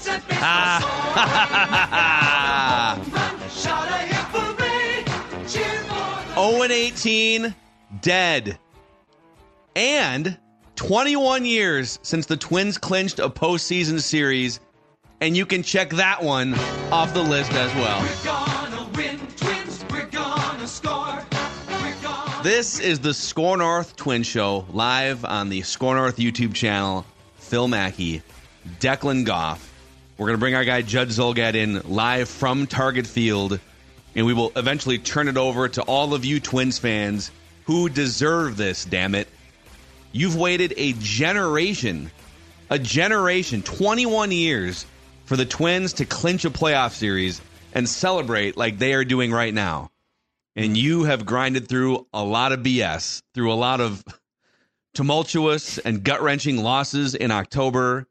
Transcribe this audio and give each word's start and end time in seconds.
0 0.00 0.20
ah. 0.42 1.00
and 6.70 6.72
18, 6.72 7.54
dead. 8.00 8.58
And 9.74 10.38
21 10.76 11.44
years 11.44 11.98
since 12.02 12.26
the 12.26 12.36
Twins 12.36 12.78
clinched 12.78 13.18
a 13.18 13.28
postseason 13.28 14.00
series, 14.00 14.60
and 15.20 15.36
you 15.36 15.46
can 15.46 15.62
check 15.62 15.90
that 15.90 16.22
one 16.22 16.54
off 16.92 17.12
the 17.12 17.22
list 17.22 17.52
as 17.52 17.74
well. 17.74 18.00
This 22.42 22.80
is 22.80 23.00
the 23.00 23.12
SKOR 23.12 23.58
North 23.58 23.96
Twin 23.96 24.22
Show 24.22 24.64
live 24.72 25.26
on 25.26 25.50
the 25.50 25.60
SKOR 25.60 25.96
North 25.96 26.16
YouTube 26.16 26.54
channel. 26.54 27.04
Phil 27.36 27.68
Mackey, 27.68 28.22
Declan 28.78 29.26
Goff. 29.26 29.70
We're 30.16 30.28
going 30.28 30.38
to 30.38 30.40
bring 30.40 30.54
our 30.54 30.64
guy 30.64 30.80
Judd 30.80 31.08
Zulgad 31.08 31.54
in 31.54 31.82
live 31.82 32.30
from 32.30 32.66
Target 32.66 33.06
Field, 33.06 33.60
and 34.14 34.24
we 34.24 34.32
will 34.32 34.52
eventually 34.56 34.98
turn 34.98 35.28
it 35.28 35.36
over 35.36 35.68
to 35.68 35.82
all 35.82 36.14
of 36.14 36.24
you 36.24 36.40
Twins 36.40 36.78
fans 36.78 37.30
who 37.64 37.90
deserve 37.90 38.56
this, 38.56 38.86
damn 38.86 39.14
it. 39.14 39.28
You've 40.12 40.36
waited 40.36 40.72
a 40.78 40.94
generation, 40.94 42.10
a 42.70 42.78
generation, 42.78 43.60
21 43.60 44.32
years 44.32 44.86
for 45.26 45.36
the 45.36 45.44
Twins 45.44 45.92
to 45.94 46.06
clinch 46.06 46.46
a 46.46 46.50
playoff 46.50 46.92
series 46.92 47.42
and 47.74 47.86
celebrate 47.86 48.56
like 48.56 48.78
they 48.78 48.94
are 48.94 49.04
doing 49.04 49.30
right 49.30 49.52
now. 49.52 49.90
And 50.56 50.76
you 50.76 51.04
have 51.04 51.24
grinded 51.24 51.68
through 51.68 52.06
a 52.12 52.24
lot 52.24 52.52
of 52.52 52.60
BS, 52.60 53.22
through 53.34 53.52
a 53.52 53.54
lot 53.54 53.80
of 53.80 54.04
tumultuous 54.94 55.78
and 55.78 56.02
gut 56.02 56.22
wrenching 56.22 56.58
losses 56.58 57.14
in 57.14 57.30
October, 57.30 58.06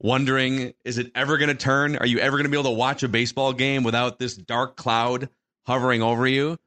wondering, 0.00 0.74
is 0.84 0.98
it 0.98 1.12
ever 1.14 1.38
going 1.38 1.48
to 1.48 1.54
turn? 1.54 1.96
Are 1.96 2.06
you 2.06 2.18
ever 2.18 2.36
going 2.36 2.44
to 2.44 2.50
be 2.50 2.58
able 2.58 2.70
to 2.70 2.76
watch 2.76 3.02
a 3.02 3.08
baseball 3.08 3.52
game 3.52 3.84
without 3.84 4.18
this 4.18 4.36
dark 4.36 4.76
cloud 4.76 5.28
hovering 5.66 6.02
over 6.02 6.26
you? 6.26 6.58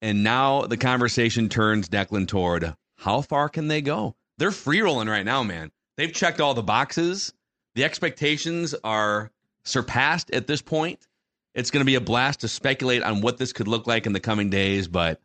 And 0.00 0.22
now 0.24 0.62
the 0.62 0.76
conversation 0.76 1.48
turns 1.48 1.88
Declan 1.88 2.28
toward 2.28 2.74
how 2.96 3.22
far 3.22 3.48
can 3.48 3.68
they 3.68 3.80
go? 3.80 4.14
They're 4.38 4.50
free 4.50 4.80
rolling 4.80 5.08
right 5.08 5.24
now, 5.24 5.42
man. 5.42 5.70
They've 5.96 6.12
checked 6.12 6.40
all 6.40 6.54
the 6.54 6.62
boxes. 6.62 7.32
The 7.74 7.84
expectations 7.84 8.74
are 8.84 9.30
surpassed 9.64 10.30
at 10.30 10.46
this 10.46 10.62
point. 10.62 11.06
It's 11.54 11.70
going 11.70 11.80
to 11.80 11.86
be 11.86 11.96
a 11.96 12.00
blast 12.00 12.40
to 12.40 12.48
speculate 12.48 13.02
on 13.02 13.20
what 13.20 13.38
this 13.38 13.52
could 13.52 13.68
look 13.68 13.86
like 13.86 14.06
in 14.06 14.12
the 14.12 14.20
coming 14.20 14.50
days. 14.50 14.88
But 14.88 15.20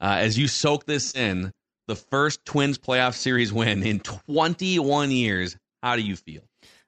uh, 0.00 0.16
as 0.18 0.38
you 0.38 0.48
soak 0.48 0.84
this 0.84 1.14
in, 1.14 1.52
the 1.88 1.96
first 1.96 2.44
Twins 2.44 2.78
playoff 2.78 3.14
series 3.14 3.52
win 3.52 3.82
in 3.82 4.00
21 4.00 5.10
years, 5.10 5.56
how 5.82 5.96
do 5.96 6.02
you 6.02 6.16
feel? 6.16 6.42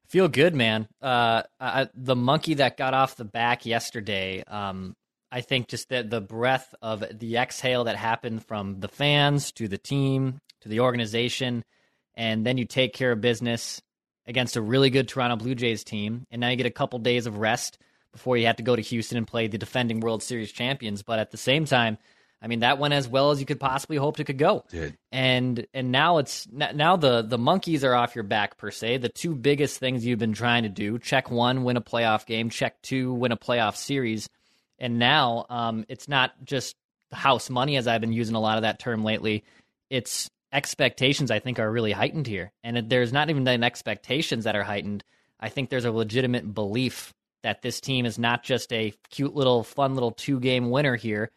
Feel 0.08 0.28
good, 0.28 0.54
man. 0.54 0.86
Uh, 1.02 1.42
I, 1.58 1.88
the 1.94 2.14
monkey 2.14 2.54
that 2.54 2.76
got 2.76 2.94
off 2.94 3.16
the 3.16 3.24
back 3.24 3.66
yesterday. 3.66 4.44
Um, 4.46 4.94
I 5.32 5.40
think 5.40 5.66
just 5.66 5.88
that 5.88 6.10
the 6.10 6.20
breath 6.20 6.74
of 6.80 7.02
the 7.12 7.36
exhale 7.38 7.84
that 7.84 7.96
happened 7.96 8.44
from 8.44 8.78
the 8.78 8.86
fans 8.86 9.50
to 9.52 9.66
the 9.66 9.78
team 9.78 10.38
to 10.60 10.68
the 10.68 10.80
organization, 10.80 11.64
and 12.14 12.46
then 12.46 12.56
you 12.56 12.64
take 12.64 12.94
care 12.94 13.12
of 13.12 13.20
business 13.20 13.82
against 14.26 14.56
a 14.56 14.62
really 14.62 14.90
good 14.90 15.08
Toronto 15.08 15.36
Blue 15.36 15.54
Jays 15.54 15.84
team, 15.84 16.24
and 16.30 16.40
now 16.40 16.48
you 16.48 16.56
get 16.56 16.66
a 16.66 16.70
couple 16.70 16.98
days 17.00 17.26
of 17.26 17.38
rest 17.38 17.78
before 18.14 18.38
you 18.38 18.46
have 18.46 18.56
to 18.56 18.62
go 18.62 18.74
to 18.74 18.80
Houston 18.80 19.18
and 19.18 19.26
play 19.26 19.48
the 19.48 19.58
defending 19.58 20.00
World 20.00 20.22
Series 20.22 20.50
champions. 20.50 21.02
But 21.02 21.18
at 21.18 21.30
the 21.30 21.36
same 21.36 21.66
time, 21.66 21.98
I 22.40 22.46
mean 22.46 22.60
that 22.60 22.78
went 22.78 22.94
as 22.94 23.06
well 23.06 23.30
as 23.30 23.40
you 23.40 23.46
could 23.46 23.60
possibly 23.60 23.96
hope 23.96 24.18
it 24.20 24.24
could 24.24 24.38
go. 24.38 24.64
Did. 24.70 24.96
And 25.12 25.66
and 25.74 25.92
now 25.92 26.18
it's 26.18 26.48
now 26.50 26.96
the 26.96 27.22
the 27.22 27.38
monkeys 27.38 27.84
are 27.84 27.94
off 27.94 28.14
your 28.14 28.24
back 28.24 28.56
per 28.56 28.70
se. 28.70 28.98
The 28.98 29.08
two 29.08 29.34
biggest 29.34 29.78
things 29.78 30.06
you've 30.06 30.18
been 30.18 30.32
trying 30.32 30.62
to 30.62 30.68
do: 30.68 30.98
check 30.98 31.30
one, 31.30 31.64
win 31.64 31.76
a 31.76 31.82
playoff 31.82 32.24
game; 32.24 32.50
check 32.50 32.80
two, 32.82 33.12
win 33.12 33.32
a 33.32 33.36
playoff 33.36 33.76
series. 33.76 34.28
And 34.78 34.98
now 34.98 35.46
um, 35.50 35.84
it's 35.88 36.08
not 36.08 36.32
just 36.44 36.76
house 37.12 37.50
money, 37.50 37.76
as 37.76 37.86
I've 37.86 38.00
been 38.00 38.12
using 38.12 38.34
a 38.34 38.40
lot 38.40 38.56
of 38.58 38.62
that 38.62 38.78
term 38.78 39.04
lately. 39.04 39.44
It's 39.90 40.28
expectations. 40.52 41.30
I 41.30 41.40
think 41.40 41.58
are 41.58 41.70
really 41.70 41.92
heightened 41.92 42.26
here, 42.26 42.52
and 42.62 42.78
it, 42.78 42.88
there's 42.88 43.12
not 43.12 43.30
even 43.30 43.44
then 43.44 43.64
expectations 43.64 44.44
that 44.44 44.54
are 44.54 44.62
heightened. 44.62 45.02
I 45.40 45.48
think 45.48 45.68
there's 45.68 45.84
a 45.84 45.92
legitimate 45.92 46.54
belief 46.54 47.12
that 47.44 47.62
this 47.62 47.80
team 47.80 48.04
is 48.06 48.18
not 48.18 48.42
just 48.42 48.72
a 48.72 48.92
cute 49.10 49.34
little, 49.36 49.62
fun 49.62 49.94
little 49.94 50.10
two 50.10 50.40
game 50.40 50.70
winner 50.70 50.96
here. 50.96 51.30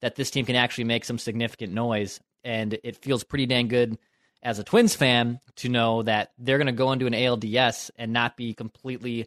That 0.00 0.14
this 0.14 0.30
team 0.30 0.46
can 0.46 0.56
actually 0.56 0.84
make 0.84 1.04
some 1.04 1.18
significant 1.18 1.72
noise, 1.74 2.20
and 2.44 2.78
it 2.84 2.96
feels 3.02 3.24
pretty 3.24 3.46
dang 3.46 3.66
good 3.68 3.98
as 4.44 4.60
a 4.60 4.64
Twins 4.64 4.94
fan 4.94 5.40
to 5.56 5.68
know 5.68 6.02
that 6.04 6.30
they're 6.38 6.58
going 6.58 6.66
to 6.68 6.72
go 6.72 6.92
into 6.92 7.06
an 7.06 7.12
ALDS 7.12 7.90
and 7.96 8.12
not 8.12 8.36
be 8.36 8.54
completely 8.54 9.26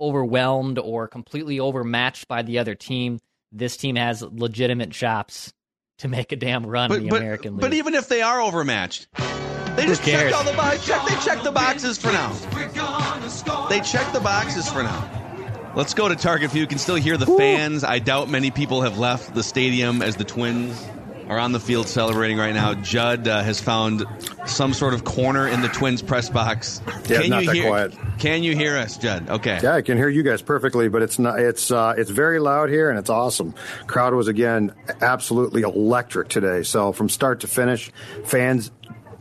overwhelmed 0.00 0.78
or 0.78 1.06
completely 1.06 1.60
overmatched 1.60 2.26
by 2.28 2.40
the 2.40 2.58
other 2.58 2.74
team. 2.74 3.18
This 3.52 3.76
team 3.76 3.96
has 3.96 4.22
legitimate 4.22 4.92
chops 4.92 5.52
to 5.98 6.08
make 6.08 6.32
a 6.32 6.36
damn 6.36 6.64
run 6.64 6.88
But, 6.88 6.98
in 6.98 7.04
the 7.04 7.10
but, 7.10 7.20
American 7.20 7.54
League. 7.56 7.60
but 7.60 7.74
even 7.74 7.94
if 7.94 8.08
they 8.08 8.22
are 8.22 8.40
overmatched, 8.40 9.08
They 9.76 9.84
just 9.84 10.02
cares? 10.02 10.32
checked 10.32 10.34
all 10.34 10.44
the 10.50 10.56
boxes. 10.56 10.86
Check, 10.86 11.06
they 11.06 11.16
checked 11.16 11.44
the 11.44 11.52
boxes 11.52 11.98
for 11.98 12.10
now. 12.10 12.30
They 13.68 13.80
checked 13.80 14.14
the 14.14 14.20
boxes 14.20 14.70
for 14.70 14.82
now. 14.82 15.19
Let's 15.74 15.94
go 15.94 16.08
to 16.08 16.16
Target 16.16 16.50
Field. 16.50 16.62
You 16.62 16.66
can 16.66 16.78
still 16.78 16.96
hear 16.96 17.16
the 17.16 17.26
fans. 17.26 17.84
I 17.84 18.00
doubt 18.00 18.28
many 18.28 18.50
people 18.50 18.82
have 18.82 18.98
left 18.98 19.34
the 19.34 19.42
stadium 19.42 20.02
as 20.02 20.16
the 20.16 20.24
Twins 20.24 20.84
are 21.28 21.38
on 21.38 21.52
the 21.52 21.60
field 21.60 21.86
celebrating 21.86 22.38
right 22.38 22.52
now. 22.52 22.74
Judd 22.74 23.28
uh, 23.28 23.40
has 23.44 23.60
found 23.60 24.04
some 24.46 24.74
sort 24.74 24.94
of 24.94 25.04
corner 25.04 25.46
in 25.46 25.60
the 25.60 25.68
Twins 25.68 26.02
press 26.02 26.28
box. 26.28 26.82
Yeah, 27.08 27.20
can 27.20 27.30
not 27.30 27.42
you 27.42 27.46
that 27.46 27.54
hear, 27.54 27.68
quiet. 27.68 27.94
Can 28.18 28.42
you 28.42 28.56
hear 28.56 28.76
us, 28.76 28.98
Judd? 28.98 29.30
Okay. 29.30 29.60
Yeah, 29.62 29.76
I 29.76 29.82
can 29.82 29.96
hear 29.96 30.08
you 30.08 30.24
guys 30.24 30.42
perfectly, 30.42 30.88
but 30.88 31.02
it's 31.02 31.20
not. 31.20 31.38
It's 31.38 31.70
uh, 31.70 31.94
it's 31.96 32.10
very 32.10 32.40
loud 32.40 32.68
here, 32.68 32.90
and 32.90 32.98
it's 32.98 33.10
awesome. 33.10 33.54
Crowd 33.86 34.12
was 34.12 34.26
again 34.26 34.74
absolutely 35.00 35.62
electric 35.62 36.30
today. 36.30 36.64
So 36.64 36.90
from 36.90 37.08
start 37.08 37.40
to 37.40 37.46
finish, 37.46 37.92
fans 38.24 38.72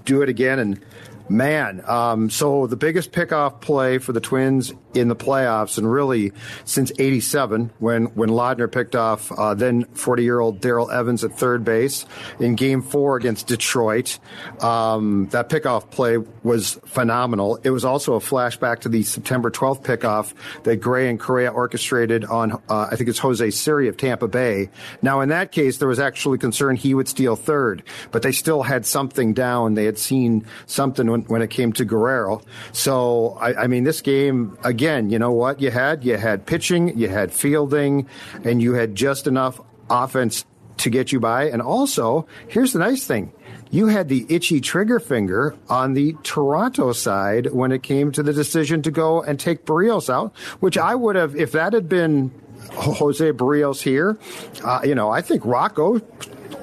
do 0.05 0.23
it 0.23 0.29
again, 0.29 0.57
and 0.57 0.81
man, 1.29 1.83
um, 1.87 2.29
so 2.29 2.67
the 2.67 2.75
biggest 2.75 3.11
pickoff 3.11 3.61
play 3.61 3.97
for 3.97 4.13
the 4.13 4.21
Twins 4.21 4.73
in 4.93 5.07
the 5.07 5.15
playoffs, 5.15 5.77
and 5.77 5.89
really 5.91 6.31
since 6.65 6.91
'87 6.97 7.71
when 7.79 8.05
when 8.15 8.29
Laudner 8.29 8.71
picked 8.71 8.95
off 8.95 9.31
uh, 9.31 9.53
then 9.53 9.85
40 9.93 10.23
year 10.23 10.39
old 10.39 10.59
Darrell 10.59 10.89
Evans 10.89 11.23
at 11.23 11.37
third 11.37 11.63
base 11.63 12.05
in 12.39 12.55
Game 12.55 12.81
Four 12.81 13.17
against 13.17 13.47
Detroit. 13.47 14.19
Um, 14.61 15.27
that 15.31 15.49
pickoff 15.49 15.91
play 15.91 16.17
was 16.43 16.79
phenomenal. 16.85 17.59
It 17.63 17.69
was 17.69 17.85
also 17.85 18.15
a 18.15 18.19
flashback 18.19 18.79
to 18.79 18.89
the 18.89 19.03
September 19.03 19.51
12th 19.51 19.83
pickoff 19.83 20.33
that 20.63 20.77
Gray 20.77 21.09
and 21.09 21.19
Correa 21.19 21.51
orchestrated 21.51 22.25
on, 22.25 22.53
uh, 22.69 22.87
I 22.91 22.95
think 22.95 23.09
it's 23.09 23.19
Jose 23.19 23.49
Siri 23.51 23.87
of 23.87 23.97
Tampa 23.97 24.27
Bay. 24.27 24.69
Now, 25.01 25.21
in 25.21 25.29
that 25.29 25.51
case, 25.51 25.77
there 25.77 25.87
was 25.87 25.99
actually 25.99 26.37
concern 26.37 26.75
he 26.75 26.93
would 26.93 27.07
steal 27.07 27.35
third, 27.35 27.83
but 28.11 28.21
they 28.21 28.31
still 28.31 28.63
had 28.63 28.85
something 28.85 29.33
down. 29.33 29.73
They 29.73 29.85
had 29.85 29.97
seen 29.97 30.45
something 30.65 31.09
when, 31.09 31.18
when 31.27 31.41
it 31.41 31.49
came 31.49 31.73
to 31.73 31.85
Guerrero. 31.85 32.41
So, 32.71 33.37
I, 33.39 33.63
I 33.63 33.67
mean, 33.67 33.83
this 33.83 34.01
game, 34.01 34.57
again, 34.63 35.09
you 35.09 35.19
know 35.19 35.31
what 35.31 35.61
you 35.61 35.71
had? 35.71 36.03
You 36.03 36.17
had 36.17 36.45
pitching, 36.45 36.97
you 36.97 37.07
had 37.09 37.33
fielding, 37.33 38.07
and 38.43 38.61
you 38.61 38.73
had 38.73 38.95
just 38.95 39.27
enough 39.27 39.59
offense 39.89 40.45
to 40.77 40.89
get 40.89 41.11
you 41.11 41.19
by. 41.19 41.49
And 41.49 41.61
also, 41.61 42.27
here's 42.47 42.73
the 42.73 42.79
nice 42.79 43.05
thing. 43.05 43.33
You 43.71 43.87
had 43.87 44.09
the 44.09 44.25
itchy 44.29 44.61
trigger 44.61 44.99
finger 44.99 45.55
on 45.69 45.93
the 45.93 46.15
Toronto 46.23 46.91
side 46.91 47.51
when 47.51 47.71
it 47.71 47.83
came 47.83 48.11
to 48.13 48.23
the 48.23 48.33
decision 48.33 48.81
to 48.81 48.91
go 48.91 49.21
and 49.21 49.39
take 49.39 49.65
Berrios 49.65 50.09
out, 50.09 50.35
which 50.59 50.77
I 50.77 50.95
would 50.95 51.15
have, 51.15 51.35
if 51.35 51.51
that 51.51 51.73
had 51.73 51.87
been 51.87 52.31
Jose 52.71 53.31
Berrios 53.31 53.81
here, 53.81 54.17
uh, 54.63 54.81
you 54.83 54.95
know, 54.95 55.11
I 55.11 55.21
think 55.21 55.45
Rocco 55.45 56.01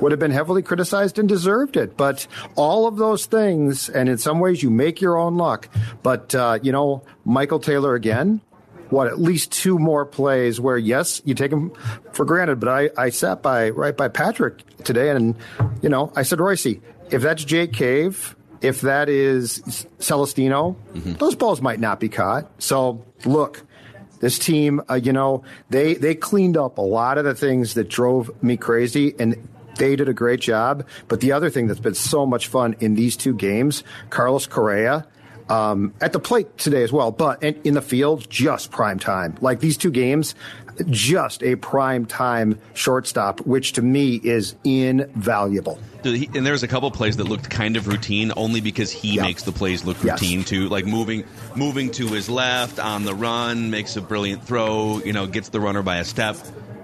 would 0.01 0.13
have 0.13 0.19
been 0.19 0.31
heavily 0.31 0.63
criticized 0.63 1.19
and 1.19 1.29
deserved 1.29 1.77
it. 1.77 1.97
But 1.97 2.27
all 2.55 2.87
of 2.87 2.97
those 2.97 3.27
things, 3.27 3.89
and 3.89 4.09
in 4.09 4.19
some 4.19 4.41
ways 4.41 4.63
you 4.63 4.71
make 4.71 5.01
your 5.01 5.17
own 5.17 5.37
luck. 5.37 5.69
But, 6.03 6.35
uh, 6.35 6.59
you 6.63 6.73
know, 6.73 7.03
Michael 7.25 7.61
Taylor 7.61 7.95
again, 7.95 8.41
what 8.91 9.07
at 9.09 9.21
least 9.21 9.53
two 9.53 9.79
more 9.79 10.05
plays 10.05 10.61
where 10.61 10.79
yes 10.79 11.21
you 11.25 11.35
take 11.35 11.51
them 11.51 11.73
for 12.13 12.25
granted 12.25 12.61
but 12.61 12.69
i 12.69 12.89
i 12.97 13.11
sat 13.11 13.43
by 13.43 13.71
right 13.71 13.97
by 13.97 14.07
patrick 14.07 14.63
today 14.85 15.11
and 15.11 15.35
you 15.83 15.89
know 15.89 16.13
i 16.15 16.23
said 16.23 16.39
royce 16.39 16.67
if 16.67 17.21
that's 17.21 17.45
jake 17.45 17.73
cave 17.73 18.37
if 18.61 18.83
that 18.83 19.09
is 19.09 19.87
celestino 19.99 20.77
those 20.95 21.35
balls 21.35 21.61
might 21.61 21.81
not 21.81 21.99
be 21.99 22.09
caught 22.09 22.49
so 22.63 23.05
look 23.25 23.65
this 24.21 24.39
team 24.39 24.81
uh, 24.89 24.95
you 24.95 25.13
know 25.13 25.43
they 25.69 25.95
they 25.95 26.15
cleaned 26.15 26.57
up 26.57 26.79
a 26.79 26.83
lot 26.83 27.19
of 27.19 27.25
the 27.25 27.35
things 27.35 27.75
that 27.75 27.89
drove 27.89 28.31
me 28.43 28.57
crazy 28.57 29.15
and 29.19 29.49
they 29.77 29.97
did 29.97 30.09
a 30.09 30.15
great 30.15 30.41
job 30.41 30.87
but 31.09 31.21
the 31.21 31.33
other 31.33 31.51
thing 31.51 31.67
that's 31.67 31.81
been 31.81 31.95
so 31.95 32.27
much 32.27 32.49
fun 32.49 32.75
in 32.81 32.95
these 32.95 33.17
two 33.17 33.35
games 33.35 33.85
carlos 34.11 34.47
correa 34.47 35.07
um, 35.49 35.95
at 36.01 36.13
the 36.13 36.19
plate 36.19 36.59
today 36.59 36.83
as 36.83 36.91
well, 36.91 37.13
but 37.13 37.41
in, 37.41 37.61
in 37.63 37.75
the 37.75 37.81
field, 37.81 38.29
just 38.29 38.73
prime 38.73 38.99
time. 38.99 39.37
Like 39.41 39.61
these 39.61 39.77
two 39.77 39.93
games, 39.93 40.35
just 40.91 41.41
a 41.45 41.55
prime 41.55 42.05
time 42.05 42.59
shortstop, 42.75 43.41
which 43.47 43.75
to 43.75 43.83
me 43.83 44.17
is 44.17 44.57
invaluable. 44.65 45.79
And 46.05 46.47
there's 46.47 46.63
a 46.63 46.69
couple 46.69 46.91
plays 46.91 47.17
that 47.19 47.25
looked 47.25 47.49
kind 47.49 47.77
of 47.77 47.87
routine, 47.87 48.33
only 48.37 48.61
because 48.61 48.91
he 48.91 49.21
makes 49.21 49.45
the 49.45 49.53
plays 49.53 49.85
look 49.85 50.03
Yes. 50.03 50.21
routine 50.21 50.45
too. 50.45 50.69
Like 50.69 50.85
moving, 50.85 51.25
moving 51.55 51.91
to 51.93 52.09
his 52.09 52.29
left 52.29 52.79
on 52.79 53.05
the 53.05 53.15
run, 53.15 53.71
makes 53.71 53.97
a 53.97 54.01
brilliant 54.01 54.45
throw. 54.45 54.99
You 55.05 55.13
know, 55.13 55.27
gets 55.27 55.49
the 55.51 55.61
runner 55.61 55.83
by 55.83 55.99
a 55.99 56.05
step. 56.05 56.37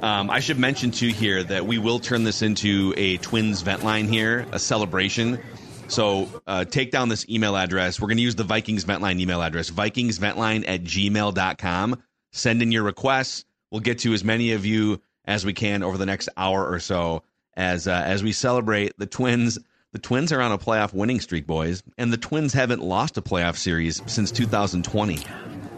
Um, 0.03 0.31
I 0.31 0.41
should 0.41 0.59
mention 0.59 0.91
too 0.91 1.09
here 1.09 1.45
that 1.45 1.65
we 1.65 1.79
will 1.79 2.01
turn 2.01 2.25
this 2.25 2.43
into 2.43 2.93
a 2.97 3.19
Twins 3.19 3.63
vent 3.63 3.85
line 3.85 4.09
here, 4.09 4.47
a 4.51 4.59
celebration. 4.59 5.39
So 5.87 6.29
uh, 6.45 6.65
take 6.65 6.91
down 6.91 7.09
this 7.09 7.29
email 7.29 7.57
address. 7.57 8.01
We're 8.01 8.09
going 8.09 8.17
to 8.17 8.23
use 8.23 8.35
the 8.35 8.45
Vikings 8.45 8.83
vent 8.83 9.01
line 9.01 9.21
email 9.21 9.41
address, 9.41 9.71
vikingsventline 9.71 10.65
at 10.67 10.83
gmail.com. 10.83 12.03
Send 12.33 12.63
in 12.63 12.73
your 12.73 12.83
requests. 12.83 13.45
We'll 13.71 13.81
get 13.81 14.01
to 14.01 14.13
as 14.13 14.25
many 14.25 14.53
of 14.53 14.67
you 14.67 15.01
as 15.25 15.47
we 15.47 15.53
can 15.53 15.85
over 15.85 15.97
the 15.97 16.07
next 16.07 16.29
hour 16.37 16.67
or 16.67 16.81
so 16.81 17.23
as 17.55 17.87
uh, 17.87 18.03
as 18.05 18.25
we 18.25 18.33
celebrate 18.33 18.99
the 18.99 19.07
Twins. 19.07 19.59
The 19.93 19.99
Twins 19.99 20.33
are 20.33 20.41
on 20.41 20.51
a 20.51 20.59
playoff 20.59 20.93
winning 20.93 21.21
streak, 21.21 21.47
boys, 21.47 21.83
and 21.97 22.13
the 22.13 22.17
Twins 22.17 22.55
haven't 22.55 22.83
lost 22.83 23.19
a 23.19 23.23
playoff 23.23 23.57
series 23.57 24.03
since 24.07 24.33
2020. 24.33 25.19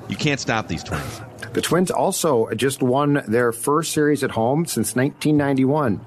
You 0.09 0.17
can't 0.17 0.41
stop 0.41 0.69
these 0.69 0.83
Twins. 0.83 1.21
The 1.53 1.61
Twins 1.61 1.91
also 1.91 2.51
just 2.51 2.83
won 2.83 3.23
their 3.27 3.53
first 3.53 3.93
series 3.93 4.23
at 4.23 4.31
home 4.31 4.67
since 4.67 4.95
1991. 4.97 6.01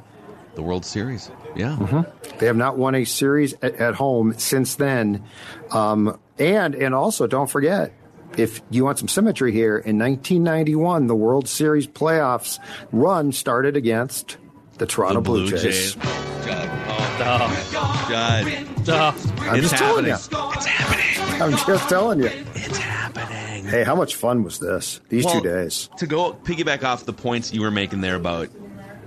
The 0.56 0.62
World 0.62 0.86
Series, 0.86 1.32
yeah. 1.56 2.04
They 2.40 2.48
have 2.48 2.58
not 2.58 2.78
won 2.78 2.96
a 2.96 3.06
series 3.06 3.54
at, 3.62 3.76
at 3.76 3.96
home 3.96 4.34
since 4.38 4.76
then. 4.76 5.24
Um, 5.72 6.20
and 6.40 6.76
and 6.76 6.96
also 6.96 7.28
don't 7.28 7.50
forget, 7.50 7.94
if 8.38 8.62
you 8.70 8.84
want 8.84 9.00
some 9.00 9.08
symmetry 9.08 9.52
here, 9.52 9.78
in 9.78 9.98
1991, 10.00 11.08
the 11.08 11.16
World 11.16 11.48
Series 11.48 11.88
playoffs 11.88 12.60
run 12.92 13.32
started 13.32 13.78
against 13.78 14.38
the 14.78 14.86
Toronto 14.86 15.16
The 15.16 15.22
Blue, 15.22 15.48
Blue 15.48 15.58
Jays. 15.58 15.96
Jays. 15.96 15.96
God. 18.88 19.16
I'm 19.40 19.60
It's 19.60 19.70
just 19.70 19.76
telling 19.76 20.06
you. 20.06 20.14
It's 20.14 20.66
happening. 20.66 21.42
I'm 21.42 21.52
just 21.52 21.90
telling 21.90 22.20
you. 22.20 22.30
It's 22.56 22.78
happening. 22.78 23.47
Hey, 23.68 23.84
how 23.84 23.96
much 23.96 24.16
fun 24.16 24.44
was 24.44 24.60
this? 24.60 25.02
These 25.10 25.26
Well, 25.26 25.42
two 25.42 25.42
days. 25.42 25.90
To 25.98 26.08
go 26.08 26.34
piggyback 26.34 26.84
off 26.84 27.06
the 27.06 27.14
points 27.14 27.54
you 27.54 27.62
were 27.62 27.72
making 27.72 28.02
there 28.02 28.16
about 28.16 28.50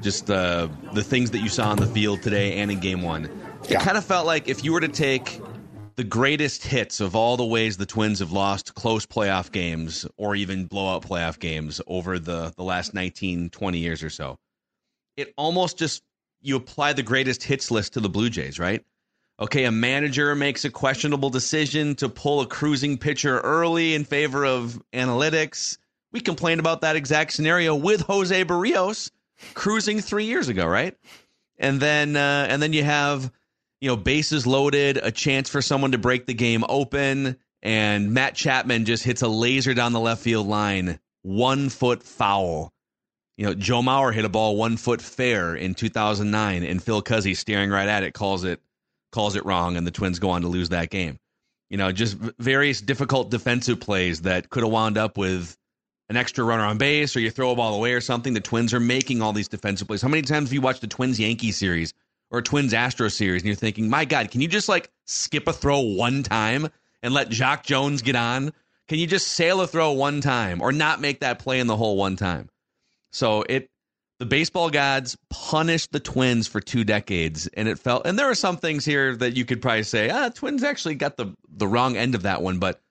just 0.02 0.26
the 0.26 0.70
the 0.92 1.02
things 1.02 1.30
that 1.30 1.38
you 1.38 1.48
saw 1.48 1.70
on 1.70 1.78
the 1.78 1.86
field 1.86 2.22
today 2.22 2.58
and 2.58 2.70
in 2.70 2.78
game 2.78 3.02
one, 3.02 3.30
it 3.68 3.80
kind 3.80 3.96
of 3.96 4.04
felt 4.04 4.26
like 4.26 4.48
if 4.48 4.62
you 4.62 4.72
were 4.72 4.80
to 4.80 4.88
take 4.88 5.40
the 5.96 6.04
greatest 6.04 6.64
hits 6.64 7.00
of 7.00 7.16
all 7.16 7.36
the 7.36 7.44
ways 7.44 7.76
the 7.76 7.86
Twins 7.86 8.18
have 8.18 8.32
lost 8.32 8.74
close 8.74 9.06
playoff 9.06 9.50
games 9.50 10.06
or 10.16 10.34
even 10.34 10.66
blowout 10.66 11.02
playoff 11.02 11.38
games 11.38 11.80
over 11.86 12.18
the, 12.18 12.52
the 12.56 12.62
last 12.62 12.94
19, 12.94 13.50
20 13.50 13.78
years 13.78 14.02
or 14.02 14.08
so, 14.08 14.38
it 15.16 15.34
almost 15.36 15.78
just 15.78 16.02
you 16.40 16.56
apply 16.56 16.92
the 16.94 17.02
greatest 17.02 17.42
hits 17.42 17.70
list 17.70 17.94
to 17.94 18.00
the 18.00 18.08
Blue 18.08 18.30
Jays, 18.30 18.58
right? 18.58 18.82
Okay, 19.40 19.64
a 19.64 19.72
manager 19.72 20.34
makes 20.34 20.66
a 20.66 20.70
questionable 20.70 21.30
decision 21.30 21.94
to 21.96 22.10
pull 22.10 22.42
a 22.42 22.46
cruising 22.46 22.98
pitcher 22.98 23.40
early 23.40 23.94
in 23.94 24.04
favor 24.04 24.44
of 24.44 24.82
analytics. 24.92 25.78
We 26.12 26.20
complained 26.20 26.60
about 26.60 26.82
that 26.82 26.94
exact 26.94 27.32
scenario 27.32 27.74
with 27.74 28.02
Jose 28.02 28.44
Berrios 28.44 29.10
cruising 29.54 30.00
three 30.00 30.26
years 30.26 30.48
ago, 30.48 30.66
right? 30.66 30.94
And 31.58 31.80
then 31.80 32.16
uh, 32.16 32.48
and 32.50 32.60
then 32.60 32.74
you 32.74 32.84
have 32.84 33.32
you 33.80 33.88
know 33.88 33.96
bases 33.96 34.46
loaded, 34.46 34.98
a 34.98 35.10
chance 35.10 35.48
for 35.48 35.62
someone 35.62 35.92
to 35.92 35.98
break 35.98 36.26
the 36.26 36.34
game 36.34 36.62
open, 36.68 37.38
and 37.62 38.12
Matt 38.12 38.34
Chapman 38.34 38.84
just 38.84 39.04
hits 39.04 39.22
a 39.22 39.28
laser 39.28 39.72
down 39.72 39.94
the 39.94 40.00
left 40.00 40.22
field 40.22 40.48
line, 40.48 41.00
one 41.22 41.70
foot 41.70 42.02
foul. 42.02 42.74
You 43.38 43.46
know, 43.46 43.54
Joe 43.54 43.80
Mauer 43.80 44.12
hit 44.12 44.26
a 44.26 44.28
ball 44.28 44.56
one 44.56 44.76
foot 44.76 45.00
fair 45.00 45.56
in 45.56 45.74
2009, 45.74 46.62
and 46.62 46.82
Phil 46.82 47.02
Cuzzi 47.02 47.34
staring 47.34 47.70
right 47.70 47.88
at 47.88 48.02
it 48.02 48.12
calls 48.12 48.44
it 48.44 48.60
calls 49.12 49.36
it 49.36 49.44
wrong, 49.44 49.76
and 49.76 49.86
the 49.86 49.90
Twins 49.90 50.18
go 50.18 50.30
on 50.30 50.42
to 50.42 50.48
lose 50.48 50.70
that 50.70 50.90
game. 50.90 51.18
You 51.68 51.76
know, 51.76 51.92
just 51.92 52.16
various 52.38 52.80
difficult 52.80 53.30
defensive 53.30 53.80
plays 53.80 54.22
that 54.22 54.50
could 54.50 54.62
have 54.62 54.72
wound 54.72 54.98
up 54.98 55.16
with 55.16 55.56
an 56.08 56.16
extra 56.16 56.44
runner 56.44 56.64
on 56.64 56.78
base, 56.78 57.14
or 57.14 57.20
you 57.20 57.30
throw 57.30 57.52
a 57.52 57.56
ball 57.56 57.74
away 57.76 57.92
or 57.92 58.00
something. 58.00 58.34
The 58.34 58.40
Twins 58.40 58.74
are 58.74 58.80
making 58.80 59.22
all 59.22 59.32
these 59.32 59.48
defensive 59.48 59.86
plays. 59.86 60.02
How 60.02 60.08
many 60.08 60.22
times 60.22 60.48
have 60.48 60.52
you 60.52 60.60
watched 60.60 60.82
a 60.82 60.88
Twins 60.88 61.20
Yankee 61.20 61.52
series 61.52 61.94
or 62.30 62.42
Twins 62.42 62.74
Astro 62.74 63.08
series, 63.08 63.42
and 63.42 63.46
you're 63.46 63.56
thinking, 63.56 63.88
my 63.88 64.04
God, 64.04 64.30
can 64.30 64.40
you 64.40 64.48
just 64.48 64.68
like 64.68 64.90
skip 65.06 65.46
a 65.46 65.52
throw 65.52 65.80
one 65.80 66.24
time 66.24 66.68
and 67.02 67.14
let 67.14 67.28
Jock 67.28 67.64
Jones 67.64 68.02
get 68.02 68.16
on? 68.16 68.52
Can 68.88 68.98
you 68.98 69.06
just 69.06 69.28
sail 69.28 69.60
a 69.60 69.68
throw 69.68 69.92
one 69.92 70.20
time 70.20 70.60
or 70.60 70.72
not 70.72 71.00
make 71.00 71.20
that 71.20 71.38
play 71.38 71.60
in 71.60 71.68
the 71.68 71.76
hole 71.76 71.96
one 71.96 72.16
time? 72.16 72.48
So 73.12 73.44
it 73.48 73.69
the 74.20 74.26
baseball 74.26 74.68
gods 74.68 75.16
punished 75.30 75.92
the 75.92 75.98
Twins 75.98 76.46
for 76.46 76.60
two 76.60 76.84
decades, 76.84 77.46
and 77.54 77.66
it 77.66 77.78
felt. 77.78 78.06
And 78.06 78.18
there 78.18 78.28
are 78.28 78.34
some 78.34 78.58
things 78.58 78.84
here 78.84 79.16
that 79.16 79.34
you 79.34 79.46
could 79.46 79.62
probably 79.62 79.82
say, 79.82 80.10
ah, 80.10 80.28
Twins 80.28 80.62
actually 80.62 80.94
got 80.94 81.16
the 81.16 81.34
the 81.48 81.66
wrong 81.66 81.96
end 81.96 82.14
of 82.14 82.22
that 82.22 82.42
one. 82.42 82.58
But 82.58 82.82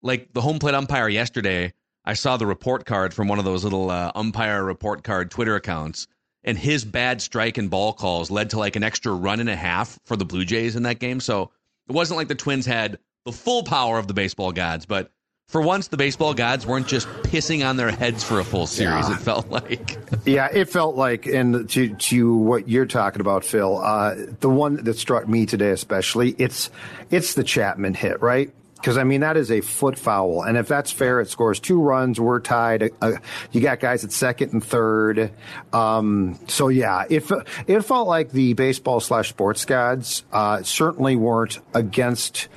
like 0.00 0.32
the 0.32 0.40
home 0.40 0.60
plate 0.60 0.76
umpire 0.76 1.08
yesterday, 1.08 1.74
I 2.04 2.14
saw 2.14 2.36
the 2.36 2.46
report 2.46 2.86
card 2.86 3.12
from 3.12 3.26
one 3.26 3.40
of 3.40 3.44
those 3.44 3.64
little 3.64 3.90
uh, 3.90 4.12
umpire 4.14 4.62
report 4.62 5.02
card 5.02 5.32
Twitter 5.32 5.56
accounts, 5.56 6.06
and 6.44 6.56
his 6.56 6.84
bad 6.84 7.20
strike 7.20 7.58
and 7.58 7.68
ball 7.68 7.92
calls 7.92 8.30
led 8.30 8.50
to 8.50 8.58
like 8.60 8.76
an 8.76 8.84
extra 8.84 9.12
run 9.12 9.40
and 9.40 9.50
a 9.50 9.56
half 9.56 9.98
for 10.04 10.16
the 10.16 10.24
Blue 10.24 10.44
Jays 10.44 10.76
in 10.76 10.84
that 10.84 11.00
game. 11.00 11.18
So 11.18 11.50
It 11.88 11.92
wasn't 11.92 12.16
like 12.16 12.28
the 12.28 12.36
Twins 12.36 12.64
had 12.64 13.00
the 13.24 13.32
full 13.32 13.64
power 13.64 13.98
of 13.98 14.06
the 14.06 14.14
baseball 14.14 14.52
gods, 14.52 14.86
but 14.86 15.10
for 15.50 15.60
once, 15.60 15.88
the 15.88 15.96
baseball 15.96 16.32
gods 16.32 16.64
weren't 16.64 16.86
just 16.86 17.08
pissing 17.24 17.68
on 17.68 17.76
their 17.76 17.90
heads 17.90 18.22
for 18.22 18.38
a 18.38 18.44
full 18.44 18.68
series. 18.68 19.08
Yeah. 19.08 19.16
It 19.16 19.20
felt 19.20 19.50
like. 19.50 19.98
Yeah, 20.26 20.48
it 20.52 20.68
felt 20.68 20.96
like, 20.96 21.26
and 21.26 21.68
to 21.70 21.94
to 21.94 22.36
what 22.36 22.68
you're 22.68 22.84
talking 22.84 23.22
about, 23.22 23.42
Phil, 23.42 23.78
uh, 23.78 24.14
the 24.40 24.50
one 24.50 24.84
that 24.84 24.98
struck 24.98 25.26
me 25.26 25.46
today 25.46 25.70
especially, 25.70 26.34
it's 26.36 26.68
it's 27.10 27.34
the 27.34 27.42
Chapman 27.42 27.94
hit, 27.94 28.20
right? 28.20 28.52
Because 28.74 28.98
I 28.98 29.04
mean 29.04 29.22
that 29.22 29.38
is 29.38 29.50
a 29.50 29.62
foot 29.62 29.98
foul, 29.98 30.42
and 30.42 30.58
if 30.58 30.68
that's 30.68 30.92
fair, 30.92 31.20
it 31.20 31.30
scores 31.30 31.58
two 31.58 31.80
runs. 31.80 32.20
We're 32.20 32.40
tied. 32.40 32.90
Uh, 33.00 33.12
you 33.50 33.62
got 33.62 33.80
guys 33.80 34.04
at 34.04 34.12
second 34.12 34.52
and 34.52 34.62
third. 34.62 35.32
Um, 35.72 36.38
so 36.48 36.68
yeah, 36.68 37.06
it 37.08 37.24
it 37.66 37.80
felt 37.80 38.06
like 38.06 38.30
the 38.30 38.52
baseball 38.52 39.00
slash 39.00 39.30
sports 39.30 39.64
gods 39.64 40.22
uh, 40.32 40.62
certainly 40.62 41.16
weren't 41.16 41.60
against 41.72 42.48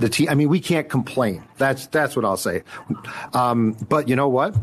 the 0.00 0.08
team. 0.08 0.28
I 0.28 0.34
mean, 0.34 0.48
we 0.48 0.60
can't 0.60 0.88
complain. 0.88 1.44
That's 1.58 1.86
that's 1.88 2.16
what 2.16 2.24
I'll 2.24 2.36
say. 2.36 2.62
Um, 3.32 3.76
but 3.88 4.08
you 4.08 4.16
know 4.16 4.28
what? 4.28 4.56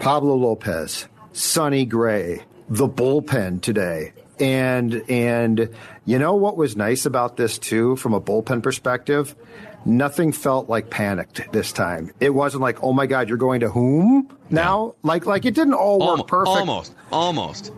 Pablo 0.00 0.34
Lopez, 0.34 1.08
Sonny 1.32 1.84
Gray, 1.84 2.44
the 2.68 2.88
bullpen 2.88 3.62
today. 3.62 4.12
And 4.38 5.02
and 5.10 5.68
you 6.06 6.18
know 6.18 6.34
what 6.34 6.56
was 6.56 6.76
nice 6.76 7.04
about 7.04 7.36
this 7.36 7.58
too 7.58 7.96
from 7.96 8.14
a 8.14 8.20
bullpen 8.20 8.62
perspective? 8.62 9.36
Nothing 9.84 10.32
felt 10.32 10.68
like 10.68 10.90
panicked 10.90 11.52
this 11.52 11.72
time. 11.72 12.12
It 12.20 12.30
wasn't 12.30 12.62
like, 12.62 12.82
"Oh 12.82 12.92
my 12.92 13.06
god, 13.06 13.28
you're 13.28 13.38
going 13.38 13.60
to 13.60 13.68
whom?" 13.70 14.28
Now, 14.48 14.94
like 15.02 15.26
like 15.26 15.44
it 15.44 15.54
didn't 15.54 15.74
all 15.74 15.98
work 15.98 16.26
perfect. 16.26 16.48
Almost, 16.48 16.94
almost. 17.12 17.72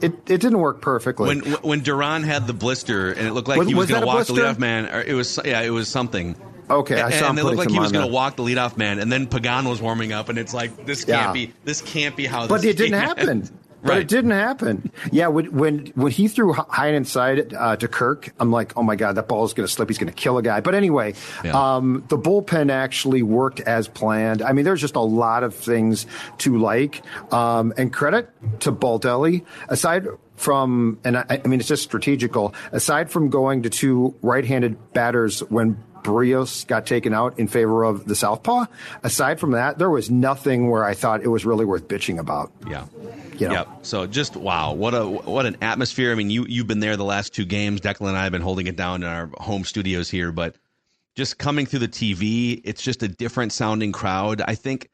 It 0.00 0.12
it 0.26 0.40
didn't 0.40 0.58
work 0.58 0.80
perfectly. 0.80 1.28
When 1.28 1.40
when 1.62 1.80
Duran 1.80 2.22
had 2.22 2.46
the 2.46 2.52
blister 2.52 3.12
and 3.12 3.26
it 3.26 3.32
looked 3.32 3.48
like 3.48 3.58
Was- 3.58 3.68
he 3.68 3.74
was, 3.74 3.82
was 3.84 3.90
going 3.90 4.00
to 4.02 4.06
walk 4.06 4.26
the 4.26 4.32
leadoff 4.34 4.58
man, 4.58 4.86
or 4.86 5.00
it 5.02 5.14
was 5.14 5.38
yeah, 5.44 5.60
it 5.62 5.70
was 5.70 5.88
something. 5.88 6.36
Okay, 6.70 7.00
I 7.00 7.06
and, 7.06 7.14
saw 7.14 7.24
him 7.24 7.30
and 7.30 7.38
it 7.40 7.44
looked 7.44 7.58
like 7.58 7.70
he 7.70 7.78
was 7.78 7.92
going 7.92 8.06
to 8.06 8.12
walk 8.12 8.36
the 8.36 8.42
leadoff 8.44 8.76
man, 8.76 8.98
and 8.98 9.12
then 9.12 9.26
Pagan 9.26 9.68
was 9.68 9.82
warming 9.82 10.12
up, 10.12 10.28
and 10.30 10.38
it's 10.38 10.54
like 10.54 10.86
this 10.86 11.04
can't 11.04 11.28
Yeah. 11.28 11.32
be 11.32 11.52
this 11.64 11.80
can't 11.82 12.16
be 12.16 12.24
how. 12.26 12.46
but 12.46 12.64
it 12.64 12.76
didn't 12.76 12.98
happen. 13.00 13.48
But 13.82 13.88
Right. 13.90 14.00
it 14.02 14.08
didn't 14.08 14.30
happen. 14.30 14.90
Yeah, 15.10 15.26
when 15.28 15.46
when 15.56 15.86
when 15.96 16.12
he 16.12 16.28
threw 16.28 16.52
hi- 16.52 16.64
high 16.68 16.86
and 16.88 16.96
inside 16.96 17.52
uh, 17.52 17.74
to 17.76 17.88
Kirk, 17.88 18.32
I'm 18.38 18.50
like, 18.52 18.76
oh 18.76 18.82
my 18.82 18.94
god, 18.96 19.16
that 19.16 19.26
ball 19.28 19.44
is 19.44 19.54
going 19.54 19.66
to 19.66 19.72
slip. 19.72 19.88
He's 19.88 19.98
going 19.98 20.12
to 20.12 20.14
kill 20.14 20.38
a 20.38 20.42
guy. 20.42 20.60
But 20.60 20.74
anyway, 20.76 21.14
Yeah. 21.44 21.76
um, 21.76 22.04
the 22.08 22.16
bullpen 22.16 22.70
actually 22.70 23.22
worked 23.22 23.60
as 23.60 23.88
planned. 23.88 24.40
I 24.40 24.52
mean, 24.52 24.64
there's 24.64 24.80
just 24.80 24.94
a 24.96 25.00
lot 25.00 25.42
of 25.42 25.54
things 25.54 26.06
to 26.38 26.58
like, 26.58 27.02
um, 27.32 27.72
and 27.76 27.92
credit 27.92 28.30
to 28.60 28.70
Baldelli. 28.72 29.44
Aside 29.68 30.06
from, 30.36 30.98
and 31.04 31.16
I, 31.18 31.40
I 31.44 31.48
mean, 31.48 31.60
it's 31.60 31.68
just 31.68 31.82
strategical. 31.82 32.54
Aside 32.72 33.10
from 33.10 33.30
going 33.30 33.62
to 33.64 33.70
two 33.70 34.14
right-handed 34.22 34.92
batters 34.92 35.40
when 35.50 35.76
Berrios 36.02 36.66
got 36.66 36.86
taken 36.86 37.14
out 37.14 37.38
in 37.38 37.48
favor 37.48 37.84
of 37.84 38.04
the 38.06 38.14
southpaw. 38.14 38.66
Aside 39.02 39.40
from 39.40 39.52
that, 39.52 39.78
there 39.78 39.90
was 39.90 40.10
nothing 40.10 40.70
where 40.70 40.84
I 40.84 40.94
thought 40.94 41.22
it 41.22 41.28
was 41.28 41.44
really 41.44 41.64
worth 41.64 41.88
bitching 41.88 42.18
about. 42.18 42.52
Yeah. 42.68 42.86
You 43.38 43.48
know? 43.48 43.54
Yep. 43.54 43.68
So 43.82 44.06
just 44.06 44.36
wow, 44.36 44.72
what 44.72 44.94
a 44.94 45.06
what 45.06 45.46
an 45.46 45.56
atmosphere. 45.62 46.12
I 46.12 46.14
mean, 46.14 46.30
you 46.30 46.46
you've 46.48 46.66
been 46.66 46.80
there 46.80 46.96
the 46.96 47.04
last 47.04 47.34
two 47.34 47.44
games. 47.44 47.80
Declan 47.80 48.08
and 48.08 48.16
I 48.16 48.24
have 48.24 48.32
been 48.32 48.42
holding 48.42 48.66
it 48.66 48.76
down 48.76 49.02
in 49.02 49.08
our 49.08 49.30
home 49.38 49.64
studios 49.64 50.10
here, 50.10 50.32
but 50.32 50.56
just 51.14 51.38
coming 51.38 51.66
through 51.66 51.80
the 51.80 51.88
TV, 51.88 52.60
it's 52.64 52.82
just 52.82 53.02
a 53.02 53.08
different 53.08 53.52
sounding 53.52 53.92
crowd. 53.92 54.42
I 54.46 54.54
think 54.54 54.88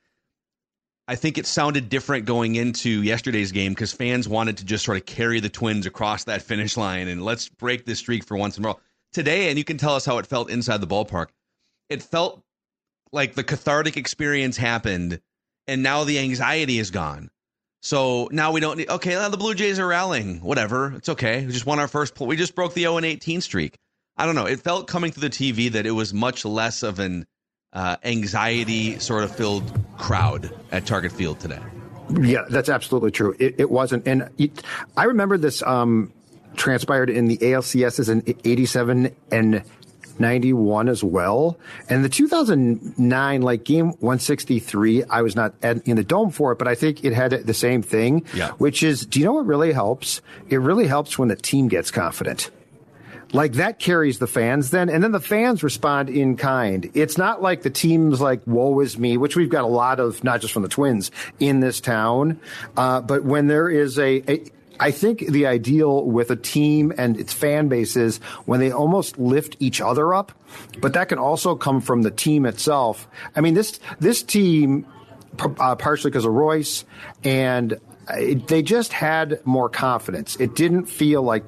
I 1.06 1.16
think 1.16 1.38
it 1.38 1.46
sounded 1.46 1.88
different 1.88 2.26
going 2.26 2.56
into 2.56 3.02
yesterday's 3.02 3.50
game 3.50 3.72
because 3.72 3.92
fans 3.92 4.28
wanted 4.28 4.58
to 4.58 4.64
just 4.64 4.84
sort 4.84 4.98
of 4.98 5.06
carry 5.06 5.40
the 5.40 5.48
Twins 5.48 5.86
across 5.86 6.24
that 6.24 6.42
finish 6.42 6.76
line 6.76 7.08
and 7.08 7.24
let's 7.24 7.48
break 7.48 7.86
this 7.86 7.98
streak 7.98 8.24
for 8.24 8.36
once 8.36 8.56
and 8.56 8.64
for 8.64 8.68
all. 8.70 8.80
Today, 9.12 9.48
and 9.48 9.58
you 9.58 9.64
can 9.64 9.78
tell 9.78 9.94
us 9.94 10.04
how 10.04 10.18
it 10.18 10.26
felt 10.26 10.50
inside 10.50 10.80
the 10.80 10.86
ballpark. 10.86 11.28
It 11.88 12.02
felt 12.02 12.42
like 13.12 13.34
the 13.34 13.44
cathartic 13.44 13.96
experience 13.96 14.56
happened, 14.56 15.20
and 15.66 15.82
now 15.82 16.04
the 16.04 16.18
anxiety 16.18 16.78
is 16.78 16.90
gone. 16.90 17.30
So 17.80 18.28
now 18.32 18.52
we 18.52 18.60
don't 18.60 18.76
need. 18.76 18.90
Okay, 18.90 19.14
now 19.14 19.28
the 19.28 19.36
Blue 19.36 19.54
Jays 19.54 19.78
are 19.78 19.86
rallying. 19.86 20.40
Whatever, 20.40 20.92
it's 20.94 21.08
okay. 21.08 21.46
We 21.46 21.52
just 21.52 21.66
won 21.66 21.78
our 21.78 21.88
first. 21.88 22.18
We 22.20 22.36
just 22.36 22.54
broke 22.54 22.74
the 22.74 22.82
0 22.82 22.96
and 22.96 23.06
18 23.06 23.40
streak. 23.40 23.78
I 24.16 24.26
don't 24.26 24.34
know. 24.34 24.46
It 24.46 24.60
felt 24.60 24.88
coming 24.88 25.12
through 25.12 25.28
the 25.28 25.34
TV 25.34 25.70
that 25.72 25.86
it 25.86 25.92
was 25.92 26.12
much 26.12 26.44
less 26.44 26.82
of 26.82 26.98
an 26.98 27.24
uh, 27.72 27.96
anxiety 28.04 28.98
sort 28.98 29.22
of 29.22 29.34
filled 29.34 29.72
crowd 29.96 30.52
at 30.72 30.86
Target 30.86 31.12
Field 31.12 31.38
today. 31.38 31.60
Yeah, 32.20 32.44
that's 32.48 32.68
absolutely 32.68 33.10
true. 33.10 33.36
It, 33.38 33.56
it 33.58 33.70
wasn't, 33.70 34.08
and 34.08 34.30
it, 34.38 34.62
I 34.96 35.04
remember 35.04 35.36
this 35.36 35.62
um, 35.62 36.12
transpired 36.58 37.08
in 37.08 37.28
the 37.28 37.38
ALCS 37.38 37.68
ALCSs 37.78 38.08
in 38.08 38.22
'87 38.44 39.14
and 39.30 39.62
'91 40.18 40.88
as 40.88 41.04
well. 41.04 41.58
And 41.88 42.04
the 42.04 42.08
2009, 42.08 43.42
like 43.42 43.64
game 43.64 43.88
163, 44.00 45.04
I 45.04 45.22
was 45.22 45.36
not 45.36 45.54
in 45.62 45.96
the 45.96 46.04
dome 46.04 46.30
for 46.30 46.52
it, 46.52 46.58
but 46.58 46.68
I 46.68 46.74
think 46.74 47.04
it 47.04 47.12
had 47.12 47.30
the 47.30 47.54
same 47.54 47.82
thing. 47.82 48.24
Yeah. 48.34 48.50
Which 48.52 48.82
is, 48.82 49.06
do 49.06 49.20
you 49.20 49.24
know 49.24 49.34
what 49.34 49.46
really 49.46 49.72
helps? 49.72 50.20
It 50.48 50.56
really 50.56 50.86
helps 50.86 51.18
when 51.18 51.28
the 51.28 51.36
team 51.36 51.68
gets 51.68 51.90
confident. 51.90 52.50
Like 53.32 53.54
that 53.54 53.78
carries 53.78 54.18
the 54.18 54.26
fans 54.26 54.70
then, 54.70 54.88
and 54.88 55.04
then 55.04 55.12
the 55.12 55.20
fans 55.20 55.62
respond 55.62 56.08
in 56.08 56.38
kind. 56.38 56.90
It's 56.94 57.18
not 57.18 57.42
like 57.42 57.60
the 57.60 57.68
team's 57.68 58.22
like 58.22 58.40
"woe 58.46 58.80
is 58.80 58.98
me," 58.98 59.18
which 59.18 59.36
we've 59.36 59.50
got 59.50 59.64
a 59.64 59.68
lot 59.68 60.00
of, 60.00 60.24
not 60.24 60.40
just 60.40 60.54
from 60.54 60.62
the 60.62 60.68
Twins 60.70 61.10
in 61.38 61.60
this 61.60 61.78
town, 61.78 62.40
uh, 62.74 63.02
but 63.02 63.24
when 63.24 63.46
there 63.46 63.68
is 63.68 63.98
a, 63.98 64.22
a 64.26 64.44
I 64.80 64.90
think 64.90 65.26
the 65.26 65.46
ideal 65.46 66.04
with 66.04 66.30
a 66.30 66.36
team 66.36 66.92
and 66.96 67.18
its 67.18 67.32
fan 67.32 67.68
base 67.68 67.96
is 67.96 68.18
when 68.46 68.60
they 68.60 68.70
almost 68.70 69.18
lift 69.18 69.56
each 69.60 69.80
other 69.80 70.14
up, 70.14 70.32
but 70.80 70.92
that 70.92 71.08
can 71.08 71.18
also 71.18 71.56
come 71.56 71.80
from 71.80 72.02
the 72.02 72.10
team 72.10 72.46
itself. 72.46 73.08
I 73.34 73.40
mean, 73.40 73.54
this 73.54 73.80
this 73.98 74.22
team, 74.22 74.86
uh, 75.38 75.76
partially 75.76 76.10
because 76.10 76.24
of 76.24 76.32
Royce, 76.32 76.84
and 77.24 77.78
it, 78.10 78.48
they 78.48 78.62
just 78.62 78.92
had 78.92 79.44
more 79.44 79.68
confidence. 79.68 80.36
It 80.36 80.54
didn't 80.54 80.86
feel 80.86 81.22
like 81.22 81.46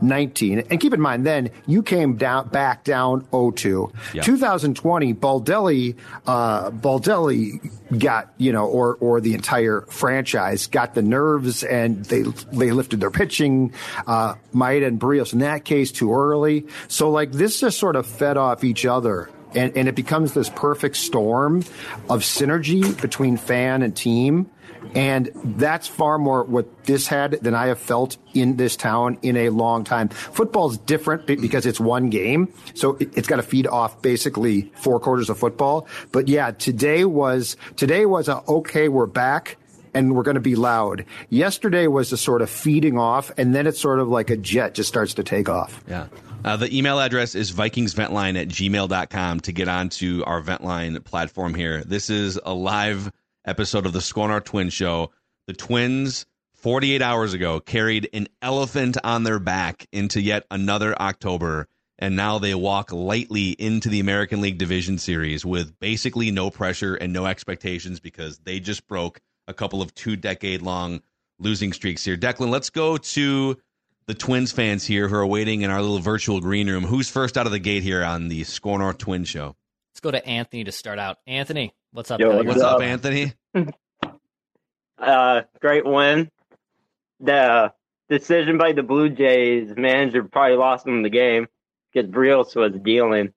2019. 0.00 0.60
And 0.70 0.80
keep 0.80 0.94
in 0.94 1.00
mind, 1.00 1.26
then 1.26 1.50
you 1.66 1.82
came 1.82 2.16
down 2.16 2.48
back 2.48 2.84
down 2.84 3.22
0-2. 3.26 3.92
Yeah. 4.14 4.22
2020, 4.22 5.14
Baldelli, 5.14 5.96
uh, 6.26 6.70
Baldelli 6.70 7.70
got 7.98 8.32
you 8.36 8.52
know, 8.52 8.66
or 8.66 8.96
or 9.00 9.20
the 9.20 9.34
entire 9.34 9.82
franchise 9.82 10.66
got 10.66 10.94
the 10.94 11.02
nerves, 11.02 11.64
and 11.64 12.04
they 12.04 12.22
they 12.52 12.70
lifted 12.70 13.00
their 13.00 13.10
pitching. 13.10 13.72
Uh, 14.06 14.34
Maeda 14.54 14.86
and 14.86 15.00
Berrios 15.00 15.32
in 15.32 15.40
that 15.40 15.64
case 15.64 15.92
too 15.92 16.12
early. 16.12 16.66
So 16.88 17.10
like 17.10 17.32
this 17.32 17.60
just 17.60 17.78
sort 17.78 17.96
of 17.96 18.06
fed 18.06 18.36
off 18.36 18.64
each 18.64 18.86
other. 18.86 19.30
And, 19.54 19.74
and 19.78 19.88
it 19.88 19.94
becomes 19.94 20.34
this 20.34 20.50
perfect 20.50 20.96
storm 20.96 21.60
of 22.10 22.20
synergy 22.20 23.00
between 23.00 23.38
fan 23.38 23.80
and 23.80 23.96
team. 23.96 24.50
And 24.94 25.30
that's 25.44 25.86
far 25.86 26.18
more 26.18 26.44
what 26.44 26.84
this 26.84 27.06
had 27.06 27.32
than 27.32 27.54
I 27.54 27.66
have 27.66 27.78
felt 27.78 28.16
in 28.34 28.56
this 28.56 28.76
town 28.76 29.18
in 29.22 29.36
a 29.36 29.50
long 29.50 29.84
time. 29.84 30.08
Football's 30.08 30.78
different 30.78 31.26
because 31.26 31.66
it's 31.66 31.80
one 31.80 32.10
game. 32.10 32.52
So 32.74 32.96
it, 32.96 33.16
it's 33.16 33.28
got 33.28 33.36
to 33.36 33.42
feed 33.42 33.66
off 33.66 34.00
basically 34.02 34.72
four 34.76 35.00
quarters 35.00 35.30
of 35.30 35.38
football. 35.38 35.86
But 36.12 36.28
yeah, 36.28 36.52
today 36.52 37.04
was, 37.04 37.56
today 37.76 38.06
was 38.06 38.28
a, 38.28 38.42
okay, 38.48 38.88
we're 38.88 39.06
back 39.06 39.56
and 39.94 40.14
we're 40.14 40.22
going 40.22 40.36
to 40.36 40.40
be 40.40 40.54
loud. 40.54 41.04
Yesterday 41.30 41.86
was 41.86 42.12
a 42.12 42.16
sort 42.16 42.42
of 42.42 42.50
feeding 42.50 42.98
off 42.98 43.32
and 43.36 43.54
then 43.54 43.66
it's 43.66 43.80
sort 43.80 44.00
of 44.00 44.08
like 44.08 44.30
a 44.30 44.36
jet 44.36 44.74
just 44.74 44.88
starts 44.88 45.14
to 45.14 45.24
take 45.24 45.48
off. 45.48 45.82
Yeah. 45.88 46.06
Uh, 46.44 46.56
the 46.56 46.76
email 46.76 47.00
address 47.00 47.34
is 47.34 47.52
vikingsventline 47.52 48.40
at 48.40 48.48
gmail.com 48.48 49.40
to 49.40 49.52
get 49.52 49.68
onto 49.68 50.22
our 50.24 50.40
Ventline 50.40 51.02
platform 51.04 51.52
here. 51.52 51.82
This 51.82 52.10
is 52.10 52.38
a 52.44 52.54
live 52.54 53.10
episode 53.48 53.86
of 53.86 53.92
the 53.92 54.00
SKOR 54.00 54.28
North 54.28 54.44
Twin 54.44 54.68
Show. 54.68 55.10
The 55.46 55.54
Twins, 55.54 56.26
48 56.54 57.00
hours 57.00 57.32
ago, 57.32 57.60
carried 57.60 58.08
an 58.12 58.28
elephant 58.42 58.98
on 59.02 59.22
their 59.22 59.38
back 59.38 59.86
into 59.92 60.20
yet 60.20 60.44
another 60.50 60.94
October, 61.00 61.66
and 61.98 62.14
now 62.14 62.38
they 62.38 62.54
walk 62.54 62.92
lightly 62.92 63.50
into 63.50 63.88
the 63.88 64.00
American 64.00 64.42
League 64.42 64.58
Division 64.58 64.98
Series 64.98 65.44
with 65.46 65.78
basically 65.80 66.30
no 66.30 66.50
pressure 66.50 66.94
and 66.94 67.12
no 67.12 67.24
expectations 67.24 67.98
because 67.98 68.38
they 68.40 68.60
just 68.60 68.86
broke 68.86 69.20
a 69.48 69.54
couple 69.54 69.80
of 69.80 69.94
two 69.94 70.14
decade 70.14 70.60
long 70.60 71.00
losing 71.38 71.72
streaks 71.72 72.04
here. 72.04 72.16
Declan, 72.16 72.50
let's 72.50 72.68
go 72.68 72.98
to 72.98 73.56
the 74.06 74.14
Twins 74.14 74.52
fans 74.52 74.84
here 74.84 75.08
who 75.08 75.16
are 75.16 75.26
waiting 75.26 75.62
in 75.62 75.70
our 75.70 75.80
little 75.80 76.00
virtual 76.00 76.40
green 76.40 76.68
room. 76.68 76.84
Who's 76.84 77.08
first 77.08 77.38
out 77.38 77.46
of 77.46 77.52
the 77.52 77.58
gate 77.58 77.82
here 77.82 78.04
on 78.04 78.28
the 78.28 78.44
SKOR 78.44 78.78
North 78.78 78.98
Twin 78.98 79.24
Show? 79.24 79.56
Let's 79.92 80.00
go 80.00 80.10
to 80.10 80.24
Anthony 80.26 80.64
to 80.64 80.72
start 80.72 80.98
out. 80.98 81.18
Anthony, 81.26 81.72
what's 81.98 82.12
up? 82.12 82.20
Yo, 82.20 82.30
buddy? 82.30 82.46
What's 82.46 82.60
up, 82.62 82.80
Anthony? 82.80 83.32
Uh, 85.00 85.42
great 85.60 85.86
win. 85.86 86.28
The 87.20 87.72
decision 88.08 88.58
by 88.58 88.72
the 88.72 88.82
Blue 88.82 89.08
Jays 89.08 89.72
manager 89.76 90.24
probably 90.24 90.56
lost 90.56 90.84
them 90.86 91.04
the 91.04 91.08
game 91.08 91.46
because 91.92 92.10
Berrios 92.10 92.56
was 92.56 92.72
dealing. 92.82 93.32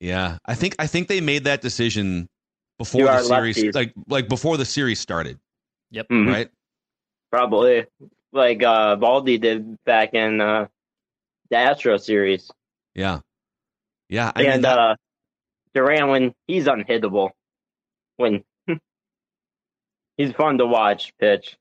Yeah, 0.00 0.38
I 0.46 0.54
think 0.54 0.74
I 0.78 0.86
think 0.86 1.08
they 1.08 1.20
made 1.20 1.44
that 1.44 1.60
decision 1.60 2.30
before 2.78 3.02
the 3.04 3.22
series, 3.22 3.58
lefties. 3.58 3.74
like 3.74 3.92
like 4.08 4.26
before 4.30 4.56
the 4.56 4.64
series 4.64 5.00
started, 5.00 5.38
Yep. 5.90 6.08
Mhm. 6.08 6.32
right? 6.32 6.48
Probably 7.30 7.84
like 8.32 8.62
uh, 8.62 8.96
Baldy 8.96 9.36
did 9.36 9.76
back 9.84 10.14
in 10.14 10.40
uh, 10.40 10.68
the 11.50 11.56
Astro 11.56 11.98
series. 11.98 12.50
Yeah, 12.94 13.20
yeah. 14.08 14.32
I 14.34 14.42
mean, 14.42 14.50
and 14.50 14.64
that- 14.64 14.78
uh, 14.78 14.96
Duran, 15.74 16.08
when 16.08 16.34
he's 16.46 16.64
unhittable, 16.64 17.32
when 18.16 18.44
he's 20.16 20.32
fun 20.32 20.58
to 20.58 20.66
watch 20.66 21.12
pitch. 21.18 21.56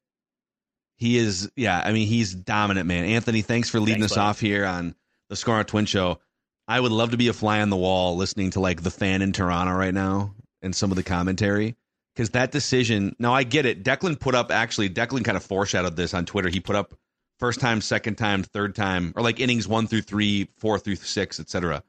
He 0.97 1.17
is, 1.17 1.51
yeah. 1.55 1.81
I 1.83 1.91
mean, 1.91 2.07
he's 2.07 2.33
dominant, 2.33 2.87
man. 2.87 3.05
Anthony, 3.05 3.41
thanks 3.41 3.69
for 3.69 3.79
leading 3.79 4.01
Thanks, 4.01 4.13
us 4.13 4.17
buddy. 4.17 4.27
off 4.27 4.39
here 4.39 4.65
on 4.65 4.95
the 5.29 5.35
Score 5.35 5.55
on 5.55 5.65
Twin 5.65 5.85
Show. 5.85 6.19
I 6.67 6.79
would 6.79 6.91
love 6.91 7.11
to 7.11 7.17
be 7.17 7.27
a 7.27 7.33
fly 7.33 7.61
on 7.61 7.69
the 7.69 7.75
wall 7.75 8.15
listening 8.15 8.51
to 8.51 8.59
like 8.59 8.81
the 8.83 8.91
fan 8.91 9.21
in 9.21 9.33
Toronto 9.33 9.73
right 9.73 9.93
now 9.93 10.33
and 10.61 10.73
some 10.73 10.91
of 10.91 10.95
the 10.95 11.03
commentary 11.03 11.75
because 12.15 12.29
that 12.31 12.51
decision. 12.51 13.15
Now 13.19 13.33
I 13.33 13.43
get 13.43 13.65
it. 13.65 13.83
Declan 13.83 14.19
put 14.19 14.35
up 14.35 14.51
actually. 14.51 14.89
Declan 14.89 15.25
kind 15.25 15.35
of 15.35 15.43
foreshadowed 15.43 15.95
this 15.95 16.13
on 16.13 16.25
Twitter. 16.25 16.49
He 16.49 16.59
put 16.59 16.75
up 16.75 16.93
first 17.39 17.59
time, 17.59 17.81
second 17.81 18.15
time, 18.15 18.43
third 18.43 18.75
time, 18.75 19.13
or 19.15 19.23
like 19.23 19.39
innings 19.39 19.67
one 19.67 19.87
through 19.87 20.03
three, 20.03 20.49
four 20.57 20.79
through 20.79 20.95
six, 20.95 21.39
etc. 21.39 21.83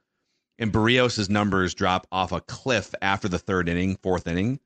And 0.59 0.73
Berrios' 0.73 1.29
numbers 1.29 1.75
drop 1.75 2.07
off 2.13 2.33
a 2.33 2.41
cliff 2.41 2.95
after 3.03 3.29
the 3.29 3.39
third 3.39 3.69
inning, 3.69 3.97
fourth 4.03 4.27
inning. 4.27 4.61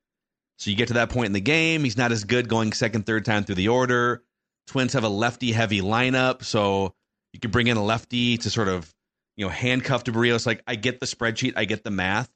So 0.58 0.70
you 0.70 0.76
get 0.76 0.88
to 0.88 0.94
that 0.94 1.10
point 1.10 1.26
in 1.26 1.32
the 1.32 1.40
game, 1.40 1.84
he's 1.84 1.96
not 1.96 2.12
as 2.12 2.24
good 2.24 2.48
going 2.48 2.72
second, 2.72 3.06
third 3.06 3.24
time 3.24 3.44
through 3.44 3.54
the 3.54 3.68
order. 3.68 4.24
Twins 4.66 4.92
have 4.92 5.04
a 5.04 5.08
lefty 5.08 5.52
heavy 5.52 5.80
lineup, 5.80 6.44
so 6.44 6.94
you 7.32 7.40
could 7.40 7.52
bring 7.52 7.68
in 7.68 7.76
a 7.76 7.84
lefty 7.84 8.36
to 8.38 8.50
sort 8.50 8.68
of, 8.68 8.92
you 9.36 9.46
know, 9.46 9.50
handcuff 9.50 10.04
to 10.04 10.12
Berrios. 10.12 10.46
Like 10.46 10.62
I 10.66 10.74
get 10.74 11.00
the 11.00 11.06
spreadsheet, 11.06 11.54
I 11.56 11.64
get 11.64 11.84
the 11.84 11.90
math, 11.90 12.28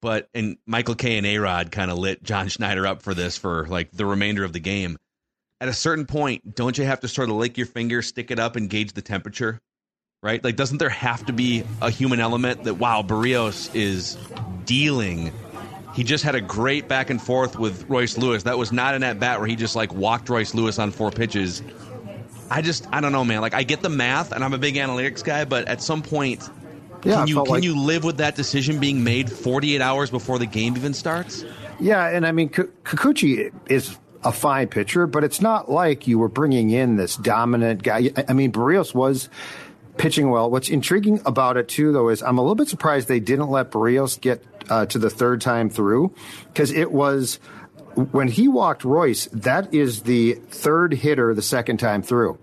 but 0.00 0.28
and 0.32 0.58
Michael 0.66 0.94
Kay 0.94 1.18
and 1.18 1.26
A 1.26 1.38
Rod 1.38 1.72
kind 1.72 1.90
of 1.90 1.98
lit 1.98 2.22
John 2.22 2.48
Schneider 2.48 2.86
up 2.86 3.02
for 3.02 3.14
this 3.14 3.36
for 3.36 3.66
like 3.66 3.90
the 3.90 4.06
remainder 4.06 4.44
of 4.44 4.52
the 4.52 4.60
game. 4.60 4.96
At 5.60 5.68
a 5.68 5.74
certain 5.74 6.06
point, 6.06 6.54
don't 6.54 6.76
you 6.78 6.84
have 6.84 7.00
to 7.00 7.08
sort 7.08 7.30
of 7.30 7.36
lick 7.36 7.58
your 7.58 7.66
finger, 7.66 8.00
stick 8.02 8.30
it 8.30 8.38
up, 8.38 8.56
and 8.56 8.70
gauge 8.70 8.92
the 8.92 9.02
temperature? 9.02 9.60
Right? 10.24 10.42
Like, 10.42 10.56
doesn't 10.56 10.78
there 10.78 10.88
have 10.88 11.26
to 11.26 11.32
be 11.34 11.64
a 11.82 11.90
human 11.90 12.18
element 12.18 12.64
that 12.64 12.74
wow, 12.74 13.02
Berrios 13.02 13.72
is 13.74 14.16
dealing 14.64 15.30
he 15.94 16.02
just 16.02 16.24
had 16.24 16.34
a 16.34 16.40
great 16.40 16.88
back 16.88 17.08
and 17.08 17.22
forth 17.22 17.56
with 17.56 17.88
Royce 17.88 18.18
Lewis. 18.18 18.42
That 18.42 18.58
was 18.58 18.72
not 18.72 18.94
an 18.96 19.04
at 19.04 19.20
bat 19.20 19.38
where 19.38 19.46
he 19.46 19.54
just 19.54 19.76
like 19.76 19.94
walked 19.94 20.28
Royce 20.28 20.52
Lewis 20.52 20.80
on 20.80 20.90
four 20.90 21.12
pitches. 21.12 21.62
I 22.50 22.62
just 22.62 22.86
I 22.92 23.00
don't 23.00 23.12
know, 23.12 23.24
man. 23.24 23.40
Like 23.40 23.54
I 23.54 23.62
get 23.62 23.80
the 23.80 23.88
math, 23.88 24.32
and 24.32 24.42
I'm 24.42 24.52
a 24.54 24.58
big 24.58 24.74
analytics 24.74 25.22
guy, 25.22 25.44
but 25.44 25.68
at 25.68 25.80
some 25.80 26.02
point, 26.02 26.42
Yeah, 27.04 27.16
can 27.18 27.28
you 27.28 27.34
can 27.36 27.44
like- 27.44 27.62
you 27.62 27.78
live 27.78 28.02
with 28.02 28.16
that 28.16 28.34
decision 28.34 28.80
being 28.80 29.04
made 29.04 29.30
48 29.30 29.80
hours 29.80 30.10
before 30.10 30.40
the 30.40 30.46
game 30.46 30.76
even 30.76 30.94
starts? 30.94 31.44
Yeah, 31.78 32.04
and 32.08 32.26
I 32.26 32.32
mean, 32.32 32.48
K- 32.48 32.64
Kikuchi 32.84 33.52
is 33.66 33.96
a 34.24 34.32
fine 34.32 34.66
pitcher, 34.68 35.06
but 35.06 35.22
it's 35.22 35.40
not 35.40 35.70
like 35.70 36.08
you 36.08 36.18
were 36.18 36.28
bringing 36.28 36.70
in 36.70 36.96
this 36.96 37.14
dominant 37.14 37.84
guy. 37.84 38.10
I- 38.16 38.24
I 38.30 38.32
mean, 38.32 38.50
Berrios 38.50 38.94
was 38.94 39.28
pitching 39.96 40.30
well. 40.30 40.50
What's 40.50 40.68
intriguing 40.68 41.20
about 41.24 41.56
it 41.56 41.68
too, 41.68 41.92
though, 41.92 42.08
is 42.08 42.22
I'm 42.22 42.38
a 42.38 42.42
little 42.42 42.54
bit 42.54 42.68
surprised 42.68 43.08
they 43.08 43.20
didn't 43.20 43.50
let 43.50 43.70
Berrios 43.70 44.20
get 44.20 44.42
uh, 44.68 44.86
to 44.86 44.98
the 44.98 45.10
third 45.10 45.40
time 45.40 45.70
through 45.70 46.14
because 46.48 46.70
it 46.72 46.90
was 46.92 47.38
when 48.10 48.28
he 48.28 48.48
walked 48.48 48.84
Royce. 48.84 49.26
That 49.26 49.72
is 49.72 50.02
the 50.02 50.34
third 50.34 50.94
hitter 50.94 51.32
the 51.34 51.42
second 51.42 51.78
time 51.78 52.02
through. 52.02 52.38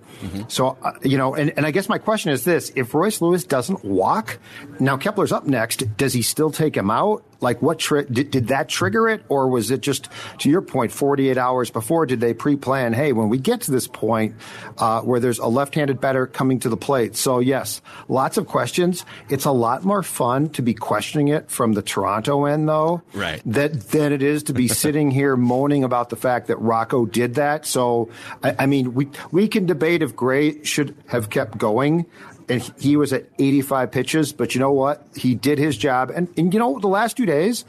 So, 0.50 0.78
uh, 0.84 0.92
you 1.04 1.18
know, 1.18 1.34
and, 1.34 1.52
and 1.58 1.66
I 1.66 1.72
guess 1.72 1.90
my 1.90 1.98
question 1.98 2.32
is 2.32 2.44
this 2.44 2.72
if 2.76 2.94
Royce 2.94 3.22
Lewis 3.22 3.44
doesn't 3.44 3.84
walk, 3.84 4.38
now 4.80 4.96
Kepler's 4.96 5.32
up 5.32 5.48
next, 5.48 5.98
does 5.98 6.14
he 6.14 6.22
still 6.22 6.52
take 6.52 6.78
him 6.78 6.92
out? 6.92 7.24
Like, 7.42 7.62
what 7.62 7.80
tri- 7.80 8.04
did, 8.04 8.32
did 8.32 8.48
that 8.50 8.70
trigger 8.70 9.10
it? 9.10 9.24
Or 9.28 9.48
was 9.48 9.72
it 9.72 9.82
just, 9.82 10.08
to 10.40 10.50
your 10.50 10.62
point, 10.62 10.92
48 10.92 11.38
hours 11.38 11.70
before? 11.72 12.06
Did 12.06 12.20
they 12.22 12.34
pre 12.34 12.56
plan, 12.56 12.94
hey, 12.94 13.14
when 13.14 13.30
we 13.30 13.38
get 13.40 13.62
to 13.62 13.72
this 13.72 13.88
point 13.88 14.36
uh, 14.78 15.02
where 15.02 15.20
there's 15.20 15.40
a 15.40 15.48
left 15.48 15.76
handed 15.76 16.00
batter 16.00 16.28
coming 16.28 16.60
to 16.60 16.70
the 16.70 16.78
plate? 16.78 17.16
So, 17.16 17.40
yes, 17.40 17.82
lots 18.08 18.38
of 18.38 18.48
questions. 18.48 19.06
It's 19.30 19.46
a 19.46 19.52
lot 19.52 19.84
more 19.84 20.04
fun 20.04 20.50
to 20.50 20.62
be 20.62 20.74
questioning 20.74 21.30
it 21.30 21.50
from 21.50 21.74
the 21.74 21.82
Toronto 21.82 22.46
end, 22.46 22.70
though 22.70 23.02
Right. 23.14 23.42
that 23.46 23.90
than 23.90 24.14
it 24.14 24.22
is 24.22 24.44
to 24.44 24.54
be 24.54 24.68
sitting 24.82 25.10
here 25.12 25.36
moaning 25.36 25.84
about 25.84 26.10
the 26.10 26.16
fact 26.16 26.48
that 26.48 26.58
Rocco 26.58 27.06
did 27.06 27.36
that. 27.36 27.66
So, 27.66 28.10
I, 28.44 28.56
I 28.60 28.66
mean, 28.68 28.94
we 28.94 29.10
we 29.32 29.48
can 29.48 29.66
debate 29.66 30.04
if 30.04 30.16
Gray 30.16 30.64
should 30.64 30.96
have 31.08 31.30
kept 31.30 31.58
going. 31.58 32.06
And 32.52 32.62
he- 32.62 32.90
he 32.90 32.98
was 32.98 33.14
at 33.14 33.26
85 33.40 33.92
pitches, 33.92 34.34
but 34.34 34.54
you 34.56 34.60
know 34.62 34.72
what? 34.72 35.06
He 35.16 35.36
did 35.36 35.58
his 35.60 35.78
job. 35.78 36.12
And, 36.14 36.28
and 36.38 36.54
you 36.54 36.60
know, 36.60 36.80
the 36.80 36.88
last 36.88 37.18
two 37.18 37.26
days, 37.26 37.66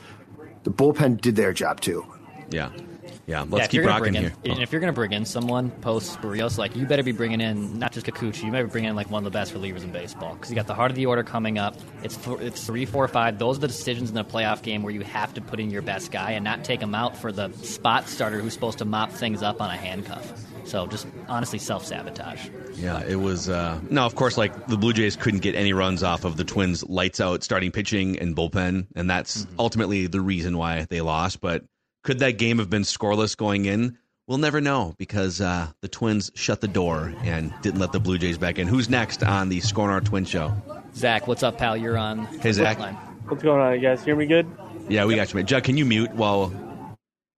the 0.65 0.71
bullpen 0.71 1.21
did 1.21 1.37
their 1.37 1.53
job 1.53 1.81
too. 1.81 2.05
Yeah, 2.51 2.71
yeah. 2.75 2.81
Yeah, 3.25 3.45
Let's 3.49 3.67
if 3.67 3.71
keep 3.71 3.79
you're 3.79 3.87
rocking 3.87 4.13
bring 4.15 4.23
here. 4.25 4.33
in, 4.43 4.51
And 4.51 4.63
if 4.63 4.73
you're 4.73 4.81
going 4.81 4.93
to 4.93 4.97
bring 4.97 5.13
in 5.13 5.25
someone 5.25 5.71
post 5.71 6.21
Berrios, 6.21 6.59
like 6.59 6.75
you 6.75 6.85
better 6.87 7.05
be 7.05 7.13
bringing 7.13 7.41
in 7.41 7.79
not 7.79 7.93
just 7.93 8.05
Kikuchi, 8.05 8.43
you 8.43 8.51
better 8.51 8.65
be 8.67 8.71
bringing 8.73 8.91
in 8.91 8.97
like 8.97 9.11
one 9.13 9.25
of 9.25 9.33
the 9.33 9.37
best 9.39 9.55
relievers 9.55 9.85
in 9.85 9.93
baseball 9.93 10.35
because 10.35 10.51
you 10.51 10.57
got 10.57 10.67
the 10.67 10.75
heart 10.75 10.91
of 10.91 10.97
the 10.97 11.07
order 11.07 11.23
coming 11.23 11.57
up. 11.57 11.77
It's 12.03 12.17
four, 12.17 12.43
it's 12.43 12.67
three, 12.67 12.85
four, 12.85 13.07
five. 13.07 13.39
Those 13.39 13.59
are 13.59 13.61
the 13.61 13.69
decisions 13.69 14.11
in 14.11 14.17
a 14.19 14.25
playoff 14.25 14.63
game 14.63 14.83
where 14.83 14.93
you 14.93 15.03
have 15.03 15.33
to 15.35 15.41
put 15.41 15.61
in 15.61 15.71
your 15.71 15.83
best 15.83 16.11
guy 16.11 16.33
and 16.33 16.43
not 16.45 16.65
take 16.65 16.81
him 16.83 16.97
out 16.97 17.17
for 17.17 17.31
the 17.31 17.53
spot 17.63 18.09
starter 18.09 18.41
who's 18.41 18.55
supposed 18.55 18.79
to 18.79 18.85
mop 18.85 19.13
things 19.13 19.41
up 19.41 19.63
on 19.63 19.71
a 19.71 19.77
handcuff. 19.77 20.33
So 20.65 20.87
just 20.87 21.07
honestly 21.29 21.59
self 21.59 21.85
sabotage. 21.85 22.49
Yeah, 22.75 23.03
it 23.05 23.17
was. 23.17 23.49
Uh, 23.49 23.81
no, 23.91 24.07
of 24.07 24.15
course, 24.15 24.37
like 24.37 24.67
the 24.67 24.77
Blue 24.77 24.93
Jays 24.93 25.17
couldn't 25.17 25.41
get 25.41 25.55
any 25.55 25.73
runs 25.73 26.03
off 26.03 26.25
of 26.25 26.37
the 26.37 26.45
Twins' 26.45 26.85
lights 26.85 27.21
out 27.21 27.43
starting 27.43 27.71
pitching 27.71 28.19
and 28.19 28.37
bullpen, 28.37 28.87
and 28.95 29.11
that's 29.11 29.47
ultimately 29.59 30.07
the 30.07 30.21
reason 30.21 30.57
why 30.57 30.87
they 30.89 31.01
lost. 31.01 31.41
But 31.41 31.65
could 32.05 32.21
that 32.21 32.33
game 32.39 32.59
have 32.59 32.71
been 32.71 32.83
scoreless 32.83 33.37
going 33.37 33.65
in? 33.67 33.99
We'll 34.29 34.39
never 34.39 34.61
know 34.61 34.95
because 34.99 35.41
uh, 35.41 35.69
the 35.81 35.89
Twins 35.89 36.31
shut 36.35 36.61
the 36.61 36.69
door 36.69 37.13
and 37.23 37.53
didn't 37.61 37.81
let 37.81 37.93
the 37.93 38.01
Blue 38.01 38.19
Jays 38.19 38.39
back 38.39 38.59
in. 38.59 38.69
Who's 38.69 38.89
next 38.89 39.23
on 39.23 39.49
the 39.49 39.61
SKOR 39.61 39.89
North 39.89 40.05
Twin 40.05 40.25
Show? 40.25 40.55
Zach, 40.95 41.27
what's 41.27 41.43
up, 41.43 41.59
pal? 41.59 41.77
You're 41.77 41.99
on. 41.99 42.27
Hey, 42.41 42.53
Zach. 42.53 42.79
Line. 42.79 42.95
What's 43.27 43.43
going 43.43 43.61
on, 43.61 43.75
you 43.75 43.81
guys? 43.81 44.05
Hear 44.05 44.15
me 44.15 44.27
good? 44.27 44.47
Yeah, 44.89 45.05
we 45.07 45.17
got 45.17 45.33
you, 45.33 45.39
man. 45.39 45.47
Judd, 45.47 45.65
can 45.65 45.77
you 45.77 45.85
mute 45.85 46.13
while? 46.13 46.49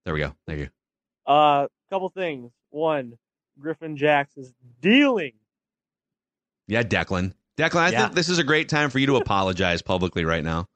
There 0.04 0.12
we 0.12 0.20
go. 0.20 0.34
Thank 0.46 0.60
you. 0.60 0.68
go. 1.26 1.32
Uh, 1.32 1.68
couple 1.90 2.08
things. 2.10 2.50
One, 2.78 3.16
Griffin 3.60 3.96
Jax 3.96 4.36
is 4.36 4.52
dealing. 4.80 5.34
Yeah, 6.66 6.82
Declan. 6.82 7.32
Declan, 7.56 7.76
I 7.76 7.90
Yeah. 7.90 8.02
think 8.02 8.14
this 8.16 8.28
is 8.28 8.38
a 8.38 8.44
great 8.44 8.68
time 8.68 8.90
for 8.90 8.98
you 8.98 9.06
to 9.06 9.16
apologize 9.16 9.80
publicly 9.80 10.24
right 10.24 10.42
now 10.42 10.66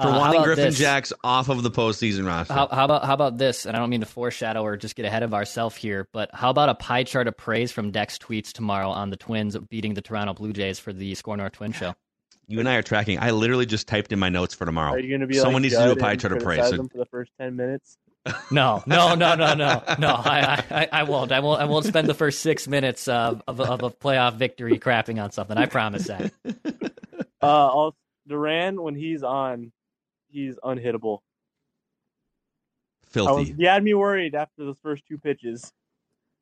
for 0.00 0.06
Uh, 0.06 0.18
wanting 0.20 0.42
Griffin 0.44 0.66
this? 0.66 0.78
Jax 0.78 1.12
off 1.24 1.48
of 1.48 1.64
the 1.64 1.70
postseason 1.70 2.24
roster. 2.26 2.54
How, 2.54 2.68
how 2.68 2.84
about 2.84 3.04
how 3.04 3.12
about 3.14 3.38
this? 3.38 3.66
And 3.66 3.76
I 3.76 3.80
don't 3.80 3.90
mean 3.90 4.00
to 4.00 4.06
foreshadow 4.06 4.62
or 4.62 4.76
just 4.76 4.94
get 4.94 5.04
ahead 5.04 5.24
of 5.24 5.34
ourselves 5.34 5.74
here, 5.74 6.06
but 6.12 6.30
how 6.32 6.50
about 6.50 6.68
a 6.68 6.76
pie 6.76 7.02
chart 7.02 7.26
of 7.26 7.36
praise 7.36 7.72
from 7.72 7.90
Dex 7.90 8.18
tweets 8.18 8.52
tomorrow 8.52 8.90
on 8.90 9.10
the 9.10 9.16
Twins 9.16 9.56
beating 9.68 9.94
the 9.94 10.00
Toronto 10.02 10.34
Blue 10.34 10.52
Jays 10.52 10.78
for 10.78 10.92
the 10.92 11.12
SKOR 11.16 11.36
North 11.38 11.52
Twin 11.54 11.72
Show? 11.72 11.94
You 12.46 12.60
and 12.60 12.68
I 12.68 12.76
are 12.76 12.82
tracking. 12.82 13.18
I 13.18 13.32
literally 13.32 13.66
just 13.66 13.88
typed 13.88 14.12
in 14.12 14.20
my 14.20 14.28
notes 14.28 14.54
for 14.54 14.64
tomorrow. 14.64 14.92
Are 14.92 14.98
you 15.00 15.08
going 15.08 15.22
to 15.22 15.26
be 15.26 15.34
Someone 15.34 15.54
like 15.54 15.62
needs 15.62 15.74
to 15.76 15.84
do 15.86 15.90
a 15.90 15.96
pie 15.96 16.14
chart 16.14 16.32
of 16.34 16.38
praise. 16.38 16.68
So- 16.68 16.84
for 16.86 16.98
the 16.98 17.04
first 17.06 17.32
ten 17.36 17.56
minutes? 17.56 17.98
No, 18.50 18.82
no, 18.86 19.14
no, 19.14 19.34
no, 19.34 19.54
no, 19.54 19.82
no. 19.98 20.08
I, 20.08 20.64
I, 20.70 20.88
I 20.92 21.02
won't. 21.04 21.32
I 21.32 21.40
won't. 21.40 21.60
I 21.60 21.64
won't 21.66 21.84
spend 21.86 22.08
the 22.08 22.14
first 22.14 22.40
six 22.40 22.66
minutes 22.66 23.08
of, 23.08 23.42
of, 23.46 23.60
of 23.60 23.82
a 23.82 23.90
playoff 23.90 24.34
victory 24.34 24.78
crapping 24.78 25.22
on 25.22 25.30
something. 25.32 25.56
I 25.56 25.66
promise 25.66 26.06
that. 26.06 26.32
Uh, 27.40 27.46
also, 27.46 27.96
Duran 28.26 28.82
when 28.82 28.96
he's 28.96 29.22
on, 29.22 29.70
he's 30.28 30.56
unhittable. 30.56 31.18
I 33.14 33.18
was, 33.20 33.46
Filthy. 33.46 33.52
he 33.56 33.64
had 33.64 33.84
me 33.84 33.94
worried 33.94 34.34
after 34.34 34.64
those 34.64 34.76
first 34.82 35.04
two 35.06 35.18
pitches. 35.18 35.72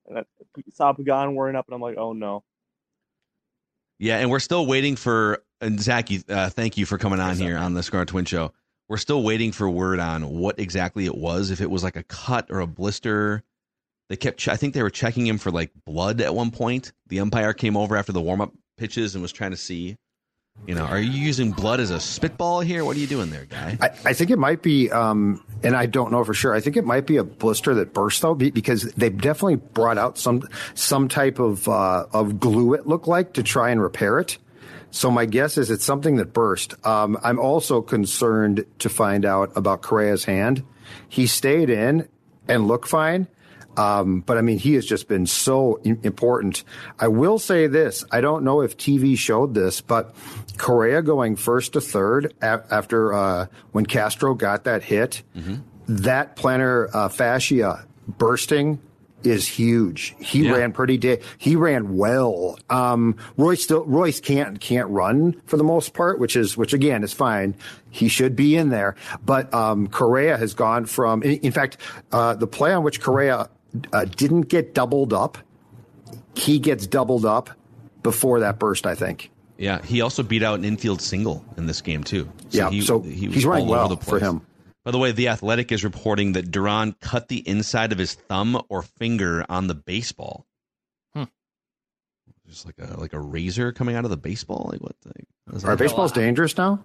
And 0.06 0.18
I 0.18 0.24
saw 0.72 0.94
Pagan 0.94 1.34
warming 1.34 1.54
up, 1.54 1.66
and 1.68 1.74
I'm 1.74 1.82
like, 1.82 1.98
oh 1.98 2.14
no. 2.14 2.44
Yeah, 3.98 4.18
and 4.18 4.30
we're 4.30 4.38
still 4.40 4.66
waiting 4.66 4.96
for 4.96 5.42
and 5.60 5.80
Zach. 5.80 6.10
you- 6.10 6.22
Uh, 6.28 6.48
thank 6.48 6.76
you 6.76 6.86
for 6.86 6.96
coming 6.98 7.20
on 7.20 7.36
here 7.36 7.58
on 7.58 7.74
the 7.74 7.82
Scar 7.82 8.04
Twin 8.06 8.24
Show. 8.24 8.52
We're 8.88 8.96
still 8.98 9.22
waiting 9.22 9.52
for 9.52 9.68
word 9.68 9.98
on 9.98 10.28
what 10.28 10.60
exactly 10.60 11.06
it 11.06 11.16
was. 11.16 11.50
If 11.50 11.60
it 11.60 11.70
was 11.70 11.82
like 11.82 11.96
a 11.96 12.04
cut 12.04 12.46
or 12.50 12.60
a 12.60 12.66
blister. 12.66 13.42
They 14.08 14.16
kept. 14.16 14.38
Ch- 14.38 14.48
I 14.48 14.56
think 14.56 14.74
they 14.74 14.82
were 14.84 14.90
checking 14.90 15.26
him 15.26 15.38
for 15.38 15.50
like 15.50 15.72
blood 15.84 16.20
at 16.20 16.34
one 16.34 16.52
point. 16.52 16.92
The 17.08 17.18
umpire 17.18 17.52
came 17.52 17.76
over 17.76 17.96
after 17.96 18.12
the 18.12 18.20
warm 18.20 18.40
up 18.40 18.52
pitches 18.78 19.14
and 19.16 19.22
was 19.22 19.32
trying 19.32 19.50
to 19.50 19.56
see. 19.56 19.96
You 20.66 20.74
know, 20.74 20.84
are 20.84 20.98
you 20.98 21.10
using 21.10 21.50
blood 21.50 21.80
as 21.80 21.90
a 21.90 22.00
spitball 22.00 22.60
here? 22.60 22.84
What 22.84 22.96
are 22.96 23.00
you 23.00 23.06
doing 23.06 23.30
there, 23.30 23.44
guy? 23.44 23.76
I, 23.80 23.90
I 24.06 24.12
think 24.14 24.30
it 24.30 24.38
might 24.38 24.62
be, 24.62 24.90
um, 24.90 25.44
and 25.62 25.76
I 25.76 25.84
don't 25.86 26.10
know 26.10 26.24
for 26.24 26.32
sure. 26.32 26.54
I 26.54 26.60
think 26.60 26.76
it 26.76 26.84
might 26.84 27.06
be 27.06 27.18
a 27.18 27.24
blister 27.24 27.74
that 27.74 27.92
burst 27.92 28.22
though, 28.22 28.34
because 28.34 28.82
they've 28.94 29.16
definitely 29.20 29.56
brought 29.56 29.98
out 29.98 30.16
some 30.18 30.48
some 30.74 31.08
type 31.08 31.38
of 31.38 31.68
uh, 31.68 32.06
of 32.12 32.40
glue. 32.40 32.74
It 32.74 32.86
looked 32.86 33.06
like 33.06 33.34
to 33.34 33.42
try 33.42 33.70
and 33.70 33.82
repair 33.82 34.18
it. 34.18 34.38
So 34.90 35.10
my 35.10 35.26
guess 35.26 35.58
is 35.58 35.70
it's 35.70 35.84
something 35.84 36.16
that 36.16 36.32
burst. 36.32 36.74
Um, 36.86 37.18
I'm 37.22 37.38
also 37.38 37.82
concerned 37.82 38.64
to 38.78 38.88
find 38.88 39.24
out 39.24 39.52
about 39.56 39.82
Correa's 39.82 40.24
hand. 40.24 40.64
He 41.08 41.26
stayed 41.26 41.70
in 41.70 42.08
and 42.48 42.66
looked 42.66 42.88
fine. 42.88 43.28
Um, 43.76 44.20
but 44.20 44.38
I 44.38 44.40
mean, 44.40 44.58
he 44.58 44.74
has 44.74 44.86
just 44.86 45.06
been 45.06 45.26
so 45.26 45.76
important. 45.84 46.64
I 46.98 47.08
will 47.08 47.38
say 47.38 47.66
this. 47.66 48.04
I 48.10 48.22
don't 48.22 48.42
know 48.42 48.62
if 48.62 48.78
TV 48.78 49.18
showed 49.18 49.52
this, 49.52 49.82
but 49.82 50.14
Correa 50.56 51.02
going 51.02 51.36
first 51.36 51.74
to 51.74 51.82
third 51.82 52.32
after, 52.40 53.12
uh, 53.12 53.46
when 53.72 53.84
Castro 53.84 54.32
got 54.34 54.64
that 54.64 54.82
hit, 54.82 55.22
that 55.88 56.36
plantar 56.36 56.88
uh, 56.94 57.08
fascia 57.10 57.84
bursting 58.08 58.80
is 59.26 59.46
huge. 59.46 60.14
He 60.20 60.50
ran 60.50 60.72
pretty 60.72 61.18
he 61.38 61.56
ran 61.56 61.96
well. 61.96 62.58
Um, 62.70 63.16
Royce 63.36 63.62
still 63.62 63.84
Royce 63.84 64.20
can't 64.20 64.60
can't 64.60 64.88
run 64.88 65.40
for 65.46 65.56
the 65.56 65.64
most 65.64 65.94
part, 65.94 66.18
which 66.18 66.36
is 66.36 66.56
which 66.56 66.72
again 66.72 67.04
is 67.04 67.12
fine. 67.12 67.54
He 67.90 68.08
should 68.08 68.36
be 68.36 68.56
in 68.56 68.70
there, 68.70 68.96
but 69.24 69.52
um, 69.52 69.88
Correa 69.88 70.36
has 70.36 70.54
gone 70.54 70.86
from. 70.86 71.22
In, 71.22 71.38
in 71.40 71.52
fact, 71.52 71.78
uh, 72.12 72.34
the 72.34 72.46
play 72.46 72.72
on 72.72 72.82
which 72.82 73.00
Correa 73.00 73.48
uh, 73.92 74.04
didn't 74.04 74.42
get 74.42 74.74
doubled 74.74 75.12
up, 75.12 75.38
he 76.34 76.58
gets 76.58 76.86
doubled 76.86 77.26
up 77.26 77.50
before 78.02 78.40
that 78.40 78.58
burst. 78.58 78.86
I 78.86 78.94
think. 78.94 79.30
Yeah, 79.58 79.82
he 79.82 80.02
also 80.02 80.22
beat 80.22 80.42
out 80.42 80.58
an 80.58 80.64
infield 80.64 81.00
single 81.00 81.44
in 81.56 81.66
this 81.66 81.80
game 81.80 82.04
too. 82.04 82.30
Yeah, 82.50 82.70
so 82.80 82.98
was 82.98 83.10
he's 83.10 83.46
running 83.46 83.68
all 83.68 83.74
over 83.74 83.88
well 83.88 83.96
the 83.96 84.04
for 84.04 84.18
him. 84.18 84.42
By 84.86 84.92
the 84.92 84.98
way, 84.98 85.10
the 85.10 85.26
Athletic 85.26 85.72
is 85.72 85.82
reporting 85.82 86.34
that 86.34 86.52
Duran 86.52 86.92
cut 87.00 87.26
the 87.26 87.38
inside 87.38 87.90
of 87.90 87.98
his 87.98 88.14
thumb 88.14 88.62
or 88.68 88.82
finger 88.82 89.44
on 89.48 89.66
the 89.66 89.74
baseball. 89.74 90.46
Hmm. 91.12 91.24
Just 92.48 92.66
like 92.66 92.76
a 92.78 92.94
like 93.00 93.12
a 93.12 93.18
razor 93.18 93.72
coming 93.72 93.96
out 93.96 94.04
of 94.04 94.10
the 94.12 94.16
baseball. 94.16 94.68
Like 94.70 94.80
what? 94.80 94.94
The, 95.02 95.10
Are 95.66 95.74
that? 95.74 95.78
baseballs 95.80 96.12
dangerous 96.12 96.56
now? 96.56 96.84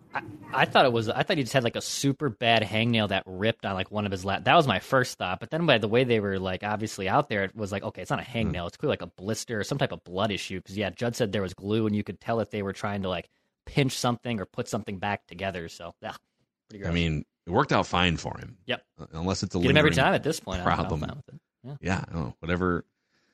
I 0.52 0.66
thought 0.66 0.86
it 0.86 0.92
was. 0.92 1.10
I 1.10 1.22
thought 1.22 1.38
he 1.38 1.44
just 1.44 1.54
had 1.54 1.64
like 1.64 1.76
a 1.76 1.82
super 1.82 2.30
bad 2.30 2.64
hangnail 2.64 3.10
that 3.10 3.22
ripped 3.28 3.68
on 3.68 3.76
like 3.76 3.92
one 3.92 4.08
of 4.08 4.12
his. 4.12 4.26
La- 4.26 4.40
that 4.40 4.56
was 4.56 4.66
my 4.66 4.80
first 4.80 5.20
thought. 5.20 5.40
But 5.40 5.52
then 5.52 5.68
by 5.68 5.78
the 5.78 5.88
way 5.88 6.04
they 6.04 6.20
were 6.20 6.40
like 6.40 6.64
obviously 6.64 7.08
out 7.08 7.30
there, 7.30 7.44
it 7.44 7.56
was 7.56 7.72
like 7.72 7.84
okay, 7.84 8.02
it's 8.02 8.10
not 8.10 8.20
a 8.20 8.24
hangnail. 8.24 8.66
It's 8.66 8.78
clearly 8.78 8.94
like 8.94 9.04
a 9.04 9.12
blister 9.16 9.60
or 9.60 9.64
some 9.64 9.78
type 9.78 9.92
of 9.92 10.04
blood 10.04 10.32
issue. 10.32 10.58
Because 10.58 10.76
yeah, 10.76 10.90
Judd 10.90 11.16
said 11.16 11.34
there 11.34 11.44
was 11.44 11.54
glue, 11.54 11.86
and 11.86 11.96
you 11.96 12.04
could 12.04 12.20
tell 12.20 12.40
if 12.40 12.50
they 12.50 12.64
were 12.64 12.74
trying 12.74 13.04
to 13.04 13.10
like 13.10 13.30
pinch 13.68 13.96
something 13.96 14.40
or 14.40 14.48
put 14.48 14.68
something 14.68 14.98
back 14.98 15.28
together. 15.28 15.70
So 15.70 15.94
yeah, 16.02 16.14
pretty 16.14 16.31
I 16.74 16.78
gross. 16.78 16.94
mean, 16.94 17.26
it 17.48 17.52
worked 17.52 17.72
out 17.72 17.88
fine 17.88 18.18
for 18.18 18.38
him. 18.38 18.58
Yep. 18.66 18.84
Uh, 19.00 19.06
Unless 19.14 19.44
it's 19.44 19.56
a 19.56 19.60
Get 19.60 19.72
him 19.72 19.78
every 19.78 19.92
time 19.92 20.14
at 20.14 20.24
this 20.24 20.40
point. 20.40 20.60
I'm- 20.62 20.68
I'm 20.70 20.76
Problem. 20.78 21.02
with 21.02 21.34
it. 21.36 21.40
Yeah. 21.64 21.76
Yeah. 21.82 22.04
I. 22.14 22.34
Whatever. 22.40 22.86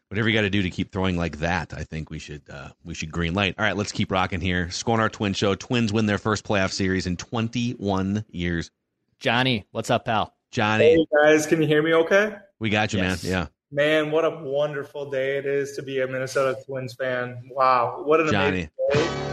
Whatever 0.10 0.30
you 0.30 0.36
got 0.36 0.44
to 0.44 0.50
do 0.50 0.62
to 0.62 0.70
keep 0.70 0.94
throwing 0.94 1.18
like 1.18 1.40
that, 1.40 1.74
I 1.74 1.84
think 1.84 2.10
we 2.10 2.18
should 2.18 2.42
uh, 2.50 2.70
we 2.86 2.94
should 2.94 3.12
green 3.12 3.34
light. 3.34 3.56
All 3.60 3.66
right, 3.66 3.76
let's 3.76 3.92
keep 3.92 4.10
rocking 4.10 4.40
here. 4.40 4.72
Scoring 4.72 5.02
our 5.02 5.10
twin 5.10 5.34
show. 5.34 5.54
Twins 5.54 5.92
win 5.92 6.06
their 6.06 6.18
first 6.18 6.46
playoff 6.46 6.72
series 6.72 7.08
in 7.08 7.18
21 7.18 8.24
years. 8.30 8.72
Johnny, 9.20 9.66
what's 9.72 9.90
up, 9.90 10.06
pal? 10.06 10.34
Johnny, 10.50 10.96
Hey 10.96 11.06
guys, 11.24 11.46
can 11.46 11.62
you 11.62 11.68
hear 11.68 11.84
me 11.84 11.94
okay? 11.94 12.38
we 12.60 12.70
got 12.70 12.94
you, 12.94 13.00
Yes. 13.00 13.22
man. 13.26 13.32
Yeah. 13.34 13.48
Man, 13.70 14.12
what 14.12 14.24
a 14.24 14.30
wonderful 14.30 15.12
day 15.12 15.36
it 15.40 15.46
is 15.46 15.74
to 15.76 15.82
be 15.84 16.00
a 16.00 16.08
Minnesota 16.08 16.58
Twins 16.66 16.94
fan. 16.94 17.42
Wow, 17.52 18.04
what 18.06 18.22
an 18.22 18.32
Johnny. 18.32 18.70
amazing 18.94 19.10
day. 19.18 19.24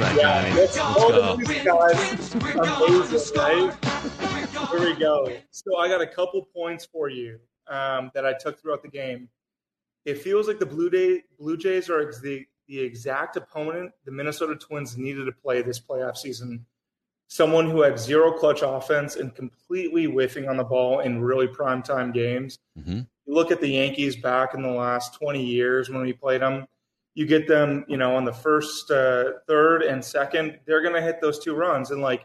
That's 0.00 0.16
right, 0.16 0.16
Yeah, 0.16 0.42
Johnny. 0.42 0.54
let's 0.60 0.76
Let's 0.76 0.94
go 0.98 1.08
go. 1.08 1.36
to 1.36 1.64
guys. 1.64 2.34
Amazing, 2.34 3.36
right? 3.36 4.70
Here 4.70 4.80
we 4.80 4.94
go. 4.94 5.32
So 5.50 5.76
I 5.78 5.88
got 5.88 6.00
a 6.00 6.06
couple 6.06 6.42
points 6.54 6.84
for 6.86 7.08
you 7.08 7.38
um, 7.68 8.10
that 8.14 8.24
I 8.24 8.32
took 8.32 8.60
throughout 8.60 8.82
the 8.82 8.88
game. 8.88 9.28
It 10.04 10.18
feels 10.18 10.48
like 10.48 10.58
the 10.58 10.66
Blue, 10.66 10.88
Day, 10.90 11.22
Blue 11.38 11.56
Jays 11.56 11.90
are 11.90 12.06
ex- 12.06 12.20
the, 12.20 12.46
the 12.68 12.80
exact 12.80 13.36
opponent 13.36 13.92
the 14.04 14.10
Minnesota 14.12 14.54
Twins 14.56 14.96
needed 14.96 15.24
to 15.26 15.32
play 15.32 15.60
this 15.62 15.78
playoff 15.78 16.16
season. 16.16 16.64
Someone 17.28 17.70
who 17.70 17.82
had 17.82 17.98
zero 17.98 18.32
clutch 18.32 18.60
offense 18.62 19.16
and 19.16 19.34
completely 19.34 20.06
whiffing 20.06 20.48
on 20.48 20.56
the 20.56 20.64
ball 20.64 21.00
in 21.00 21.20
really 21.20 21.46
primetime 21.46 22.12
games. 22.12 22.58
Mhm. 22.78 23.06
You 23.26 23.34
look 23.34 23.52
at 23.52 23.60
the 23.60 23.68
Yankees 23.68 24.16
back 24.16 24.54
in 24.54 24.62
the 24.62 24.70
last 24.70 25.14
20 25.14 25.44
years 25.44 25.90
when 25.90 26.00
we 26.02 26.12
played 26.12 26.40
them, 26.40 26.66
you 27.14 27.26
get 27.26 27.46
them, 27.48 27.84
you 27.88 27.96
know, 27.96 28.14
on 28.16 28.24
the 28.24 28.32
first, 28.32 28.90
uh, 28.90 29.32
third, 29.46 29.82
and 29.82 30.04
second, 30.04 30.58
they're 30.66 30.80
going 30.82 30.94
to 30.94 31.02
hit 31.02 31.20
those 31.20 31.38
two 31.38 31.54
runs. 31.54 31.90
And 31.90 32.00
like, 32.00 32.24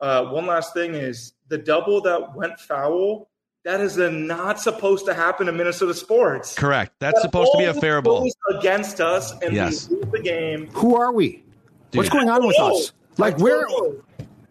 uh, 0.00 0.24
one 0.26 0.46
last 0.46 0.72
thing 0.74 0.94
is 0.94 1.34
the 1.48 1.58
double 1.58 2.00
that 2.02 2.34
went 2.34 2.58
foul. 2.58 3.28
That 3.64 3.80
is 3.80 3.96
a 3.98 4.10
not 4.10 4.58
supposed 4.58 5.06
to 5.06 5.14
happen 5.14 5.48
in 5.48 5.56
Minnesota 5.56 5.94
sports. 5.94 6.54
Correct. 6.58 6.94
That's 6.98 7.14
That 7.20 7.22
supposed 7.22 7.52
to 7.52 7.58
be 7.58 7.64
a 7.66 7.74
fair 7.74 8.02
ball. 8.02 8.28
against 8.58 9.00
us, 9.00 9.32
and 9.40 9.52
Yes. 9.54 9.88
we 9.88 9.96
lose 9.96 10.06
the 10.10 10.18
game. 10.20 10.66
Who 10.72 10.96
are 10.96 11.12
we? 11.12 11.44
What's 11.92 12.08
going 12.08 12.28
on 12.28 12.44
with 12.44 12.58
us? 12.58 12.92
Like, 13.18 13.38
where 13.38 13.64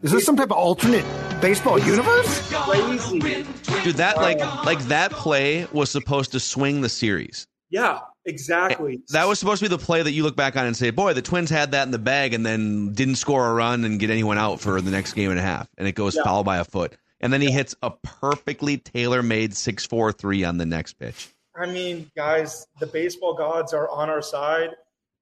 is 0.03 0.11
this 0.11 0.25
some 0.25 0.37
type 0.37 0.51
of 0.51 0.57
alternate 0.57 1.03
baseball 1.41 1.77
universe? 1.79 2.53
Crazy. 2.53 3.43
Dude, 3.83 3.95
that 3.97 4.15
like 4.17 4.39
like 4.63 4.79
that 4.83 5.11
play 5.11 5.65
was 5.73 5.89
supposed 5.89 6.31
to 6.31 6.39
swing 6.39 6.79
the 6.81 6.87
series. 6.89 7.47
Yeah, 7.69 7.99
exactly. 8.25 9.01
That 9.09 9.27
was 9.27 9.39
supposed 9.39 9.63
to 9.63 9.69
be 9.69 9.75
the 9.75 9.83
play 9.83 10.01
that 10.03 10.11
you 10.11 10.23
look 10.23 10.35
back 10.35 10.55
on 10.55 10.65
and 10.65 10.75
say, 10.75 10.89
"Boy, 10.89 11.13
the 11.13 11.21
Twins 11.21 11.49
had 11.49 11.71
that 11.71 11.83
in 11.83 11.91
the 11.91 11.99
bag 11.99 12.33
and 12.33 12.45
then 12.45 12.93
didn't 12.93 13.15
score 13.15 13.49
a 13.49 13.53
run 13.53 13.83
and 13.85 13.99
get 13.99 14.09
anyone 14.09 14.37
out 14.37 14.59
for 14.59 14.81
the 14.81 14.91
next 14.91 15.13
game 15.13 15.31
and 15.31 15.39
a 15.39 15.43
half." 15.43 15.67
And 15.77 15.87
it 15.87 15.93
goes 15.93 16.15
Yeah. 16.15 16.23
foul 16.23 16.43
by 16.43 16.57
a 16.57 16.63
foot. 16.65 16.93
And 17.19 17.31
then 17.31 17.41
he 17.41 17.51
hits 17.51 17.75
a 17.83 17.91
perfectly 17.91 18.77
tailor-made 18.77 19.53
6-4-3 19.55 20.43
on 20.43 20.57
the 20.57 20.65
next 20.65 20.93
pitch. 20.93 21.29
I 21.55 21.67
mean, 21.67 22.09
guys, 22.15 22.65
the 22.79 22.87
baseball 22.87 23.35
gods 23.35 23.73
are 23.73 23.87
on 23.89 24.09
our 24.09 24.21
side. 24.21 24.69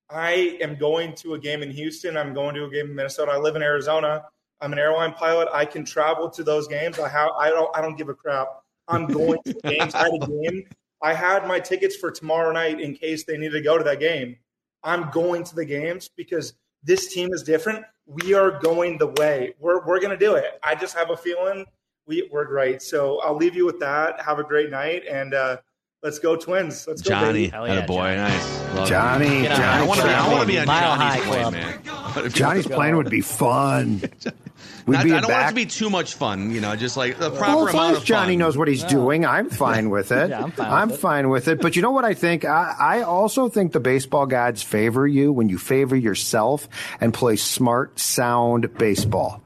I 0.10 0.58
am 0.62 0.76
going 0.78 1.14
to 1.16 1.34
a 1.34 1.40
game 1.40 1.62
in 1.62 1.72
Houston. 1.72 2.16
I'm 2.16 2.34
going 2.34 2.56
to 2.56 2.64
a 2.66 2.70
game 2.70 2.88
in 2.88 2.96
Minnesota. 2.96 3.32
I 3.34 3.38
live 3.38 3.56
in 3.56 3.62
Arizona. 3.62 4.24
I'm 4.62 4.74
an 4.74 4.80
airline 4.80 5.14
pilot. 5.14 5.50
I 5.54 5.66
can 5.66 5.86
travel 5.86 6.30
to 6.32 6.44
those 6.44 6.68
games. 6.68 7.00
I 7.00 7.10
have. 7.10 7.30
I 7.38 7.50
don't. 7.50 7.70
I 7.76 7.82
don't 7.82 7.98
give 7.98 8.10
a 8.10 8.14
crap. 8.14 8.48
I'm 8.88 9.06
going 9.06 9.40
to 9.46 9.54
the 9.54 9.62
games. 9.62 9.94
I 9.94 10.04
had 10.04 10.14
a 10.22 10.26
game. 10.28 10.64
I 11.02 11.14
had 11.14 11.48
my 11.48 11.60
tickets 11.60 11.96
for 11.96 12.12
tomorrow 12.12 12.52
night 12.52 12.80
in 12.80 12.96
case 12.96 13.24
they 13.24 13.38
need 13.38 13.52
to 13.52 13.62
go 13.62 13.78
to 13.78 13.84
that 13.84 14.00
game. 14.00 14.38
I'm 14.84 15.10
going 15.12 15.44
to 15.46 15.56
the 15.56 15.66
games 15.66 16.10
because 16.16 16.54
this 16.84 17.14
team 17.14 17.34
is 17.34 17.44
different. 17.44 17.86
We 18.06 18.34
are 18.34 18.60
going 18.60 18.98
the 18.98 19.08
way. 19.08 19.54
We're 19.60 19.86
we're 19.86 20.00
gonna 20.00 20.18
do 20.18 20.36
it. 20.36 20.60
I 20.64 20.76
just 20.76 20.96
have 20.96 21.10
a 21.10 21.18
feeling 21.18 21.66
we 22.08 22.28
we're 22.32 22.46
great. 22.46 22.82
So 22.82 23.22
I'll 23.22 23.36
leave 23.36 23.56
you 23.56 23.66
with 23.66 23.80
that. 23.80 24.20
Have 24.22 24.40
a 24.40 24.44
great 24.44 24.72
night 24.72 25.04
and 25.10 25.34
uh, 25.34 25.58
let's 26.02 26.20
go 26.20 26.36
Twins. 26.36 26.88
Let's 26.88 27.02
go 27.02 27.12
Johnny, 27.12 27.50
baby. 27.50 27.70
had 27.70 27.84
a 27.84 27.88
boy, 27.88 28.16
nice. 28.16 28.60
Love 28.74 28.88
it. 28.88 28.90
Johnny, 28.90 29.44
Johnny, 29.44 29.64
I 29.64 29.86
want 29.86 30.00
to 30.02 30.06
be. 30.08 30.14
I 30.14 30.28
want 30.28 30.42
to 30.42 30.48
be 30.48 30.60
on 30.60 30.68
Mile 30.68 30.98
Johnny's 30.98 31.24
High 31.24 31.30
plane, 31.30 31.84
Club. 31.84 32.16
man. 32.16 32.32
Johnny's 32.32 32.68
plane 32.68 32.98
would 32.98 33.10
be 33.10 33.22
fun. 33.22 34.02
We'd 34.89 34.95
Not- 34.97 35.04
be 35.06 35.13
I 35.13 35.19
don't 35.21 35.32
want 35.32 35.45
it 35.45 35.49
to 35.49 35.56
be 35.56 35.65
too 35.65 35.89
much 35.89 36.15
fun. 36.15 36.52
You 36.52 36.62
know, 36.62 36.75
just 36.75 36.97
like 36.97 37.17
the 37.19 37.30
proper 37.32 37.56
well, 37.65 37.67
amount 37.67 37.91
as 37.93 37.97
of 37.99 38.06
Johnny 38.06 38.34
fun. 38.34 38.39
knows 38.39 38.58
what 38.58 38.67
he's 38.67 38.84
doing, 38.84 39.25
I'm 39.25 39.49
fine 39.65 39.89
with 39.89 40.12
it. 40.12 40.30
Yeah, 40.30 40.43
I'm 40.43 40.52
fine 40.52 40.88
with 40.89 40.97
it. 40.97 41.02
fine 41.02 41.30
with 41.30 41.47
it. 41.47 41.62
But 41.62 41.75
you 41.75 41.82
know 41.82 41.91
what 41.91 42.06
I 42.06 42.13
think? 42.13 42.43
I, 42.45 42.75
I 42.80 43.02
also 43.04 43.47
think 43.49 43.71
the 43.71 43.80
baseball 43.80 44.25
gods 44.25 44.63
favor 44.63 45.08
you 45.08 45.32
when 45.32 45.47
you 45.49 45.58
favor 45.58 45.95
yourself 45.95 46.67
and 46.99 47.13
play 47.13 47.36
smart, 47.36 47.99
sound 47.99 48.78
baseball. 48.78 49.41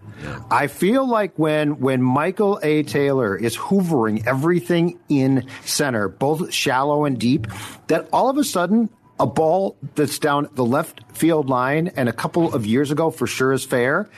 I 0.50 0.68
feel 0.68 1.06
like 1.06 1.38
when 1.38 1.80
when 1.82 2.02
Michael 2.02 2.58
A. 2.64 2.84
Taylor 2.84 3.36
is 3.36 3.58
hoovering 3.58 4.26
everything 4.26 4.98
in 5.10 5.48
center, 5.66 6.08
both 6.08 6.54
shallow 6.54 7.04
and 7.04 7.20
deep, 7.20 7.48
that 7.88 8.08
all 8.14 8.30
of 8.30 8.38
a 8.38 8.44
sudden 8.46 8.90
a 9.20 9.26
ball 9.28 9.76
that's 9.96 10.20
down 10.20 10.48
the 10.54 10.64
left 10.66 11.02
field 11.16 11.50
line 11.50 11.92
and 11.96 12.08
a 12.10 12.14
couple 12.14 12.54
of 12.54 12.66
years 12.66 12.90
ago 12.90 13.12
for 13.12 13.28
sure 13.28 13.52
is 13.52 13.66
fair 13.66 14.10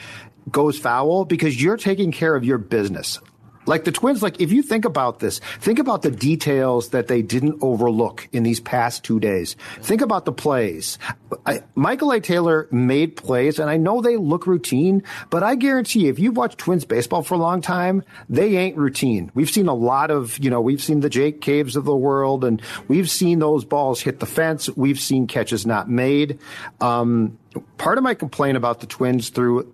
goes 0.52 0.78
foul 0.78 1.26
because 1.26 1.62
you're 1.62 1.78
taking 1.78 2.12
care 2.12 2.36
of 2.36 2.44
your 2.44 2.58
business. 2.58 3.20
Like 3.68 3.84
the 3.84 3.92
Twins, 3.92 4.22
like 4.22 4.40
if 4.40 4.52
you 4.52 4.62
think 4.62 4.86
about 4.86 5.20
this, 5.20 5.40
think 5.60 5.80
about 5.80 6.04
the 6.04 6.12
details 6.12 6.90
that 6.90 7.08
they 7.08 7.22
didn't 7.22 7.58
overlook 7.62 8.28
in 8.32 8.44
these 8.44 8.60
past 8.60 9.04
two 9.04 9.20
days. 9.20 9.56
Think 9.82 10.02
about 10.02 10.26
the 10.26 10.32
plays. 10.32 11.00
I, 11.46 11.64
Michael 11.74 12.12
A. 12.12 12.20
Taylor 12.20 12.68
made 12.72 13.16
plays, 13.16 13.58
and 13.58 13.70
I 13.70 13.78
know 13.78 14.02
they 14.02 14.18
look 14.18 14.46
routine, 14.46 15.04
but 15.30 15.42
I 15.42 15.56
guarantee 15.56 16.08
if 16.08 16.20
you've 16.20 16.38
watched 16.38 16.60
Twins 16.60 16.86
baseball 16.86 17.24
for 17.24 17.34
a 17.34 17.40
long 17.40 17.62
time, 17.62 18.04
they 18.30 18.56
ain't 18.58 18.78
routine. 18.78 19.32
We've 19.34 19.50
seen 19.50 19.68
a 19.68 19.74
lot 19.74 20.12
of, 20.12 20.38
you 20.38 20.50
know, 20.50 20.62
we've 20.62 20.82
seen 20.82 21.00
the 21.00 21.10
Jake 21.10 21.42
Caves 21.42 21.76
of 21.76 21.86
the 21.86 21.96
world, 21.96 22.46
and 22.46 22.62
we've 22.88 23.10
seen 23.10 23.40
those 23.40 23.66
balls 23.66 24.02
hit 24.02 24.20
the 24.20 24.26
fence. 24.28 24.70
We've 24.70 25.00
seen 25.00 25.26
catches 25.26 25.66
not 25.66 25.90
made. 25.90 26.40
Um, 26.82 27.40
part 27.78 27.98
of 27.98 28.04
my 28.04 28.14
complaint 28.14 28.58
about 28.58 28.80
the 28.80 28.88
Twins 28.88 29.30
through 29.30 29.74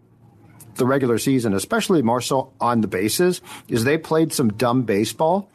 the 0.75 0.85
regular 0.85 1.17
season, 1.17 1.53
especially 1.53 2.01
more 2.01 2.21
so 2.21 2.53
on 2.59 2.81
the 2.81 2.87
bases, 2.87 3.41
is 3.67 3.83
they 3.83 3.97
played 3.97 4.33
some 4.33 4.53
dumb 4.53 4.83
baseball. 4.83 5.49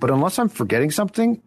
But 0.00 0.10
unless 0.10 0.38
I'm 0.38 0.48
forgetting 0.48 0.90
something, 0.90 1.42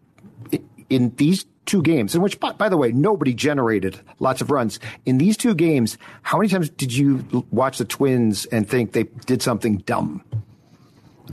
in 0.88 1.14
these 1.16 1.46
two 1.66 1.82
games, 1.82 2.14
in 2.14 2.20
which, 2.20 2.40
by, 2.40 2.52
by 2.52 2.68
the 2.68 2.76
way, 2.76 2.90
nobody 2.90 3.32
generated 3.32 3.98
lots 4.18 4.40
of 4.40 4.50
runs, 4.50 4.80
in 5.06 5.18
these 5.18 5.36
two 5.36 5.54
games, 5.54 5.98
how 6.22 6.38
many 6.38 6.48
times 6.48 6.68
did 6.68 6.92
you 6.92 7.46
watch 7.50 7.78
the 7.78 7.84
Twins 7.84 8.46
and 8.46 8.68
think 8.68 8.92
they 8.92 9.04
did 9.26 9.40
something 9.40 9.78
dumb? 9.78 10.24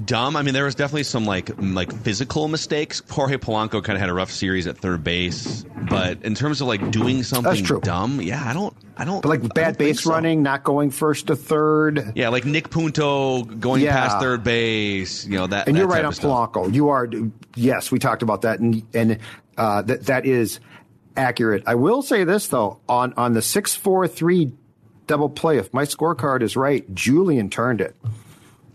dumb. 0.05 0.35
I 0.35 0.43
mean, 0.43 0.53
there 0.53 0.65
was 0.65 0.75
definitely 0.75 1.03
some 1.03 1.25
like 1.25 1.49
like 1.59 1.91
physical 2.03 2.47
mistakes. 2.47 3.01
Jorge 3.09 3.37
Polanco 3.37 3.83
kind 3.83 3.95
of 3.95 4.01
had 4.01 4.09
a 4.09 4.13
rough 4.13 4.31
series 4.31 4.67
at 4.67 4.77
third 4.77 5.03
base, 5.03 5.65
but 5.89 6.21
in 6.23 6.35
terms 6.35 6.61
of 6.61 6.67
like 6.67 6.91
doing 6.91 7.23
something 7.23 7.63
dumb, 7.79 8.21
yeah, 8.21 8.43
I 8.47 8.53
don't, 8.53 8.75
I 8.99 9.05
don't. 9.05 9.21
But 9.21 9.29
like 9.29 9.43
I 9.43 9.47
bad 9.47 9.77
base 9.77 10.01
so. 10.03 10.11
running, 10.11 10.41
not 10.43 10.63
going 10.63 10.89
first 10.89 11.27
to 11.27 11.35
third. 11.35 12.13
Yeah, 12.15 12.29
like 12.29 12.45
Nick 12.45 12.69
Punto 12.71 13.43
going 13.43 13.83
Yeah. 13.83 13.91
past 13.95 14.19
third 14.19 14.43
base. 14.43 15.25
You 15.25 15.37
know 15.37 15.47
that. 15.47 15.67
and 15.67 15.75
that 15.75 15.79
you're 15.79 15.87
right 15.87 16.03
on 16.03 16.11
of. 16.13 16.19
Polanco. 16.19 16.73
You 16.73 16.89
are, 16.89 17.07
yes, 17.55 17.91
we 17.91 17.99
talked 17.99 18.23
about 18.23 18.41
that, 18.41 18.59
and 18.59 18.81
and 18.93 19.19
uh, 19.57 19.83
that 19.83 20.07
that 20.07 20.25
is 20.25 20.59
accurate. 21.15 21.63
I 21.67 21.75
will 21.75 22.01
say 22.01 22.23
this 22.23 22.47
though 22.47 22.79
on 22.89 23.13
on 23.17 23.33
the 23.33 23.41
six 23.41 23.75
four 23.75 24.07
three 24.07 24.51
double 25.05 25.29
play. 25.29 25.57
If 25.57 25.73
my 25.73 25.83
scorecard 25.83 26.41
is 26.41 26.57
right, 26.57 26.91
Julien 26.95 27.49
turned 27.49 27.81
it. 27.81 27.95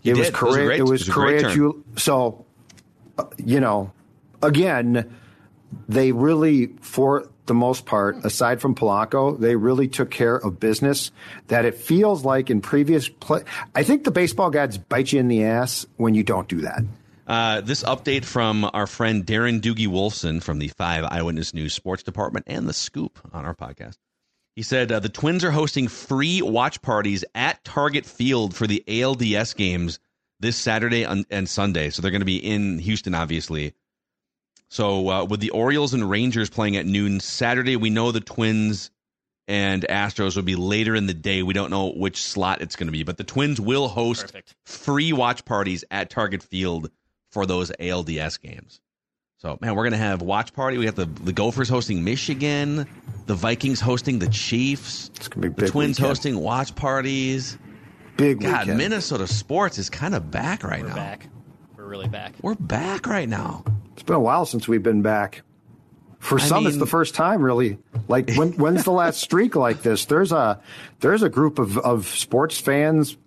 He 0.01 0.09
it 0.11 0.17
was 0.17 0.29
did. 0.29 0.35
It 0.35 0.41
was 0.41 0.55
a 0.55 0.57
great- 0.65 0.79
It 0.79 0.83
was 0.83 0.89
it 0.89 0.93
was 0.93 1.07
a 1.07 1.11
great 1.11 1.41
Correa. 1.43 1.55
turn. 1.55 1.83
So, 1.97 2.45
uh, 3.17 3.25
you 3.37 3.59
know, 3.59 3.91
again, 4.41 5.15
they 5.87 6.11
really, 6.11 6.67
for 6.81 7.29
the 7.45 7.53
most 7.53 7.85
part, 7.85 8.23
aside 8.23 8.61
from 8.61 8.75
Polanco, 8.75 9.39
they 9.39 9.55
really 9.55 9.87
took 9.87 10.09
care 10.09 10.35
of 10.35 10.59
business. 10.59 11.11
That 11.47 11.65
it 11.65 11.75
feels 11.75 12.23
like 12.23 12.49
in 12.49 12.61
previous 12.61 13.09
play, 13.09 13.43
I 13.75 13.83
think 13.83 14.03
the 14.03 14.11
baseball 14.11 14.49
gods 14.49 14.77
bite 14.77 15.11
you 15.11 15.19
in 15.19 15.27
the 15.27 15.43
ass 15.43 15.85
when 15.97 16.15
you 16.15 16.23
don't 16.23 16.47
do 16.47 16.61
that. 16.61 16.83
Uh, 17.25 17.61
this 17.61 17.83
update 17.83 18.25
from 18.25 18.69
our 18.73 18.87
friend 18.87 19.25
Darren 19.25 19.61
Doogie 19.61 19.87
Wolfson 19.87 20.43
from 20.43 20.59
the 20.59 20.67
Five 20.69 21.05
Eyewitness 21.05 21.53
News 21.53 21.73
Sports 21.73 22.03
Department 22.03 22.45
and 22.49 22.67
the 22.67 22.73
Scoop 22.73 23.19
on 23.31 23.45
our 23.45 23.55
podcast. 23.55 23.95
He 24.55 24.61
said 24.61 24.91
uh, 24.91 24.99
the 24.99 25.09
Twins 25.09 25.43
are 25.43 25.51
hosting 25.51 25.87
free 25.87 26.41
watch 26.41 26.81
parties 26.81 27.25
at 27.33 27.63
Target 27.63 28.05
Field 28.05 28.55
for 28.55 28.67
the 28.67 28.83
ALDS 28.87 29.55
games 29.55 29.99
this 30.39 30.57
Saturday 30.57 31.03
and, 31.03 31.25
and 31.29 31.47
Sunday. 31.49 31.89
So 31.89 32.01
they're 32.01 32.11
going 32.11 32.21
to 32.21 32.25
be 32.25 32.37
in 32.37 32.77
Houston, 32.79 33.15
obviously. 33.15 33.73
So 34.73 35.07
uh, 35.07 35.25
with 35.25 35.39
the 35.39 35.51
Orioles 35.51 35.93
and 35.93 36.09
Rangers 36.09 36.49
playing 36.49 36.77
at 36.77 36.87
noon 36.87 37.19
Saturday, 37.19 37.75
we 37.75 37.91
know 37.91 38.11
the 38.11 38.19
Twins 38.21 38.89
and 39.47 39.85
Astros 39.87 40.35
will 40.35 40.41
be 40.41 40.55
later 40.55 40.95
in 40.95 41.05
the 41.05 41.13
day. 41.13 41.43
We 41.43 41.53
don't 41.53 41.69
know 41.69 41.91
which 41.91 42.19
slot 42.19 42.63
it's 42.63 42.75
going 42.75 42.87
to 42.87 42.91
be, 42.91 43.03
but 43.03 43.17
the 43.17 43.23
Twins 43.23 43.61
will 43.61 43.87
host 43.87 44.23
Perfect. 44.23 44.55
free 44.65 45.13
watch 45.13 45.45
parties 45.45 45.83
at 45.91 46.09
Target 46.09 46.41
Field 46.41 46.89
for 47.29 47.45
those 47.45 47.69
ALDS 47.79 48.41
games. 48.41 48.81
So, 49.37 49.59
man, 49.61 49.75
we're 49.75 49.83
going 49.83 49.91
to 49.91 49.97
have 49.99 50.23
watch 50.23 50.53
party. 50.53 50.79
We 50.79 50.87
have 50.87 50.95
the, 50.95 51.05
the 51.05 51.33
Gophers 51.33 51.69
hosting 51.69 52.03
Michigan, 52.03 52.87
the 53.27 53.35
Vikings 53.35 53.79
hosting 53.79 54.17
the 54.17 54.29
Chiefs, 54.29 55.11
It's 55.17 55.27
going 55.27 55.43
to 55.43 55.49
be 55.51 55.65
the 55.65 55.71
Twins 55.71 55.99
weekend. 55.99 56.07
hosting 56.07 56.39
watch 56.39 56.73
parties. 56.73 57.59
Big 58.17 58.41
God, 58.41 58.61
weekend. 58.61 58.79
Minnesota 58.79 59.27
sports 59.27 59.77
is 59.77 59.91
kind 59.91 60.15
of 60.15 60.31
back 60.31 60.63
right 60.63 60.81
We're 60.81 60.87
now. 60.89 60.95
back. 60.95 61.27
We're 61.77 61.85
really 61.85 62.07
back. 62.07 62.33
We're 62.41 62.55
back 62.55 63.05
right 63.05 63.29
now. 63.29 63.63
It's 63.93 64.03
been 64.03 64.15
a 64.15 64.19
while 64.19 64.45
since 64.45 64.67
we've 64.67 64.83
been 64.83 65.01
back. 65.01 65.43
For 66.19 66.39
I 66.39 66.43
some, 66.43 66.67
it's 66.67 66.77
the 66.77 66.85
first 66.85 67.15
time, 67.15 67.41
really. 67.41 67.77
Like 68.07 68.33
when 68.35 68.53
when's 68.53 68.83
the 68.85 68.91
last 68.91 69.19
streak 69.21 69.55
like 69.55 69.81
this? 69.81 70.05
There's 70.05 70.31
a 70.31 70.61
there's 71.01 71.21
a 71.21 71.29
group 71.29 71.59
of, 71.59 71.77
of 71.77 72.07
sports 72.07 72.57
fans, 72.59 73.17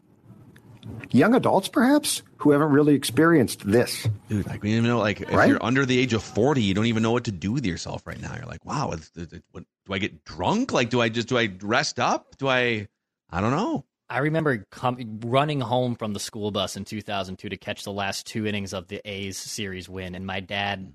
young 1.11 1.35
adults 1.35 1.68
perhaps, 1.68 2.22
who 2.38 2.52
haven't 2.52 2.70
really 2.70 2.94
experienced 2.94 3.66
this. 3.66 4.09
Dude, 4.29 4.46
like, 4.46 4.62
we 4.62 4.74
don't 4.74 4.85
know, 4.85 4.98
like, 4.98 5.20
if 5.20 5.31
you're 5.31 5.62
under 5.64 5.85
the 5.87 5.98
age 5.98 6.12
of 6.12 6.22
40, 6.22 6.62
you 6.62 6.74
don't 6.74 6.87
even 6.87 7.02
know 7.02 7.12
what 7.12 7.24
to 7.24 7.33
do 7.33 7.52
with 7.52 7.64
yourself 7.66 8.07
right 8.07 8.20
now. 8.20 8.35
You're 8.37 8.46
like, 8.46 8.64
wow, 8.64 8.90
is, 8.92 9.11
is, 9.16 9.33
is- 9.33 9.42
what, 9.52 9.64
do 9.87 9.92
I 9.92 9.98
get 9.98 10.24
drunk? 10.24 10.72
Like, 10.72 10.90
do 10.90 11.00
I 11.00 11.09
just, 11.09 11.29
do 11.29 11.38
I 11.38 11.50
rest 11.62 11.98
up? 11.98 12.37
Do 12.38 12.48
I, 12.48 12.88
I 13.31 13.40
don't 13.40 13.52
know. 13.52 13.85
I 14.09 14.19
remember 14.19 14.66
com- 14.71 15.21
running 15.25 15.61
home 15.61 15.97
from 15.97 16.12
the 16.12 16.21
school 16.21 16.51
bus 16.51 16.77
in 16.77 16.85
2002 16.85 17.49
to 17.49 17.57
catch 17.57 17.83
the 17.83 17.92
last 17.92 18.27
two 18.27 18.47
innings 18.47 18.73
of 18.73 18.88
the 18.88 19.01
A's 19.05 19.37
series 19.37 19.88
win, 19.88 20.14
and 20.14 20.25
my 20.25 20.40
dad 20.40 20.92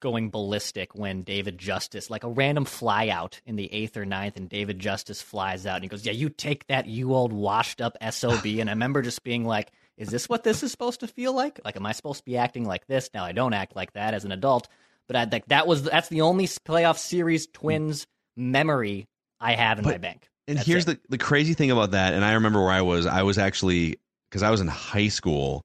going 0.00 0.30
ballistic 0.30 0.94
when 0.94 1.22
David 1.22 1.58
Justice, 1.58 2.10
like 2.10 2.24
a 2.24 2.28
random 2.28 2.64
flyout 2.64 3.40
in 3.44 3.56
the 3.56 3.72
eighth 3.72 3.96
or 3.96 4.04
ninth, 4.04 4.36
and 4.36 4.48
David 4.48 4.78
Justice 4.78 5.20
flies 5.20 5.66
out 5.66 5.76
and 5.76 5.84
he 5.84 5.88
goes, 5.88 6.06
Yeah, 6.06 6.12
you 6.12 6.28
take 6.28 6.66
that, 6.68 6.86
you 6.86 7.14
old 7.14 7.32
washed 7.32 7.80
up 7.80 7.96
SOB. 8.10 8.44
and 8.46 8.70
I 8.70 8.72
remember 8.72 9.02
just 9.02 9.24
being 9.24 9.44
like, 9.44 9.70
Is 9.96 10.08
this 10.08 10.28
what 10.28 10.44
this 10.44 10.62
is 10.62 10.70
supposed 10.70 11.00
to 11.00 11.08
feel 11.08 11.32
like? 11.32 11.60
Like, 11.64 11.76
am 11.76 11.86
I 11.86 11.92
supposed 11.92 12.20
to 12.20 12.24
be 12.24 12.36
acting 12.36 12.64
like 12.64 12.86
this? 12.86 13.10
Now, 13.12 13.24
I 13.24 13.32
don't 13.32 13.54
act 13.54 13.74
like 13.74 13.92
that 13.94 14.14
as 14.14 14.24
an 14.24 14.32
adult, 14.32 14.68
but 15.06 15.16
I 15.16 15.24
like 15.24 15.46
that 15.46 15.66
was 15.66 15.82
that's 15.84 16.08
the 16.08 16.22
only 16.22 16.46
playoff 16.46 16.98
series 16.98 17.46
hmm. 17.46 17.52
Twins 17.52 18.06
memory 18.36 19.08
I 19.40 19.54
have 19.54 19.78
in 19.78 19.84
my 19.84 19.98
bank. 19.98 20.28
And 20.48 20.56
That's 20.56 20.66
here's 20.66 20.88
it. 20.88 21.02
the 21.02 21.10
the 21.10 21.18
crazy 21.18 21.52
thing 21.54 21.70
about 21.70 21.90
that, 21.92 22.14
and 22.14 22.24
I 22.24 22.32
remember 22.32 22.60
where 22.62 22.72
I 22.72 22.80
was. 22.80 23.06
I 23.06 23.22
was 23.22 23.36
actually 23.36 24.00
because 24.30 24.42
I 24.42 24.50
was 24.50 24.62
in 24.62 24.66
high 24.66 25.08
school, 25.08 25.62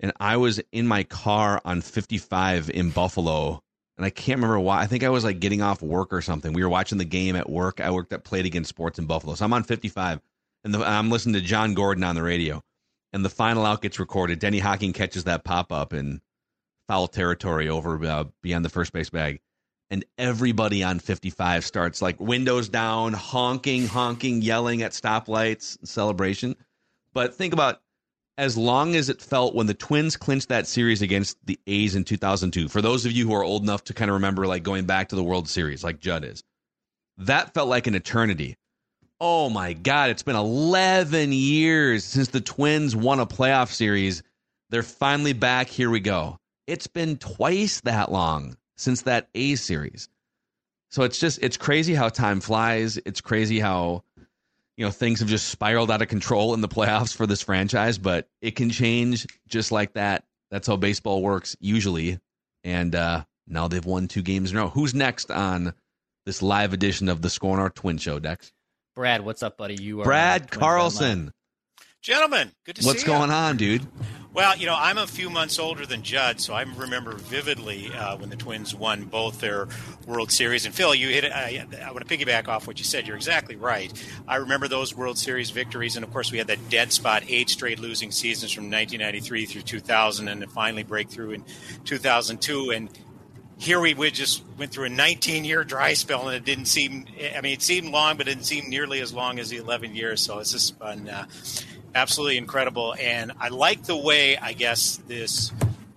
and 0.00 0.12
I 0.18 0.38
was 0.38 0.60
in 0.72 0.86
my 0.86 1.04
car 1.04 1.60
on 1.64 1.82
55 1.82 2.70
in 2.70 2.88
Buffalo, 2.90 3.60
and 3.98 4.06
I 4.06 4.08
can't 4.08 4.38
remember 4.38 4.58
why. 4.60 4.80
I 4.80 4.86
think 4.86 5.04
I 5.04 5.10
was 5.10 5.24
like 5.24 5.40
getting 5.40 5.60
off 5.60 5.82
work 5.82 6.10
or 6.10 6.22
something. 6.22 6.54
We 6.54 6.62
were 6.62 6.70
watching 6.70 6.96
the 6.96 7.04
game 7.04 7.36
at 7.36 7.50
work. 7.50 7.80
I 7.80 7.90
worked 7.90 8.14
at 8.14 8.24
Play 8.24 8.40
It 8.40 8.46
Again 8.46 8.64
Sports 8.64 8.98
in 8.98 9.04
Buffalo, 9.04 9.34
so 9.34 9.44
I'm 9.44 9.52
on 9.52 9.62
55, 9.62 10.20
and 10.64 10.72
the, 10.72 10.82
I'm 10.82 11.10
listening 11.10 11.34
to 11.34 11.42
John 11.42 11.74
Gordon 11.74 12.02
on 12.02 12.14
the 12.14 12.22
radio, 12.22 12.62
and 13.12 13.22
the 13.22 13.30
final 13.30 13.66
out 13.66 13.82
gets 13.82 14.00
recorded. 14.00 14.38
Denny 14.38 14.58
Hocking 14.58 14.94
catches 14.94 15.24
that 15.24 15.44
pop 15.44 15.70
up 15.70 15.92
in 15.92 16.22
foul 16.88 17.08
territory 17.08 17.68
over 17.68 18.02
uh, 18.06 18.24
beyond 18.42 18.64
the 18.64 18.70
first 18.70 18.92
base 18.94 19.10
bag 19.10 19.42
and 19.90 20.04
everybody 20.18 20.82
on 20.82 20.98
55 20.98 21.64
starts 21.64 22.02
like 22.02 22.20
windows 22.20 22.68
down, 22.68 23.12
honking, 23.12 23.86
honking, 23.86 24.42
yelling 24.42 24.82
at 24.82 24.92
stoplights, 24.92 25.76
celebration. 25.86 26.56
But 27.12 27.34
think 27.34 27.52
about 27.52 27.80
as 28.36 28.56
long 28.56 28.96
as 28.96 29.08
it 29.08 29.22
felt 29.22 29.54
when 29.54 29.66
the 29.66 29.74
Twins 29.74 30.16
clinched 30.16 30.48
that 30.48 30.66
series 30.66 31.02
against 31.02 31.36
the 31.46 31.58
A's 31.66 31.94
in 31.94 32.04
2002. 32.04 32.68
For 32.68 32.82
those 32.82 33.06
of 33.06 33.12
you 33.12 33.28
who 33.28 33.34
are 33.34 33.44
old 33.44 33.62
enough 33.62 33.84
to 33.84 33.94
kind 33.94 34.10
of 34.10 34.14
remember 34.14 34.46
like 34.46 34.62
going 34.62 34.86
back 34.86 35.10
to 35.10 35.16
the 35.16 35.22
World 35.22 35.48
Series 35.48 35.84
like 35.84 36.00
Judd 36.00 36.24
is. 36.24 36.42
That 37.18 37.54
felt 37.54 37.68
like 37.68 37.86
an 37.86 37.94
eternity. 37.94 38.56
Oh 39.20 39.48
my 39.48 39.72
god, 39.74 40.10
it's 40.10 40.24
been 40.24 40.34
11 40.34 41.32
years 41.32 42.04
since 42.04 42.28
the 42.28 42.40
Twins 42.40 42.96
won 42.96 43.20
a 43.20 43.26
playoff 43.26 43.70
series. 43.70 44.24
They're 44.70 44.82
finally 44.82 45.32
back. 45.32 45.68
Here 45.68 45.88
we 45.88 46.00
go. 46.00 46.36
It's 46.66 46.88
been 46.88 47.18
twice 47.18 47.80
that 47.82 48.10
long 48.10 48.56
since 48.76 49.02
that 49.02 49.28
A 49.34 49.54
series. 49.56 50.08
So 50.90 51.02
it's 51.02 51.18
just 51.18 51.40
it's 51.42 51.56
crazy 51.56 51.94
how 51.94 52.08
time 52.08 52.40
flies. 52.40 52.98
It's 52.98 53.20
crazy 53.20 53.58
how 53.60 54.04
you 54.76 54.84
know 54.84 54.90
things 54.90 55.20
have 55.20 55.28
just 55.28 55.48
spiraled 55.48 55.90
out 55.90 56.02
of 56.02 56.08
control 56.08 56.54
in 56.54 56.60
the 56.60 56.68
playoffs 56.68 57.14
for 57.16 57.26
this 57.26 57.42
franchise, 57.42 57.98
but 57.98 58.28
it 58.40 58.56
can 58.56 58.70
change 58.70 59.26
just 59.48 59.72
like 59.72 59.94
that. 59.94 60.24
That's 60.50 60.66
how 60.68 60.76
baseball 60.76 61.22
works 61.22 61.56
usually. 61.60 62.20
And 62.62 62.94
uh 62.94 63.24
now 63.46 63.68
they've 63.68 63.84
won 63.84 64.08
two 64.08 64.22
games 64.22 64.50
in 64.52 64.56
a 64.56 64.60
row. 64.60 64.68
Who's 64.68 64.94
next 64.94 65.30
on 65.30 65.74
this 66.26 66.40
live 66.42 66.72
edition 66.72 67.08
of 67.08 67.20
the 67.22 67.28
SKOR 67.28 67.56
North 67.56 67.74
Twin 67.74 67.98
Show, 67.98 68.18
Dex? 68.18 68.52
Brad, 68.94 69.22
what's 69.24 69.42
up, 69.42 69.58
buddy? 69.58 69.74
You 69.82 70.00
are 70.00 70.04
Brad 70.04 70.50
Carlson. 70.50 71.32
Gentlemen, 72.00 72.52
good 72.64 72.76
to 72.76 72.86
What's 72.86 73.02
see 73.02 73.10
you. 73.10 73.16
going 73.18 73.30
on, 73.30 73.56
dude? 73.56 73.86
Well, 74.34 74.56
you 74.56 74.66
know, 74.66 74.74
I'm 74.76 74.98
a 74.98 75.06
few 75.06 75.30
months 75.30 75.60
older 75.60 75.86
than 75.86 76.02
Judd, 76.02 76.40
so 76.40 76.54
I 76.54 76.62
remember 76.62 77.12
vividly 77.12 77.92
uh, 77.94 78.16
when 78.16 78.30
the 78.30 78.36
Twins 78.36 78.74
won 78.74 79.04
both 79.04 79.38
their 79.38 79.68
World 80.08 80.32
Series. 80.32 80.66
And 80.66 80.74
Phil, 80.74 80.92
you 80.92 81.08
hit 81.08 81.22
it. 81.22 81.30
I, 81.30 81.64
want 81.92 82.04
to 82.04 82.18
piggyback 82.18 82.48
off 82.48 82.66
what 82.66 82.80
you 82.80 82.84
said. 82.84 83.06
You're 83.06 83.14
exactly 83.14 83.54
right. 83.54 83.92
I 84.26 84.36
remember 84.36 84.66
those 84.66 84.92
World 84.92 85.18
Series 85.18 85.50
victories, 85.50 85.94
and 85.94 86.04
of 86.04 86.12
course, 86.12 86.32
we 86.32 86.38
had 86.38 86.48
that 86.48 86.68
dead 86.68 86.92
spot, 86.92 87.22
eight 87.28 87.48
straight 87.48 87.78
losing 87.78 88.10
seasons 88.10 88.50
from 88.50 88.64
1993 88.64 89.46
through 89.46 89.62
2000, 89.62 90.26
and 90.26 90.42
a 90.42 90.48
finally 90.48 90.82
breakthrough 90.82 91.30
in 91.30 91.44
2002. 91.84 92.72
And 92.72 92.88
here 93.56 93.78
we 93.78 93.94
would 93.94 94.14
just 94.14 94.42
went 94.58 94.72
through 94.72 94.86
a 94.86 94.90
19 94.90 95.44
year 95.44 95.62
dry 95.62 95.94
spell, 95.94 96.26
and 96.26 96.36
it 96.36 96.44
didn't 96.44 96.66
seem. 96.66 97.06
I 97.36 97.40
mean, 97.40 97.52
it 97.52 97.62
seemed 97.62 97.92
long, 97.92 98.16
but 98.16 98.26
it 98.26 98.32
didn't 98.32 98.46
seem 98.46 98.68
nearly 98.68 99.00
as 99.00 99.12
long 99.14 99.38
as 99.38 99.48
the 99.50 99.58
11 99.58 99.94
years. 99.94 100.20
So 100.20 100.40
it's 100.40 100.50
just 100.50 100.76
been 100.80 101.08
uh, 101.08 101.26
absolutely 101.94 102.38
incredible, 102.38 102.94
and 103.00 103.32
I 103.38 103.48
like 103.48 103.84
the 103.84 103.96
way 103.96 104.36
I 104.36 104.52
guess 104.52 104.96
this 105.08 105.52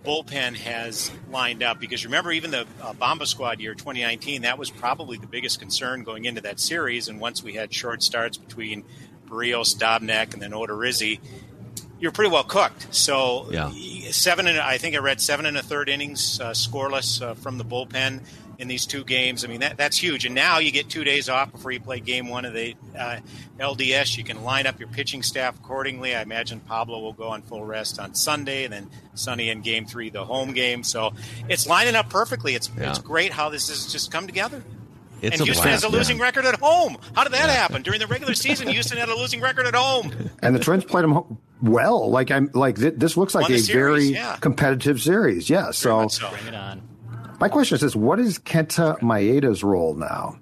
bullpen 0.06 0.56
has 0.56 1.12
lined 1.32 1.62
up 1.62 1.80
because 1.82 2.06
remember 2.06 2.32
even 2.32 2.52
the 2.52 2.66
uh, 2.82 2.94
Bomba 2.94 3.26
Squad 3.26 3.60
year 3.60 3.74
2019 3.74 4.44
that 4.44 4.58
was 4.58 4.70
probably 4.70 5.18
the 5.18 5.28
biggest 5.28 5.60
concern 5.60 6.04
going 6.04 6.26
into 6.26 6.42
that 6.42 6.60
series, 6.60 7.08
and 7.08 7.20
once 7.20 7.44
we 7.44 7.54
had 7.54 7.74
short 7.74 8.02
starts 8.04 8.38
between 8.38 8.84
Berrios, 9.28 9.76
Dobnak, 9.76 10.34
and 10.34 10.42
then 10.42 10.52
Odorizzi, 10.52 11.20
you're 12.00 12.12
pretty 12.14 12.32
well 12.32 12.44
cooked. 12.46 12.88
So 12.96 13.48
Yeah. 13.52 13.72
seven 14.12 14.48
and 14.48 14.60
I 14.60 14.78
think 14.78 14.96
I 14.96 15.00
read 15.00 15.20
seven 15.20 15.46
and 15.46 15.58
a 15.58 15.64
third 15.64 15.90
innings 15.90 16.40
uh, 16.40 16.52
scoreless 16.52 17.22
uh, 17.22 17.34
from 17.34 17.58
the 17.58 17.66
bullpen 17.66 18.22
in 18.60 18.68
these 18.68 18.86
two 18.86 19.04
games. 19.04 19.44
I 19.46 19.48
mean 19.48 19.60
that 19.60 19.78
that's 19.78 19.98
huge. 19.98 20.26
And 20.26 20.34
now 20.34 20.60
you 20.60 20.72
get 20.72 20.90
two 20.90 21.04
days 21.04 21.30
off 21.30 21.52
before 21.52 21.72
you 21.72 21.80
play 21.80 22.00
game 22.00 22.28
one 22.28 22.46
of 22.46 22.54
the 22.54 22.76
uh, 22.98 23.18
LDS. 23.60 24.18
You 24.18 24.24
can 24.24 24.44
line 24.44 24.66
up 24.68 24.80
your 24.80 24.90
pitching 24.90 25.24
staff 25.24 25.58
accordingly. 25.58 26.16
I 26.16 26.22
imagine 26.22 26.60
Pablo 26.60 27.00
will 27.00 27.14
go 27.14 27.28
on 27.30 27.42
full 27.44 27.64
rest 27.66 28.00
on 28.00 28.16
Sunday, 28.16 28.64
and 28.64 28.74
then 28.74 28.90
Sunday 29.16 29.50
in 29.50 29.62
game 29.62 29.86
three, 29.86 30.10
the 30.10 30.26
home 30.26 30.54
game. 30.54 30.84
So 30.84 31.14
it's 31.50 31.68
lining 31.68 31.96
up 31.96 32.10
perfectly. 32.10 32.56
It's 32.56 32.70
Yeah. 32.78 32.90
it's 32.90 33.00
great 33.00 33.32
how 33.32 33.50
this 33.50 33.70
has 33.70 33.92
just 33.92 34.12
come 34.12 34.26
together. 34.28 34.64
It's 35.20 35.36
and 35.38 35.46
Houston 35.46 35.64
blast, 35.64 35.84
has 35.84 35.92
a 35.92 35.96
losing 35.96 36.18
man. 36.18 36.26
record 36.26 36.46
at 36.46 36.60
home. 36.60 36.98
How 37.16 37.24
did 37.24 37.34
that 37.34 37.50
happen? 37.50 37.82
During 37.82 38.00
the 38.00 38.06
regular 38.06 38.36
season, 38.36 38.68
Houston 38.68 39.00
had 39.00 39.10
a 39.10 39.16
losing 39.16 39.42
record 39.42 39.66
at 39.66 39.74
home. 39.74 40.12
And 40.44 40.56
the 40.56 40.60
Twins 40.60 40.86
played 40.86 41.04
them 41.04 41.40
well. 41.64 42.12
Like 42.12 42.30
I'm 42.30 42.52
like 42.54 42.76
th- 42.78 42.94
this 42.98 43.18
looks 43.18 43.34
like 43.34 43.44
Won 43.50 43.54
a 43.54 43.58
series, 43.58 43.76
very 43.76 44.04
yeah. 44.14 44.38
competitive 44.40 45.02
series. 45.02 45.50
Yeah. 45.50 45.72
So 45.72 46.08
Bring 46.08 46.48
it 46.48 46.54
on. 46.56 46.82
My 47.40 47.50
question 47.50 47.76
is 47.76 47.82
this: 47.82 47.96
What 47.96 48.20
is 48.20 48.40
Kenta 48.40 49.00
Maeda's 49.00 49.64
role 49.64 49.94
now? 49.94 50.38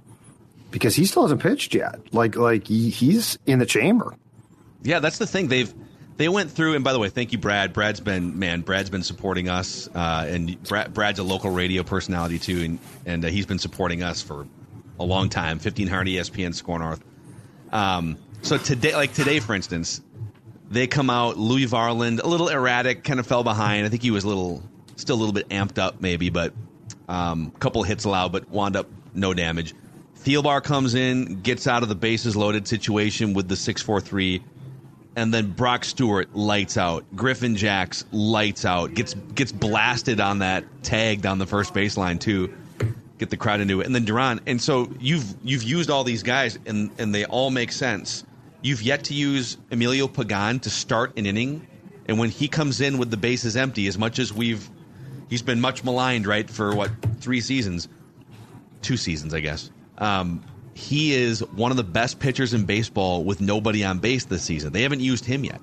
Because 0.71 0.95
he 0.95 1.05
still 1.05 1.23
hasn't 1.23 1.41
pitched 1.41 1.73
yet. 1.73 2.13
Like 2.13 2.36
like 2.36 2.67
he, 2.67 2.89
he's 2.89 3.38
in 3.45 3.60
the 3.60 3.65
chamber. 3.65 4.15
Yeah, 4.84 4.99
that's 4.99 5.17
the 5.17 5.27
thing. 5.27 5.47
They've 5.47 5.73
they 6.17 6.29
went 6.29 6.51
through, 6.51 6.75
and 6.75 6.84
by 6.84 6.93
the 6.93 6.99
way, 6.99 7.10
thank 7.10 7.34
you, 7.34 7.38
Brad. 7.38 7.73
Brad's 7.73 7.99
been 7.99 8.39
man. 8.39 8.62
Brad's 8.62 8.89
been 8.89 9.03
supporting 9.03 9.49
us, 9.49 9.89
uh, 9.93 10.25
and 10.27 10.62
Brad, 10.63 10.93
Brad's 10.93 11.19
a 11.19 11.23
local 11.23 11.51
radio 11.51 11.84
personality 11.84 12.39
too, 12.39 12.62
and 12.63 12.79
and 13.05 13.25
uh, 13.25 13.27
he's 13.27 13.45
been 13.45 13.60
supporting 13.60 14.01
us 14.01 14.21
for 14.21 14.47
a 14.99 15.03
long 15.03 15.29
time. 15.29 15.60
Fifteen 15.60 15.88
Hard 15.88 16.08
ESPN 16.08 16.53
SKOR 16.55 16.79
North. 16.79 17.03
Um, 17.71 18.17
so 18.41 18.58
today, 18.58 18.95
like 18.95 19.13
today, 19.13 19.39
for 19.41 19.53
instance, 19.53 20.01
they 20.69 20.88
come 20.88 21.10
out. 21.10 21.38
Louie 21.38 21.65
Varland, 21.65 22.23
a 22.23 22.27
little 22.27 22.47
erratic, 22.47 23.03
kind 23.03 23.19
of 23.19 23.27
fell 23.27 23.43
behind. 23.43 23.86
I 23.86 23.89
think 23.89 24.01
he 24.01 24.12
was 24.12 24.23
a 24.23 24.27
little, 24.27 24.63
still 24.95 25.15
a 25.15 25.19
little 25.19 25.34
bit 25.34 25.49
amped 25.49 25.79
up, 25.79 25.99
maybe, 25.99 26.29
but 26.29 26.53
Um, 27.08 27.52
couple 27.52 27.84
hits 27.84 28.06
allowed, 28.06 28.32
but 28.32 28.50
wound 28.50 28.76
up 28.76 28.88
no 29.13 29.34
damage. 29.34 29.74
Thielbar 30.20 30.63
comes 30.63 30.96
in, 30.96 31.41
gets 31.41 31.68
out 31.68 31.84
of 31.84 31.89
the 31.89 31.96
bases 31.96 32.36
loaded 32.36 32.68
situation 32.68 33.34
with 33.34 33.48
the 33.48 33.56
six 33.56 33.82
four 33.82 34.02
three, 34.02 34.44
and 35.15 35.34
then 35.34 35.52
Brock 35.52 35.86
Stewart 35.86 36.36
lights 36.36 36.78
out. 36.78 37.06
Griffin 37.15 37.56
Jax 37.56 38.06
lights 38.12 38.65
out. 38.65 38.94
Gets 38.94 39.13
gets 39.13 39.52
blasted 39.52 40.20
on 40.20 40.39
that 40.39 40.65
tag 40.84 41.22
down 41.22 41.38
the 41.38 41.46
first 41.46 41.74
baseline 41.74 42.20
too. 42.20 42.54
Get 43.18 43.30
the 43.30 43.38
crowd 43.38 43.62
into 43.62 43.82
it, 43.82 43.86
and 43.86 43.94
then 43.94 44.04
Duran. 44.04 44.41
And 44.48 44.62
so 44.62 44.91
you've 45.00 45.36
you've 45.44 45.63
used 45.63 45.89
all 45.89 46.04
these 46.04 46.24
guys, 46.24 46.58
and 46.65 46.89
and 46.98 47.13
they 47.13 47.26
all 47.26 47.52
make 47.52 47.72
sense. 47.72 48.26
You've 48.62 48.82
yet 48.82 49.06
to 49.06 49.13
use 49.13 49.58
Emilio 49.70 50.08
Pagan 50.08 50.60
to 50.62 50.72
start 50.72 51.18
an 51.18 51.28
inning, 51.28 51.68
and 52.08 52.18
when 52.18 52.32
he 52.32 52.48
comes 52.48 52.82
in 52.82 52.98
with 52.98 53.12
the 53.12 53.18
bases 53.18 53.56
empty, 53.56 53.86
as 53.86 53.98
much 53.98 54.18
as 54.18 54.34
we've 54.34 54.68
he's 55.29 55.41
been 55.41 55.61
much 55.61 55.83
maligned, 55.83 56.27
right, 56.27 56.49
for 56.49 56.75
what 56.75 56.91
three 57.19 57.41
seasons, 57.41 57.88
two 58.81 58.97
seasons, 58.97 59.33
I 59.33 59.39
guess. 59.39 59.71
Um, 59.97 60.43
he 60.73 61.13
is 61.13 61.39
one 61.39 61.71
of 61.71 61.77
the 61.77 61.83
best 61.83 62.19
pitchers 62.19 62.53
in 62.53 62.65
baseball 62.65 63.23
with 63.23 63.39
nobody 63.39 63.83
on 63.83 63.99
base 63.99 64.25
this 64.25 64.43
season. 64.43 64.73
They 64.73 64.81
haven't 64.81 64.99
used 64.99 65.25
him 65.25 65.43
yet. 65.43 65.61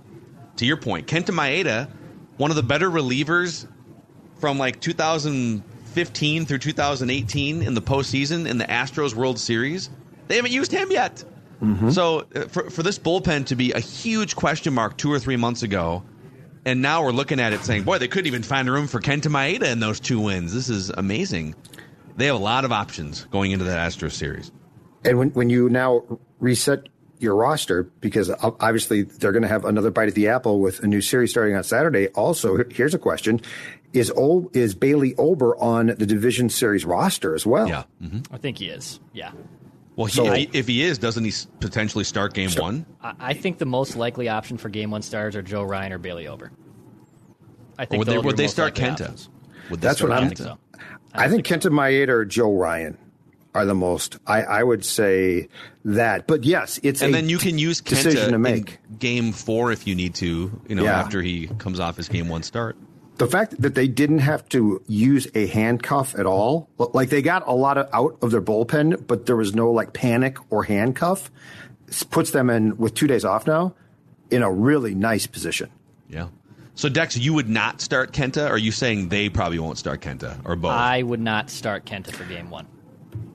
To 0.56 0.66
your 0.66 0.78
point, 0.78 1.06
Kenta 1.06 1.30
Maeda, 1.30 1.88
one 2.38 2.50
of 2.50 2.56
the 2.56 2.62
better 2.62 2.90
relievers 2.90 3.66
from 4.40 4.58
like 4.58 4.80
2015 4.80 6.46
through 6.46 6.58
2018 6.58 7.62
in 7.62 7.74
the 7.74 7.82
postseason 7.82 8.48
in 8.48 8.58
the 8.58 8.64
Astros 8.64 9.14
World 9.14 9.38
Series. 9.38 9.90
They 10.28 10.36
haven't 10.36 10.52
used 10.52 10.72
him 10.72 10.90
yet. 10.90 11.22
So 11.92 12.26
uh, 12.34 12.40
for, 12.48 12.70
for 12.70 12.82
this 12.82 12.98
bullpen 12.98 13.46
to 13.46 13.54
be 13.54 13.72
a 13.72 13.78
huge 13.78 14.34
question 14.34 14.74
mark 14.74 14.96
two 14.96 15.12
or 15.12 15.18
three 15.20 15.36
months 15.36 15.62
ago, 15.62 16.02
and 16.64 16.82
now 16.82 17.04
we're 17.04 17.12
looking 17.12 17.40
at 17.40 17.52
it 17.52 17.60
saying, 17.64 17.84
boy, 17.84 17.98
they 17.98 18.08
couldn't 18.08 18.26
even 18.26 18.42
find 18.42 18.70
room 18.70 18.86
for 18.86 19.00
Kenta 19.00 19.28
Maeda 19.28 19.70
in 19.70 19.80
those 19.80 20.00
two 20.00 20.20
wins. 20.20 20.54
This 20.54 20.68
is 20.68 20.90
amazing. 20.90 21.54
They 22.16 22.26
have 22.26 22.36
a 22.36 22.38
lot 22.38 22.64
of 22.64 22.72
options 22.72 23.24
going 23.26 23.52
into 23.52 23.64
that 23.64 23.78
Astros 23.90 24.12
series. 24.12 24.52
And 25.04 25.18
when, 25.18 25.30
when 25.30 25.50
you 25.50 25.68
now 25.68 26.02
reset 26.38 26.88
your 27.18 27.36
roster, 27.36 27.84
because 28.00 28.30
obviously 28.40 29.02
they're 29.02 29.32
going 29.32 29.42
to 29.42 29.48
have 29.48 29.64
another 29.64 29.90
bite 29.90 30.08
at 30.08 30.14
the 30.14 30.28
apple 30.28 30.60
with 30.60 30.80
a 30.82 30.86
new 30.86 31.00
series 31.00 31.30
starting 31.30 31.56
on 31.56 31.64
Saturday. 31.64 32.08
Also, 32.08 32.64
here's 32.70 32.94
a 32.94 32.98
question: 32.98 33.40
Is 33.92 34.10
Ol- 34.10 34.50
is 34.52 34.74
Bailey 34.74 35.14
Ober 35.16 35.56
on 35.56 35.86
the 35.86 36.06
division 36.06 36.48
series 36.48 36.84
roster 36.84 37.34
as 37.34 37.46
well? 37.46 37.68
Yeah. 37.68 37.84
Mm-hmm. 38.02 38.34
I 38.34 38.38
think 38.38 38.58
he 38.58 38.66
is. 38.68 39.00
Yeah. 39.12 39.32
Well, 40.02 40.06
he, 40.06 40.12
So- 40.14 40.26
if, 40.32 40.34
he, 40.52 40.58
if 40.58 40.66
he 40.68 40.82
is, 40.82 40.98
doesn't 40.98 41.24
he 41.24 41.32
potentially 41.60 42.04
start 42.04 42.34
game 42.34 42.50
one? 42.58 42.84
I, 43.02 43.14
I 43.20 43.34
think 43.34 43.58
the 43.58 43.66
most 43.66 43.96
likely 43.96 44.28
option 44.28 44.56
for 44.58 44.68
game 44.68 44.90
one 44.90 45.02
stars 45.02 45.36
are 45.36 45.42
Joe 45.42 45.62
Ryan 45.62 45.92
or 45.92 45.98
Bailey 45.98 46.26
Ober. 46.28 46.50
I 47.78 47.84
Or 47.84 47.86
think 47.86 47.98
would 48.00 48.08
they, 48.08 48.18
would 48.18 48.36
they 48.36 48.48
start 48.48 48.78
likely 48.78 48.90
Kenta? 48.96 49.08
options. 49.10 49.28
Would 49.70 49.80
they 49.80 49.86
That's 49.86 49.98
start 49.98 50.10
what 50.10 50.18
I'm- 50.18 50.24
I 50.26 50.28
think 50.28 50.38
so. 50.38 50.58
I 51.14 51.28
think 51.28 51.46
Kenta 51.46 51.70
Maeda 51.70 52.08
or 52.08 52.24
Joe 52.24 52.52
Ryan 52.54 52.96
are 53.54 53.64
the 53.66 53.74
most. 53.74 54.16
I, 54.26 54.42
I 54.42 54.62
would 54.62 54.82
say 54.84 55.48
that, 55.84 56.26
but 56.26 56.42
yes, 56.44 56.80
it's 56.82 57.02
and 57.02 57.10
a 57.10 57.12
then 57.18 57.28
you 57.28 57.36
can 57.38 57.58
use 57.58 57.80
Kenta 57.82 57.88
decision 58.02 58.28
to 58.30 58.34
in 58.36 58.40
make. 58.42 58.78
game 58.98 59.32
four 59.32 59.72
if 59.72 59.86
you 59.86 59.94
need 59.94 60.14
to. 60.16 60.50
You 60.68 60.74
know, 60.74 60.84
Yeah. 60.84 60.98
after 60.98 61.20
he 61.22 61.48
comes 61.58 61.78
off 61.80 61.96
his 61.98 62.08
game 62.08 62.28
one 62.28 62.42
start. 62.42 62.76
The 63.22 63.30
fact 63.30 63.62
that 63.62 63.76
they 63.76 63.86
didn't 63.86 64.18
have 64.18 64.48
to 64.48 64.82
use 64.88 65.28
a 65.36 65.46
handcuff 65.46 66.16
at 66.16 66.26
all, 66.26 66.68
like 66.76 67.08
they 67.08 67.22
got 67.22 67.46
a 67.46 67.52
lot 67.52 67.78
of 67.78 67.88
out 67.92 68.18
of 68.20 68.32
their 68.32 68.42
bullpen, 68.42 69.06
but 69.06 69.26
there 69.26 69.36
was 69.36 69.54
no 69.54 69.70
like 69.70 69.92
panic 69.92 70.38
or 70.50 70.64
handcuff, 70.64 71.30
puts 72.10 72.32
them 72.32 72.50
in 72.50 72.76
with 72.78 72.94
two 72.94 73.06
days 73.06 73.24
off 73.24 73.46
now 73.46 73.76
in 74.32 74.42
a 74.42 74.50
really 74.50 74.92
nice 74.96 75.28
position. 75.28 75.70
Yeah. 76.08 76.30
So 76.74 76.88
Dex, 76.88 77.16
you 77.16 77.32
would 77.34 77.48
not 77.48 77.80
start 77.80 78.12
Kenta? 78.12 78.48
Or 78.48 78.54
are 78.54 78.58
you 78.58 78.72
saying 78.72 79.08
they 79.08 79.28
probably 79.28 79.60
won't 79.60 79.78
start 79.78 80.00
Kenta 80.00 80.40
or 80.44 80.56
both? 80.56 80.72
I 80.72 81.04
would 81.04 81.20
not 81.20 81.48
start 81.48 81.84
Kenta 81.84 82.10
for 82.10 82.24
game 82.24 82.50
one. 82.50 82.66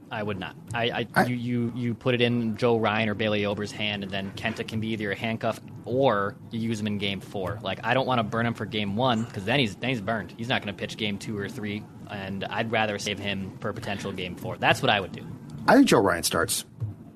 I 0.09 0.23
would 0.23 0.39
not. 0.39 0.55
I, 0.73 1.05
I, 1.15 1.25
you, 1.25 1.35
you 1.35 1.73
you 1.75 1.93
put 1.93 2.15
it 2.15 2.21
in 2.21 2.55
Joe 2.55 2.77
Ryan 2.77 3.09
or 3.09 3.13
Bailey 3.13 3.45
Ober's 3.45 3.71
hand, 3.71 4.03
and 4.03 4.11
then 4.11 4.31
Kenta 4.37 4.65
can 4.67 4.79
be 4.79 4.89
either 4.89 5.11
a 5.11 5.15
handcuff 5.15 5.59
or 5.83 6.35
you 6.49 6.59
use 6.61 6.79
him 6.79 6.87
in 6.87 6.97
game 6.97 7.19
four. 7.19 7.59
Like 7.61 7.79
I 7.83 7.93
don't 7.93 8.07
want 8.07 8.19
to 8.19 8.23
burn 8.23 8.45
him 8.45 8.53
for 8.53 8.65
game 8.65 8.95
one 8.95 9.23
because 9.23 9.43
then 9.45 9.59
he's 9.59 9.75
then 9.75 9.89
he's 9.89 10.01
burned. 10.01 10.33
He's 10.37 10.47
not 10.47 10.61
going 10.63 10.73
to 10.73 10.79
pitch 10.79 10.95
game 10.97 11.17
two 11.17 11.37
or 11.37 11.49
three, 11.49 11.83
and 12.09 12.45
I'd 12.45 12.71
rather 12.71 12.97
save 12.99 13.19
him 13.19 13.57
for 13.59 13.73
potential 13.73 14.11
game 14.13 14.35
four. 14.37 14.57
That's 14.57 14.81
what 14.81 14.89
I 14.89 14.99
would 15.01 15.11
do. 15.11 15.25
I 15.67 15.75
think 15.75 15.87
Joe 15.87 15.99
Ryan 15.99 16.23
starts. 16.23 16.63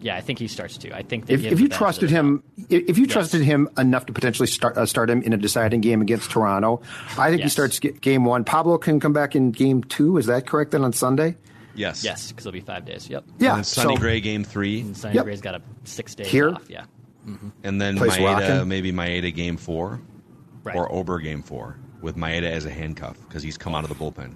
Yeah, 0.02 0.16
I 0.18 0.22
think 0.22 0.40
he 0.40 0.48
starts 0.48 0.78
too. 0.78 0.90
I 0.94 1.04
think 1.04 1.30
If, 1.30 1.44
if 1.46 1.60
you 1.60 1.70
trusted 1.70 2.10
him, 2.10 2.44
if 2.70 2.98
you 2.98 3.04
Yes. 3.06 3.14
trusted 3.14 3.42
him 3.44 3.70
enough 3.78 4.08
to 4.08 4.14
potentially 4.14 4.48
start 4.48 4.76
uh, 4.76 4.86
start 4.86 5.10
him 5.10 5.22
in 5.22 5.32
a 5.32 5.38
deciding 5.38 5.80
game 5.82 6.02
against 6.02 6.30
Toronto, 6.32 6.82
I 7.18 7.30
think 7.30 7.44
he 7.44 7.50
starts 7.50 7.80
g- 7.80 7.92
game 7.92 8.26
one. 8.26 8.44
Pablo 8.44 8.78
can 8.80 9.00
come 9.00 9.14
back 9.14 9.36
in 9.36 9.52
game 9.52 9.84
two. 9.84 10.18
Is 10.18 10.26
that 10.26 10.46
correct? 10.48 10.72
Then 10.72 10.84
on 10.84 10.92
Sunday. 10.92 11.38
Yes. 11.76 12.04
Yes, 12.04 12.30
because 12.32 12.46
it'll 12.46 12.54
be 12.54 12.60
five 12.62 12.86
days. 12.86 13.10
Yep. 13.10 13.26
Yeah, 13.40 13.50
And 13.50 13.58
then 13.60 13.64
Sonny 13.64 13.96
so- 13.96 14.02
Gray 14.02 14.20
game 14.22 14.44
three. 14.44 14.82
And 14.82 14.96
Sonny 14.98 15.16
Yep. 15.16 15.24
Gray's 15.26 15.42
got 15.42 15.56
a 15.56 15.62
six 15.84 16.16
days 16.16 16.28
Here? 16.28 16.50
off. 16.50 16.64
Yeah. 16.70 16.86
Mm-hmm. 17.28 17.50
And 17.64 17.80
then 17.82 17.98
Plays 17.98 18.14
Maeda, 18.14 18.24
rockin'. 18.50 18.68
maybe 18.68 18.92
Maeda 18.92 19.34
game 19.34 19.58
four. 19.58 20.02
Right. 20.64 20.76
Or 20.76 20.92
Ober 20.92 21.20
game 21.20 21.42
four 21.42 21.78
with 22.02 22.16
Maeda 22.16 22.44
as 22.52 22.66
a 22.66 22.70
handcuff 22.70 23.18
because 23.28 23.42
he's 23.44 23.58
come 23.58 23.74
out 23.74 23.84
of 23.84 23.90
the 23.90 23.96
bullpen. 23.96 24.34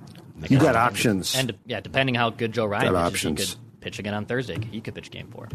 You 0.50 0.58
got 0.60 0.76
options. 0.76 1.36
And 1.36 1.56
yeah, 1.66 1.80
depending 1.82 2.16
how 2.16 2.30
good 2.32 2.52
Joe 2.52 2.66
Ryan 2.66 2.88
is. 2.88 2.92
Got 2.92 3.12
pitches, 3.12 3.22
he 3.22 3.30
options. 3.30 3.58
Could 3.86 3.92
pitch 3.92 4.00
again 4.00 4.14
on 4.16 4.26
Thursday. 4.26 4.58
He 4.72 4.82
could 4.82 4.96
pitch 4.96 5.12
game 5.12 5.28
four. 5.32 5.48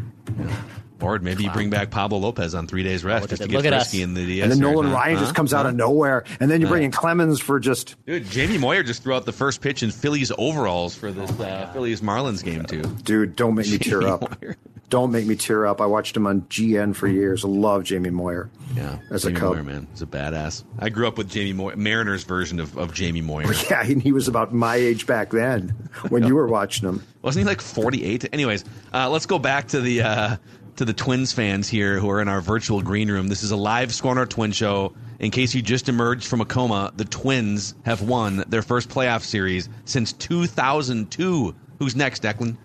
Or 1.01 1.17
maybe 1.19 1.43
you 1.43 1.51
bring 1.51 1.69
back 1.69 1.89
Pablo 1.89 2.19
Lopez 2.19 2.53
on 2.55 2.67
three 2.67 2.83
days 2.83 3.03
rest 3.03 3.23
look 3.23 3.29
just 3.31 3.41
to 3.41 3.47
get 3.47 3.57
Look 3.57 3.65
at 3.65 3.73
frisky 3.73 4.03
in 4.03 4.13
the 4.13 4.25
DS. 4.25 4.43
and 4.43 4.51
then 4.51 4.59
Nolan 4.59 4.87
huh? 4.87 4.93
Ryan 4.95 5.15
Huh? 5.15 5.21
just 5.23 5.35
comes 5.35 5.53
out 5.53 5.65
of 5.65 5.75
nowhere, 5.75 6.23
and 6.39 6.49
then 6.49 6.61
you 6.61 6.67
bring 6.67 6.83
Huh. 6.83 6.85
in 6.85 6.91
Clemens 6.91 7.39
for 7.41 7.59
just 7.59 7.95
Dude, 8.05 8.25
Jamie 8.29 8.57
Moyer 8.59 8.83
just 8.83 9.03
threw 9.03 9.13
out 9.15 9.25
the 9.25 9.31
first 9.31 9.61
pitch 9.61 9.81
in 9.83 9.91
Phillies 9.91 10.31
overalls 10.37 10.95
for 10.95 11.11
this 11.11 11.29
uh, 11.39 11.69
Phillies 11.73 12.01
Marlins 12.01 12.43
game 12.43 12.63
too. 12.65 12.83
Dude, 13.03 13.35
don't 13.35 13.55
make 13.55 13.67
me 13.69 13.77
tear 13.79 14.01
Jamie 14.01 14.11
up. 14.13 14.41
Moyer. 14.41 14.55
Don't 14.91 15.13
make 15.13 15.25
me 15.25 15.37
tear 15.37 15.65
up. 15.65 15.79
I 15.79 15.85
watched 15.85 16.17
him 16.17 16.27
on 16.27 16.41
GN 16.43 16.93
for 16.93 17.07
years. 17.07 17.45
Love 17.45 17.85
Jamie 17.85 18.09
Moyer. 18.09 18.49
Yeah, 18.75 18.97
As 19.09 19.23
Jamie 19.23 19.37
a 19.37 19.39
Cub. 19.39 19.53
Moyer, 19.53 19.63
man, 19.63 19.87
he's 19.89 20.01
a 20.01 20.05
badass. 20.05 20.65
I 20.79 20.89
grew 20.89 21.07
up 21.07 21.17
with 21.17 21.29
Jamie 21.29 21.53
Moyer, 21.53 21.77
Mariners 21.77 22.25
version 22.25 22.59
of, 22.59 22.77
of 22.77 22.93
Jamie 22.93 23.21
Moyer. 23.21 23.51
Yeah, 23.69 23.83
and 23.83 24.03
he 24.03 24.11
was 24.11 24.27
about 24.27 24.53
my 24.53 24.75
age 24.75 25.07
back 25.07 25.29
then 25.31 25.69
when 26.09 26.27
you 26.27 26.35
were 26.35 26.45
watching 26.47 26.89
him. 26.89 27.01
Wasn't 27.21 27.41
he 27.41 27.47
like 27.47 27.61
48? 27.61 28.33
Anyways, 28.33 28.65
uh, 28.93 29.09
let's 29.09 29.25
go 29.25 29.39
back 29.39 29.69
to 29.69 29.79
the 29.79 30.01
uh, 30.01 30.35
to 30.75 30.83
the 30.83 30.93
Twins 30.93 31.31
fans 31.31 31.69
here 31.69 31.97
who 31.97 32.09
are 32.09 32.21
in 32.21 32.27
our 32.27 32.41
virtual 32.41 32.81
green 32.81 33.09
room. 33.09 33.29
This 33.29 33.43
is 33.43 33.51
a 33.51 33.55
live 33.55 33.93
SKOR 33.93 34.15
North 34.15 34.29
Twin 34.29 34.51
show. 34.51 34.93
In 35.19 35.31
case 35.31 35.55
you 35.55 35.61
just 35.61 35.87
emerged 35.87 36.27
from 36.27 36.41
a 36.41 36.45
coma, 36.45 36.91
the 36.97 37.05
Twins 37.05 37.75
have 37.85 38.01
won 38.01 38.43
their 38.49 38.61
first 38.61 38.89
playoff 38.89 39.21
series 39.21 39.69
since 39.85 40.11
2002. 40.11 41.55
Who's 41.79 41.95
next, 41.95 42.23
Declan? 42.23 42.57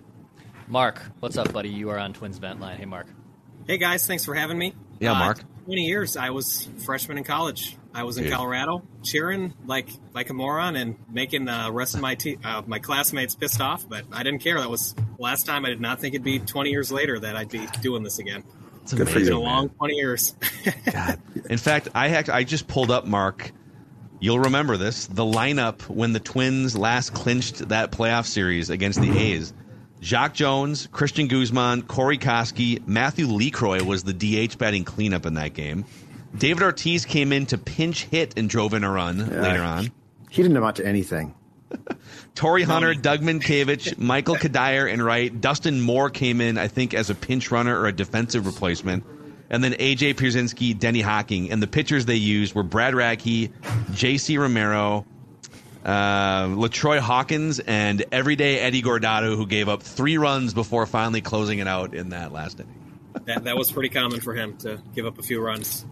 Mark, 0.67 1.01
what's 1.19 1.37
up, 1.37 1.53
buddy? 1.53 1.69
You 1.69 1.89
are 1.89 1.97
on 1.99 2.13
Twins 2.13 2.37
Vent 2.37 2.59
Line. 2.59 2.77
Hey, 2.77 2.85
Mark. 2.85 3.07
Hey 3.67 3.77
guys, 3.77 4.05
thanks 4.07 4.23
for 4.25 4.33
having 4.33 4.57
me. 4.57 4.73
Yeah, 4.99 5.11
Uh, 5.13 5.19
Mark. 5.19 5.43
Twenty 5.65 5.83
years. 5.85 6.15
I 6.15 6.29
was 6.29 6.69
freshman 6.85 7.17
in 7.17 7.25
college. 7.25 7.75
I 7.93 8.03
was 8.03 8.17
in 8.17 8.23
Dude. 8.25 8.33
Colorado, 8.33 8.83
cheering 9.03 9.53
like 9.65 9.89
like 10.13 10.29
a 10.29 10.33
moron 10.33 10.77
and 10.77 10.95
making 11.11 11.43
the 11.45 11.69
rest 11.73 11.93
of 11.95 11.99
my 12.01 12.15
te- 12.15 12.37
uh, 12.43 12.61
my 12.65 12.79
classmates 12.79 13.35
pissed 13.35 13.59
off. 13.59 13.87
But 13.87 14.05
I 14.13 14.23
didn't 14.23 14.39
care. 14.39 14.59
That 14.59 14.69
was 14.69 14.95
last 15.19 15.45
time. 15.45 15.65
I 15.65 15.69
did 15.69 15.81
not 15.81 15.99
think 15.99 16.13
it'd 16.15 16.23
be 16.23 16.39
twenty 16.39 16.69
years 16.69 16.89
later 16.91 17.19
that 17.19 17.35
I'd 17.35 17.49
be 17.49 17.67
doing 17.81 18.03
this 18.03 18.19
again. 18.19 18.43
It's 18.83 18.93
Good 18.93 19.09
for 19.09 19.17
It's 19.19 19.27
amazing, 19.27 19.33
been 19.33 19.41
a 19.41 19.43
long 19.43 19.69
twenty 19.69 19.95
years. 19.95 20.35
In 21.49 21.57
fact, 21.57 21.89
I 21.93 22.07
hack- 22.07 22.29
I 22.29 22.45
just 22.45 22.67
pulled 22.69 22.89
up 22.91 23.05
Mark. 23.05 23.51
You'll 24.21 24.39
remember 24.39 24.77
this. 24.77 25.07
The 25.07 25.25
lineup 25.25 25.81
when 25.89 26.13
the 26.13 26.21
Twins 26.21 26.77
last 26.77 27.13
clinched 27.13 27.67
that 27.69 27.91
playoff 27.91 28.25
series 28.25 28.69
against 28.69 29.01
the 29.01 29.11
A's. 29.17 29.53
Jacque 30.01 30.33
Jones, 30.33 30.87
Cristian 30.87 31.27
Guzman, 31.27 31.83
Corey 31.83 32.17
Koskie, 32.17 32.85
Matthew 32.87 33.27
LeCroy 33.27 33.81
was 33.81 34.03
the 34.03 34.13
DH 34.13 34.57
batting 34.57 34.85
cleanup 34.85 35.25
in 35.25 35.33
that 35.35 35.53
game. 35.53 35.85
David 36.37 36.63
Ortiz 36.63 37.05
came 37.05 37.33
in 37.33 37.45
to 37.47 37.57
pinch 37.57 38.03
hit 38.05 38.37
and 38.37 38.49
drove 38.49 38.73
in 38.73 38.83
a 38.83 38.91
run 38.91 39.17
later 39.17 39.63
on. 39.63 39.91
He 40.29 40.43
didn't 40.43 40.57
amount 40.57 40.75
to 40.77 40.85
anything. 40.85 41.33
Torii 42.35 42.63
Hunter, 42.63 42.93
Doug 42.93 43.21
Mientkiewicz, 43.21 43.97
Michael 43.97 44.35
Cuddyer, 44.35 44.91
and 44.91 45.03
right. 45.03 45.41
Dustan 45.41 45.81
Mohr 45.81 46.13
came 46.13 46.39
in, 46.39 46.57
I 46.57 46.67
think, 46.67 46.93
as 46.93 47.09
a 47.09 47.15
pinch 47.15 47.51
runner 47.51 47.77
or 47.77 47.87
a 47.87 47.91
defensive 47.91 48.45
replacement. 48.45 49.03
And 49.49 49.63
then 49.63 49.73
AJ 49.73 50.15
Pierzynski, 50.15 50.77
Denny 50.77 51.01
Hocking. 51.01 51.51
And 51.51 51.61
the 51.61 51.67
pitchers 51.67 52.05
they 52.05 52.15
used 52.15 52.53
were 52.53 52.63
Brad 52.63 52.93
Radke, 52.93 53.49
JC 53.91 54.39
Romero, 54.39 55.05
uh, 55.87 56.47
LaTroy 56.47 56.99
Hawkins, 56.99 57.59
and 57.59 58.03
everyday 58.11 58.59
Eddie 58.59 58.81
Guardado, 58.83 59.35
who 59.35 59.47
gave 59.47 59.69
up 59.69 59.81
three 59.81 60.17
runs 60.17 60.53
before 60.53 60.85
finally 60.85 61.21
closing 61.21 61.59
it 61.59 61.67
out 61.67 61.93
in 61.95 62.09
that 62.09 62.31
last 62.33 62.59
inning. 62.59 62.99
that 63.25 63.45
that 63.45 63.57
was 63.57 63.71
pretty 63.71 63.89
common 63.89 64.19
for 64.19 64.33
him 64.35 64.57
to 64.57 64.81
give 64.93 65.05
up 65.05 65.17
a 65.17 65.23
few 65.23 65.41
runs, 65.41 65.85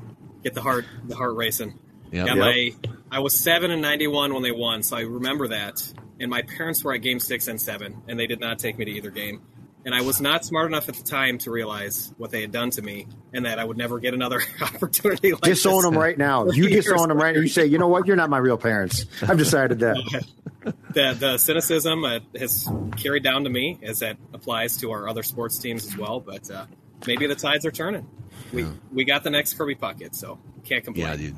get 0.43 0.53
the 0.53 0.61
heart 0.61 0.85
the 1.05 1.15
heart 1.15 1.35
racing. 1.35 1.79
Yep. 2.11 2.27
Yeah, 2.27 2.35
Yep. 2.35 2.37
my 2.37 2.71
I 3.11 3.19
was 3.19 3.39
seven 3.39 3.71
and 3.71 3.81
ninety 3.81 4.07
one 4.07 4.33
when 4.33 4.43
they 4.43 4.51
won, 4.51 4.83
so 4.83 4.97
I 4.97 5.01
remember 5.01 5.47
that. 5.47 5.81
And 6.19 6.29
my 6.29 6.43
parents 6.43 6.83
were 6.83 6.93
at 6.93 7.01
game 7.01 7.19
six 7.19 7.47
and 7.47 7.59
seven, 7.61 8.01
and 8.07 8.17
they 8.19 8.27
did 8.27 8.39
not 8.39 8.59
take 8.59 8.77
me 8.77 8.85
to 8.85 8.91
either 8.91 9.09
game. 9.09 9.41
And 9.85 9.93
I 9.93 10.01
was 10.01 10.19
not 10.19 10.43
smart 10.43 10.65
enough 10.65 10.89
at 10.89 10.95
the 10.95 11.03
time 11.03 11.37
to 11.39 11.51
realize 11.51 12.11
what 12.17 12.31
they 12.31 12.41
had 12.41 12.51
done 12.51 12.71
to 12.71 12.81
me, 12.81 13.05
and 13.33 13.45
that 13.45 13.59
I 13.59 13.63
would 13.63 13.77
never 13.77 13.99
get 13.99 14.15
another 14.15 14.41
opportunity 14.61 15.31
like 15.33 15.43
disown 15.43 15.75
this. 15.75 15.83
them 15.83 15.97
right 15.97 16.17
now. 16.17 16.45
You 16.49 16.67
Years 16.67 16.85
disown 16.85 17.09
them 17.09 17.19
right 17.19 17.35
now. 17.35 17.41
You 17.41 17.47
say, 17.47 17.67
you 17.67 17.77
know 17.77 17.87
what? 17.87 18.07
You're 18.07 18.15
not 18.15 18.31
my 18.31 18.39
real 18.39 18.57
parents. 18.57 19.05
I've 19.21 19.37
decided 19.37 19.79
that. 19.79 20.25
the 20.93 21.15
the 21.19 21.37
cynicism 21.37 22.03
uh, 22.03 22.19
has 22.37 22.67
carried 22.97 23.23
down 23.23 23.43
to 23.43 23.49
me 23.51 23.77
as 23.83 23.99
that 23.99 24.17
applies 24.33 24.77
to 24.77 24.91
our 24.91 25.07
other 25.07 25.21
sports 25.21 25.59
teams 25.59 25.85
as 25.85 25.95
well. 25.95 26.19
But 26.19 26.49
uh, 26.49 26.65
maybe 27.05 27.27
the 27.27 27.35
tides 27.35 27.65
are 27.65 27.71
turning. 27.71 28.07
We 28.51 28.65
we 28.91 29.05
got 29.05 29.23
the 29.23 29.29
next 29.29 29.53
Kirby 29.53 29.75
Puckett, 29.75 30.15
so 30.15 30.39
can't 30.63 30.83
complain. 30.83 31.05
Yeah, 31.05 31.15
dude. 31.15 31.37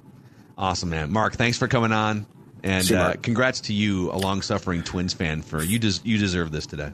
Awesome, 0.58 0.90
man. 0.90 1.12
Mark, 1.12 1.36
thanks 1.36 1.58
for 1.58 1.68
coming 1.68 1.92
on, 1.92 2.26
and 2.64 2.86
See 2.86 2.96
uh, 2.96 3.14
congrats 3.22 3.62
to 3.62 3.74
you, 3.74 4.10
a 4.12 4.18
long-suffering 4.18 4.84
Twins 4.84 5.14
fan, 5.14 5.42
for 5.42 5.62
you. 5.62 5.78
Des- 5.80 6.02
you 6.04 6.18
deserve 6.18 6.52
this 6.52 6.66
today. 6.66 6.94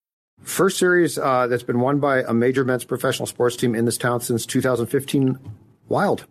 First 0.43 0.77
series 0.79 1.17
uh, 1.17 1.47
that's 1.47 1.63
been 1.63 1.79
won 1.79 1.99
by 1.99 2.23
a 2.23 2.33
major 2.33 2.63
men's 2.65 2.83
professional 2.83 3.25
sports 3.27 3.55
team 3.55 3.75
in 3.75 3.85
this 3.85 3.97
town 3.97 4.21
since 4.21 4.45
2015. 4.45 5.37
Wild. 5.87 6.25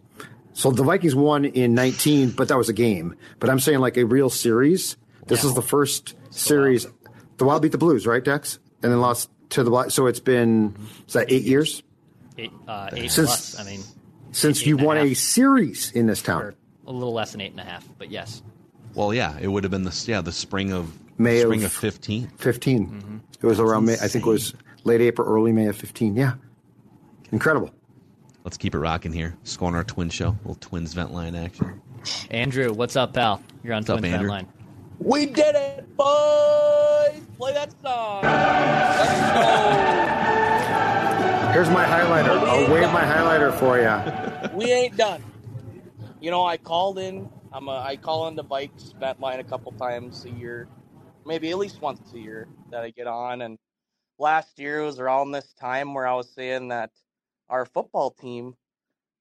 So 0.53 0.71
the 0.71 0.83
Vikings 0.83 1.15
won 1.15 1.45
in 1.45 1.75
19, 1.75 2.31
but 2.31 2.49
that 2.49 2.59
was 2.59 2.69
a 2.69 2.73
game. 2.73 3.15
But 3.39 3.51
I'm 3.51 3.61
saying 3.61 3.79
like 3.79 3.97
a 3.97 4.05
real 4.05 4.29
series. 4.31 4.97
This 5.27 5.45
is 5.45 5.55
the 5.55 5.63
first 5.63 6.17
series. 6.31 6.87
The 7.37 7.45
Wild 7.45 7.63
beat 7.63 7.73
the 7.73 7.79
Blues, 7.79 8.07
right, 8.07 8.23
Dex? 8.23 8.59
And 8.83 8.91
then 8.93 9.01
lost 9.01 9.31
to 9.51 9.63
the 9.63 9.71
Black. 9.71 9.91
So 9.93 10.07
it's 10.07 10.21
been, 10.21 10.75
is 11.07 11.13
that 11.15 11.31
eight 11.31 11.45
years? 11.45 11.83
Eight, 12.37 12.51
uh, 12.67 12.91
eight 12.93 13.11
Since- 13.13 13.29
plus. 13.55 13.61
I 13.61 13.65
mean, 13.65 13.81
Since 14.33 14.61
eight 14.63 14.67
you 14.67 14.75
and 14.77 14.83
a 14.83 14.87
won 14.87 14.97
a 14.97 15.09
half. 15.09 15.17
series 15.17 15.93
in 15.93 16.07
this 16.07 16.21
town. 16.21 16.55
a 16.87 16.93
little 16.93 17.13
less 17.13 17.31
than 17.33 17.41
eight 17.41 17.53
and 17.53 17.61
a 17.61 17.65
half, 17.65 17.87
but 17.99 18.11
yes. 18.11 18.43
Well, 18.95 19.15
yeah, 19.15 19.39
it 19.41 19.47
would 19.47 19.63
have 19.63 19.71
been 19.71 19.85
the 19.85 20.05
yeah 20.09 20.21
the 20.21 20.33
spring 20.33 20.73
of 20.73 20.93
May 21.21 21.41
spring 21.43 21.61
of- 21.61 21.67
of 21.67 21.73
fifteen. 21.73 22.29
15. 22.39 22.87
Mm-hmm. 22.87 23.17
It 23.43 23.47
was 23.47 23.61
around 23.61 23.85
May, 23.87 23.95
I 23.95 24.09
think 24.09 24.27
it 24.27 24.31
was 24.31 24.55
late 24.85 25.01
April, 25.03 25.29
early 25.29 25.53
May 25.53 25.67
of 25.67 25.77
15. 25.77 26.17
Yeah. 26.17 26.35
Incredible. 27.33 27.71
Let's 28.45 28.57
keep 28.57 28.75
it 28.75 28.79
rocking 28.79 29.13
here. 29.13 29.37
Scoring 29.45 29.75
our 29.75 29.85
twin 29.85 30.09
show, 30.11 30.31
little 30.45 30.55
twins 30.57 30.95
vent 30.95 31.13
line 31.13 31.35
action. 31.35 31.81
Andrew, 32.31 32.73
what's 32.73 32.97
up, 32.97 33.13
pal? 33.13 33.43
You're 33.63 33.75
on 33.75 33.81
What's 33.83 33.91
up, 33.91 33.99
Twins 33.99 34.15
Vent 34.15 34.29
Line. 34.29 34.49
We 34.99 35.27
did 35.27 35.55
it, 35.55 35.97
boys! 35.97 37.21
Play 37.39 37.53
that 37.55 37.71
song. 37.83 38.23
Here's 41.53 41.69
my 41.71 41.85
highlighter. 41.85 42.29
I'll 42.47 42.73
wave 42.73 42.91
my 42.93 43.03
highlighter 43.03 43.53
for 43.59 43.79
you. 43.79 44.57
we 44.57 44.71
ain't 44.73 44.97
done. 44.97 45.23
You 46.21 46.31
know, 46.31 46.45
I 46.45 46.57
called 46.57 46.99
in. 46.99 47.29
I'm 47.53 47.69
a, 47.69 47.79
I 47.81 47.97
call 47.97 48.29
into 48.29 48.43
Bikes 48.43 48.95
Vent 48.99 49.21
Line 49.21 49.41
a 49.41 49.45
couple 49.45 49.73
times 49.73 50.25
a 50.25 50.31
year, 50.31 50.69
maybe 51.31 51.49
at 51.53 51.59
least 51.59 51.81
once 51.81 52.13
a 52.13 52.19
year 52.19 52.49
that 52.73 52.83
I 52.83 52.91
get 52.91 53.07
on. 53.07 53.43
And 53.43 53.57
last 54.19 54.59
year 54.59 54.83
was 54.83 54.99
around 54.99 55.31
this 55.31 55.53
time 55.53 55.95
where 55.95 56.05
I 56.05 56.13
was 56.15 56.29
saying 56.29 56.67
that 56.69 56.91
our 57.49 57.65
football 57.65 58.11
team 58.11 58.57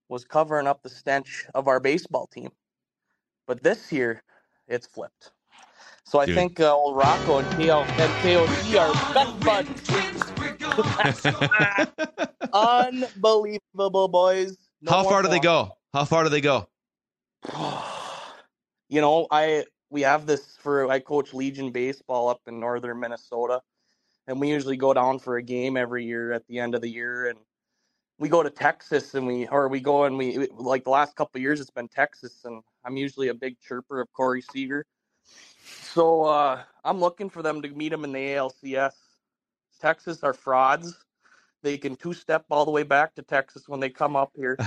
was 0.08 0.26
covering 0.26 0.66
up 0.66 0.82
the 0.82 0.90
stench 0.90 1.46
of 1.54 1.68
our 1.68 1.80
baseball 1.80 2.26
team. 2.26 2.50
But 3.46 3.62
this 3.62 3.92
year, 3.92 4.24
it's 4.68 4.88
flipped. 4.88 5.30
So 6.04 6.20
I 6.20 6.26
Dude. 6.26 6.34
think 6.34 6.60
uh, 6.60 6.76
old 6.76 6.96
Rocco 6.96 7.38
and, 7.38 7.48
KO, 7.52 7.84
and 7.84 8.12
KOC 8.24 8.80
are 8.80 8.92
best 9.14 9.40
buds. 9.46 9.70
Unbelievable, 12.52 14.08
boys. 14.08 14.58
No 14.82 14.94
How 14.94 15.04
far 15.04 15.22
do 15.22 15.28
they 15.28 15.40
go? 15.40 15.78
How 15.94 16.06
far 16.06 16.24
do 16.24 16.30
they 16.30 16.42
go? 16.42 16.68
you 18.90 19.00
know, 19.00 19.28
I 19.30 19.66
we 19.90 20.02
have 20.02 20.26
this 20.26 20.58
for 20.58 20.90
I 20.90 21.00
coach 21.00 21.34
Legion 21.34 21.72
baseball 21.72 22.30
up 22.30 22.42
in 22.48 22.60
northern 22.60 23.00
Minnesota, 23.00 23.62
and 24.28 24.40
we 24.40 24.50
usually 24.50 24.78
go 24.78 24.94
down 24.94 25.20
for 25.20 25.38
a 25.38 25.44
game 25.44 25.78
every 25.78 26.06
year 26.06 26.32
at 26.32 26.46
the 26.48 26.60
end 26.60 26.76
of 26.76 26.82
the 26.82 26.90
year, 26.90 27.28
and 27.28 27.40
we 28.20 28.30
go 28.30 28.44
to 28.44 28.50
Texas 28.50 29.16
and 29.16 29.26
we 29.26 29.48
or 29.48 29.68
we 29.68 29.80
go 29.80 30.04
and 30.04 30.18
we 30.18 30.48
like 30.58 30.84
the 30.84 30.90
last 30.90 31.16
couple 31.16 31.40
of 31.40 31.42
years 31.42 31.60
it's 31.60 31.70
been 31.70 31.88
Texas, 31.88 32.46
and 32.46 32.62
I'm 32.86 32.98
usually 32.98 33.30
a 33.30 33.34
big 33.34 33.60
chirper 33.60 34.02
of 34.02 34.12
Corey 34.14 34.42
Seager, 34.42 34.86
so 35.64 36.24
uh, 36.26 36.62
I'm 36.84 37.00
looking 37.00 37.30
for 37.30 37.42
them 37.42 37.62
to 37.62 37.70
meet 37.70 37.94
him 37.94 38.04
in 38.04 38.12
the 38.12 38.20
ALCS. 38.20 38.94
Texas 39.80 40.24
are 40.24 40.34
frauds. 40.34 41.06
They 41.62 41.78
can 41.78 41.96
two 41.96 42.14
step 42.14 42.46
all 42.50 42.66
the 42.66 42.72
way 42.72 42.84
back 42.84 43.16
to 43.16 43.22
Texas 43.22 43.68
when 43.68 43.80
they 43.80 43.90
come 43.90 44.16
up 44.16 44.32
here. 44.36 44.58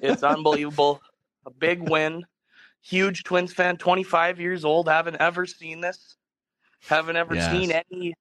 it's 0.00 0.22
unbelievable. 0.22 1.00
A 1.46 1.50
big 1.50 1.88
win. 1.88 2.24
Huge 2.82 3.22
Twins 3.24 3.52
fan, 3.52 3.76
25 3.76 4.40
years 4.40 4.64
old. 4.64 4.88
Haven't 4.88 5.16
ever 5.20 5.46
seen 5.46 5.80
this. 5.80 6.16
Haven't 6.88 7.16
ever 7.16 7.34
Yes. 7.36 7.50
seen 7.50 7.70
any 7.72 8.14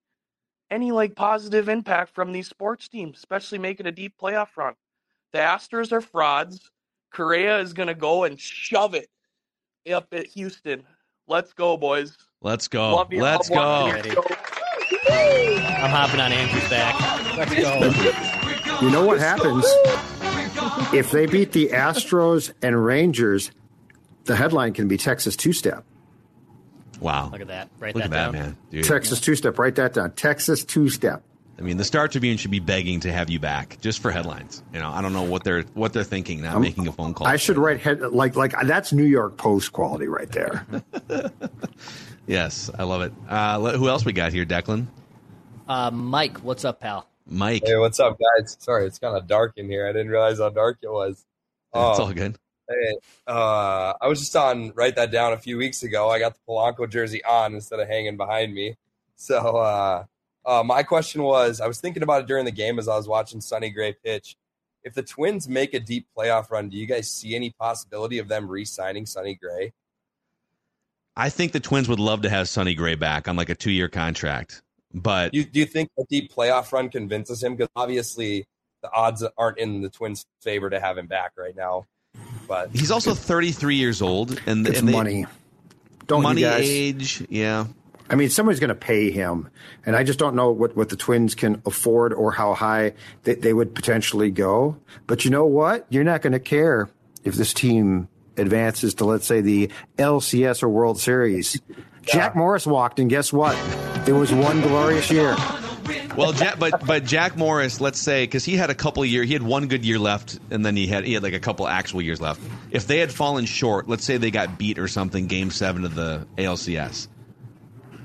any 0.69 0.91
like 0.91 1.15
positive 1.15 1.67
impact 1.67 2.13
from 2.15 2.31
these 2.31 2.47
sports 2.47 2.87
teams, 2.87 3.17
especially 3.17 3.57
making 3.57 3.87
a 3.87 3.91
deep 3.91 4.13
playoff 4.21 4.55
run. 4.55 4.73
The 5.33 5.39
Astros 5.39 5.91
are 5.91 5.99
frauds. 5.99 6.69
Correa 7.11 7.59
is 7.59 7.73
going 7.73 7.87
to 7.87 7.93
go 7.95 8.23
and 8.23 8.39
shove 8.39 8.93
it 8.95 9.09
up 9.91 10.07
at 10.13 10.27
Houston. 10.27 10.83
Let's 11.27 11.51
go, 11.51 11.75
boys. 11.75 12.17
Let's 12.41 12.67
go. 12.69 13.05
Let's 13.11 13.49
Love 13.49 13.49
go. 13.49 13.55
watching 13.55 14.05
your 14.05 14.13
show. 14.15 14.23
I'm 15.11 15.89
hopping 15.89 16.19
on 16.21 16.31
Andrew's 16.31 16.69
back. 16.69 16.95
Let's 17.35 17.53
go. 17.55 18.85
You 18.85 18.91
know 18.91 19.05
what 19.05 19.19
happens? 19.19 19.65
If 20.93 21.11
they 21.11 21.25
beat 21.25 21.51
the 21.51 21.69
Astros 21.69 22.51
and 22.61 22.85
Rangers, 22.85 23.51
the 24.25 24.35
headline 24.35 24.73
can 24.73 24.87
be 24.87 24.97
Texas 24.97 25.35
two 25.35 25.53
step. 25.53 25.83
Wow. 26.99 27.29
Look 27.31 27.41
at 27.41 27.47
that. 27.47 27.69
Write 27.79 27.95
Look 27.95 28.03
that 28.03 28.13
at 28.13 28.31
that, 28.31 28.33
man. 28.33 28.57
Dude. 28.69 28.85
Texas 28.85 29.19
two 29.21 29.35
step. 29.35 29.57
Write 29.57 29.75
that 29.75 29.93
down. 29.93 30.11
Texas 30.11 30.63
two 30.63 30.89
step. 30.89 31.23
I 31.57 31.63
mean, 31.63 31.77
the 31.77 31.83
Star 31.83 32.07
Tribune 32.07 32.37
should 32.37 32.49
be 32.49 32.59
begging 32.59 33.01
to 33.01 33.11
have 33.11 33.29
you 33.29 33.39
back 33.39 33.77
just 33.81 34.01
for 34.01 34.09
headlines. 34.09 34.63
You 34.73 34.79
know, 34.79 34.89
I 34.89 35.01
don't 35.03 35.13
know 35.13 35.23
what 35.23 35.43
they're 35.43 35.61
what 35.73 35.93
they're 35.93 36.03
thinking, 36.03 36.41
not 36.41 36.53
I'm- 36.53 36.61
making 36.61 36.87
a 36.87 36.91
phone 36.91 37.13
call. 37.13 37.27
I 37.27 37.37
should 37.37 37.57
write 37.57 37.79
head 37.79 38.01
like 38.01 38.35
like 38.35 38.53
that's 38.65 38.91
New 38.93 39.05
York 39.05 39.37
Post 39.37 39.71
quality 39.73 40.07
right 40.07 40.29
there. 40.31 40.65
Yes, 42.27 42.69
I 42.77 42.83
love 42.83 43.01
it. 43.01 43.11
Uh, 43.27 43.71
who 43.77 43.89
else 43.89 44.05
we 44.05 44.13
got 44.13 44.31
here, 44.31 44.45
Declan? 44.45 44.85
Uh, 45.67 45.89
Mike, 45.91 46.37
what's 46.39 46.63
up, 46.63 46.79
pal? 46.79 47.09
Mike. 47.25 47.63
Hey, 47.65 47.75
what's 47.77 47.99
up, 47.99 48.17
guys? 48.19 48.55
Sorry, 48.59 48.85
it's 48.85 48.99
kind 48.99 49.17
of 49.17 49.27
dark 49.27 49.53
in 49.57 49.67
here. 49.67 49.87
I 49.87 49.91
didn't 49.91 50.09
realize 50.09 50.37
how 50.39 50.49
dark 50.49 50.77
it 50.81 50.91
was. 50.91 51.13
It's 51.13 51.25
Um, 51.73 51.81
all 52.05 52.13
good. 52.13 52.37
Hey, 52.71 52.95
uh, 53.27 53.93
I 53.99 54.07
was 54.07 54.19
just 54.19 54.35
on 54.35 54.71
Write 54.75 54.95
That 54.95 55.11
Down 55.11 55.33
a 55.33 55.37
few 55.37 55.57
weeks 55.57 55.83
ago. 55.83 56.09
I 56.09 56.19
got 56.19 56.35
the 56.35 56.39
Polanco 56.47 56.89
jersey 56.89 57.23
on 57.25 57.53
instead 57.53 57.79
of 57.79 57.87
hanging 57.87 58.17
behind 58.17 58.53
me. 58.53 58.75
So 59.15 59.37
uh, 59.37 60.05
uh, 60.45 60.63
my 60.63 60.83
question 60.83 61.23
was, 61.23 61.61
I 61.61 61.67
was 61.67 61.79
thinking 61.79 62.03
about 62.03 62.21
it 62.21 62.27
during 62.27 62.45
the 62.45 62.51
game 62.51 62.79
as 62.79 62.87
I 62.87 62.95
was 62.95 63.07
watching 63.07 63.41
Sonny 63.41 63.69
Gray 63.69 63.93
pitch. 63.93 64.37
If 64.83 64.93
the 64.93 65.03
Twins 65.03 65.47
make 65.47 65.73
a 65.73 65.79
deep 65.79 66.07
playoff 66.17 66.49
run, 66.49 66.69
do 66.69 66.77
you 66.77 66.87
guys 66.87 67.09
see 67.09 67.35
any 67.35 67.51
possibility 67.51 68.17
of 68.17 68.27
them 68.27 68.47
re-signing 68.47 69.05
Sonny 69.05 69.35
Gray? 69.35 69.73
I 71.15 71.29
think 71.29 71.51
the 71.51 71.59
Twins 71.59 71.89
would 71.89 71.99
love 71.99 72.21
to 72.21 72.29
have 72.29 72.47
Sonny 72.49 72.73
Gray 72.73 72.95
back 72.95 73.27
on 73.27 73.35
like 73.35 73.49
a 73.49 73.55
two 73.55 73.71
year 73.71 73.89
contract, 73.89 74.63
but 74.93 75.33
you, 75.33 75.43
do 75.43 75.59
you 75.59 75.65
think 75.65 75.89
a 75.99 76.03
deep 76.09 76.33
playoff 76.33 76.71
run 76.71 76.89
convinces 76.89 77.43
him? 77.43 77.55
Because 77.55 77.69
obviously 77.75 78.47
the 78.81 78.91
odds 78.91 79.23
aren't 79.37 79.57
in 79.59 79.81
the 79.81 79.89
Twins' 79.89 80.25
favor 80.41 80.69
to 80.69 80.79
have 80.79 80.97
him 80.97 81.07
back 81.07 81.33
right 81.37 81.55
now. 81.55 81.85
But 82.51 82.71
he's 82.73 82.91
also 82.91 83.13
33 83.13 83.77
years 83.77 84.01
old, 84.01 84.37
and, 84.45 84.67
It's 84.67 84.79
and 84.79 84.89
they- 84.89 84.91
money. 84.91 85.25
Don't 86.07 86.17
you 86.19 86.23
money, 86.23 86.41
guys? 86.41 86.59
age, 86.67 87.23
yeah. 87.29 87.67
I 88.09 88.15
mean, 88.15 88.29
somebody's 88.29 88.59
going 88.59 88.67
to 88.67 88.75
pay 88.75 89.09
him, 89.09 89.47
and 89.85 89.95
I 89.95 90.03
just 90.03 90.19
don't 90.19 90.35
know 90.35 90.51
what, 90.51 90.75
what 90.75 90.89
the 90.89 90.97
Twins 90.97 91.33
can 91.33 91.61
afford 91.65 92.11
or 92.13 92.33
how 92.33 92.53
high 92.53 92.91
they, 93.23 93.35
they 93.35 93.53
would 93.53 93.73
potentially 93.73 94.31
go. 94.31 94.75
But 95.07 95.23
you 95.23 95.31
know 95.31 95.45
what? 95.45 95.85
You're 95.89 96.03
not 96.03 96.21
going 96.21 96.33
to 96.33 96.41
care 96.41 96.89
if 97.23 97.35
this 97.35 97.53
team 97.53 98.09
advances 98.35 98.95
to, 98.95 99.05
let's 99.05 99.25
say, 99.25 99.39
the 99.39 99.71
LCS 99.97 100.61
or 100.61 100.67
World 100.67 100.99
Series. 100.99 101.57
Jack 102.01 102.35
Morris 102.35 102.67
walked, 102.67 102.99
and 102.99 103.09
guess 103.09 103.31
what? 103.31 103.55
It 104.09 104.11
was 104.13 104.33
one 104.33 104.59
glorious 104.59 105.09
year. 105.09 105.37
Well, 106.15 106.33
Jack, 106.33 106.59
but 106.59 106.85
but 106.85 107.05
Jack 107.05 107.37
Morris, 107.37 107.79
let's 107.81 107.99
say, 107.99 108.23
because 108.23 108.43
he 108.45 108.55
had 108.55 108.69
a 108.69 108.75
couple 108.75 109.03
year, 109.05 109.23
he 109.23 109.33
had 109.33 109.43
one 109.43 109.67
good 109.67 109.85
year 109.85 109.99
left, 109.99 110.39
and 110.49 110.65
then 110.65 110.75
he 110.75 110.87
had 110.87 111.03
he 111.05 111.13
had 111.13 111.23
like 111.23 111.33
a 111.33 111.39
couple 111.39 111.67
actual 111.67 112.01
years 112.01 112.19
left. 112.21 112.41
If 112.71 112.87
they 112.87 112.99
had 112.99 113.11
fallen 113.11 113.45
short, 113.45 113.87
let's 113.87 114.03
say 114.03 114.17
they 114.17 114.31
got 114.31 114.57
beat 114.57 114.77
or 114.79 114.87
something, 114.87 115.27
Game 115.27 115.51
Seven 115.51 115.85
of 115.85 115.95
the 115.95 116.27
ALCS. 116.37 117.07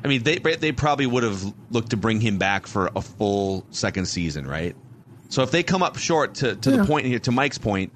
I 0.05 0.09
mean, 0.09 0.23
they 0.23 0.39
they 0.39 0.73
probably 0.73 1.07
would 1.07 1.23
have 1.25 1.43
looked 1.71 1.91
to 1.91 1.97
bring 1.97 2.21
him 2.21 2.39
back 2.39 2.67
for 2.67 2.91
a 2.95 3.03
full 3.03 3.67
second 3.71 4.07
season, 4.07 4.47
right? 4.47 4.77
So 5.29 5.43
if 5.43 5.51
they 5.51 5.63
come 5.63 5.83
up 5.83 5.97
short 5.99 6.37
to 6.37 6.55
to 6.57 6.71
Yeah. 6.71 6.77
the 6.79 6.85
point 6.85 7.07
here, 7.07 7.19
to 7.21 7.33
Mike's 7.33 7.59
point, 7.59 7.93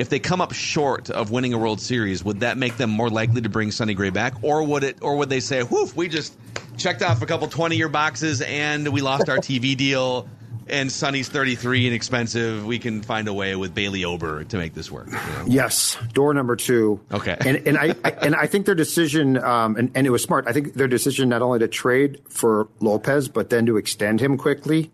if 0.00 0.08
they 0.08 0.18
come 0.18 0.40
up 0.40 0.52
short 0.52 1.10
of 1.10 1.30
winning 1.30 1.52
a 1.52 1.58
World 1.58 1.80
Series, 1.80 2.24
would 2.24 2.40
that 2.40 2.56
make 2.56 2.76
them 2.78 2.90
more 2.90 3.10
likely 3.10 3.42
to 3.42 3.48
bring 3.48 3.70
Sonny 3.70 3.94
Gray 3.94 4.10
back, 4.10 4.34
or 4.42 4.62
would 4.62 4.82
it, 4.82 4.98
or 5.02 5.16
would 5.16 5.28
they 5.28 5.40
say, 5.40 5.62
"Whoof, 5.62 5.94
we 5.94 6.08
just 6.08 6.36
checked 6.76 7.02
off 7.02 7.20
a 7.22 7.26
couple 7.26 7.46
twenty-year 7.48 7.88
boxes 7.88 8.40
and 8.40 8.88
we 8.88 9.02
lost 9.02 9.28
our 9.28 9.36
TV 9.36 9.76
deal, 9.76 10.26
and 10.66 10.90
Sonny's 10.90 11.28
thirty-three 11.28 11.86
and 11.86 11.94
expensive. 11.94 12.64
We 12.64 12.78
can 12.78 13.02
find 13.02 13.28
a 13.28 13.34
way 13.34 13.54
with 13.56 13.74
Bailey 13.74 14.04
Ober 14.04 14.44
to 14.44 14.56
make 14.56 14.72
this 14.72 14.90
work." 14.90 15.08
you 15.08 15.12
know? 15.12 15.44
Yes, 15.46 15.98
door 16.14 16.32
number 16.32 16.56
two. 16.56 17.00
Okay. 17.12 17.36
and 17.44 17.66
and 17.68 17.76
I, 17.76 17.94
I 18.02 18.10
and 18.22 18.34
I 18.34 18.46
think 18.46 18.64
their 18.64 18.74
decision, 18.74 19.36
um, 19.36 19.76
and 19.76 19.90
and 19.94 20.06
it 20.06 20.10
was 20.10 20.22
smart. 20.22 20.46
I 20.48 20.52
think 20.52 20.74
their 20.74 20.88
decision 20.88 21.28
not 21.28 21.42
only 21.42 21.58
to 21.58 21.68
trade 21.68 22.22
for 22.28 22.68
Lopez, 22.80 23.28
but 23.28 23.50
then 23.50 23.66
to 23.66 23.76
extend 23.76 24.20
him 24.20 24.38
quickly, 24.38 24.90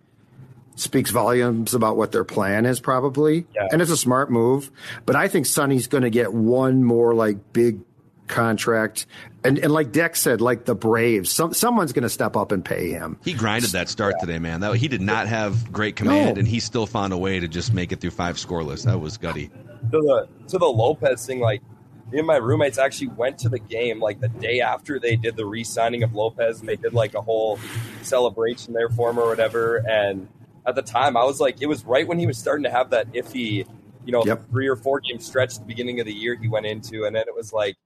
speaks 0.76 1.10
volumes 1.10 1.74
about 1.74 1.96
what 1.96 2.12
their 2.12 2.24
plan 2.24 2.64
is 2.66 2.78
probably. 2.80 3.46
Yeah. 3.54 3.66
And 3.72 3.82
it's 3.82 3.90
a 3.90 3.96
smart 3.96 4.30
move. 4.30 4.70
But 5.04 5.16
I 5.16 5.26
think 5.28 5.46
Sonny's 5.46 5.88
going 5.88 6.04
to 6.04 6.10
get 6.10 6.32
one 6.32 6.84
more 6.84 7.14
like 7.14 7.52
big 7.52 7.80
contract, 8.28 9.06
and 9.44 9.56
and 9.58 9.72
like 9.72 9.92
Deck 9.92 10.16
said, 10.16 10.40
like 10.40 10.64
the 10.64 10.74
Braves, 10.74 11.30
some 11.32 11.54
someone's 11.54 11.92
going 11.92 12.02
to 12.02 12.08
step 12.08 12.36
up 12.36 12.50
and 12.52 12.64
pay 12.64 12.90
him. 12.90 13.18
He 13.24 13.32
grinded 13.32 13.70
that 13.70 13.88
start 13.88 14.16
today, 14.20 14.38
man. 14.38 14.60
That 14.60 14.74
he 14.76 14.88
did 14.88 15.00
not 15.00 15.28
have 15.28 15.72
great 15.72 15.94
command, 15.96 16.34
No. 16.36 16.40
and 16.40 16.48
he 16.48 16.58
still 16.60 16.86
found 16.86 17.12
a 17.12 17.16
way 17.18 17.38
to 17.40 17.46
just 17.48 17.72
make 17.72 17.92
it 17.92 18.00
through 18.00 18.10
five 18.10 18.36
scoreless. 18.36 18.84
That 18.84 18.98
was 19.00 19.16
gutty. 19.16 19.46
to 19.48 19.52
the 19.90 20.28
to 20.48 20.58
the 20.58 20.66
Lopez 20.66 21.24
thing, 21.24 21.38
like 21.40 21.62
me 22.10 22.18
and 22.18 22.26
my 22.26 22.36
roommates 22.36 22.78
actually 22.78 23.08
went 23.08 23.38
to 23.38 23.48
the 23.48 23.58
game 23.60 24.00
like 24.00 24.20
the 24.20 24.28
day 24.28 24.60
after 24.60 24.98
they 24.98 25.14
did 25.16 25.36
the 25.36 25.46
re-signing 25.46 26.02
of 26.02 26.12
Lopez, 26.12 26.58
and 26.60 26.68
they 26.68 26.76
did 26.76 26.94
like 26.94 27.14
a 27.14 27.20
whole 27.22 27.58
celebration 28.02 28.72
there 28.74 28.88
for 28.88 29.10
him 29.10 29.18
or 29.20 29.26
whatever. 29.28 29.76
And 29.88 30.26
at 30.66 30.74
the 30.74 30.82
time, 30.82 31.16
I 31.16 31.24
was 31.24 31.40
like, 31.40 31.62
it 31.62 31.66
was 31.66 31.84
right 31.84 32.06
when 32.06 32.18
he 32.18 32.26
was 32.26 32.36
starting 32.38 32.64
to 32.64 32.70
have 32.70 32.90
that 32.90 33.10
iffy, 33.12 33.66
you 34.04 34.12
know, 34.12 34.24
Yep. 34.24 34.50
three 34.50 34.68
or 34.68 34.76
four 34.76 35.00
game 35.00 35.20
stretch 35.20 35.54
at 35.54 35.60
the 35.60 35.66
beginning 35.66 36.00
of 36.00 36.06
the 36.06 36.12
year 36.12 36.36
he 36.40 36.48
went 36.48 36.66
into, 36.66 37.04
and 37.04 37.14
then 37.14 37.24
it 37.28 37.34
was 37.34 37.52
like 37.52 37.76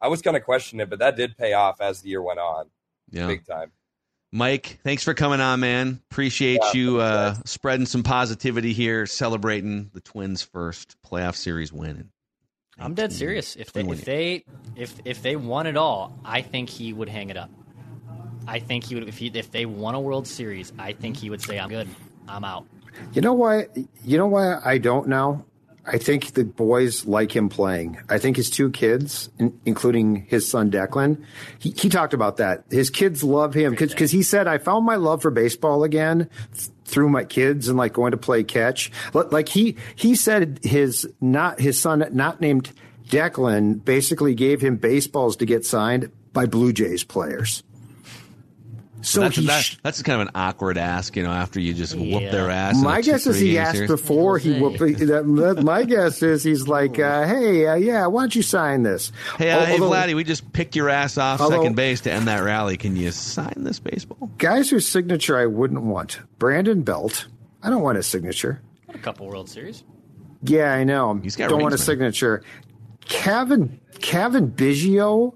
I 0.00 0.08
was 0.08 0.20
kind 0.20 0.36
of 0.36 0.42
questioning 0.44 0.82
it, 0.82 0.90
but 0.90 0.98
that 0.98 1.16
did 1.16 1.38
pay 1.38 1.54
off 1.54 1.80
as 1.80 2.02
the 2.02 2.10
year 2.10 2.20
went 2.20 2.38
on, 2.38 2.66
Yeah. 3.10 3.26
big 3.26 3.46
time. 3.46 3.72
Mike, 4.32 4.80
thanks 4.82 5.04
for 5.04 5.14
coming 5.14 5.40
on, 5.40 5.60
man. 5.60 6.00
Appreciate 6.10 6.58
Yeah, 6.62 6.72
you 6.74 7.00
uh, 7.00 7.34
spreading 7.44 7.86
some 7.86 8.02
positivity 8.02 8.72
here, 8.72 9.06
celebrating 9.06 9.90
the 9.94 10.00
Twins' 10.00 10.42
first 10.42 10.96
playoff 11.06 11.36
series 11.36 11.72
win. 11.72 12.10
I'm 12.78 12.94
dead 12.94 13.12
serious. 13.12 13.54
If 13.54 13.72
they 13.72 13.82
if 13.82 14.04
they 14.04 14.44
if 14.74 14.94
if 15.04 15.22
they 15.22 15.36
won 15.36 15.68
it 15.68 15.76
all, 15.76 16.18
I 16.24 16.42
think 16.42 16.68
he 16.68 16.92
would 16.92 17.08
hang 17.08 17.30
it 17.30 17.36
up. 17.36 17.48
I 18.48 18.58
think 18.58 18.84
he 18.84 18.96
would 18.96 19.08
if 19.08 19.16
he 19.16 19.28
if 19.32 19.52
they 19.52 19.64
won 19.64 19.94
a 19.94 20.00
World 20.00 20.26
Series, 20.26 20.72
I 20.78 20.92
think 20.92 21.16
he 21.16 21.30
would 21.30 21.40
say, 21.40 21.58
"I'm 21.58 21.68
good, 21.70 21.88
I'm 22.28 22.44
out." 22.44 22.66
You 23.12 23.22
know 23.22 23.34
why? 23.34 23.66
You 24.04 24.18
know 24.18 24.26
why 24.26 24.60
I 24.64 24.78
don't 24.78 25.08
know. 25.08 25.44
I 25.86 25.98
think 25.98 26.32
the 26.32 26.44
boys 26.44 27.04
like 27.04 27.36
him 27.36 27.50
playing. 27.50 27.98
I 28.08 28.18
think 28.18 28.36
his 28.38 28.48
two 28.48 28.70
kids, 28.70 29.28
in, 29.38 29.60
including 29.66 30.24
his 30.28 30.48
son 30.48 30.70
Declan, 30.70 31.22
he, 31.58 31.74
he 31.76 31.90
talked 31.90 32.14
about 32.14 32.38
that. 32.38 32.64
His 32.70 32.88
kids 32.88 33.22
love 33.22 33.52
him 33.52 33.72
because 33.74 34.10
he 34.10 34.22
said, 34.22 34.46
"I 34.46 34.56
found 34.58 34.86
my 34.86 34.96
love 34.96 35.20
for 35.20 35.30
baseball 35.30 35.84
again 35.84 36.30
th- 36.56 36.70
through 36.86 37.10
my 37.10 37.24
kids 37.24 37.68
and 37.68 37.76
like 37.76 37.92
going 37.92 38.12
to 38.12 38.16
play 38.16 38.44
catch." 38.44 38.90
Li- 39.12 39.24
Like 39.30 39.48
he 39.50 39.76
he 39.94 40.14
said 40.14 40.60
his 40.62 41.06
not 41.20 41.60
his 41.60 41.78
son 41.78 42.02
not 42.12 42.40
named 42.40 42.72
Declan 43.08 43.84
basically 43.84 44.34
gave 44.34 44.62
him 44.62 44.76
baseballs 44.76 45.36
to 45.36 45.44
get 45.44 45.66
signed 45.66 46.10
by 46.32 46.46
Blue 46.46 46.72
Jays 46.72 47.04
players. 47.04 47.62
So 49.04 49.20
that's, 49.20 49.36
he 49.36 49.46
that- 49.46 49.76
that's 49.82 50.02
kind 50.02 50.20
of 50.22 50.28
an 50.28 50.32
awkward 50.34 50.78
ask, 50.78 51.14
you 51.16 51.22
know, 51.22 51.30
after 51.30 51.60
you 51.60 51.74
just 51.74 51.94
whoop 51.94 52.30
their 52.30 52.50
ass. 52.50 52.80
My 52.82 52.98
a 52.98 53.02
two- 53.02 53.10
guess 53.12 53.26
is 53.26 53.38
he 53.38 53.58
asked 53.58 53.74
series. 53.76 53.90
before 53.90 54.38
he 54.38 54.58
whooped. 54.60 54.78
That, 54.78 55.24
that- 55.56 55.62
my 55.62 55.84
guess 55.84 56.22
is 56.22 56.42
he's 56.42 56.66
like, 56.68 56.98
uh, 56.98 57.26
"Hey, 57.26 57.66
uh, 57.66 57.74
yeah, 57.74 58.06
why 58.06 58.22
don't 58.22 58.34
you 58.34 58.42
sign 58.42 58.82
this?" 58.82 59.12
Hey, 59.38 59.50
uh, 59.50 59.64
hey, 59.66 59.72
Although 59.74 59.90
Vladdy, 59.94 60.14
we 60.14 60.24
just 60.24 60.52
picked 60.52 60.74
your 60.74 60.88
ass 60.88 61.18
off 61.18 61.40
Although- 61.40 61.56
second 61.58 61.76
base 61.76 62.00
to 62.02 62.12
end 62.12 62.28
that 62.28 62.42
rally. 62.42 62.76
Can 62.76 62.96
you 62.96 63.10
sign 63.10 63.54
this 63.58 63.78
baseball? 63.78 64.30
Guys 64.38 64.70
whose 64.70 64.88
signature 64.88 65.38
I 65.38 65.46
wouldn't 65.46 65.82
want: 65.82 66.20
Brandon 66.38 66.82
Belt. 66.82 67.26
I 67.62 67.70
don't 67.70 67.82
want 67.82 67.96
his 67.96 68.06
signature. 68.06 68.60
Got 68.86 68.96
a 68.96 68.98
couple 68.98 69.26
World 69.26 69.48
Series. 69.48 69.84
Yeah, 70.42 70.72
I 70.72 70.84
know. 70.84 71.14
He's 71.22 71.36
got 71.36 71.48
don't 71.48 71.62
want 71.62 71.74
a 71.74 71.78
man. 71.78 71.84
signature. 71.84 72.42
Kevin 73.06 73.80
Cavan 74.00 74.50
Biggio. 74.50 75.34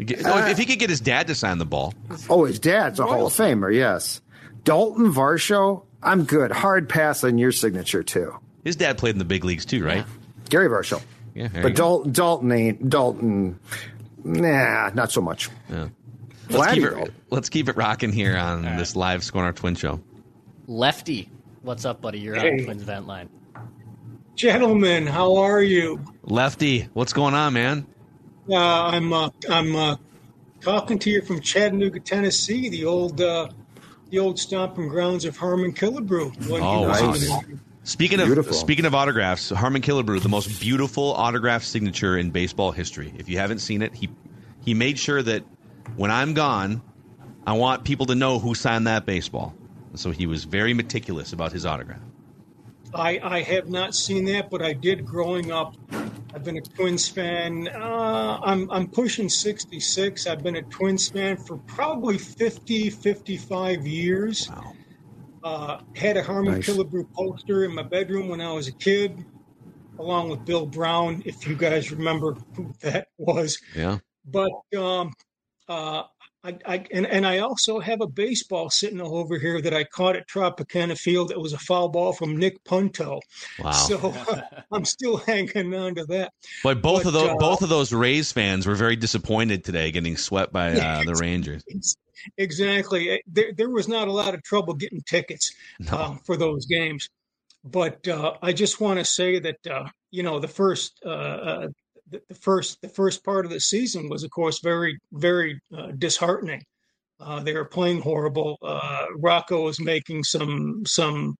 Uh, 0.00 0.14
oh, 0.24 0.46
if 0.50 0.56
he 0.58 0.64
could 0.66 0.78
get 0.78 0.88
his 0.90 1.00
dad 1.00 1.26
to 1.26 1.34
sign 1.34 1.58
the 1.58 1.66
ball, 1.66 1.92
Oh, 2.28 2.44
his 2.44 2.58
dad's 2.58 2.98
a 3.00 3.06
Hall 3.06 3.26
of 3.26 3.32
Famer. 3.34 3.74
Yes. 3.74 4.20
Dalton 4.64 5.12
Varsho. 5.12 5.84
I'm 6.02 6.24
good. 6.24 6.50
Hard 6.50 6.88
pass 6.88 7.22
on 7.24 7.36
your 7.38 7.52
signature 7.52 8.02
too. 8.02 8.34
his 8.64 8.76
dad 8.76 8.96
played 8.98 9.14
in 9.14 9.18
the 9.18 9.24
big 9.24 9.44
leagues 9.44 9.66
too, 9.66 9.84
right? 9.84 10.04
Gary 10.48 10.68
Varsho. 10.68 11.02
Yeah, 11.34 11.48
But 11.52 11.74
go. 11.74 12.04
Dalton, 12.04 12.12
Dalton 12.12 12.52
ain't 12.52 12.88
Dalton. 12.90 13.60
Nah, 14.24 14.90
not 14.94 15.12
so 15.12 15.20
much. 15.20 15.48
Yeah. 15.70 15.88
Let's 16.48 16.74
keep, 16.74 16.84
it, 16.84 17.12
let's 17.30 17.48
keep 17.48 17.68
it 17.68 17.76
rocking 17.76 18.10
here 18.12 18.36
on 18.36 18.62
this 18.76 18.96
live 18.96 19.22
Score 19.22 19.44
Our 19.44 19.52
Twin 19.52 19.76
Show. 19.76 20.00
Lefty, 20.66 21.30
what's 21.62 21.84
up, 21.84 22.00
buddy? 22.00 22.18
You're 22.18 22.34
on 22.36 22.40
Hey. 22.42 22.64
Twins 22.64 22.82
vent 22.82 23.06
line. 23.06 23.28
Gentlemen, 24.34 25.06
how 25.06 25.36
are 25.36 25.62
you? 25.62 26.00
Lefty, 26.22 26.88
what's 26.94 27.12
going 27.12 27.34
on, 27.34 27.52
man? 27.52 27.86
Uh, 28.50 28.56
I'm 28.92 29.12
uh, 29.12 29.30
I'm 29.48 29.76
uh, 29.76 29.96
talking 30.60 30.98
to 31.00 31.10
you 31.10 31.22
from 31.22 31.40
Chattanooga, 31.40 32.00
Tennessee, 32.00 32.68
the 32.68 32.84
old 32.84 33.20
uh, 33.20 33.48
the 34.10 34.18
old 34.18 34.38
stomping 34.38 34.88
grounds 34.88 35.24
of 35.24 35.36
Harmon 35.36 35.72
Killebrew. 35.72 36.48
What 36.48 36.60
Oh, 36.62 36.82
you 36.82 36.88
wow. 36.88 37.12
guys 37.12 37.20
dude. 37.20 37.48
do. 37.48 37.60
Speaking 37.84 38.20
of 38.20 38.54
speaking 38.54 38.84
of 38.84 38.94
autographs, 38.94 39.50
Harmon 39.50 39.82
Killebrew, 39.82 40.20
the 40.22 40.28
most 40.28 40.60
beautiful 40.60 41.12
autograph 41.14 41.62
signature 41.62 42.18
in 42.18 42.30
baseball 42.30 42.72
history. 42.72 43.12
If 43.18 43.28
you 43.28 43.38
haven't 43.38 43.60
seen 43.60 43.82
it, 43.82 43.94
he 43.94 44.08
he 44.64 44.74
made 44.74 44.98
sure 44.98 45.22
that 45.22 45.42
when 45.96 46.10
I'm 46.10 46.34
gone, 46.34 46.82
I 47.46 47.54
want 47.54 47.84
people 47.84 48.06
to 48.06 48.14
know 48.14 48.38
who 48.38 48.54
signed 48.54 48.86
that 48.86 49.06
baseball. 49.06 49.54
So 49.94 50.10
he 50.10 50.26
was 50.26 50.44
very 50.44 50.74
meticulous 50.74 51.32
about 51.32 51.52
his 51.52 51.66
autograph. 51.66 52.00
I, 52.94 53.20
I 53.22 53.42
have 53.42 53.68
not 53.68 53.94
seen 53.94 54.24
that, 54.26 54.50
but 54.50 54.62
I 54.62 54.72
did 54.72 55.04
growing 55.04 55.52
up. 55.52 55.76
I've 56.34 56.44
been 56.44 56.58
a 56.58 56.62
Twins 56.62 57.08
fan. 57.08 57.68
Uh, 57.68 58.38
I'm, 58.42 58.70
I'm 58.70 58.88
pushing 58.88 59.28
66. 59.28 60.26
I've 60.26 60.42
been 60.42 60.56
a 60.56 60.62
Twins 60.62 61.08
fan 61.08 61.36
for 61.36 61.56
probably 61.58 62.18
50, 62.18 62.90
55 62.90 63.86
years. 63.86 64.50
Uh, 65.42 65.80
had 65.96 66.16
a 66.16 66.22
Harmon 66.22 66.54
Nice. 66.54 66.68
Killebrew 66.68 67.12
poster 67.14 67.64
in 67.64 67.74
my 67.74 67.82
bedroom 67.82 68.28
when 68.28 68.40
I 68.40 68.52
was 68.52 68.68
a 68.68 68.72
kid, 68.72 69.24
along 69.98 70.28
with 70.28 70.44
Bill 70.44 70.66
Brown, 70.66 71.22
if 71.24 71.48
you 71.48 71.56
guys 71.56 71.90
remember 71.90 72.36
who 72.54 72.72
that 72.82 73.08
was. 73.18 73.58
Yeah. 73.74 73.98
But 74.24 74.50
um, 74.76 75.12
uh, 75.68 76.02
I, 76.42 76.58
I 76.64 76.86
and, 76.92 77.06
and 77.06 77.26
I 77.26 77.38
also 77.38 77.80
have 77.80 78.00
a 78.00 78.06
baseball 78.06 78.70
sitting 78.70 79.00
over 79.00 79.38
here 79.38 79.60
that 79.60 79.74
I 79.74 79.84
caught 79.84 80.16
at 80.16 80.28
Tropicana 80.28 80.98
Field. 80.98 81.30
It 81.30 81.40
was 81.40 81.52
a 81.52 81.58
foul 81.58 81.88
ball 81.88 82.12
from 82.12 82.36
Nick 82.36 82.64
Punto. 82.64 83.20
Wow. 83.58 83.72
So 83.72 84.14
I'm 84.72 84.84
still 84.84 85.18
hanging 85.18 85.74
on 85.74 85.94
to 85.96 86.04
that. 86.06 86.32
But 86.62 86.80
both 86.82 87.04
of 87.04 87.12
those 87.12 87.30
uh, 87.30 87.36
both 87.36 87.62
of 87.62 87.68
those 87.68 87.92
Rays 87.92 88.32
fans 88.32 88.66
were 88.66 88.74
very 88.74 88.96
disappointed 88.96 89.64
today, 89.64 89.90
getting 89.90 90.16
swept 90.16 90.52
by 90.52 90.72
uh, 90.72 91.04
the 91.04 91.14
Rangers. 91.20 91.62
Exactly. 92.36 93.10
Eh, 93.10 93.18
There, 93.26 93.52
there 93.52 93.70
was 93.70 93.88
not 93.88 94.08
a 94.08 94.12
lot 94.12 94.34
of 94.34 94.42
trouble 94.42 94.74
getting 94.74 95.02
tickets 95.02 95.54
uh, 95.90 96.16
for 96.24 96.36
those 96.36 96.66
games. 96.66 97.08
But 97.64 98.08
uh, 98.08 98.34
I 98.40 98.52
just 98.52 98.80
want 98.80 98.98
to 98.98 99.04
say 99.04 99.38
that 99.38 99.66
uh, 99.66 99.88
you 100.10 100.22
know 100.22 100.38
the 100.38 100.48
first 100.48 101.00
uh, 101.04 101.08
uh, 101.08 101.68
the, 102.10 102.20
the 102.28 102.34
first 102.34 102.80
the 102.82 102.88
first 102.88 103.24
part 103.24 103.44
of 103.44 103.50
the 103.50 103.60
season 103.60 104.08
was 104.08 104.24
of 104.24 104.30
course 104.30 104.60
very 104.60 104.98
very 105.12 105.60
uh, 105.76 105.92
disheartening. 105.98 106.62
Uh, 107.18 107.40
they 107.40 107.52
were 107.52 107.66
playing 107.66 108.00
horrible. 108.00 108.58
Uh, 108.62 109.06
Rocco 109.16 109.64
was 109.64 109.80
making 109.80 110.24
some 110.24 110.82
some 110.86 111.36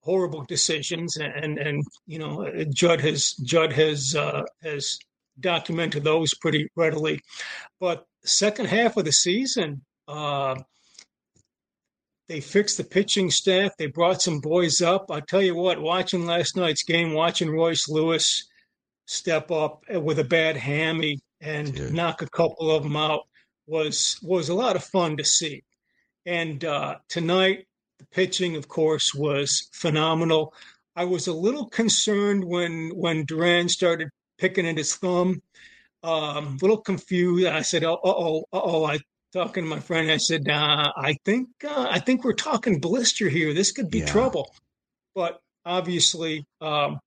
horrible 0.00 0.44
decisions, 0.44 1.16
and 1.16 1.58
and 1.58 1.84
you 2.06 2.18
know 2.18 2.50
Judd 2.72 3.00
has 3.00 3.32
Judd 3.42 3.72
has 3.72 4.14
uh, 4.14 4.42
has 4.62 4.98
documented 5.40 6.04
those 6.04 6.34
pretty 6.34 6.68
readily. 6.76 7.20
But 7.80 8.06
second 8.24 8.66
half 8.66 8.96
of 8.96 9.04
the 9.04 9.12
season, 9.12 9.82
uh, 10.06 10.56
they 12.28 12.40
fixed 12.40 12.76
the 12.76 12.84
pitching 12.84 13.30
staff. 13.30 13.72
They 13.78 13.86
brought 13.86 14.22
some 14.22 14.40
boys 14.40 14.80
up. 14.80 15.10
I 15.10 15.20
tell 15.20 15.42
you 15.42 15.54
what, 15.54 15.80
watching 15.80 16.26
last 16.26 16.56
night's 16.56 16.84
game, 16.84 17.14
watching 17.14 17.50
Royce 17.50 17.88
Lewis 17.88 18.46
step 19.06 19.50
up 19.50 19.82
with 19.90 20.18
a 20.18 20.24
bad 20.24 20.56
hammy 20.56 21.20
and 21.40 21.92
knock 21.92 22.22
a 22.22 22.28
couple 22.28 22.70
of 22.70 22.82
them 22.82 22.96
out 22.96 23.22
was 23.66 24.18
was 24.22 24.48
a 24.48 24.54
lot 24.54 24.76
of 24.76 24.84
fun 24.84 25.16
to 25.16 25.24
see. 25.24 25.62
And 26.26 26.64
uh, 26.64 26.96
tonight, 27.08 27.66
the 27.98 28.06
pitching, 28.06 28.56
of 28.56 28.68
course, 28.68 29.14
was 29.14 29.68
phenomenal. 29.72 30.54
I 30.96 31.04
was 31.04 31.26
a 31.26 31.32
little 31.34 31.66
concerned 31.68 32.44
when 32.44 32.90
when 32.94 33.24
Duran 33.24 33.68
started 33.68 34.08
picking 34.38 34.66
at 34.66 34.78
his 34.78 34.94
thumb. 34.96 35.42
Um, 36.02 36.46
a 36.46 36.58
little 36.60 36.80
confused. 36.80 37.46
I 37.46 37.62
said, 37.62 37.84
"Oh, 37.84 37.98
oh, 38.04 38.44
oh!" 38.52 38.84
I 38.84 38.98
talking 39.32 39.64
to 39.64 39.70
my 39.70 39.80
friend. 39.80 40.10
I 40.10 40.18
said, 40.18 40.48
uh, 40.48 40.92
"I 40.96 41.16
think 41.24 41.48
uh, 41.64 41.88
I 41.90 41.98
think 41.98 42.24
we're 42.24 42.32
talking 42.34 42.78
blister 42.78 43.28
here. 43.28 43.52
This 43.54 43.72
could 43.72 43.90
be 43.90 44.00
Yeah. 44.00 44.06
trouble." 44.06 44.54
But 45.14 45.40
obviously, 45.64 46.46
um, 46.60 46.98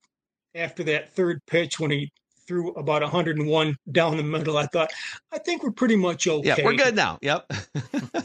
after 0.57 0.83
that 0.85 1.13
third 1.13 1.39
pitch, 1.47 1.79
when 1.79 1.91
he 1.91 2.11
threw 2.47 2.71
about 2.73 3.01
101 3.01 3.75
down 3.91 4.17
the 4.17 4.23
middle, 4.23 4.57
I 4.57 4.65
thought, 4.67 4.91
"I 5.31 5.37
think 5.37 5.63
we're 5.63 5.71
pretty 5.71 5.95
much 5.95 6.27
okay." 6.27 6.47
Yeah, 6.47 6.65
we're 6.65 6.75
good 6.75 6.95
now. 6.95 7.19
Yep. 7.21 7.51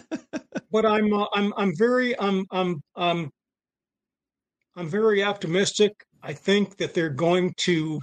but 0.70 0.86
I'm 0.86 1.12
uh, 1.12 1.26
I'm 1.34 1.52
I'm 1.56 1.76
very 1.76 2.18
I'm 2.18 2.46
I'm 2.50 2.82
I'm 2.96 3.30
I'm 4.76 4.88
very 4.88 5.22
optimistic. 5.22 5.92
I 6.22 6.32
think 6.32 6.78
that 6.78 6.94
they're 6.94 7.10
going 7.10 7.54
to 7.58 8.00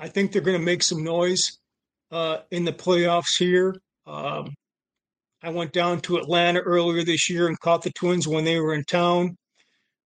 I 0.00 0.08
think 0.08 0.32
they're 0.32 0.42
going 0.42 0.58
to 0.58 0.64
make 0.64 0.82
some 0.82 1.04
noise 1.04 1.58
uh, 2.10 2.38
in 2.50 2.64
the 2.64 2.72
playoffs 2.72 3.38
here. 3.38 3.74
Um, 4.06 4.54
I 5.42 5.50
went 5.50 5.72
down 5.72 6.00
to 6.02 6.16
Atlanta 6.16 6.60
earlier 6.60 7.04
this 7.04 7.30
year 7.30 7.46
and 7.46 7.58
caught 7.60 7.82
the 7.82 7.92
Twins 7.92 8.26
when 8.26 8.44
they 8.44 8.58
were 8.58 8.74
in 8.74 8.84
town. 8.84 9.36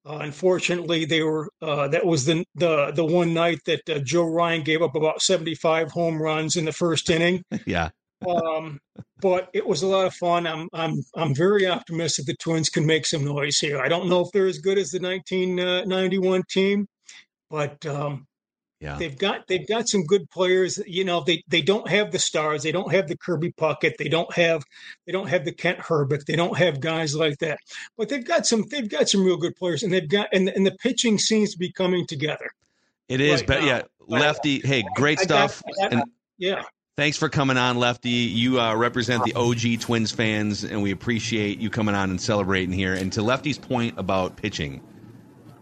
Uh, 0.06 0.18
unfortunately, 0.20 1.06
they 1.06 1.22
were 1.22 1.48
uh, 1.62 1.88
that 1.88 2.04
was 2.04 2.26
the 2.26 2.44
the 2.54 2.90
the 2.92 3.04
one 3.04 3.32
night 3.32 3.60
that 3.64 3.88
uh, 3.88 3.98
Joe 4.00 4.24
Ryan 4.24 4.62
gave 4.62 4.82
up 4.82 4.94
about 4.94 5.22
75 5.22 5.92
home 5.92 6.20
runs 6.20 6.56
in 6.56 6.66
the 6.66 6.72
first 6.72 7.08
inning 7.08 7.42
yeah. 7.66 7.88
um, 8.28 8.78
but 9.20 9.48
it 9.54 9.66
was 9.66 9.82
a 9.82 9.86
lot 9.86 10.06
of 10.06 10.14
fun. 10.14 10.46
I'm 10.46 10.68
I'm 10.74 11.02
I'm 11.16 11.34
very 11.34 11.66
optimistic 11.66 12.26
the 12.26 12.36
Twins 12.36 12.68
can 12.68 12.84
make 12.84 13.06
some 13.06 13.24
noise 13.24 13.58
here. 13.58 13.80
I 13.80 13.88
don't 13.88 14.08
know 14.10 14.20
if 14.20 14.28
they're 14.32 14.46
as 14.46 14.58
good 14.58 14.76
as 14.76 14.90
the 14.90 15.00
1991 15.00 16.42
team, 16.50 16.86
but 17.48 17.86
um, 17.86 18.26
Yeah. 18.84 18.96
they've 18.98 19.16
got 19.16 19.46
they've 19.46 19.66
got 19.66 19.88
some 19.88 20.04
good 20.04 20.28
players. 20.30 20.78
You 20.86 21.04
know, 21.04 21.22
they 21.24 21.42
they 21.48 21.62
don't 21.62 21.88
have 21.88 22.12
the 22.12 22.18
stars. 22.18 22.62
They 22.62 22.70
don't 22.72 22.92
have 22.92 23.08
the 23.08 23.16
Kirby 23.16 23.52
Puckett. 23.52 23.96
They 23.96 24.08
don't 24.08 24.30
have 24.34 24.62
they 25.06 25.12
don't 25.12 25.28
have 25.28 25.46
the 25.46 25.52
Kent 25.52 25.78
Hrbek. 25.78 26.26
They 26.26 26.36
don't 26.36 26.58
have 26.58 26.80
guys 26.80 27.16
like 27.16 27.38
that. 27.38 27.58
But 27.96 28.10
they've 28.10 28.24
got 28.24 28.46
some 28.46 28.66
they've 28.70 28.88
got 28.88 29.08
some 29.08 29.24
real 29.24 29.38
good 29.38 29.56
players, 29.56 29.82
and 29.82 29.90
they've 29.90 30.08
got 30.08 30.28
and 30.34 30.50
and 30.50 30.66
the 30.66 30.72
pitching 30.80 31.18
seems 31.18 31.50
to 31.52 31.58
be 31.58 31.72
coming 31.72 32.06
together. 32.06 32.50
It 33.08 33.22
is, 33.22 33.40
Right 33.40 33.46
but 33.46 33.60
now. 33.60 33.66
yeah, 33.66 33.82
Lefty. 34.06 34.60
Hey, 34.60 34.84
great 34.96 35.18
I 35.20 35.22
stuff. 35.22 35.62
I 35.66 35.82
got- 35.82 35.92
and 35.94 36.02
yeah. 36.36 36.62
thanks 36.96 37.16
for 37.16 37.30
coming 37.30 37.56
on, 37.56 37.78
Lefty. 37.78 38.10
You 38.10 38.60
uh, 38.60 38.74
represent 38.76 39.24
the 39.24 39.32
OG 39.34 39.80
Twins 39.80 40.10
fans, 40.12 40.62
and 40.62 40.82
we 40.82 40.90
appreciate 40.90 41.58
you 41.58 41.70
coming 41.70 41.94
on 41.94 42.10
and 42.10 42.20
celebrating 42.20 42.72
here. 42.74 42.92
And 42.92 43.10
to 43.14 43.22
Lefty's 43.22 43.56
point 43.58 43.98
about 43.98 44.36
pitching, 44.36 44.82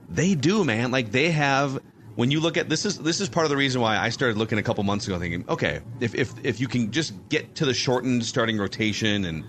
they 0.08 0.34
do, 0.34 0.64
man. 0.64 0.90
Like 0.90 1.12
they 1.12 1.30
have. 1.30 1.80
When 2.14 2.30
you 2.30 2.40
look 2.40 2.56
at 2.56 2.68
this 2.68 2.84
is 2.84 2.98
this 2.98 3.20
is 3.20 3.28
part 3.28 3.44
of 3.44 3.50
the 3.50 3.56
reason 3.56 3.80
why 3.80 3.96
I 3.96 4.10
started 4.10 4.36
looking 4.36 4.58
a 4.58 4.62
couple 4.62 4.84
months 4.84 5.06
ago, 5.06 5.18
thinking, 5.18 5.44
okay, 5.48 5.80
if 6.00 6.14
if 6.14 6.32
if 6.44 6.60
you 6.60 6.68
can 6.68 6.90
just 6.90 7.14
get 7.28 7.54
to 7.56 7.64
the 7.64 7.72
shortened 7.72 8.24
starting 8.24 8.58
rotation 8.58 9.24
and 9.24 9.44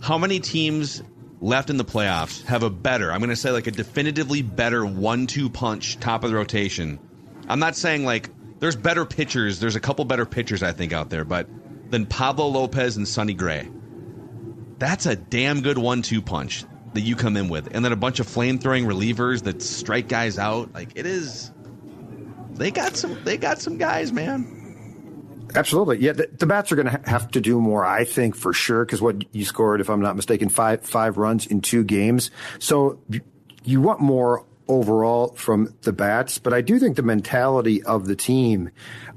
how 0.00 0.18
many 0.18 0.40
teams 0.40 1.02
left 1.40 1.70
in 1.70 1.76
the 1.76 1.84
playoffs 1.84 2.44
have 2.44 2.62
a 2.62 2.70
better, 2.70 3.12
I'm 3.12 3.20
going 3.20 3.30
to 3.30 3.36
say 3.36 3.50
like 3.50 3.66
a 3.66 3.70
definitively 3.70 4.42
better 4.42 4.84
one-two 4.84 5.50
punch 5.50 6.00
top 6.00 6.24
of 6.24 6.30
the 6.30 6.36
rotation. 6.36 6.98
I'm 7.48 7.60
not 7.60 7.76
saying 7.76 8.04
like 8.04 8.30
there's 8.58 8.76
better 8.76 9.04
pitchers, 9.04 9.60
there's 9.60 9.76
a 9.76 9.80
couple 9.80 10.04
better 10.04 10.26
pitchers 10.26 10.62
I 10.62 10.72
think 10.72 10.92
out 10.92 11.10
there, 11.10 11.24
but 11.24 11.48
than 11.90 12.06
Pablo 12.06 12.48
Lopez 12.48 12.96
and 12.96 13.06
Sonny 13.06 13.34
Gray. 13.34 13.68
That's 14.78 15.06
a 15.06 15.14
damn 15.14 15.60
good 15.60 15.78
one-two 15.78 16.22
punch 16.22 16.64
that 16.94 17.02
you 17.02 17.14
come 17.14 17.36
in 17.36 17.48
with. 17.48 17.74
And 17.74 17.84
then 17.84 17.92
a 17.92 17.96
bunch 17.96 18.20
of 18.20 18.26
flame-throwing 18.26 18.84
relievers 18.84 19.42
that 19.44 19.62
strike 19.62 20.08
guys 20.08 20.38
out. 20.38 20.74
Like 20.74 20.90
it 20.96 21.06
is 21.06 21.52
they 22.54 22.70
got 22.70 22.96
some 22.96 23.22
they 23.24 23.36
got 23.36 23.60
some 23.60 23.78
guys, 23.78 24.12
man. 24.12 24.60
Absolutely. 25.54 25.98
Yeah, 25.98 26.12
the, 26.12 26.28
the 26.32 26.46
bats 26.46 26.72
are 26.72 26.76
going 26.76 26.86
to 26.86 26.92
ha- 26.92 27.02
have 27.04 27.30
to 27.32 27.40
do 27.40 27.60
more, 27.60 27.84
I 27.84 28.04
think, 28.04 28.34
for 28.34 28.52
sure, 28.52 28.84
because 28.84 29.00
what 29.00 29.24
you 29.32 29.44
scored, 29.44 29.80
if 29.80 29.88
I'm 29.88 30.00
not 30.00 30.16
mistaken, 30.16 30.48
five 30.48 30.82
five 30.82 31.16
runs 31.16 31.46
in 31.46 31.60
two 31.60 31.84
games. 31.84 32.30
So 32.58 32.98
you 33.62 33.80
want 33.80 34.00
more 34.00 34.44
overall 34.66 35.28
from 35.34 35.74
the 35.82 35.92
bats, 35.92 36.38
but 36.38 36.52
I 36.52 36.60
do 36.60 36.78
think 36.78 36.96
the 36.96 37.02
mentality 37.02 37.82
of 37.82 38.06
the 38.06 38.16
team, 38.16 38.70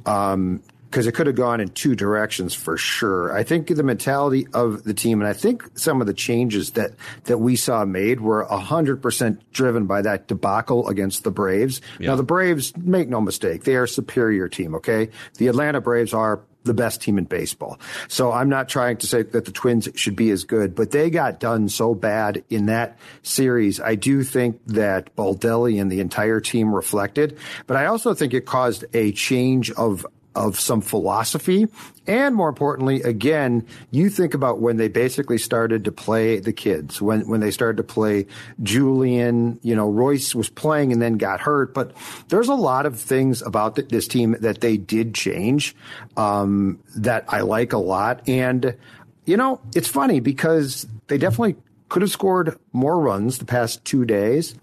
um, 0.05 0.61
because 0.89 1.07
it 1.07 1.11
could 1.13 1.27
have 1.27 1.35
gone 1.35 1.59
in 1.59 1.69
two 1.69 1.95
directions 1.95 2.53
for 2.53 2.77
sure. 2.77 3.35
I 3.35 3.43
think 3.43 3.67
the 3.67 3.83
mentality 3.83 4.47
of 4.53 4.83
the 4.83 4.93
team, 4.93 5.21
and 5.21 5.27
I 5.27 5.33
think 5.33 5.63
some 5.77 6.01
of 6.01 6.07
the 6.07 6.13
changes 6.13 6.71
that 6.71 6.91
that 7.25 7.39
we 7.39 7.55
saw 7.55 7.85
made 7.85 8.21
were 8.21 8.43
hundred 8.45 9.01
percent 9.01 9.51
driven 9.51 9.85
by 9.85 10.01
that 10.01 10.27
debacle 10.27 10.87
against 10.87 11.23
the 11.23 11.31
Braves. 11.31 11.81
Yeah. 11.99 12.07
Now 12.07 12.15
the 12.15 12.23
Braves, 12.23 12.75
make 12.77 13.09
no 13.09 13.21
mistake, 13.21 13.63
they 13.63 13.75
are 13.75 13.83
a 13.83 13.87
superior 13.87 14.47
team. 14.47 14.75
Okay, 14.75 15.09
the 15.37 15.47
Atlanta 15.47 15.81
Braves 15.81 16.13
are 16.13 16.41
the 16.67 16.73
best 16.73 17.01
team 17.01 17.17
in 17.17 17.23
baseball. 17.23 17.79
So 18.07 18.31
I'm 18.31 18.49
not 18.49 18.69
trying 18.69 18.97
to 18.97 19.07
say 19.07 19.23
that 19.23 19.45
the 19.45 19.51
Twins 19.51 19.89
should 19.95 20.15
be 20.15 20.29
as 20.29 20.43
good, 20.43 20.75
but 20.75 20.91
they 20.91 21.09
got 21.09 21.39
done 21.39 21.69
so 21.69 21.95
bad 21.95 22.43
in 22.49 22.67
that 22.67 22.99
series. 23.23 23.79
I 23.79 23.95
do 23.95 24.23
think 24.23 24.59
that 24.67 25.15
Baldelli 25.15 25.81
and 25.81 25.91
the 25.91 26.01
entire 26.01 26.39
team 26.39 26.75
reflected, 26.75 27.37
but 27.65 27.77
I 27.77 27.85
also 27.87 28.13
think 28.13 28.33
it 28.33 28.45
caused 28.45 28.85
a 28.93 29.11
change 29.13 29.71
of 29.71 30.05
of 30.37 30.59
some 30.59 30.81
philosophy. 30.81 31.67
And 32.05 32.35
more 32.35 32.47
importantly, 32.47 33.01
again, 33.01 33.65
you 33.89 34.09
think 34.09 34.35
about 34.35 34.61
when 34.61 34.77
they 34.77 34.87
basically 34.87 35.39
started 35.39 35.83
to 35.85 35.91
play 35.91 36.39
the 36.39 36.53
kids, 36.53 37.01
when, 37.01 37.27
when 37.27 37.39
they 37.39 37.49
started 37.49 37.77
to 37.77 37.83
play 37.83 38.27
Julien, 38.61 39.59
you 39.63 39.75
know, 39.75 39.89
Royce 39.89 40.35
was 40.35 40.47
playing 40.47 40.93
and 40.93 41.01
then 41.01 41.17
got 41.17 41.41
hurt. 41.41 41.73
But 41.73 41.91
there's 42.29 42.49
a 42.49 42.53
lot 42.53 42.85
of 42.85 42.99
things 42.99 43.41
about 43.41 43.75
th- 43.75 43.89
this 43.89 44.07
team 44.07 44.37
that 44.39 44.61
they 44.61 44.77
did 44.77 45.15
change, 45.15 45.75
um, 46.15 46.79
that 46.95 47.25
I 47.27 47.41
like 47.41 47.73
a 47.73 47.79
lot. 47.79 48.29
And, 48.29 48.77
you 49.25 49.37
know, 49.37 49.59
it's 49.75 49.89
funny 49.89 50.19
because 50.19 50.85
they 51.07 51.17
definitely 51.17 51.55
could 51.89 52.03
have 52.03 52.11
scored 52.11 52.59
more 52.73 52.99
runs 52.99 53.39
the 53.39 53.45
past 53.45 53.83
two 53.85 54.05
days, 54.05 54.53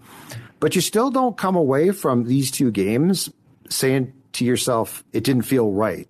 but 0.61 0.73
you 0.73 0.81
still 0.81 1.11
don't 1.11 1.37
come 1.37 1.55
away 1.55 1.91
from 1.91 2.23
these 2.23 2.49
two 2.49 2.71
games 2.71 3.29
saying 3.69 4.13
to 4.35 4.45
yourself, 4.45 5.03
it 5.13 5.23
didn't 5.23 5.43
feel 5.43 5.71
right. 5.71 6.07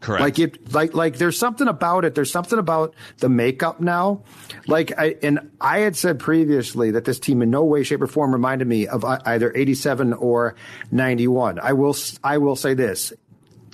Correct. 0.00 0.20
Like 0.20 0.38
it, 0.40 0.72
like 0.72 0.94
like 0.94 1.18
there's 1.18 1.38
something 1.38 1.68
about 1.68 2.04
it. 2.04 2.16
There's 2.16 2.30
something 2.30 2.58
about 2.58 2.94
the 3.18 3.28
makeup 3.28 3.80
now. 3.80 4.22
Like 4.66 4.98
I 4.98 5.14
and 5.22 5.50
I 5.60 5.78
had 5.78 5.96
said 5.96 6.18
previously 6.18 6.90
that 6.92 7.04
this 7.04 7.20
team 7.20 7.40
in 7.40 7.50
no 7.50 7.62
way, 7.62 7.84
shape, 7.84 8.02
or 8.02 8.08
form 8.08 8.32
reminded 8.32 8.66
me 8.66 8.88
of 8.88 9.04
either 9.04 9.52
87 9.54 10.12
or 10.14 10.56
91. 10.90 11.60
I 11.60 11.74
will 11.74 11.94
I 12.24 12.38
will 12.38 12.56
say 12.56 12.74
this: 12.74 13.12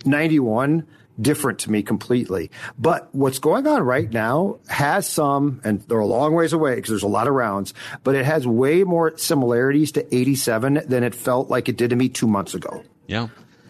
91 0.04 0.86
different 1.20 1.60
to 1.60 1.70
me 1.70 1.82
completely. 1.82 2.50
But 2.78 3.08
what's 3.12 3.38
going 3.38 3.66
on 3.66 3.82
right 3.82 4.12
now 4.12 4.58
has 4.68 5.08
some, 5.08 5.60
and 5.64 5.80
they're 5.82 5.98
a 5.98 6.06
long 6.06 6.34
ways 6.34 6.52
away 6.52 6.74
because 6.74 6.90
there's 6.90 7.02
a 7.02 7.08
lot 7.08 7.26
of 7.26 7.34
rounds, 7.34 7.74
but 8.04 8.14
it 8.14 8.24
has 8.24 8.46
way 8.46 8.84
more 8.84 9.16
similarities 9.16 9.92
to 9.92 10.14
87 10.14 10.82
than 10.86 11.02
it 11.04 11.14
felt 11.14 11.48
like 11.48 11.68
it 11.68 11.76
did 11.76 11.90
to 11.90 11.96
me 11.96 12.08
two 12.08 12.28
months 12.28 12.54
ago. 12.54 12.84
Yeah. 13.06 13.28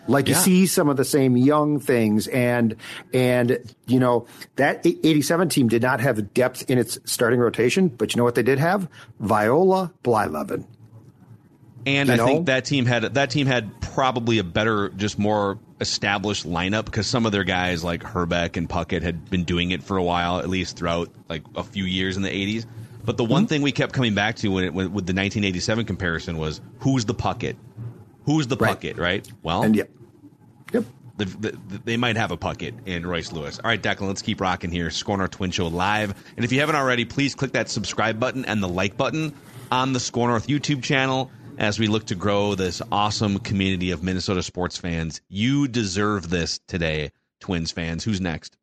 Like 0.09 0.27
you 0.29 0.35
see 0.35 0.67
some 0.67 0.89
of 0.89 0.97
the 0.97 1.05
same 1.05 1.37
young 1.37 1.79
things 1.81 2.27
and 2.29 2.75
and 3.13 3.59
you 3.87 4.01
know 4.01 4.27
that 4.57 4.85
87 4.85 5.49
team 5.51 5.69
did 5.69 5.83
not 5.83 6.01
have 6.01 6.33
depth 6.35 6.69
in 6.71 6.79
its 6.79 6.99
starting 7.05 7.39
rotation, 7.41 7.89
but 7.89 8.13
you 8.15 8.19
know 8.19 8.25
what 8.25 8.35
they 8.35 8.43
did 8.43 8.59
have? 8.59 8.89
Viola 9.21 9.93
Blyleven. 10.03 10.67
And 11.87 12.09
You 12.09 12.15
I 12.15 12.17
know? 12.17 12.27
think 12.27 12.47
that 12.47 12.65
team 12.65 12.87
had 12.87 13.03
that 13.15 13.31
team 13.31 13.47
had 13.47 13.81
probably 13.81 14.39
a 14.39 14.45
better, 14.45 14.89
just 14.91 15.19
more 15.19 15.59
established 15.81 16.47
lineup 16.47 16.85
because 16.87 17.07
some 17.07 17.25
of 17.25 17.33
their 17.33 17.45
guys 17.45 17.85
like 17.85 18.03
Hrbek 18.03 18.57
and 18.57 18.69
Puckett 18.69 19.03
had 19.03 19.31
been 19.31 19.45
doing 19.45 19.71
it 19.71 19.83
for 19.83 19.97
a 19.97 20.03
while, 20.03 20.39
at 20.39 20.49
least 20.49 20.77
throughout 20.77 21.09
like 21.29 21.43
a 21.55 21.63
few 21.63 21.85
years 21.85 22.17
in 22.17 22.23
the 22.23 22.31
'80s. 22.31 22.67
But 23.05 23.17
the 23.17 23.25
one 23.25 23.43
Mm-hmm. 23.45 23.49
thing 23.49 23.63
we 23.63 23.73
kept 23.73 23.93
coming 23.95 24.15
back 24.15 24.37
to 24.37 24.49
when 24.49 24.65
it, 24.65 24.75
with 24.75 24.87
the 25.07 25.15
1987 25.15 25.85
comparison 25.87 26.37
was 26.37 26.61
who's 26.81 27.05
the 27.07 27.15
Puckett, 27.15 27.57
who's 28.25 28.49
the 28.49 28.57
Puckett, 28.57 28.99
right? 28.99 29.27
Well, 29.43 29.63
And 29.63 29.75
yep, 29.77 29.89
yep. 30.73 30.85
the, 31.17 31.25
the, 31.25 31.59
they 31.85 31.97
might 31.97 32.17
have 32.17 32.31
a 32.31 32.37
Puckett 32.37 32.87
in 32.87 33.07
Royce 33.07 33.33
Lewis. 33.33 33.59
All 33.59 33.69
right, 33.69 33.83
Declan, 33.83 34.09
let's 34.09 34.23
keep 34.23 34.41
rocking 34.41 34.71
here. 34.71 34.91
Scorn 34.91 35.21
our 35.21 35.29
Twin 35.29 35.51
Show 35.51 35.67
live. 35.69 36.15
And 36.37 36.45
if 36.45 36.53
you 36.53 36.61
haven't 36.61 36.77
already, 36.77 37.05
please 37.05 37.35
click 37.35 37.53
that 37.53 37.69
subscribe 37.69 38.21
button 38.21 38.45
and 38.45 38.63
the 38.63 38.69
like 38.69 38.97
button 38.97 39.35
on 39.71 39.93
the 39.93 40.01
SKOR 40.01 40.29
North 40.29 40.47
YouTube 40.47 40.83
channel 40.83 41.31
as 41.59 41.79
we 41.79 41.89
look 41.89 42.07
to 42.07 42.15
grow 42.15 42.55
this 42.55 42.81
awesome 42.91 43.39
community 43.39 43.91
of 43.91 44.03
Minnesota 44.03 44.43
sports 44.43 44.79
fans. 44.79 45.21
You 45.29 45.69
deserve 45.69 46.31
this 46.31 46.61
today, 46.67 47.11
Twins 47.41 47.73
fans. 47.73 48.05
Who's 48.05 48.21
next? 48.21 48.57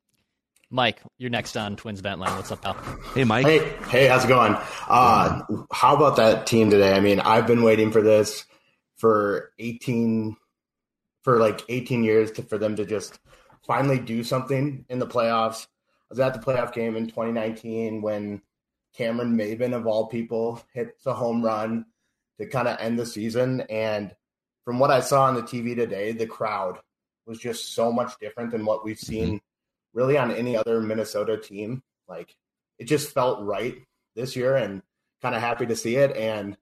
Mike, 0.72 1.02
you're 1.18 1.30
next 1.30 1.56
on 1.56 1.76
Twins 1.76 2.00
Vent 2.00 2.20
Line. 2.20 2.36
What's 2.36 2.52
up, 2.52 2.62
pal? 2.62 2.74
Hey, 3.14 3.24
Mike. 3.24 3.46
Hey, 3.46 3.76
hey, 3.90 4.08
how's 4.08 4.26
it 4.26 4.28
going? 4.28 4.56
Uh, 4.88 5.42
how 5.72 5.96
about 5.96 6.16
that 6.16 6.48
team 6.48 6.70
today? 6.70 6.94
I 6.94 7.00
mean, 7.00 7.20
I've 7.20 7.46
been 7.46 7.64
waiting 7.64 7.92
for 7.92 8.02
this 8.02 8.46
for 8.98 9.52
18, 9.60 10.36
for 11.26 11.40
like 11.40 11.64
18 11.70 12.04
years 12.04 12.32
to, 12.34 12.44
for 12.44 12.60
them 12.60 12.76
to 12.76 12.86
just 12.86 13.20
finally 13.66 13.98
do 13.98 14.24
something 14.24 14.86
in 14.90 15.00
the 15.00 15.08
playoffs. 15.08 15.66
I 15.66 16.06
was 16.12 16.20
at 16.20 16.36
the 16.36 16.40
playoff 16.40 16.72
game 16.72 16.96
in 16.96 17.08
2019 17.08 18.04
when 18.04 18.44
Cameron 18.96 19.36
Maybin, 19.36 19.74
of 19.74 19.88
all 19.88 20.06
people, 20.06 20.62
hit 20.72 21.02
the 21.04 21.16
home 21.16 21.44
run 21.44 21.88
to 22.40 22.46
kind 22.46 22.68
of 22.68 22.78
end 22.80 23.00
the 23.00 23.08
season. 23.08 23.62
And 23.72 24.16
from 24.66 24.78
what 24.78 24.92
I 24.92 25.00
saw 25.00 25.24
on 25.24 25.34
the 25.34 25.42
TV 25.42 25.76
today, 25.76 26.12
the 26.12 26.28
crowd 26.28 26.78
was 27.26 27.40
just 27.40 27.74
so 27.74 27.92
much 27.92 28.14
different 28.22 28.52
than 28.52 28.64
what 28.64 28.86
we've 28.86 29.00
seen 29.00 29.28
mm-hmm. 29.28 29.98
really 29.98 30.20
on 30.20 30.32
any 30.32 30.56
other 30.56 30.80
Minnesota 30.80 31.38
team. 31.38 31.82
Like 32.08 32.36
it 32.78 32.84
just 32.84 33.12
felt 33.12 33.44
right 33.44 33.76
this 34.16 34.36
year 34.36 34.56
and 34.56 34.84
kind 35.24 35.34
of 35.34 35.42
happy 35.42 35.66
to 35.66 35.76
see 35.76 35.96
it. 35.96 36.16
And 36.16 36.56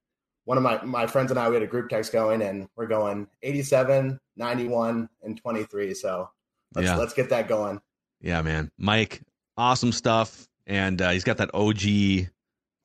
one 0.44 0.56
of 0.58 0.62
my, 0.62 0.82
my 0.84 1.06
friends 1.06 1.30
and 1.30 1.38
I, 1.40 1.48
we 1.48 1.54
had 1.54 1.62
a 1.62 1.66
group 1.66 1.88
text 1.88 2.12
going 2.12 2.42
and 2.42 2.68
we're 2.76 2.86
going 2.86 3.26
87, 3.42 4.18
91, 4.36 5.08
and 5.22 5.36
23. 5.36 5.94
So 5.94 6.28
let's, 6.74 6.86
Yeah. 6.86 6.96
let's 6.96 7.14
get 7.14 7.30
that 7.30 7.48
going. 7.48 7.80
Yeah, 8.20 8.42
man. 8.42 8.70
Mike, 8.78 9.22
awesome 9.56 9.92
stuff. 9.92 10.46
And 10.66 11.00
uh, 11.02 11.10
he's 11.10 11.24
got 11.24 11.36
that 11.38 11.50
OG 11.54 12.28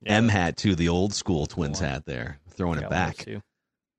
M 0.05 0.28
hat 0.30 0.57
too, 0.57 0.76
the 0.76 0.89
old 0.89 1.14
school 1.14 1.45
Twins 1.45 1.80
hat 1.80 2.05
there, 2.05 2.39
throwing 2.51 2.80
it 2.80 2.89
back. 2.89 3.26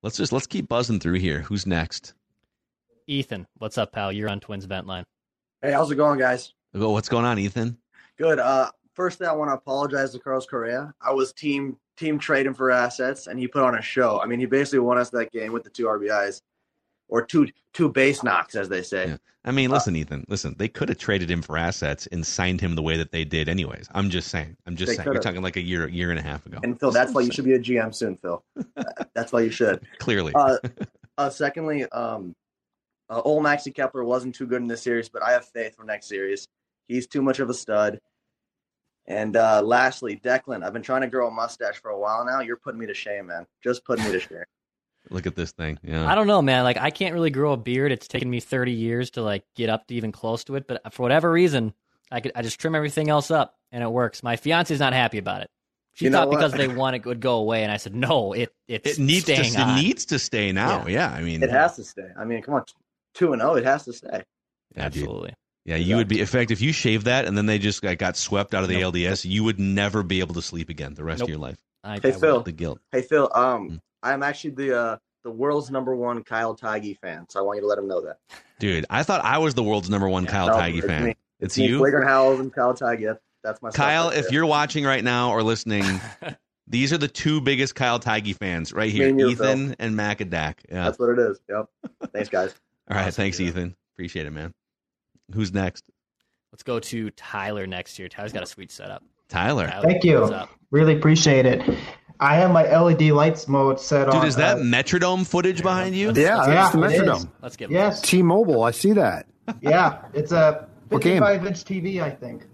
Let's 0.03 0.17
just 0.17 0.31
let's 0.31 0.47
keep 0.47 0.67
buzzing 0.67 0.99
through 0.99 1.19
here. 1.19 1.41
Who's 1.41 1.65
next? 1.67 2.13
Ethan, 3.07 3.47
what's 3.57 3.77
up, 3.77 3.91
pal? 3.91 4.11
You're 4.11 4.29
on 4.29 4.39
Twins 4.39 4.65
Vent 4.65 4.87
Line. 4.87 5.03
Hey, 5.61 5.71
how's 5.71 5.91
it 5.91 5.95
going, 5.95 6.17
guys? 6.19 6.53
Oh, 6.73 6.91
What's 6.91 7.09
going 7.09 7.25
on, 7.25 7.37
Ethan? 7.37 7.77
Good. 8.17 8.39
Uh, 8.39 8.69
first 8.95 9.19
thing 9.19 9.27
I 9.27 9.31
want 9.33 9.49
to 9.49 9.55
apologize 9.55 10.11
to 10.13 10.19
Carlos 10.19 10.45
Correa. 10.45 10.93
I 11.01 11.11
was 11.11 11.33
team 11.33 11.77
team 12.01 12.19
trading 12.19 12.53
for 12.53 12.71
assets, 12.71 13.27
and 13.27 13.39
he 13.39 13.47
put 13.47 13.63
on 13.63 13.75
a 13.75 13.81
show. 13.81 14.19
I 14.19 14.25
mean, 14.25 14.39
he 14.39 14.45
basically 14.45 14.79
won 14.79 14.97
us 14.97 15.09
that 15.11 15.31
game 15.31 15.53
with 15.53 15.63
the 15.63 15.69
two 15.69 15.85
RBIs, 15.85 16.41
or 17.07 17.25
two 17.25 17.47
two 17.73 17.89
base 17.89 18.23
knocks, 18.23 18.55
as 18.55 18.67
they 18.67 18.81
say. 18.81 19.17
I 19.43 19.51
mean, 19.51 19.71
listen, 19.71 19.95
Ethan. 19.95 20.25
Listen, 20.27 20.55
they 20.57 20.67
could 20.67 20.89
have 20.89 20.99
traded 20.99 21.29
him 21.31 21.41
for 21.41 21.57
assets 21.57 22.07
and 22.11 22.25
signed 22.25 22.61
him 22.61 22.75
the 22.75 22.81
way 22.81 22.97
that 22.97 23.11
they 23.11 23.23
did, 23.23 23.49
anyways. 23.49 23.87
I'm 23.91 24.09
just 24.09 24.29
saying. 24.29 24.55
I'm 24.67 24.75
just 24.75 24.95
saying. 24.95 25.07
You're 25.11 25.21
talking 25.21 25.41
like 25.41 25.55
a 25.55 25.61
year, 25.61 25.87
year 25.87 26.11
and 26.11 26.19
a 26.19 26.21
half 26.21 26.45
ago. 26.45 26.59
And 26.63 26.79
Phil, 26.79 26.91
that's 26.91 27.13
why 27.13 27.21
you 27.21 27.31
should 27.31 27.45
be 27.45 27.53
a 27.53 27.59
GM 27.59 27.93
soon, 27.93 28.17
Phil. 28.17 28.43
that's 29.15 29.31
why 29.31 29.41
you 29.41 29.49
should. 29.49 29.85
Clearly. 29.97 30.33
Uh, 30.35 30.57
uh, 31.17 31.29
secondly, 31.29 31.85
um, 31.85 32.35
uh, 33.09 33.21
old 33.25 33.43
Maxi 33.43 33.73
Kepler 33.73 34.03
wasn't 34.03 34.35
too 34.35 34.45
good 34.45 34.61
in 34.61 34.67
this 34.67 34.83
series, 34.83 35.09
but 35.09 35.23
I 35.23 35.31
have 35.31 35.45
faith 35.45 35.75
for 35.75 35.85
next 35.85 36.07
series. 36.07 36.47
He's 36.87 37.07
too 37.07 37.23
much 37.23 37.39
of 37.39 37.49
a 37.49 37.53
stud. 37.53 37.99
And 39.07 39.35
uh, 39.35 39.61
lastly, 39.63 40.19
Declan, 40.23 40.63
I've 40.63 40.73
been 40.73 40.81
trying 40.83 41.01
to 41.01 41.07
grow 41.07 41.27
a 41.27 41.31
mustache 41.31 41.81
for 41.81 41.89
a 41.91 41.99
while 41.99 42.23
now. 42.25 42.39
You're 42.41 42.57
putting 42.57 42.79
me 42.79 42.85
to 42.87 42.93
shame, 42.93 43.27
man. 43.27 43.45
Just 43.63 43.83
putting 43.83 44.05
me 44.05 44.11
to 44.11 44.19
shame. 44.19 44.43
Look 45.09 45.25
at 45.25 45.35
this 45.35 45.51
thing. 45.51 45.79
Yeah. 45.81 46.09
I 46.09 46.13
don't 46.13 46.27
know, 46.27 46.41
man. 46.41 46.63
Like 46.63 46.77
I 46.77 46.91
can't 46.91 47.13
really 47.15 47.31
grow 47.31 47.53
a 47.53 47.57
beard. 47.57 47.91
It's 47.91 48.07
taken 48.07 48.29
me 48.29 48.39
30 48.39 48.71
years 48.71 49.09
to 49.11 49.23
like 49.23 49.43
get 49.55 49.69
up 49.69 49.87
to 49.87 49.95
even 49.95 50.11
close 50.11 50.43
to 50.45 50.55
it. 50.55 50.67
But 50.67 50.81
for 50.93 51.01
whatever 51.01 51.31
reason, 51.31 51.73
I 52.11 52.19
could 52.21 52.31
I 52.35 52.43
just 52.43 52.59
trim 52.59 52.75
everything 52.75 53.09
else 53.09 53.31
up 53.31 53.55
and 53.71 53.83
it 53.83 53.91
works. 53.91 54.21
My 54.21 54.35
fiance's 54.35 54.79
not 54.79 54.93
happy 54.93 55.17
about 55.17 55.41
it. 55.41 55.49
She 55.95 56.05
You 56.05 56.11
know 56.11 56.19
thought 56.19 56.29
what? 56.29 56.37
because 56.37 56.53
they 56.53 56.67
won 56.73 56.93
it 56.93 57.03
would 57.05 57.19
go 57.19 57.37
away, 57.37 57.63
and 57.63 57.71
I 57.71 57.77
said 57.77 57.95
no. 57.95 58.33
It 58.33 58.53
it's 58.67 58.99
It 58.99 59.01
needs 59.01 59.25
to. 59.25 59.43
staying 59.43 59.69
It 59.69 59.81
needs 59.81 60.05
to 60.05 60.19
stay 60.19 60.51
now. 60.51 60.85
Yeah. 60.85 61.11
I 61.11 61.21
mean, 61.21 61.41
It 61.41 61.49
has 61.49 61.75
to 61.77 61.83
stay. 61.83 62.07
I 62.17 62.23
mean, 62.23 62.43
come 62.43 62.53
on, 62.53 62.63
two 63.15 63.33
and 63.33 63.41
zero. 63.41 63.55
It 63.55 63.65
has 63.65 63.83
to 63.85 63.93
stay. 63.93 64.23
Yeah, 64.77 64.87
dude. 64.89 65.35
Absolutely. 65.67 65.83
Yeah, 65.83 65.89
you 65.89 65.95
would 65.97 66.07
be. 66.07 66.19
In 66.19 66.25
fact, 66.25 66.51
if 66.51 66.61
you 66.61 66.71
shave 66.73 67.03
that 67.05 67.25
and 67.25 67.37
then 67.37 67.45
they 67.45 67.59
just 67.59 67.83
like, 67.83 67.99
got 67.99 68.17
swept 68.17 68.53
out 68.53 68.63
of 68.63 68.69
the 68.69 68.81
LDS, 68.81 69.25
you 69.29 69.43
would 69.43 69.59
never 69.59 70.01
be 70.03 70.19
able 70.19 70.33
to 70.35 70.41
sleep 70.41 70.69
again 70.69 70.93
the 70.95 71.03
rest 71.03 71.19
Nope. 71.19 71.27
of 71.27 71.29
your 71.29 71.39
life. 71.39 71.57
hey 72.01 72.11
Phil, 72.11 72.41
the 72.41 72.51
guilt. 72.51 72.79
Hey 72.91 73.01
Phil, 73.03 73.29
um, 73.33 73.79
I'm 74.01 74.23
actually 74.23 74.51
the 74.51 74.77
uh, 74.77 74.97
the 75.23 75.29
world's 75.31 75.69
number 75.69 75.95
one 75.95 76.23
Kyle 76.23 76.55
Tige 76.55 76.97
fan, 76.99 77.27
so 77.29 77.39
I 77.39 77.43
want 77.43 77.57
you 77.57 77.61
to 77.61 77.67
let 77.67 77.77
him 77.77 77.87
know 77.87 78.01
that. 78.01 78.17
Dude, 78.59 78.85
I 78.89 79.03
thought 79.03 79.23
I 79.23 79.37
was 79.37 79.53
the 79.53 79.63
world's 79.63 79.89
number 79.89 80.09
one 80.09 80.25
Kyle 80.25 80.47
No, 80.47 80.55
Tige 80.55 80.83
fan. 80.85 81.03
me. 81.05 81.15
It's 81.39 81.57
me, 81.57 81.67
you, 81.67 81.77
Flagrant 81.79 82.07
Howells 82.07 82.39
and 82.39 82.51
Kyle 82.53 82.73
Tige. 82.73 83.17
That's 83.43 83.61
my 83.61 83.69
Kyle. 83.71 84.09
right 84.09 84.17
If 84.17 84.25
there. 84.25 84.33
you're 84.33 84.45
watching 84.47 84.83
right 84.85 85.03
now 85.03 85.31
or 85.31 85.41
listening, 85.43 85.83
these 86.67 86.91
are 86.93 86.97
the 86.99 87.07
two 87.07 87.41
biggest 87.41 87.73
Kyle 87.75 87.99
Tige 87.99 88.35
fans 88.35 88.73
right 88.73 88.91
here, 88.91 89.05
Me 89.05 89.09
and 89.11 89.19
you, 89.19 89.29
Ethan 89.29 89.75
and 89.79 89.95
Macadac. 89.95 90.55
Yeah. 90.71 90.83
that's 90.85 90.97
what 90.99 91.09
it 91.09 91.19
is. 91.19 91.39
Yep. 91.49 91.65
Thanks, 92.13 92.29
guys. 92.29 92.53
All 92.89 92.97
right, 92.97 93.13
thanks, 93.13 93.39
Ethan. 93.39 93.75
Appreciate 93.95 94.25
it, 94.25 94.31
man. 94.31 94.53
Who's 95.33 95.53
next? 95.53 95.83
Let's 96.51 96.63
go 96.63 96.79
to 96.79 97.09
Tyler 97.11 97.65
next 97.65 97.97
year. 97.97 98.09
Tyler's 98.09 98.33
got 98.33 98.43
a 98.43 98.47
sweet 98.47 98.71
setup. 98.71 99.03
Tyler. 99.29 99.67
Tyler, 99.67 99.87
Thank 99.87 100.03
you. 100.03 100.29
Really 100.71 100.95
appreciate 100.97 101.45
it. 101.45 101.61
I 102.19 102.35
have 102.35 102.51
my 102.51 102.63
LED 102.77 103.01
lights 103.11 103.47
mode 103.47 103.79
set 103.79 104.07
on. 104.07 104.15
Dude, 104.15 104.27
is 104.27 104.35
that 104.35 104.57
uh, 104.57 104.61
Metrodome 104.61 105.25
footage 105.25 105.63
behind 105.63 105.95
you? 105.95 106.11
Yeah, 106.13 106.45
that's 106.45 106.71
the. 106.71 106.77
Metrodome. 106.77 107.29
Let's 107.41 107.55
get 107.55 107.71
Yes. 107.71 108.01
T-Mobile, 108.01 108.63
I 108.63 108.71
see 108.71 108.93
that. 108.93 109.27
Yeah, 109.61 110.03
it's 110.13 110.31
a 110.31 110.67
What 110.89 111.01
game? 111.01 111.21
55 111.21 111.45
inch 111.47 111.63
TV, 111.65 112.01
I 112.01 112.09
think. 112.11 112.45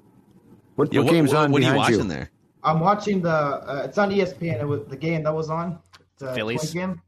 What, 0.75 0.91
Yeah, 0.93 1.01
what 1.01 1.11
game's 1.11 1.33
on 1.33 1.51
What 1.51 1.61
are 1.61 1.65
you 1.65 1.73
behind 1.73 1.95
watching 1.95 2.07
there? 2.07 2.31
I'm 2.63 2.79
watching 2.79 3.21
the. 3.21 3.29
Uh, 3.29 3.83
it's 3.85 3.97
on 3.97 4.09
ESPN. 4.09 4.61
It 4.61 4.65
was 4.67 4.85
the 4.87 4.95
game 4.95 5.23
that 5.23 5.33
was 5.35 5.49
on. 5.49 5.79
The 6.17 6.33
Phillies? 6.33 6.73
Game. 6.73 7.01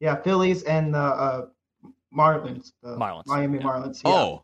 Yeah, 0.00 0.16
Phillies 0.22 0.62
and 0.62 0.94
the 0.94 0.98
uh, 0.98 1.46
Marlins. 2.16 2.72
The 2.82 2.96
Marlins, 2.96 3.26
Miami 3.26 3.58
Marlins. 3.58 4.02
Yeah. 4.04 4.10
Oh, 4.12 4.43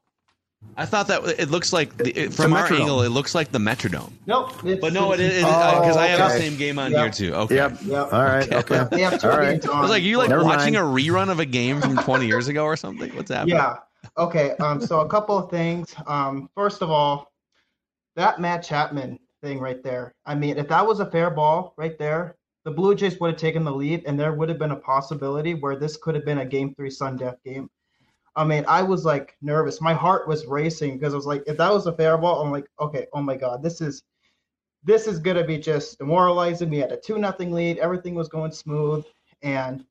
I 0.76 0.86
thought 0.86 1.08
that 1.08 1.22
it 1.38 1.50
looks 1.50 1.72
like 1.72 1.96
the, 1.96 2.10
it, 2.18 2.32
from 2.34 2.50
the 2.52 2.56
our 2.58 2.68
Metrodome. 2.68 2.80
angle, 2.80 3.02
it 3.02 3.08
looks 3.08 3.34
like 3.34 3.50
the 3.50 3.58
Metrodome. 3.58 4.12
Nope. 4.26 4.64
It's, 4.64 4.80
But 4.80 4.92
no, 4.92 5.12
it 5.12 5.20
it's- 5.20 5.38
is 5.38 5.44
because 5.44 5.96
I 5.96 6.06
have 6.08 6.20
okay. 6.20 6.38
the 6.38 6.44
same 6.44 6.58
game 6.58 6.78
on 6.78 6.92
Yep. 6.92 7.00
here 7.00 7.10
too. 7.30 7.34
Okay. 7.34 7.54
Yep. 7.56 7.78
Yep. 7.82 8.12
All 8.12 8.22
right. 8.24 8.52
Okay. 8.52 8.86
They 8.90 9.00
have 9.02 9.20
two 9.20 9.30
All 9.30 9.38
right. 9.38 9.60
games. 9.60 9.66
I 9.66 9.80
was 9.80 9.90
like, 9.90 10.02
you 10.02 10.18
like 10.18 10.28
Never 10.28 10.44
watching 10.44 10.74
mind. 10.74 10.76
a 10.76 11.02
rerun 11.02 11.30
of 11.30 11.38
a 11.40 11.46
game 11.46 11.80
from 11.80 11.96
20 11.96 12.26
years 12.26 12.48
ago 12.48 12.64
or 12.64 12.76
something? 12.76 13.14
What's 13.16 13.30
happening? 13.30 13.56
Yeah. 13.56 13.76
Okay. 14.16 14.50
Um. 14.60 14.80
So 14.80 15.00
a 15.00 15.08
couple 15.08 15.36
of 15.38 15.50
things. 15.50 15.94
Um. 16.06 16.48
First 16.54 16.82
of 16.82 16.90
all, 16.90 17.32
that 18.16 18.40
Matt 18.40 18.62
Chapman 18.62 19.18
thing 19.42 19.58
right 19.60 19.82
there. 19.82 20.14
I 20.26 20.34
mean, 20.34 20.58
if 20.58 20.68
that 20.68 20.86
was 20.86 21.00
a 21.00 21.10
fair 21.10 21.30
ball 21.30 21.72
right 21.78 21.98
there, 21.98 22.36
the 22.64 22.70
Blue 22.70 22.94
Jays 22.94 23.18
would 23.20 23.30
have 23.32 23.40
taken 23.40 23.64
the 23.64 23.72
lead, 23.72 24.04
and 24.06 24.18
there 24.20 24.32
would 24.34 24.48
have 24.50 24.58
been 24.58 24.72
a 24.72 24.76
possibility 24.76 25.54
where 25.54 25.76
this 25.76 25.96
could 25.96 26.14
have 26.14 26.24
been 26.26 26.38
a 26.38 26.44
Game 26.46 26.74
Three 26.74 26.90
Sun 26.90 27.16
Death 27.16 27.36
game. 27.44 27.70
I 28.36 28.44
mean, 28.44 28.64
I 28.68 28.82
was 28.82 29.04
like 29.04 29.36
nervous. 29.42 29.80
My 29.80 29.94
heart 29.94 30.28
was 30.28 30.46
racing 30.46 30.98
because 30.98 31.14
I 31.14 31.16
was 31.16 31.26
like, 31.26 31.42
if 31.46 31.56
that 31.56 31.72
was 31.72 31.86
a 31.86 31.92
fair 31.92 32.16
ball, 32.16 32.42
I'm 32.42 32.52
like, 32.52 32.66
okay, 32.80 33.06
oh 33.12 33.22
my 33.22 33.36
god, 33.36 33.62
this 33.62 33.80
is 33.80 34.02
this 34.84 35.06
is 35.06 35.18
gonna 35.18 35.44
be 35.44 35.58
just 35.58 35.98
demoralizing. 35.98 36.70
We 36.70 36.78
had 36.78 36.92
a 36.92 36.96
two 36.96 37.18
nothing 37.18 37.52
lead. 37.52 37.78
Everything 37.78 38.14
was 38.14 38.28
going 38.28 38.52
smooth, 38.52 39.04
and 39.42 39.84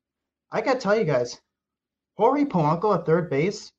I 0.50 0.60
gotta 0.60 0.80
tell 0.80 0.98
you 0.98 1.04
guys, 1.04 1.40
Jorge 2.16 2.44
Polanco 2.44 2.94
at 2.98 3.06
third 3.06 3.30
base 3.30 3.72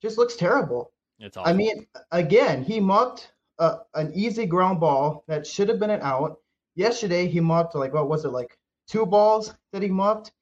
just 0.00 0.18
looks 0.18 0.36
terrible. 0.36 0.92
It's 1.18 1.36
I 1.36 1.52
mean, 1.52 1.86
again, 2.10 2.64
he 2.64 2.80
mucked 2.80 3.32
a, 3.58 3.78
an 3.94 4.12
easy 4.14 4.46
ground 4.46 4.80
ball 4.80 5.24
that 5.28 5.46
should 5.46 5.68
have 5.68 5.78
been 5.78 5.90
an 5.90 6.00
out. 6.02 6.38
Yesterday, 6.74 7.28
he 7.28 7.40
mucked 7.40 7.74
like 7.74 7.94
what 7.94 8.08
was 8.08 8.24
it 8.24 8.30
like 8.30 8.58
two 8.88 9.06
balls 9.06 9.54
that 9.72 9.82
he 9.82 9.88
mucked. 9.88 10.32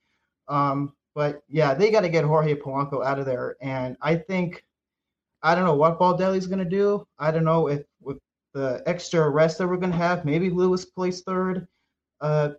Um, 0.48 0.94
but 1.14 1.42
yeah, 1.48 1.74
they 1.74 1.90
got 1.90 2.02
to 2.02 2.08
get 2.08 2.24
Jorge 2.24 2.54
Polanco 2.54 3.04
out 3.04 3.18
of 3.18 3.26
there, 3.26 3.56
and 3.60 3.96
I 4.00 4.16
think 4.16 4.64
I 5.42 5.54
don't 5.54 5.64
know 5.64 5.74
what 5.74 5.98
Baldelli's 5.98 6.46
gonna 6.46 6.64
do. 6.64 7.06
I 7.18 7.30
don't 7.30 7.44
know 7.44 7.68
if 7.68 7.82
with 8.00 8.18
the 8.52 8.82
extra 8.86 9.28
rest 9.28 9.58
that 9.58 9.68
we're 9.68 9.76
gonna 9.76 9.96
have, 9.96 10.24
maybe 10.24 10.50
Lewis 10.50 10.84
plays 10.84 11.22
third 11.22 11.66
uh, 12.20 12.50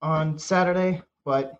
on 0.00 0.38
Saturday. 0.38 1.02
But 1.24 1.58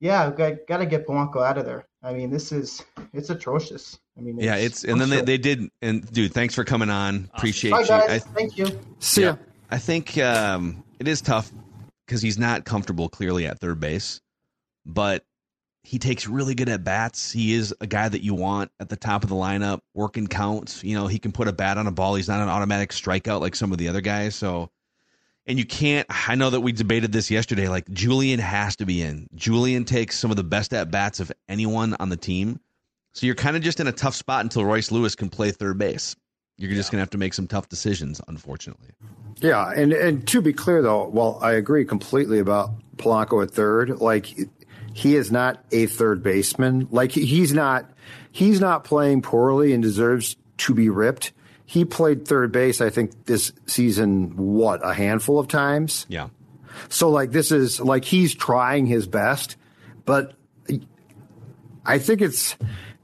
yeah, 0.00 0.30
got 0.30 0.54
got 0.66 0.78
to 0.78 0.86
get 0.86 1.06
Polanco 1.06 1.46
out 1.46 1.58
of 1.58 1.64
there. 1.64 1.86
I 2.02 2.12
mean, 2.12 2.30
this 2.30 2.50
is 2.50 2.84
it's 3.12 3.30
atrocious. 3.30 3.98
I 4.18 4.20
mean, 4.20 4.38
Yeah, 4.38 4.56
it's 4.56 4.84
and 4.84 5.00
then 5.00 5.08
they, 5.08 5.22
they 5.22 5.38
did 5.38 5.70
and 5.80 6.10
dude, 6.12 6.34
thanks 6.34 6.54
for 6.54 6.64
coming 6.64 6.90
on. 6.90 7.30
Appreciate 7.34 7.70
Bye, 7.70 7.82
you. 7.82 7.94
I, 7.94 8.18
Thank 8.18 8.58
you. 8.58 8.78
See 8.98 9.22
ya. 9.22 9.36
I 9.70 9.78
think 9.78 10.18
um, 10.18 10.82
it 10.98 11.06
is 11.08 11.20
tough 11.20 11.50
because 12.06 12.20
he's 12.20 12.38
not 12.38 12.64
comfortable 12.64 13.08
clearly 13.08 13.46
at 13.46 13.60
third 13.60 13.80
base, 13.80 14.20
but 14.84 15.24
he 15.84 15.98
takes 15.98 16.26
really 16.26 16.54
good 16.54 16.68
at 16.68 16.84
bats. 16.84 17.32
He 17.32 17.54
is 17.54 17.74
a 17.80 17.86
guy 17.86 18.08
that 18.08 18.22
you 18.22 18.34
want 18.34 18.70
at 18.78 18.88
the 18.88 18.96
top 18.96 19.24
of 19.24 19.28
the 19.28 19.34
lineup, 19.34 19.80
working 19.94 20.28
counts. 20.28 20.84
You 20.84 20.94
know, 20.94 21.08
he 21.08 21.18
can 21.18 21.32
put 21.32 21.48
a 21.48 21.52
bat 21.52 21.76
on 21.76 21.86
a 21.86 21.90
ball. 21.90 22.14
He's 22.14 22.28
not 22.28 22.40
an 22.40 22.48
automatic 22.48 22.90
strikeout 22.90 23.40
like 23.40 23.56
some 23.56 23.72
of 23.72 23.78
the 23.78 23.88
other 23.88 24.00
guys. 24.00 24.36
So, 24.36 24.70
and 25.44 25.58
you 25.58 25.64
can't. 25.64 26.06
I 26.08 26.36
know 26.36 26.50
that 26.50 26.60
we 26.60 26.70
debated 26.70 27.10
this 27.10 27.30
yesterday. 27.30 27.68
Like 27.68 27.90
Julien 27.90 28.38
has 28.38 28.76
to 28.76 28.86
be 28.86 29.02
in. 29.02 29.28
Julien 29.34 29.84
takes 29.84 30.18
some 30.18 30.30
of 30.30 30.36
the 30.36 30.44
best 30.44 30.72
at 30.72 30.90
bats 30.90 31.18
of 31.18 31.32
anyone 31.48 31.96
on 31.98 32.10
the 32.10 32.16
team. 32.16 32.60
So 33.12 33.26
you're 33.26 33.34
kind 33.34 33.56
of 33.56 33.62
just 33.62 33.80
in 33.80 33.88
a 33.88 33.92
tough 33.92 34.14
spot 34.14 34.42
until 34.42 34.64
Royce 34.64 34.90
Lewis 34.92 35.14
can 35.16 35.30
play 35.30 35.50
third 35.50 35.78
base. 35.78 36.14
You're 36.58 36.72
just 36.72 36.92
gonna 36.92 37.00
have 37.02 37.10
to 37.10 37.18
make 37.18 37.34
some 37.34 37.48
tough 37.48 37.68
decisions, 37.68 38.20
unfortunately. 38.28 38.90
Yeah, 39.40 39.70
and 39.70 39.92
and 39.92 40.26
to 40.28 40.40
be 40.40 40.52
clear 40.52 40.80
though, 40.80 41.08
while 41.08 41.40
I 41.42 41.52
agree 41.52 41.84
completely 41.84 42.38
about 42.38 42.70
Polanco 42.98 43.42
at 43.42 43.50
third, 43.50 44.00
like 44.00 44.38
he 44.92 45.16
is 45.16 45.32
not 45.32 45.64
a 45.70 45.86
third 45.86 46.22
baseman. 46.22 46.88
Like 46.90 47.12
he's 47.12 47.52
not 47.52 47.90
he's 48.30 48.60
not 48.60 48.84
playing 48.84 49.22
poorly 49.22 49.72
and 49.72 49.82
deserves 49.82 50.36
to 50.58 50.74
be 50.74 50.88
ripped. 50.88 51.32
He 51.64 51.84
played 51.84 52.26
third 52.26 52.52
base, 52.52 52.80
I 52.80 52.90
think, 52.90 53.24
this 53.24 53.52
season, 53.66 54.36
what, 54.36 54.86
a 54.86 54.92
handful 54.92 55.38
of 55.38 55.48
times? 55.48 56.04
Yeah. 56.08 56.28
So 56.88 57.08
like 57.08 57.30
this 57.30 57.50
is 57.50 57.80
like 57.80 58.04
he's 58.04 58.34
trying 58.34 58.86
his 58.86 59.06
best, 59.06 59.56
but 60.04 60.34
I 61.84 61.98
think 61.98 62.20
it's 62.20 62.56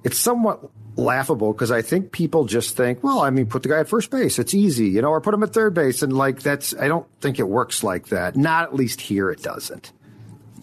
it's 0.04 0.18
somewhat 0.18 0.70
laughable 0.98 1.52
because 1.52 1.70
I 1.70 1.80
think 1.80 2.12
people 2.12 2.44
just 2.44 2.76
think, 2.76 3.02
well, 3.02 3.20
I 3.20 3.30
mean, 3.30 3.46
put 3.46 3.62
the 3.62 3.68
guy 3.68 3.80
at 3.80 3.88
first 3.88 4.10
base. 4.10 4.38
It's 4.38 4.52
easy, 4.52 4.88
you 4.88 5.00
know, 5.00 5.10
or 5.10 5.20
put 5.20 5.32
him 5.32 5.42
at 5.42 5.52
third 5.52 5.72
base. 5.72 6.02
And 6.02 6.12
like, 6.12 6.40
that's, 6.40 6.74
I 6.74 6.88
don't 6.88 7.06
think 7.20 7.38
it 7.38 7.48
works 7.48 7.82
like 7.82 8.08
that. 8.08 8.36
Not 8.36 8.64
at 8.64 8.74
least 8.74 9.00
here, 9.00 9.30
it 9.30 9.42
doesn't. 9.42 9.92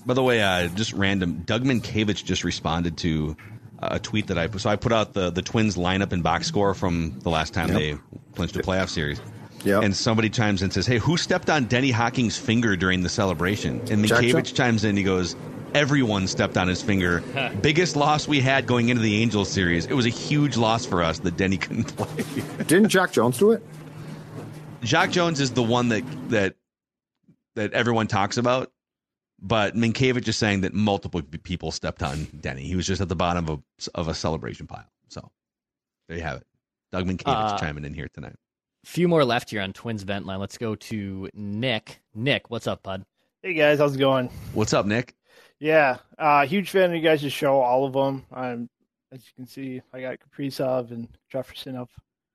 By 0.05 0.13
the 0.13 0.23
way, 0.23 0.41
uh, 0.41 0.67
just 0.69 0.93
random. 0.93 1.41
Doug 1.45 1.63
Mientkiewicz 1.63 2.23
just 2.23 2.43
responded 2.43 2.97
to 2.97 3.35
a 3.79 3.99
tweet 3.99 4.27
that 4.27 4.37
I 4.37 4.47
put. 4.47 4.61
So 4.61 4.69
I 4.69 4.75
put 4.75 4.91
out 4.91 5.13
the 5.13 5.29
the 5.31 5.41
Twins 5.41 5.75
lineup 5.77 6.11
and 6.11 6.21
box 6.23 6.47
score 6.47 6.73
from 6.73 7.19
the 7.19 7.29
last 7.29 7.53
time 7.53 7.69
Yep. 7.69 7.77
they 7.77 7.97
clinched 8.35 8.55
a 8.55 8.59
playoff 8.59 8.89
series. 8.89 9.19
Yep. 9.63 9.81
And 9.83 9.95
somebody 9.95 10.29
chimes 10.29 10.61
in 10.61 10.65
and 10.67 10.73
says, 10.73 10.85
"Hey, 10.85 10.99
who 10.99 11.17
stepped 11.17 11.49
on 11.49 11.65
Denny 11.65 11.89
Hocking's 11.91 12.37
finger 12.37 12.75
during 12.75 13.01
the 13.01 13.09
celebration?" 13.09 13.81
And 13.89 14.05
Jackson? 14.05 14.25
Mientkiewicz 14.29 14.53
chimes 14.55 14.83
in. 14.83 14.89
and 14.89 14.97
He 14.99 15.03
goes, 15.03 15.35
"Everyone 15.73 16.27
stepped 16.27 16.55
on 16.55 16.67
his 16.67 16.83
finger. 16.83 17.23
Biggest 17.63 17.95
loss 17.95 18.27
we 18.27 18.39
had 18.41 18.67
going 18.67 18.89
into 18.89 19.01
the 19.01 19.21
Angels 19.23 19.49
series. 19.49 19.87
It 19.87 19.93
was 19.93 20.05
a 20.05 20.09
huge 20.09 20.55
loss 20.55 20.85
for 20.85 21.03
us 21.03 21.17
that 21.19 21.35
Denny 21.35 21.57
couldn't 21.57 21.85
play." 21.97 22.23
Didn't 22.65 22.89
Jacque 22.89 23.11
Jones 23.11 23.39
do 23.39 23.51
it? 23.53 23.63
Jacque 24.83 25.09
Jones 25.11 25.39
is 25.41 25.51
the 25.51 25.63
one 25.63 25.89
that 25.89 26.03
that 26.29 26.55
that 27.55 27.73
everyone 27.73 28.05
talks 28.07 28.37
about, 28.37 28.71
but 29.47 29.75
Mientkiewicz 29.75 30.27
is 30.27 30.37
saying 30.37 30.61
that 30.61 30.73
multiple 30.73 31.21
people 31.21 31.71
stepped 31.71 32.01
on 32.01 32.25
Denny. 32.39 32.63
He 32.63 32.75
was 32.75 32.87
just 32.87 33.01
at 33.01 33.09
the 33.09 33.15
bottom 33.15 33.47
of 33.47 33.61
a, 33.87 33.89
of 33.99 34.07
a 34.07 34.13
celebration 34.13 34.65
pile. 34.67 34.85
So 35.09 35.29
there 36.07 36.17
you 36.17 36.23
have 36.23 36.37
it. 36.37 36.47
Doug 36.91 37.05
Mientkiewicz 37.05 37.53
Uh, 37.53 37.57
chiming 37.57 37.85
in 37.85 37.93
here 37.93 38.07
tonight. 38.13 38.35
few 38.85 39.07
more 39.07 39.23
left 39.25 39.49
here 39.51 39.61
on 39.61 39.73
Twins 39.73 40.03
vent 40.03 40.25
line. 40.25 40.39
Let's 40.39 40.57
go 40.57 40.75
to 40.75 41.29
Nick. 41.33 42.01
Nick, 42.13 42.49
what's 42.49 42.67
up, 42.67 42.83
bud? 42.83 43.05
Hey 43.43 43.53
guys, 43.53 43.77
how's 43.79 43.95
it 43.95 43.99
going? 43.99 44.29
What's 44.53 44.73
up, 44.73 44.85
Nick? 44.85 45.15
Yeah, 45.59 45.97
uh, 46.17 46.45
huge 46.45 46.69
fan 46.71 46.89
of 46.89 46.95
you 46.95 47.01
guys' 47.01 47.31
show, 47.31 47.61
all 47.61 47.85
of 47.85 47.93
them. 47.93 48.25
I'm, 48.31 48.69
as 49.11 49.19
you 49.25 49.31
can 49.35 49.45
see, 49.47 49.81
I 49.93 50.01
got 50.01 50.17
Kaprizov 50.19 50.91
and 50.91 51.07
Jefferson 51.31 51.75
up 51.75 51.89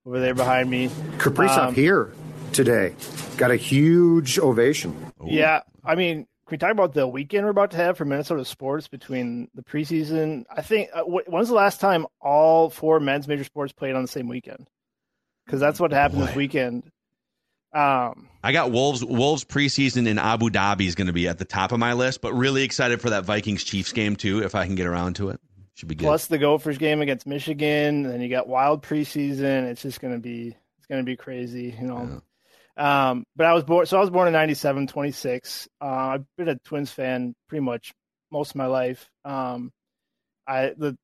over 0.07 0.21
there 0.21 0.35
behind 0.35 0.71
me. 0.71 0.89
Kaprizov 1.19 1.69
Um, 1.69 1.75
here 1.75 2.13
today 2.53 2.95
got 3.37 3.51
a 3.51 3.57
huge 3.57 4.39
ovation. 4.39 5.13
Yeah, 5.25 5.61
I 5.85 5.97
mean, 5.97 6.19
can 6.21 6.29
we 6.51 6.59
talk 6.59 6.73
about 6.73 6.95
the 6.95 7.07
weekend 7.07 7.45
we're 7.45 7.51
about 7.51 7.71
to 7.73 7.77
have 7.77 7.97
for 7.97 8.05
Minnesota 8.05 8.45
sports 8.45 8.89
between 8.89 9.49
the 9.55 9.63
preseason? 9.63 10.45
I 10.55 10.63
think 10.63 10.91
uh, 10.93 11.03
wh- 11.03 11.29
when's 11.29 11.49
the 11.49 11.55
last 11.55 11.81
time 11.81 12.07
all 12.21 12.71
four 12.71 13.01
men's 13.01 13.29
major 13.29 13.45
sports 13.45 13.73
played 13.73 13.95
on 13.95 14.03
the 14.03 14.09
same 14.09 14.29
weekend? 14.29 14.69
Because 15.47 15.61
that's 15.61 15.81
what 15.81 15.93
happened 15.93 16.23
this 16.23 16.35
weekend. 16.37 16.85
Um, 17.73 18.29
I 18.43 18.53
got 18.53 18.73
Wolves 18.73 19.05
Wolves 19.05 19.45
preseason 19.45 20.09
in 20.09 20.19
Abu 20.19 20.51
Dhabi 20.51 20.87
is 20.87 20.95
going 20.97 21.07
to 21.07 21.13
be 21.13 21.29
at 21.29 21.39
the 21.39 21.45
top 21.45 21.71
of 21.73 21.79
my 21.79 21.93
list, 21.93 22.21
but 22.21 22.33
really 22.33 22.63
excited 22.65 23.01
for 23.01 23.11
that 23.11 23.25
Vikings 23.25 23.63
Chiefs 23.63 23.93
game 23.93 24.17
too. 24.17 24.43
If 24.43 24.55
I 24.55 24.67
can 24.67 24.75
get 24.75 24.87
around 24.87 25.15
to 25.17 25.29
it, 25.29 25.41
should 25.75 25.89
be 25.89 25.95
good. 25.95 26.05
plus 26.05 26.27
the 26.27 26.39
Gophers 26.39 26.79
game 26.79 27.01
against 27.01 27.27
Michigan, 27.27 28.03
then 28.03 28.21
you 28.21 28.29
got 28.29 28.49
wild 28.49 28.83
preseason. 28.83 29.67
It's 29.67 29.83
just 29.83 30.01
gonna 30.01 30.19
be 30.19 30.57
it's 30.79 30.87
gonna 30.89 31.05
be 31.05 31.17
crazy, 31.17 31.77
you 31.81 31.87
know. 31.87 32.23
Um, 32.77 33.25
but 33.37 33.47
I 33.47 33.53
was 33.53 33.65
born 33.65 33.87
so 33.87 33.99
I 33.99 34.01
was 34.01 34.11
born 34.11 34.29
in 34.29 34.33
97, 34.33 34.87
26. 34.87 35.69
Uh, 35.81 35.85
I've 35.85 36.25
been 36.37 36.49
a 36.49 36.57
Twins 36.57 36.91
fan 36.91 37.35
pretty 37.49 37.65
much 37.65 37.93
most 38.31 38.51
of 38.51 38.57
my 38.57 38.67
life. 38.67 39.11
Um, 39.25 39.73
I 40.47 40.73
the 40.77 40.97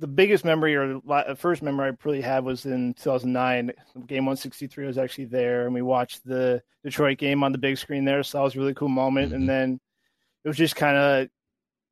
the 0.00 0.06
biggest 0.06 0.44
memory 0.44 0.74
or 0.76 1.00
the 1.06 1.36
first 1.36 1.62
memory 1.62 1.90
I 1.90 1.96
really 2.04 2.22
had 2.22 2.42
was 2.42 2.64
in 2.64 2.94
2009. 2.94 3.72
Game 4.06 4.24
163 4.24 4.84
I 4.84 4.86
was 4.86 4.98
actually 4.98 5.26
there, 5.26 5.66
and 5.66 5.74
we 5.74 5.82
watched 5.82 6.24
the 6.24 6.62
Detroit 6.82 7.18
game 7.18 7.44
on 7.44 7.52
the 7.52 7.58
big 7.58 7.76
screen 7.76 8.04
there. 8.06 8.22
So 8.22 8.38
that 8.38 8.44
was 8.44 8.56
a 8.56 8.58
really 8.58 8.74
cool 8.74 8.88
moment. 8.88 9.34
And 9.34 9.48
then 9.48 9.78
it 10.42 10.48
was 10.48 10.56
just 10.56 10.74
kind 10.74 10.96
of 10.96 11.28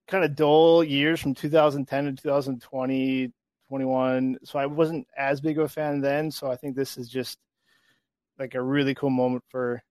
kind 0.09 0.24
of 0.24 0.34
dull 0.34 0.82
years 0.82 1.20
from 1.20 1.34
2010 1.34 2.05
to 2.16 2.22
2020, 2.22 3.30
21. 3.68 4.39
So 4.43 4.59
I 4.59 4.66
wasn't 4.66 5.07
as 5.16 5.43
big 5.43 5.59
of 5.59 5.66
a 5.66 5.68
fan 5.68 6.01
then. 6.01 6.30
So 6.30 6.51
I 6.51 6.57
think 6.57 6.74
this 6.74 6.97
is 6.97 7.09
just 7.09 7.39
like 8.39 8.55
a 8.55 8.62
really 8.62 8.95
cool 8.95 9.11
moment 9.11 9.45
for 9.49 9.82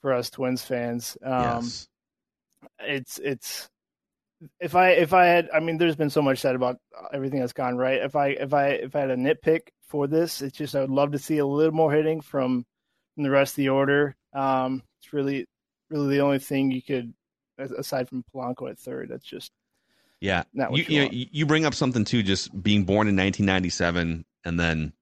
for 0.00 0.12
us 0.12 0.30
Twins 0.30 0.62
fans. 0.62 1.16
Um, 1.22 1.42
Yes. 1.42 1.88
It's 2.80 3.18
it's 3.18 3.70
if 4.60 4.74
I 4.74 4.90
if 4.90 5.12
I 5.12 5.26
had 5.26 5.48
I 5.52 5.60
mean 5.60 5.78
there's 5.78 5.96
been 5.96 6.10
so 6.10 6.22
much 6.22 6.38
said 6.40 6.54
about 6.54 6.78
everything 7.12 7.40
that's 7.40 7.52
gone 7.52 7.76
right. 7.76 8.02
If 8.02 8.16
I 8.16 8.28
if 8.28 8.52
I 8.52 8.68
if 8.68 8.96
I 8.96 9.00
had 9.00 9.10
a 9.10 9.16
nitpick 9.16 9.68
for 9.82 10.06
this, 10.06 10.42
it's 10.42 10.56
just 10.56 10.74
I 10.74 10.80
would 10.80 10.90
love 10.90 11.12
to 11.12 11.18
see 11.18 11.38
a 11.38 11.46
little 11.46 11.72
more 11.72 11.92
hitting 11.92 12.20
from 12.20 12.64
from 13.14 13.22
the 13.24 13.30
rest 13.30 13.52
of 13.52 13.56
the 13.56 13.68
order. 13.68 14.16
Um, 14.32 14.82
it's 15.00 15.12
really 15.12 15.46
really 15.90 16.16
the 16.16 16.22
only 16.22 16.38
thing 16.38 16.70
you 16.70 16.82
could 16.82 17.12
aside 17.58 18.08
from 18.08 18.24
Polanco 18.34 18.70
at 18.70 18.78
third. 18.78 19.08
That's 19.10 19.24
just 19.24 19.52
Yeah, 20.20 20.44
you, 20.70 20.84
you 20.88 21.26
you 21.32 21.46
bring 21.46 21.64
up 21.64 21.74
something 21.74 22.04
too, 22.04 22.22
just 22.22 22.50
being 22.62 22.84
born 22.84 23.08
in 23.08 23.16
1997, 23.16 24.24
and 24.44 24.60
then 24.60 24.92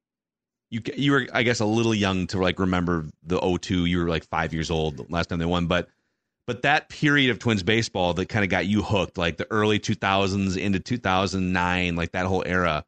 you 0.70 0.80
you 0.96 1.12
were, 1.12 1.26
I 1.32 1.42
guess, 1.42 1.60
a 1.60 1.64
little 1.64 1.94
young 1.94 2.26
to 2.28 2.38
like 2.38 2.58
remember 2.58 3.06
the 3.22 3.40
02. 3.40 3.86
You 3.86 3.98
were 3.98 4.08
like 4.08 4.24
five 4.24 4.54
years 4.54 4.70
old 4.70 5.10
last 5.10 5.28
time 5.28 5.38
they 5.38 5.46
won, 5.46 5.66
but 5.66 5.88
but 6.46 6.62
that 6.62 6.88
period 6.88 7.30
of 7.30 7.38
Twins 7.38 7.62
baseball 7.62 8.14
that 8.14 8.28
kind 8.28 8.44
of 8.44 8.50
got 8.50 8.66
you 8.66 8.82
hooked, 8.82 9.18
like 9.18 9.36
the 9.36 9.46
early 9.50 9.78
2000s 9.78 10.56
into 10.56 10.80
2009, 10.80 11.96
like 11.96 12.12
that 12.12 12.26
whole 12.26 12.42
era. 12.44 12.84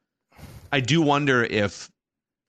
I 0.72 0.80
do 0.80 1.02
wonder 1.02 1.44
if 1.44 1.90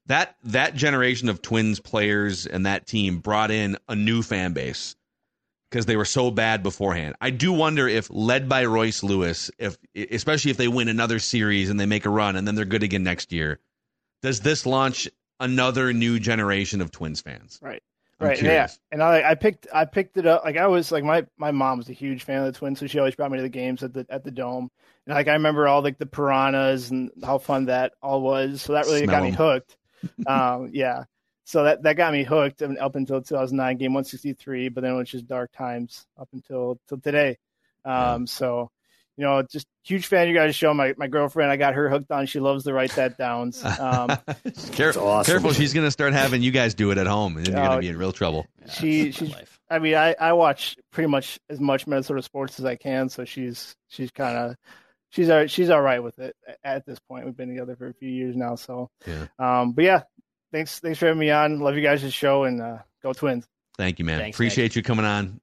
that 0.05 0.35
that 0.43 0.75
generation 0.75 1.29
of 1.29 1.41
Twins 1.41 1.79
players 1.79 2.45
and 2.45 2.65
that 2.65 2.87
team 2.87 3.19
brought 3.19 3.51
in 3.51 3.77
a 3.87 3.95
new 3.95 4.21
fan 4.21 4.53
base 4.53 4.95
because 5.69 5.87
they 5.87 5.97
were 5.97 6.05
so 6.05 6.29
bad 6.29 6.61
beforehand. 6.61 7.15
I 7.19 7.31
do 7.31 7.51
wonder 7.51 7.87
if, 7.87 8.07
led 8.11 8.47
by 8.47 8.65
Royce 8.65 9.01
Lewis, 9.01 9.49
if 9.57 9.75
especially 9.95 10.51
if 10.51 10.57
they 10.57 10.67
win 10.67 10.87
another 10.87 11.17
series 11.17 11.71
and 11.71 11.79
they 11.79 11.87
make 11.87 12.05
a 12.05 12.11
run 12.11 12.35
and 12.35 12.47
then 12.47 12.53
they're 12.53 12.65
good 12.65 12.83
again 12.83 13.01
next 13.01 13.31
year, 13.31 13.59
does 14.21 14.39
this 14.39 14.67
launch 14.67 15.09
another 15.39 15.93
new 15.93 16.19
generation 16.19 16.81
of 16.81 16.91
Twins 16.91 17.21
fans? 17.21 17.59
Right. 17.61 17.81
I'm 18.19 18.27
right. 18.27 18.37
Yeah. 18.37 18.41
curious. 18.41 18.79
And 18.91 19.01
I, 19.03 19.31
I 19.31 19.35
picked 19.35 19.67
I 19.73 19.85
picked 19.85 20.17
it 20.17 20.25
up 20.25 20.43
like 20.45 20.57
I 20.57 20.67
was 20.67 20.91
like 20.91 21.03
my 21.03 21.25
my 21.37 21.51
mom 21.51 21.79
was 21.79 21.89
a 21.89 21.93
huge 21.93 22.23
fan 22.23 22.39
of 22.39 22.53
the 22.53 22.57
Twins, 22.57 22.79
so 22.79 22.87
she 22.87 22.99
always 22.99 23.15
brought 23.15 23.31
me 23.31 23.37
to 23.37 23.43
the 23.43 23.49
games 23.49 23.83
at 23.83 23.93
the 23.93 24.05
at 24.09 24.23
the 24.23 24.31
dome. 24.31 24.69
And 25.05 25.15
like 25.15 25.27
I 25.27 25.33
remember 25.33 25.67
all 25.67 25.81
like 25.81 25.97
the 25.97 26.05
piranhas 26.05 26.91
and 26.91 27.11
how 27.23 27.37
fun 27.37 27.65
that 27.65 27.93
all 28.01 28.21
was. 28.21 28.61
So 28.61 28.73
that 28.73 28.85
really 28.85 29.03
Smell 29.03 29.17
got 29.17 29.23
me 29.23 29.31
hooked. 29.31 29.77
um, 30.27 30.69
yeah. 30.73 31.03
So 31.45 31.65
that, 31.65 31.83
that 31.83 31.97
got 31.97 32.13
me 32.13 32.23
hooked 32.23 32.61
up 32.61 32.95
until 32.95 33.21
2009, 33.21 33.77
game 33.77 33.93
163, 33.93 34.69
but 34.69 34.81
then 34.81 34.93
it 34.93 34.97
was 34.97 35.09
just 35.09 35.27
dark 35.27 35.51
times 35.51 36.05
up 36.17 36.29
until 36.31 36.79
till 36.87 36.99
today. 36.99 37.37
Um, 37.83 38.27
So, 38.27 38.71
you 39.17 39.23
know, 39.25 39.41
just 39.43 39.67
huge 39.83 40.07
fan 40.07 40.23
of 40.23 40.29
you 40.29 40.35
guys' 40.35 40.55
show. 40.55 40.73
My 40.73 40.93
my 40.97 41.07
girlfriend, 41.07 41.51
I 41.51 41.55
got 41.57 41.73
her 41.75 41.89
hooked 41.89 42.09
on. 42.11 42.25
She 42.25 42.39
loves 42.39 42.63
to 42.65 42.73
write 42.73 42.91
that 42.93 43.17
down. 43.17 43.51
Um, 43.79 44.17
Careful, 44.71 45.23
careful. 45.23 45.53
She's 45.53 45.73
going 45.73 45.85
to 45.87 45.91
start 45.91 46.13
having 46.13 46.41
you 46.41 46.51
guys 46.51 46.73
do 46.73 46.91
it 46.91 46.97
at 46.97 47.07
home, 47.07 47.37
and 47.37 47.45
then 47.45 47.53
you're 47.53 47.61
going 47.63 47.71
Oh, 47.73 47.75
to 47.75 47.81
be 47.81 47.87
in 47.89 47.97
real 47.97 48.11
trouble. 48.11 48.45
she 48.71 49.11
she's 49.11 49.33
I 49.69 49.79
mean 49.79 49.95
I 49.95 50.15
I 50.19 50.33
watch 50.33 50.77
pretty 50.91 51.07
much 51.09 51.39
as 51.49 51.59
much 51.59 51.87
Minnesota 51.87 52.21
sports 52.21 52.59
as 52.59 52.65
I 52.65 52.75
can, 52.75 53.09
so 53.09 53.25
she's 53.25 53.75
she's 53.89 54.11
kind 54.11 54.37
of 54.37 54.55
she's 55.09 55.29
all, 55.29 55.47
she's 55.47 55.69
all 55.69 55.81
right 55.81 56.01
with 56.01 56.19
it 56.19 56.35
at 56.63 56.85
this 56.85 56.99
point. 56.99 57.25
We've 57.25 57.35
been 57.35 57.49
together 57.49 57.75
for 57.75 57.87
a 57.87 57.93
few 57.93 58.09
years 58.09 58.35
now, 58.35 58.55
so 58.55 58.89
Yeah. 59.07 59.27
um 59.39 59.73
but 59.73 59.83
yeah, 59.83 60.01
thanks 60.51 60.79
thanks 60.79 60.99
for 60.99 61.07
having 61.07 61.19
me 61.19 61.29
on. 61.31 61.59
Love 61.59 61.75
you 61.75 61.81
guys' 61.83 62.13
show 62.13 62.43
and 62.45 62.61
uh, 62.61 62.77
go 63.01 63.13
Twins. 63.13 63.45
Thank 63.77 63.97
you, 63.99 64.05
man. 64.05 64.19
Thanks, 64.19 64.37
Appreciate 64.37 64.75
you 64.75 64.83
coming 64.83 65.05
on. 65.05 65.39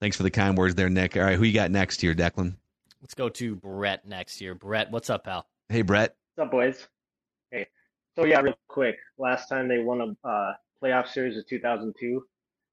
Thanks 0.00 0.16
for 0.16 0.22
the 0.22 0.30
kind 0.30 0.56
words 0.56 0.74
there, 0.74 0.88
Nick. 0.90 1.16
All 1.16 1.22
right, 1.22 1.36
who 1.36 1.44
you 1.44 1.52
got 1.54 1.70
next 1.70 2.00
here, 2.00 2.14
Declan? 2.14 2.54
Let's 3.00 3.14
go 3.14 3.30
to 3.30 3.56
Brett 3.56 4.06
next 4.06 4.40
year. 4.42 4.54
Brett, 4.54 4.90
what's 4.90 5.08
up, 5.08 5.24
pal? 5.24 5.46
Hey, 5.70 5.80
Brett. 5.80 6.16
What's 6.34 6.46
up, 6.46 6.50
boys? 6.50 6.86
Hey, 7.50 7.66
so 8.14 8.24
yeah, 8.24 8.40
real 8.40 8.58
quick. 8.68 8.96
Last 9.16 9.48
time 9.48 9.68
they 9.68 9.78
won 9.78 10.00
a 10.02 10.28
uh, 10.28 10.52
playoff 10.82 11.08
series 11.08 11.36
was 11.36 11.46
2002. 11.46 12.22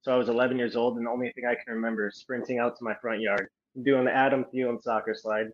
So 0.02 0.14
I 0.14 0.18
was 0.18 0.28
11 0.28 0.58
years 0.58 0.76
old, 0.76 0.98
and 0.98 1.06
the 1.06 1.10
only 1.10 1.32
thing 1.32 1.46
I 1.46 1.56
can 1.56 1.74
remember 1.74 2.08
is 2.08 2.18
sprinting 2.18 2.60
out 2.60 2.78
to 2.78 2.84
my 2.84 2.94
front 3.02 3.22
yard, 3.22 3.48
and 3.76 3.86
doing 3.86 4.04
the 4.04 4.14
Adam 4.14 4.46
Thielen 4.54 4.82
soccer 4.82 5.16
slide. 5.16 5.48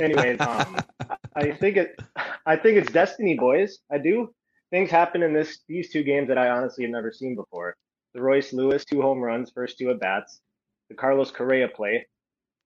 Anyways, 0.00 0.40
um, 0.40 0.76
I 1.36 1.52
think 1.52 1.76
it, 1.76 2.00
I 2.46 2.56
think 2.56 2.76
it's 2.76 2.90
destiny, 2.90 3.34
boys. 3.34 3.78
I 3.90 3.98
do. 3.98 4.34
Things 4.70 4.90
happen 4.90 5.22
in 5.22 5.32
this 5.32 5.60
these 5.68 5.90
two 5.90 6.02
games 6.02 6.26
that 6.26 6.38
I 6.38 6.48
honestly 6.48 6.84
have 6.84 6.90
never 6.90 7.12
seen 7.12 7.36
before. 7.36 7.76
The 8.14 8.20
Royce 8.20 8.52
Lewis 8.52 8.84
two 8.84 9.00
home 9.00 9.20
runs, 9.20 9.52
first 9.54 9.78
two 9.78 9.90
at 9.90 10.00
bats. 10.00 10.40
The 10.88 10.96
Carlos 10.96 11.30
Correa 11.30 11.68
play, 11.68 12.06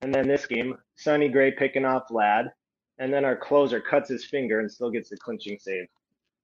and 0.02 0.14
then 0.14 0.28
this 0.28 0.46
game, 0.46 0.76
Sonny 0.96 1.28
Gray 1.28 1.52
picking 1.52 1.84
off 1.84 2.08
Vlad, 2.08 2.50
and 2.98 3.12
then 3.12 3.24
our 3.24 3.36
closer 3.36 3.80
cuts 3.80 4.08
his 4.08 4.24
finger 4.24 4.60
and 4.60 4.70
still 4.70 4.90
gets 4.90 5.10
the 5.10 5.16
clinching 5.16 5.58
save. 5.60 5.86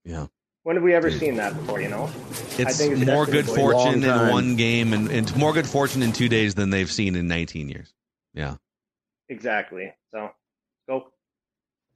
Yeah. 0.03 0.27
When 0.63 0.77
have 0.77 0.83
we 0.83 0.95
ever 0.95 1.11
seen 1.11 1.35
that 1.35 1.55
before? 1.55 1.79
You 1.79 1.89
know, 1.89 2.05
I 2.57 2.63
It's 2.63 3.05
more 3.05 3.25
good 3.25 3.45
fortune 3.45 4.03
in 4.03 4.29
one 4.31 4.55
game 4.55 4.93
and, 4.93 5.11
and 5.11 5.35
more 5.37 5.53
good 5.53 5.67
fortune 5.67 6.01
in 6.01 6.11
two 6.11 6.27
days 6.27 6.55
than 6.55 6.71
they've 6.71 6.91
seen 6.91 7.15
in 7.15 7.27
19 7.27 7.69
years. 7.69 7.93
Yeah. 8.33 8.55
Exactly. 9.29 9.93
So, 10.11 10.31
go. 10.87 11.11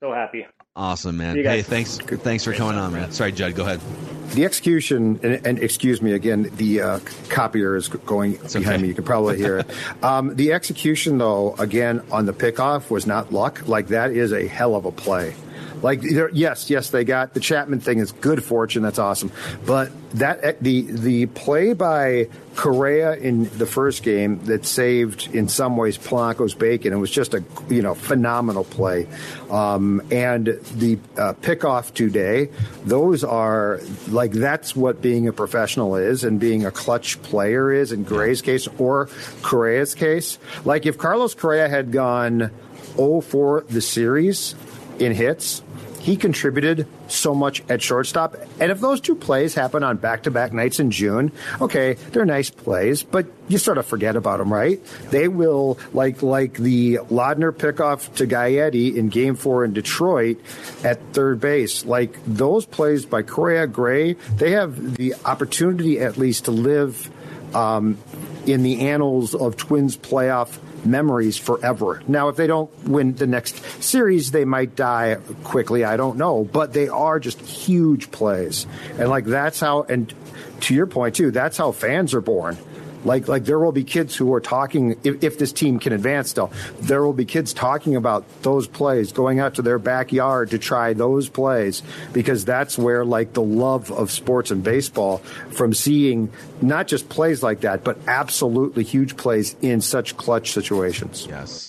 So 0.02 0.14
happy. 0.14 0.48
Awesome, 0.78 1.18
man. 1.18 1.36
Hey, 1.36 1.62
thanks 1.62 1.98
thanks 1.98 2.46
for 2.46 2.54
coming 2.54 2.78
on, 2.78 2.94
man. 2.94 3.12
Sorry, 3.12 3.34
Judd, 3.34 3.54
go 3.56 3.64
ahead. 3.66 3.82
The 4.30 4.46
execution, 4.46 5.20
and, 5.24 5.46
and 5.46 5.60
excuse 5.60 6.02
me 6.02 6.14
again, 6.14 6.44
the 6.56 6.82
uh, 6.82 7.00
copier 7.28 7.76
is 7.76 7.90
going 7.90 8.38
behind 8.38 8.82
me. 8.82 8.88
You 8.88 8.94
can 8.94 9.04
probably 9.04 9.38
hear 9.38 9.60
it. 9.60 9.70
Um, 10.04 10.36
the 10.36 10.54
execution, 10.54 11.18
though, 11.18 11.56
again 11.56 12.02
on 12.12 12.26
the 12.26 12.32
pickoff 12.32 12.90
was 12.90 13.06
not 13.06 13.34
luck. 13.34 13.68
Like 13.68 13.88
that 13.88 14.12
is 14.12 14.32
a 14.32 14.48
hell 14.48 14.76
of 14.76 14.86
a 14.86 14.92
play. 14.92 15.36
Like, 15.82 16.02
yes, 16.04 16.70
yes, 16.70 16.90
they 16.90 17.04
got 17.04 17.34
the 17.34 17.40
Chapman 17.40 17.80
thing 17.80 18.00
is 18.00 18.12
good 18.12 18.44
fortune. 18.44 18.84
That's 18.84 19.00
awesome. 19.00 19.32
But 19.66 19.92
that 20.14 20.44
eh, 20.44 20.54
the 20.60 20.82
the 20.82 21.26
play 21.28 21.74
by 21.74 22.30
Correa 22.56 23.16
in 23.16 23.44
the 23.58 23.66
first 23.66 24.04
game 24.04 24.44
that 24.46 24.66
saved 24.66 25.34
in 25.34 25.48
some 25.48 25.78
ways 25.78 25.98
Polanco's 25.98 26.54
bacon. 26.54 26.94
It 26.94 26.98
was 26.98 27.12
just 27.12 27.34
a 27.34 27.44
you 27.70 27.82
know 27.82 27.96
phenomenal 27.96 28.64
play, 28.64 29.08
um, 29.50 30.02
and 30.12 30.48
the 30.48 31.00
uh, 31.18 31.34
pickoff 31.34 31.94
today. 31.94 32.50
Those 32.84 33.24
are 33.24 33.80
like 34.08 34.32
that's 34.32 34.76
what 34.76 35.02
being 35.02 35.28
a 35.28 35.34
professional 35.34 35.96
is, 35.96 36.24
and 36.24 36.40
being 36.40 36.66
a 36.66 36.72
clutch 36.72 37.22
player 37.22 37.72
is 37.72 37.92
in 37.92 38.04
Gray's 38.04 38.42
case 38.42 38.68
or 38.78 39.10
Correa's 39.42 39.96
case. 39.96 40.40
Like 40.66 40.86
if 40.86 40.98
Carlos 40.98 41.36
Correa 41.36 41.70
had 41.70 41.92
gone 41.92 42.52
0 42.96 43.22
for 43.22 43.64
the 43.70 43.82
series 43.82 44.56
in 45.00 45.14
hits 45.14 45.62
he 46.00 46.16
contributed 46.16 46.88
so 47.08 47.36
much 47.36 47.64
at 47.70 47.82
shortstop. 47.82 48.36
And 48.60 48.72
if 48.72 48.80
those 48.80 49.02
two 49.02 49.16
plays 49.16 49.54
happen 49.54 49.84
on 49.84 49.98
back 49.98 50.24
to 50.24 50.32
back 50.32 50.54
nights 50.54 50.80
in 50.80 50.92
June, 50.92 51.32
okay, 51.62 51.94
they're 51.94 52.26
nice 52.26 52.50
plays, 52.50 53.04
but 53.04 53.28
you 53.48 53.58
sort 53.58 53.78
of 53.78 53.86
forget 53.86 54.16
about 54.16 54.40
them, 54.40 54.52
right? 54.52 54.84
They 55.10 55.28
will, 55.28 55.78
like 55.94 56.22
like 56.22 56.54
the 56.54 56.98
Laudner 57.10 57.52
pickoff 57.52 58.16
to 58.16 58.28
Gaetti 58.28 58.96
in 58.96 59.10
game 59.10 59.36
four 59.36 59.66
in 59.66 59.74
Detroit 59.74 60.40
at 60.84 61.02
third 61.14 61.40
base, 61.40 61.86
like 61.86 62.18
those 62.26 62.66
plays 62.66 63.06
by 63.06 63.24
Correa 63.24 63.68
Gray, 63.68 64.14
they 64.14 64.52
have 64.52 64.96
the 64.96 65.16
opportunity 65.26 66.00
at 66.00 66.18
least 66.18 66.46
to 66.46 66.52
live 66.52 67.10
um, 67.56 67.98
in 68.46 68.64
the 68.64 68.88
annals 68.88 69.36
of 69.36 69.58
Twins 69.58 69.98
playoff 69.98 70.58
memories 70.86 71.38
forever. 71.38 72.02
Now, 72.08 72.30
if 72.30 72.36
they 72.36 72.48
don't 72.48 72.72
win 72.88 73.16
the 73.16 73.28
next 73.28 73.84
series, 73.84 74.32
they 74.32 74.46
might 74.46 74.76
die 74.76 75.18
quickly. 75.44 75.84
I 75.84 75.98
don't 75.98 76.18
know, 76.18 76.44
but 76.44 76.74
they 76.74 76.88
are 76.88 77.20
just 77.20 77.40
huge 77.42 78.12
plays, 78.12 78.66
and 78.98 79.10
like 79.10 79.26
that's 79.26 79.60
how. 79.60 79.84
And 79.84 80.14
to 80.62 80.74
your 80.74 80.88
point 80.88 81.16
too, 81.16 81.32
that's 81.32 81.58
how 81.58 81.72
fans 81.72 82.14
are 82.14 82.22
born. 82.22 82.58
Like, 83.06 83.28
like 83.28 83.46
there 83.46 83.60
will 83.60 83.72
be 83.72 83.84
kids 83.84 84.16
who 84.16 84.34
are 84.34 84.42
talking, 84.42 85.00
if, 85.04 85.24
if 85.24 85.40
this 85.40 85.52
team 85.52 85.80
can 85.80 85.94
advance 85.94 86.30
still, 86.30 86.52
there 86.82 87.04
will 87.04 87.14
be 87.14 87.26
kids 87.26 87.54
talking 87.54 87.96
about 87.96 88.26
those 88.42 88.68
plays, 88.68 89.12
going 89.12 89.40
out 89.40 89.56
to 89.56 89.62
their 89.62 89.80
backyard 89.80 90.52
to 90.52 90.60
try 90.60 90.94
those 90.94 91.30
plays, 91.30 91.82
because 92.14 92.46
that's 92.46 92.78
where 92.78 93.06
like 93.06 93.34
the 93.34 93.42
love 93.42 93.92
of 93.92 94.12
sports 94.12 94.52
and 94.52 94.64
baseball 94.64 95.20
from 95.52 95.74
seeing 95.74 96.32
not 96.62 96.88
just 96.88 97.10
plays 97.10 97.42
like 97.42 97.62
that, 97.62 97.84
but 97.84 97.98
absolutely 98.08 98.84
huge 98.84 99.18
plays 99.18 99.56
in 99.62 99.82
such 99.82 100.18
clutch 100.18 100.52
situations. 100.52 101.28
Yes. 101.30 101.69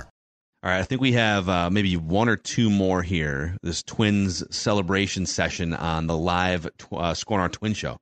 All 0.63 0.69
right, 0.69 0.79
I 0.79 0.83
think 0.83 1.01
we 1.01 1.13
have 1.13 1.49
uh, 1.49 1.69
maybe 1.71 1.97
one 1.97 2.29
or 2.29 2.35
two 2.37 2.69
more 2.69 3.01
here. 3.01 3.57
This 3.63 3.81
Twins 3.81 4.43
celebration 4.55 5.25
session 5.25 5.73
on 5.73 6.05
the 6.05 6.15
live 6.15 6.69
tw- 6.77 6.93
uh, 6.93 7.13
SKOR 7.15 7.39
North 7.39 7.53
Twin 7.53 7.73
Show. 7.73 7.97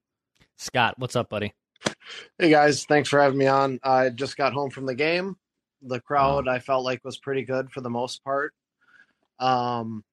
Scott, 0.58 0.96
what's 0.98 1.16
up, 1.16 1.30
buddy? 1.30 1.54
Hey 2.38 2.50
guys, 2.50 2.84
thanks 2.84 3.08
for 3.08 3.22
having 3.22 3.38
me 3.38 3.48
on. 3.48 3.80
I 3.82 4.10
just 4.10 4.36
got 4.36 4.52
home 4.52 4.70
from 4.72 4.86
the 4.86 4.96
game. 4.96 5.38
The 5.82 6.02
crowd 6.02 6.50
I 6.50 6.60
felt 6.60 6.84
like 6.84 7.06
was 7.06 7.18
pretty 7.18 7.44
good 7.44 7.72
for 7.72 7.80
the 7.80 7.90
most 7.90 8.22
part. 8.26 8.54
Um, 9.40 10.04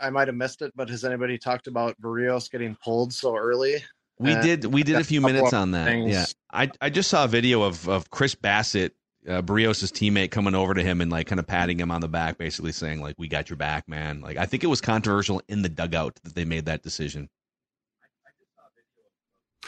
I 0.00 0.10
might 0.10 0.26
have 0.26 0.34
missed 0.36 0.62
it, 0.62 0.72
but 0.74 0.88
has 0.88 1.04
anybody 1.04 1.38
talked 1.38 1.68
about 1.68 1.94
Berrios 2.00 2.50
getting 2.50 2.76
pulled 2.82 3.12
so 3.12 3.36
early? 3.36 3.76
We 4.18 4.32
And 4.32 4.42
did 4.42 4.64
we 4.74 4.82
did 4.82 4.96
a 4.96 5.04
few 5.04 5.20
minutes 5.20 5.52
on 5.52 5.70
that. 5.70 5.84
things. 5.86 6.10
Yeah, 6.10 6.24
I 6.52 6.68
I 6.80 6.90
just 6.90 7.08
saw 7.08 7.24
a 7.24 7.28
video 7.28 7.62
of 7.62 7.88
of 7.88 8.10
Chris 8.10 8.34
Bassitt, 8.34 8.90
uh, 9.28 9.42
Berrios's 9.42 9.92
teammate, 9.92 10.30
coming 10.30 10.54
over 10.54 10.74
to 10.74 10.82
him 10.82 11.00
and 11.00 11.10
like 11.10 11.26
kind 11.26 11.38
of 11.38 11.46
patting 11.46 11.78
him 11.78 11.90
on 11.90 12.00
the 12.00 12.08
back, 12.08 12.38
basically 12.38 12.72
saying 12.72 13.00
like, 13.00 13.16
"We 13.18 13.28
got 13.28 13.50
your 13.50 13.56
back, 13.56 13.88
man." 13.88 14.20
Like 14.20 14.36
I 14.36 14.46
think 14.46 14.64
it 14.64 14.68
was 14.68 14.80
controversial 14.80 15.42
in 15.48 15.62
the 15.62 15.68
dugout 15.68 16.18
that 16.24 16.34
they 16.34 16.44
made 16.44 16.66
that 16.66 16.82
decision. 16.82 17.28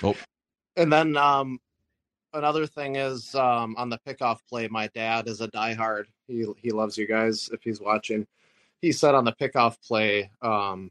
Oh, 0.02 0.16
And 0.76 0.92
then 0.92 1.16
um, 1.16 1.58
another 2.32 2.66
thing 2.66 2.96
is 2.96 3.34
um, 3.34 3.74
on 3.76 3.90
the 3.90 3.98
pickoff 4.06 4.38
play, 4.48 4.68
my 4.68 4.88
dad 4.88 5.28
is 5.28 5.40
a 5.40 5.48
diehard. 5.48 6.04
He 6.26 6.46
he 6.56 6.70
loves 6.70 6.96
you 6.96 7.06
guys 7.06 7.50
if 7.52 7.62
he's 7.62 7.80
watching. 7.80 8.26
He 8.80 8.90
said 8.90 9.14
on 9.14 9.24
the 9.24 9.32
pickoff 9.32 9.76
play, 9.86 10.30
um, 10.40 10.90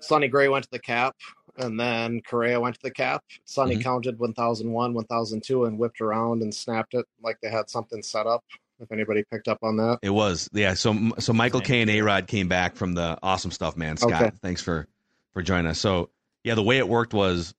Sonny 0.00 0.28
Gray 0.28 0.48
went 0.48 0.64
to 0.64 0.70
the 0.70 0.78
cap, 0.78 1.16
and 1.58 1.78
then 1.78 2.20
Correa 2.22 2.60
went 2.60 2.76
to 2.76 2.82
the 2.82 2.90
cap. 2.90 3.22
Sonny 3.44 3.76
Mhm. 3.76 3.82
counted 3.82 4.18
1001, 4.18 4.94
1002, 4.94 5.64
and 5.64 5.78
whipped 5.78 6.00
around 6.00 6.42
and 6.42 6.54
snapped 6.54 6.94
it 6.94 7.06
like 7.22 7.38
they 7.42 7.50
had 7.50 7.68
something 7.68 8.02
set 8.02 8.26
up. 8.26 8.44
If 8.80 8.92
anybody 8.92 9.24
picked 9.28 9.48
up 9.48 9.58
on 9.62 9.76
that. 9.78 9.98
it 10.02 10.10
was 10.10 10.48
yeah. 10.52 10.74
So 10.74 10.96
so 11.18 11.32
Michael 11.32 11.60
Kay 11.60 11.80
and 11.80 11.90
A 11.90 12.00
Rod 12.00 12.28
came 12.28 12.46
back 12.46 12.76
from 12.76 12.94
the 12.94 13.18
awesome 13.24 13.50
stuff, 13.50 13.76
man. 13.76 13.96
Scott, 13.96 14.12
Okay. 14.22 14.30
thanks 14.40 14.62
for 14.62 14.86
for 15.32 15.42
joining 15.42 15.66
us. 15.66 15.80
So 15.80 16.10
yeah, 16.44 16.54
the 16.54 16.62
way 16.62 16.78
it 16.78 16.88
worked 16.88 17.12
was 17.12 17.54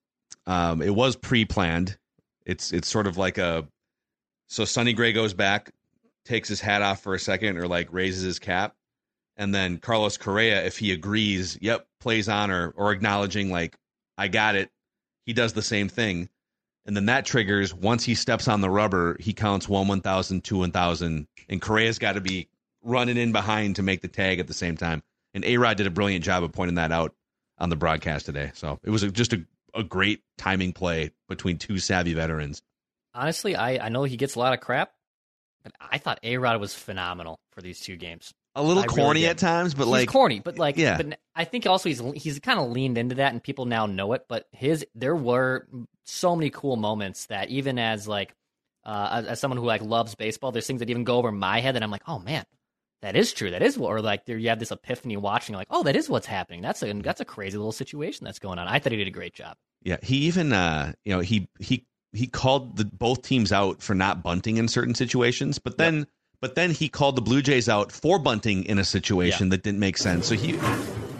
um, 0.46 0.80
it 0.80 0.94
was 0.94 1.16
pre 1.16 1.44
planned. 1.44 1.98
It's 2.46 2.72
it's 2.72 2.88
sort 2.88 3.06
of 3.06 3.18
like 3.18 3.36
a 3.36 3.68
so 4.46 4.64
Sonny 4.64 4.94
Gray 4.94 5.12
goes 5.12 5.34
back, 5.34 5.70
takes 6.24 6.48
his 6.48 6.60
hat 6.62 6.80
off 6.80 7.02
for 7.02 7.12
a 7.14 7.18
second, 7.20 7.58
or 7.58 7.68
like 7.68 7.92
raises 7.92 8.22
his 8.22 8.38
cap, 8.38 8.74
and 9.36 9.54
then 9.54 9.76
Carlos 9.76 10.16
Correa, 10.16 10.64
if 10.64 10.78
he 10.78 10.90
agrees, 10.90 11.58
yep, 11.60 11.86
plays 12.00 12.30
on 12.30 12.50
or 12.50 12.70
or 12.70 12.92
acknowledging 12.92 13.50
like 13.52 13.76
I 14.20 14.28
got 14.28 14.54
it, 14.54 14.70
he 15.24 15.32
does 15.32 15.54
the 15.54 15.62
same 15.62 15.88
thing. 15.88 16.28
And 16.84 16.94
then 16.94 17.06
that 17.06 17.24
triggers 17.24 17.72
once 17.72 18.04
he 18.04 18.14
steps 18.14 18.48
on 18.48 18.60
the 18.60 18.68
rubber, 18.68 19.16
he 19.18 19.32
counts 19.32 19.66
one, 19.66 19.88
1,000, 19.88 20.44
two, 20.44 20.58
1,000. 20.58 21.26
And 21.48 21.62
Correa's 21.62 21.98
got 21.98 22.12
to 22.12 22.20
be 22.20 22.50
running 22.82 23.16
in 23.16 23.32
behind 23.32 23.76
to 23.76 23.82
make 23.82 24.02
the 24.02 24.08
tag 24.08 24.38
at 24.38 24.46
the 24.46 24.52
same 24.52 24.76
time. 24.76 25.02
And 25.32 25.42
A 25.46 25.56
Rod 25.56 25.78
did 25.78 25.86
a 25.86 25.90
brilliant 25.90 26.22
job 26.22 26.44
of 26.44 26.52
pointing 26.52 26.74
that 26.74 26.92
out 26.92 27.14
on 27.56 27.70
the 27.70 27.76
broadcast 27.76 28.26
today. 28.26 28.50
So 28.52 28.78
it 28.84 28.90
was 28.90 29.02
a, 29.02 29.10
just 29.10 29.32
a, 29.32 29.42
a 29.74 29.82
great 29.82 30.22
timing 30.36 30.74
play 30.74 31.12
between 31.26 31.56
two 31.56 31.78
savvy 31.78 32.12
veterans. 32.12 32.60
Honestly, 33.14 33.56
I, 33.56 33.86
I 33.86 33.88
know 33.88 34.04
he 34.04 34.18
gets 34.18 34.34
a 34.34 34.38
lot 34.38 34.52
of 34.52 34.60
crap, 34.60 34.92
but 35.62 35.72
I 35.80 35.96
thought 35.96 36.20
A 36.22 36.36
Rod 36.36 36.60
was 36.60 36.74
phenomenal 36.74 37.40
for 37.52 37.62
these 37.62 37.80
two 37.80 37.96
games. 37.96 38.34
A 38.56 38.62
little 38.62 38.82
I 38.82 38.86
corny 38.86 39.20
did. 39.20 39.30
at 39.30 39.38
times, 39.38 39.74
but 39.74 39.84
He's 39.84 39.92
like 39.92 40.08
corny, 40.08 40.40
but 40.40 40.58
like, 40.58 40.76
Yeah. 40.76 40.96
But 40.96 41.18
I 41.36 41.44
think 41.44 41.66
also 41.66 41.88
he's 41.88 42.02
he's 42.16 42.38
kind 42.40 42.58
of 42.58 42.70
leaned 42.70 42.98
into 42.98 43.16
that, 43.16 43.32
and 43.32 43.42
people 43.42 43.64
now 43.64 43.86
know 43.86 44.12
it. 44.12 44.26
But 44.28 44.48
his 44.52 44.84
there 44.94 45.14
were 45.14 45.68
so 46.04 46.34
many 46.34 46.50
cool 46.50 46.76
moments 46.76 47.26
that 47.26 47.48
even 47.50 47.78
as 47.78 48.08
like 48.08 48.34
uh, 48.84 49.08
as, 49.12 49.26
as 49.26 49.40
someone 49.40 49.58
who 49.58 49.64
like 49.64 49.82
loves 49.82 50.14
baseball, 50.14 50.52
there's 50.52 50.66
things 50.66 50.80
that 50.80 50.90
even 50.90 51.04
go 51.04 51.16
over 51.16 51.30
my 51.30 51.60
head 51.60 51.76
that 51.76 51.82
I'm 51.82 51.90
like, 51.90 52.02
oh 52.08 52.18
man, 52.18 52.44
that 53.02 53.16
is 53.16 53.32
true. 53.32 53.50
That 53.50 53.62
is 53.62 53.78
what, 53.78 53.88
or 53.88 54.00
like 54.00 54.26
there 54.26 54.36
you 54.36 54.48
have 54.48 54.58
this 54.58 54.72
epiphany 54.72 55.16
watching, 55.16 55.54
like, 55.54 55.68
oh, 55.70 55.82
that 55.84 55.96
is 55.96 56.08
what's 56.08 56.26
happening. 56.26 56.60
That's 56.60 56.82
a 56.82 56.92
that's 56.94 57.20
a 57.20 57.24
crazy 57.24 57.56
little 57.56 57.72
situation 57.72 58.24
that's 58.24 58.38
going 58.38 58.58
on. 58.58 58.66
I 58.66 58.78
thought 58.78 58.92
he 58.92 58.98
did 58.98 59.06
a 59.06 59.12
great 59.12 59.34
job. 59.34 59.56
Yeah, 59.82 59.96
he 60.02 60.16
even 60.18 60.52
uh, 60.52 60.92
you 61.04 61.12
know, 61.12 61.20
he 61.20 61.48
he 61.60 61.86
he 62.12 62.26
called 62.26 62.76
the 62.76 62.84
both 62.84 63.22
teams 63.22 63.52
out 63.52 63.80
for 63.80 63.94
not 63.94 64.22
bunting 64.22 64.56
in 64.56 64.68
certain 64.68 64.94
situations, 64.94 65.58
but 65.58 65.78
then 65.78 66.06
but 66.40 66.54
then 66.54 66.70
he 66.70 66.88
called 66.88 67.16
the 67.16 67.22
Blue 67.22 67.42
Jays 67.42 67.68
out 67.68 67.92
for 67.92 68.18
bunting 68.18 68.64
in 68.64 68.78
a 68.78 68.84
situation 68.84 69.50
that 69.50 69.62
didn't 69.62 69.80
make 69.80 69.98
sense. 69.98 70.26
So 70.26 70.34
he 70.34 70.54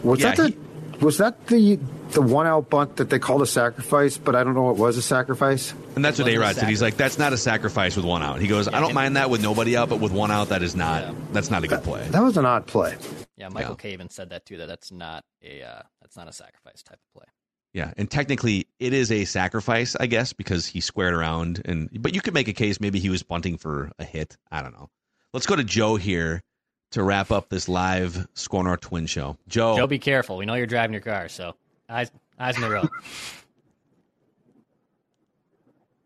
Was 0.03 0.21
yeah, 0.21 0.35
that 0.35 0.37
the 0.37 0.57
was 1.01 1.19
that 1.19 1.47
the 1.47 1.77
the 2.11 2.21
one 2.21 2.47
out 2.47 2.69
bunt 2.69 2.97
that 2.97 3.09
they 3.09 3.19
called 3.19 3.43
a 3.43 3.47
sacrifice? 3.47 4.19
But 4.19 4.35
I 4.37 4.45
don't 4.45 4.55
know 4.55 4.71
it 4.71 4.77
was 4.77 4.97
a 4.97 5.03
sacrifice. 5.03 5.73
And 5.97 6.05
that's 6.05 6.19
what 6.19 6.29
A 6.29 6.37
Rod 6.37 6.57
said. 6.57 6.69
He's 6.69 6.83
like, 6.83 6.97
that's 6.97 7.19
not 7.19 7.33
a 7.33 7.39
sacrifice 7.39 7.97
with 7.97 8.05
one 8.05 8.23
out. 8.23 8.41
He 8.41 8.49
goes, 8.49 8.69
I 8.69 8.81
don't 8.81 8.95
mind 8.95 9.17
that 9.17 9.31
with 9.31 9.43
nobody 9.43 9.77
out, 9.77 9.89
but 9.89 10.01
with 10.01 10.13
one 10.13 10.31
out, 10.31 10.51
that 10.51 10.63
is 10.63 10.77
not. 10.77 11.15
That's 11.33 11.51
not 11.51 11.65
a 11.65 11.69
good 11.69 11.83
play. 11.83 12.07
That 12.09 12.23
was 12.23 12.37
an 12.37 12.45
odd 12.45 12.67
play. 12.67 12.97
Yeah, 13.37 13.49
Michael 13.49 13.77
Kay 13.77 13.93
even 13.93 14.11
said 14.11 14.31
that 14.31 14.45
too. 14.45 14.59
That 14.59 14.67
that's 14.67 14.93
not 14.93 15.25
a 15.43 15.63
uh, 15.63 15.83
that's 16.03 16.17
not 16.17 16.29
a 16.29 16.33
sacrifice 16.33 16.83
type 16.83 16.99
of 16.99 17.21
play. 17.21 17.27
Yeah, 17.73 17.93
and 17.97 18.11
technically, 18.11 18.67
it 18.79 18.93
is 18.93 19.13
a 19.13 19.25
sacrifice, 19.25 19.95
I 19.99 20.07
guess, 20.07 20.33
because 20.33 20.67
he 20.67 20.81
squared 20.81 21.15
around. 21.15 21.63
And 21.65 21.89
but 22.03 22.15
you 22.15 22.21
could 22.21 22.35
make 22.35 22.49
a 22.49 22.53
case 22.53 22.81
maybe 22.81 22.99
he 22.99 23.09
was 23.09 23.23
bunting 23.23 23.57
for 23.57 23.93
a 23.99 24.05
hit. 24.05 24.37
I 24.51 24.61
don't 24.61 24.73
know. 24.73 24.91
Let's 25.33 25.47
go 25.47 25.55
to 25.55 25.63
Joe 25.63 25.95
here 25.97 26.43
to 26.91 27.03
wrap 27.05 27.31
up 27.31 27.51
this 27.51 27.69
live 27.69 28.27
SKOR 28.35 28.65
North 28.65 28.81
Twin 28.81 29.07
Show. 29.07 29.37
Joe, 29.47 29.77
Joe, 29.77 29.87
be 29.87 29.99
careful. 30.01 30.37
We 30.37 30.45
know 30.45 30.55
you're 30.55 30.67
driving 30.67 30.93
your 30.93 31.03
car, 31.03 31.29
so 31.29 31.55
eyes 31.89 32.11
eyes 32.39 32.57
on 32.57 32.63
the 32.63 32.71
road. 32.71 32.89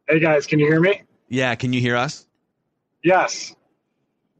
Hey 0.06 0.18
guys, 0.20 0.46
can 0.46 0.58
you 0.58 0.66
hear 0.66 0.80
me? 0.80 1.00
yeah, 1.28 1.54
can 1.54 1.72
you 1.72 1.80
hear 1.80 1.96
us? 1.96 2.26
Yes. 3.02 3.56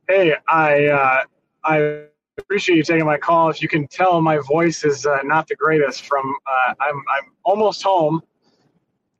Hey, 0.06 0.34
I 0.46 0.84
uh, 0.84 1.20
I 1.64 2.02
appreciate 2.36 2.76
you 2.76 2.82
taking 2.82 3.06
my 3.06 3.16
call. 3.16 3.48
If 3.48 3.62
you 3.62 3.68
can 3.68 3.86
tell, 3.88 4.20
my 4.20 4.36
voice 4.46 4.84
is 4.84 5.06
uh, 5.06 5.20
not 5.24 5.48
the 5.48 5.56
greatest. 5.56 6.04
From 6.04 6.34
uh, 6.46 6.74
I'm 6.80 6.96
I'm 6.96 7.32
almost 7.44 7.82
home. 7.82 8.22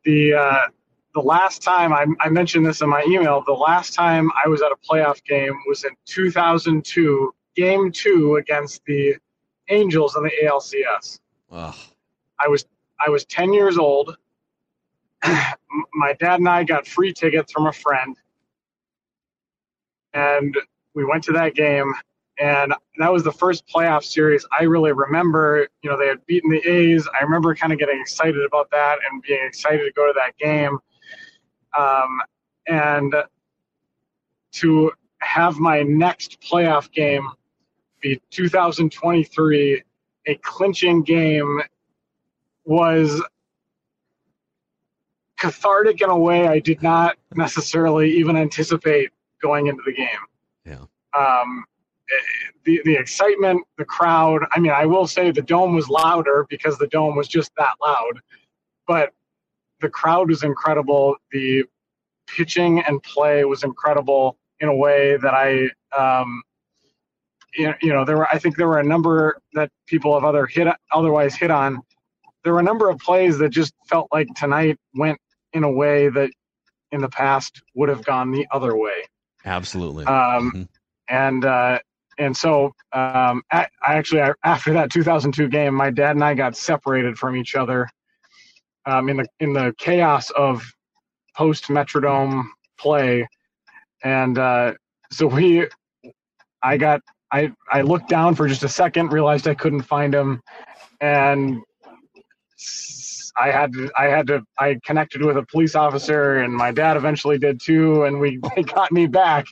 The 0.05 0.35
uh, 0.35 0.67
the 1.15 1.21
last 1.21 1.63
time 1.63 1.93
I, 1.93 2.07
I 2.21 2.29
mentioned 2.29 2.67
this 2.67 2.81
in 2.81 2.89
my 2.89 3.05
email, 3.09 3.43
the 3.47 3.53
last 3.53 3.95
time 3.95 4.31
I 4.45 4.49
was 4.49 4.63
at 4.63 4.73
a 4.73 4.77
playoff 4.77 5.23
game 5.25 5.55
was 5.67 5.85
in 5.85 5.93
2002, 6.07 7.35
Game 7.55 7.93
Two 7.93 8.37
against 8.37 8.85
the 8.85 9.15
Angels 9.69 10.17
in 10.17 10.25
the 10.25 10.33
ALCS. 10.45 11.21
Ugh. 11.53 11.75
I 12.41 12.49
was 12.49 12.67
I 13.05 13.11
was 13.11 13.25
10 13.27 13.53
years 13.53 13.79
old. 13.79 14.17
My 15.95 16.13
dad 16.19 16.41
and 16.41 16.49
I 16.49 16.65
got 16.65 16.87
free 16.87 17.13
tickets 17.13 17.53
from 17.53 17.69
a 17.69 17.73
friend, 17.73 18.17
and 20.13 20.57
we 20.95 21.05
went 21.05 21.25
to 21.25 21.33
that 21.33 21.55
game. 21.55 21.93
And 22.41 22.75
that 22.99 23.13
was 23.13 23.23
the 23.23 23.33
first 23.33 23.65
playoff 23.69 24.03
series 24.03 24.45
I 24.59 24.65
really 24.65 24.91
remember. 24.91 25.69
You 25.83 25.91
know, 25.91 25.97
they 25.97 26.09
had 26.09 26.27
beaten 26.27 26.51
the 26.51 26.69
A's. 26.69 27.07
I 27.19 27.23
remember 27.23 27.55
kind 27.55 27.73
of 27.73 27.79
getting 27.79 28.01
excited 28.01 28.45
about 28.45 28.69
that 28.73 28.99
and 29.09 29.23
being 29.23 29.45
excited 29.47 29.85
to 29.85 29.93
go 29.93 30.05
to 30.07 30.13
that 30.17 30.37
game. 30.39 30.81
Um, 31.79 32.21
and 32.67 33.15
to 34.53 34.93
have 35.19 35.59
my 35.59 35.83
next 35.83 36.41
playoff 36.41 36.91
game 36.93 37.29
be 38.01 38.21
2023, 38.31 39.83
a 40.27 40.35
clinching 40.37 41.03
game, 41.03 41.61
was 42.65 43.23
cathartic 45.39 46.01
in 46.01 46.09
a 46.09 46.19
way 46.19 46.47
I 46.47 46.59
did 46.59 46.83
not 46.83 47.17
necessarily 47.35 48.11
even 48.17 48.37
anticipate 48.37 49.11
going 49.43 49.67
into 49.67 49.83
the 49.85 49.93
game. 49.93 50.07
Yeah. 50.65 50.85
Um, 51.19 51.65
the 52.65 52.81
the 52.85 52.95
excitement, 52.95 53.63
the 53.77 53.85
crowd. 53.85 54.43
I 54.53 54.61
mean, 54.61 54.73
I 54.73 54.87
will 54.87 55.07
say 55.07 55.31
the 55.31 55.43
dome 55.43 55.75
was 55.75 55.89
louder 55.89 56.47
because 56.49 56.79
the 56.79 56.87
dome 56.89 57.17
was 57.17 57.29
just 57.29 57.53
that 57.57 57.75
loud, 57.83 58.21
but 58.87 59.13
the 59.81 59.89
crowd 59.89 60.29
was 60.29 60.43
incredible. 60.43 61.17
The 61.33 61.65
pitching 62.27 62.81
and 62.81 63.03
play 63.03 63.45
was 63.45 63.65
incredible 63.65 64.37
in 64.61 64.69
a 64.69 64.75
way 64.75 65.17
that 65.17 65.35
I, 65.35 65.69
um, 65.97 66.43
you, 67.57 67.73
you 67.83 67.93
know, 67.93 68.05
there 68.05 68.17
were. 68.17 68.29
I 68.29 68.39
think 68.39 68.57
there 68.57 68.67
were 68.69 68.79
a 68.81 68.85
number 68.85 69.39
that 69.53 69.71
people 69.87 70.15
have 70.15 70.25
other 70.25 70.47
hit 70.47 70.67
otherwise 70.93 71.35
hit 71.35 71.51
on. 71.51 71.81
There 72.43 72.53
were 72.53 72.61
a 72.61 72.65
number 72.65 72.89
of 72.91 72.99
plays 72.99 73.39
that 73.39 73.51
just 73.51 73.75
felt 73.89 74.09
like 74.13 74.29
tonight 74.35 74.79
went 74.95 75.19
in 75.53 75.65
a 75.65 75.71
way 75.71 76.09
that 76.09 76.31
in 76.93 77.01
the 77.01 77.09
past 77.09 77.63
would 77.75 77.89
have 77.89 78.05
gone 78.05 78.33
the 78.33 78.47
other 78.51 78.77
way. 78.77 79.05
Absolutely. 79.45 80.05
Um, 80.07 80.53
Mhm. 80.53 80.69
and 81.09 81.45
uh, 81.45 81.79
and 82.19 82.37
so 82.37 82.67
um, 82.93 83.43
I, 83.53 83.67
I 83.87 83.95
actually 83.95 84.23
I, 84.23 84.33
after 84.45 84.73
that 84.75 84.91
2002 84.91 85.49
game, 85.49 85.75
my 85.75 85.91
dad 85.91 86.17
and 86.17 86.25
I 86.25 86.35
got 86.35 86.57
separated 86.57 87.17
from 87.19 87.37
each 87.37 87.55
other 87.55 87.89
um, 88.87 89.09
in 89.09 89.19
the 89.19 89.27
in 89.41 89.53
the 89.53 89.75
chaos 89.79 90.31
of 90.31 90.65
post 91.37 91.65
Metrodome 91.69 92.45
play, 92.79 93.27
and 94.03 94.39
uh, 94.39 94.75
so 95.11 95.27
we 95.27 95.67
I 96.63 96.77
got 96.77 97.01
I 97.33 97.53
I 97.71 97.83
looked 97.83 98.09
down 98.09 98.35
for 98.35 98.49
just 98.49 98.63
a 98.63 98.69
second, 98.69 99.13
realized 99.13 99.49
I 99.49 99.55
couldn't 99.55 99.83
find 99.83 100.15
him, 100.15 100.41
and 101.01 101.63
I 103.37 103.51
had 103.51 103.73
to, 103.73 103.91
I 103.99 104.05
had 104.05 104.27
to, 104.29 104.45
I 104.59 104.79
connected 104.85 105.23
with 105.23 105.37
a 105.37 105.43
police 105.43 105.75
officer 105.75 106.39
and 106.39 106.55
my 106.55 106.71
dad 106.71 106.97
eventually 106.97 107.39
did 107.39 107.61
too. 107.61 108.05
And 108.05 108.21
we, 108.21 108.39
they 108.57 108.63
got 108.63 108.93
me 108.93 109.07
back. 109.07 109.47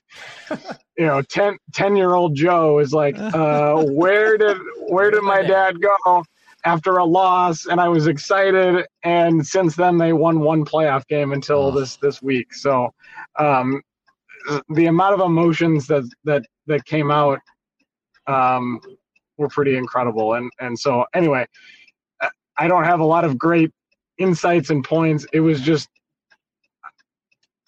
You 0.99 1.07
know, 1.07 1.23
10, 1.23 1.57
10 1.73 1.97
year 1.97 2.13
old 2.13 2.35
Joe 2.35 2.79
is 2.79 2.93
like, 2.93 3.19
uh, 3.19 3.83
where 3.83 4.37
did, 4.37 4.59
where 4.89 5.11
did 5.11 5.23
my 5.23 5.41
dad 5.41 5.81
go 5.81 6.23
after 6.65 6.99
a 6.99 7.05
loss? 7.05 7.67
And 7.67 7.81
I 7.81 7.89
was 7.89 8.07
excited. 8.07 8.87
And 9.05 9.47
since 9.47 9.77
then 9.77 9.99
they 9.99 10.13
won 10.13 10.41
one 10.41 10.65
playoff 10.65 11.07
game 11.07 11.33
until 11.33 11.71
this, 11.71 11.97
this 11.97 12.23
week. 12.23 12.55
So, 12.55 12.93
um, 13.39 13.83
the 14.71 14.87
amount 14.87 15.15
of 15.15 15.21
emotions 15.21 15.87
that, 15.87 16.03
that, 16.25 16.45
that 16.67 16.85
came 16.85 17.11
out, 17.11 17.39
um, 18.27 18.81
were 19.39 19.49
pretty 19.49 19.77
incredible. 19.77 20.35
And, 20.35 20.51
and 20.61 20.79
so 20.79 21.05
anyway, 21.15 21.47
I 22.57 22.69
don't 22.69 22.85
have 22.85 23.01
a 23.01 23.05
lot 23.05 23.25
of 23.25 23.39
great 23.39 23.73
insights 24.19 24.71
and 24.71 24.85
points. 24.85 25.27
It 25.33 25.41
was 25.41 25.61
just 25.61 25.89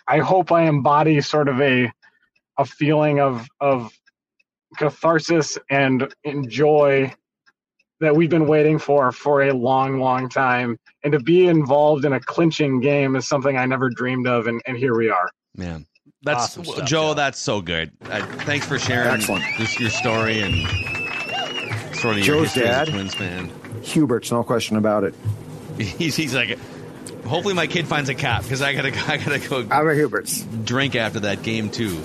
I 0.07 0.19
hope 0.19 0.53
I 0.53 0.65
embody 0.65 1.21
sort 1.21 1.49
of 1.49 1.61
a 1.61 1.91
a 2.59 2.65
feeling 2.65 3.21
of 3.21 3.49
of 3.61 3.93
catharsis 4.77 5.59
and 5.71 6.13
joy 6.49 7.13
that 8.01 8.17
we've 8.17 8.31
been 8.31 8.47
waiting 8.47 8.79
for 8.79 9.13
for 9.13 9.43
a 9.43 9.53
long, 9.53 9.99
long 10.01 10.29
time. 10.29 10.79
And 11.03 11.13
to 11.13 11.21
be 11.21 11.47
involved 11.47 12.05
in 12.05 12.13
a 12.13 12.21
clinching 12.21 12.81
game 12.81 13.17
is 13.17 13.27
something 13.29 13.57
I 13.57 13.67
never 13.67 13.91
dreamed 13.91 14.27
of, 14.27 14.47
and, 14.47 14.61
and 14.67 14.77
here 14.77 14.97
we 14.97 15.11
are. 15.11 15.29
Man, 15.57 15.87
that's 16.23 16.45
Awesome 16.45 16.65
stuff, 16.65 16.89
Joe. 16.89 17.15
That's 17.15 17.39
so 17.39 17.61
good. 17.61 17.93
Uh, 18.05 18.25
thanks 18.45 18.67
for 18.67 18.79
sharing 18.79 19.09
Excellent. 19.09 19.45
This, 19.59 19.79
your 19.79 19.91
story 19.91 20.41
and 20.41 20.55
sort 21.97 22.19
of 22.19 22.27
your 22.27 22.37
Joe's 22.37 22.55
history 22.55 22.69
as 22.69 22.87
dad. 22.87 22.89
Twins 22.89 23.15
fan. 23.15 23.51
Hubert's, 23.83 24.33
no 24.33 24.43
question 24.43 24.77
about 24.77 25.05
it. 25.05 25.15
He's, 25.79 26.15
he's 26.15 26.35
like, 26.35 26.57
hopefully 27.27 27.55
my 27.55 27.67
kid 27.67 27.87
finds 27.87 28.09
a 28.09 28.15
cap 28.15 28.43
because 28.43 28.63
I 28.63 28.75
gotta 28.75 28.93
I 29.11 29.17
gotta 29.17 29.41
go. 29.41 29.59
I'm 29.71 29.89
a 29.89 29.95
Hubert's. 29.95 30.43
Drink 30.65 30.95
after 30.95 31.21
that 31.21 31.43
game 31.43 31.69
too. 31.69 32.01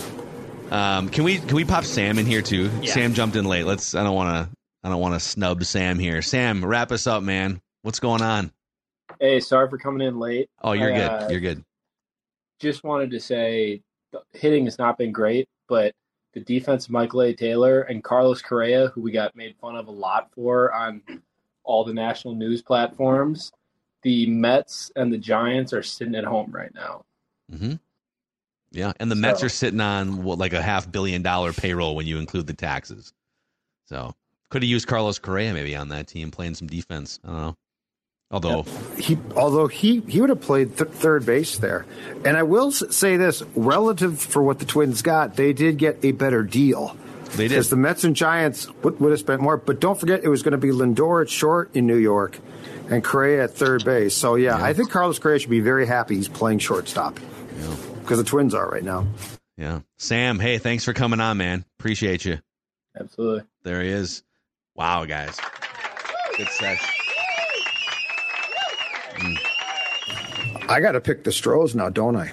Um, 0.71 1.09
can 1.09 1.23
we 1.23 1.37
can 1.37 1.55
we 1.55 1.65
pop 1.65 1.83
Sam 1.83 2.17
in 2.19 2.25
here 2.25 2.41
too? 2.41 2.71
Yeah. 2.81 2.93
Sam 2.93 3.13
jumped 3.13 3.35
in 3.35 3.45
late. 3.45 3.65
Let's. 3.65 3.95
I 3.95 4.03
don't 4.03 4.15
want 4.15 4.49
to. 4.49 4.58
I 4.83 4.89
don't 4.89 5.01
want 5.01 5.15
to 5.15 5.19
snub 5.19 5.63
Sam 5.63 5.99
here. 5.99 6.21
Sam, 6.21 6.63
wrap 6.63 6.91
us 6.91 7.07
up, 7.07 7.23
man. 7.23 7.61
What's 7.81 7.99
going 7.99 8.21
on? 8.21 8.51
Hey, 9.19 9.39
sorry 9.39 9.69
for 9.69 9.77
coming 9.77 10.07
in 10.07 10.19
late. 10.19 10.49
Oh, 10.61 10.71
you're 10.73 10.93
I, 10.93 10.97
good. 10.97 11.09
uh, 11.09 11.27
You're 11.29 11.39
good. 11.41 11.63
Just 12.59 12.83
wanted 12.83 13.11
to 13.11 13.19
say, 13.19 13.81
the 14.11 14.21
hitting 14.33 14.65
has 14.65 14.77
not 14.77 14.97
been 14.97 15.11
great, 15.11 15.47
but 15.67 15.93
the 16.33 16.39
defense, 16.39 16.85
of 16.85 16.91
Michael 16.91 17.21
A. 17.23 17.33
Taylor 17.33 17.81
and 17.81 18.03
Carlos 18.03 18.41
Correa, 18.41 18.89
who 18.89 19.01
we 19.01 19.11
got 19.11 19.35
made 19.35 19.55
fun 19.59 19.75
of 19.75 19.87
a 19.87 19.91
lot 19.91 20.29
for 20.33 20.73
on 20.73 21.01
all 21.63 21.83
the 21.83 21.93
national 21.93 22.35
news 22.35 22.61
platforms, 22.61 23.51
the 24.03 24.27
Mets 24.27 24.91
and 24.95 25.11
the 25.11 25.17
Giants 25.17 25.73
are 25.73 25.83
sitting 25.83 26.15
at 26.15 26.23
home 26.23 26.51
right 26.51 26.73
now. 26.73 27.03
Mm-hmm. 27.51 27.73
Yeah, 28.71 28.93
and 28.99 29.09
the 29.09 29.15
Mets 29.15 29.43
are 29.43 29.49
sitting 29.49 29.81
on 29.81 30.23
what 30.23 30.37
like 30.37 30.53
a 30.53 30.61
half 30.61 30.89
billion 30.91 31.23
dollar 31.23 31.51
payroll 31.53 31.95
when 31.95 32.05
you 32.05 32.19
include 32.19 32.45
the 32.47 32.53
taxes. 32.53 33.11
So 33.87 34.13
could 34.49 34.63
have 34.63 34.69
used 34.69 34.87
Carlos 34.87 35.19
Correa 35.19 35.53
maybe 35.53 35.75
on 35.75 35.89
that 35.89 36.07
team 36.07 36.31
playing 36.31 36.55
some 36.55 36.67
defense. 36.67 37.19
I 37.23 37.27
don't 37.27 37.37
know. 37.37 37.55
Although 38.31 38.63
He, 38.97 39.17
although 39.35 39.67
he, 39.67 40.01
he 40.01 40.21
would 40.21 40.29
have 40.29 40.41
played 40.41 40.77
th- 40.77 40.91
third 40.91 41.25
base 41.25 41.57
there. 41.57 41.87
And 42.23 42.37
I 42.37 42.43
will 42.43 42.71
say 42.71 43.17
this 43.17 43.41
relative 43.55 44.19
for 44.19 44.43
what 44.43 44.59
the 44.59 44.65
Twins 44.65 45.01
got, 45.01 45.35
they 45.35 45.51
did 45.51 45.77
get 45.77 45.99
a 46.03 46.11
better 46.11 46.43
deal. 46.43 46.95
They 47.31 47.47
did. 47.47 47.49
Because 47.49 47.69
the 47.71 47.75
Mets 47.75 48.03
and 48.03 48.15
Giants 48.15 48.69
would, 48.83 48.99
would 48.99 49.11
have 49.11 49.19
spent 49.19 49.41
more. 49.41 49.57
But 49.57 49.79
don't 49.79 49.99
forget, 49.99 50.23
it 50.23 50.29
was 50.29 50.43
going 50.43 50.51
to 50.51 50.57
be 50.59 50.69
Lindor 50.69 51.23
at 51.23 51.29
short 51.29 51.75
in 51.75 51.87
New 51.87 51.97
York 51.97 52.37
and 52.89 53.03
Correa 53.03 53.45
at 53.45 53.55
third 53.55 53.83
base. 53.83 54.15
So, 54.15 54.35
yeah, 54.35 54.61
I 54.61 54.73
think 54.73 54.91
Carlos 54.91 55.17
Correa 55.17 55.39
should 55.39 55.49
be 55.49 55.59
very 55.59 55.87
happy 55.87 56.15
he's 56.15 56.27
playing 56.27 56.59
shortstop. 56.59 57.19
Because 58.01 58.17
the 58.19 58.23
Twins 58.23 58.53
are 58.53 58.67
right 58.67 58.83
now. 58.83 59.07
Yeah. 59.57 59.81
Sam, 59.97 60.39
hey, 60.39 60.57
thanks 60.57 60.85
for 60.85 60.93
coming 60.93 61.19
on, 61.19 61.37
man. 61.37 61.65
Appreciate 61.79 62.25
you. 62.25 62.39
Absolutely. 62.99 63.43
There 63.63 63.81
he 63.81 63.89
is. 63.89 64.23
Wow, 64.79 65.03
guys. 65.03 65.37
Good 66.37 66.47
sesh. 66.47 66.81
I 70.69 70.79
got 70.79 70.93
to 70.93 71.01
pick 71.01 71.25
the 71.25 71.31
Stros 71.33 71.75
now, 71.75 71.89
don't 71.89 72.15
I? 72.15 72.31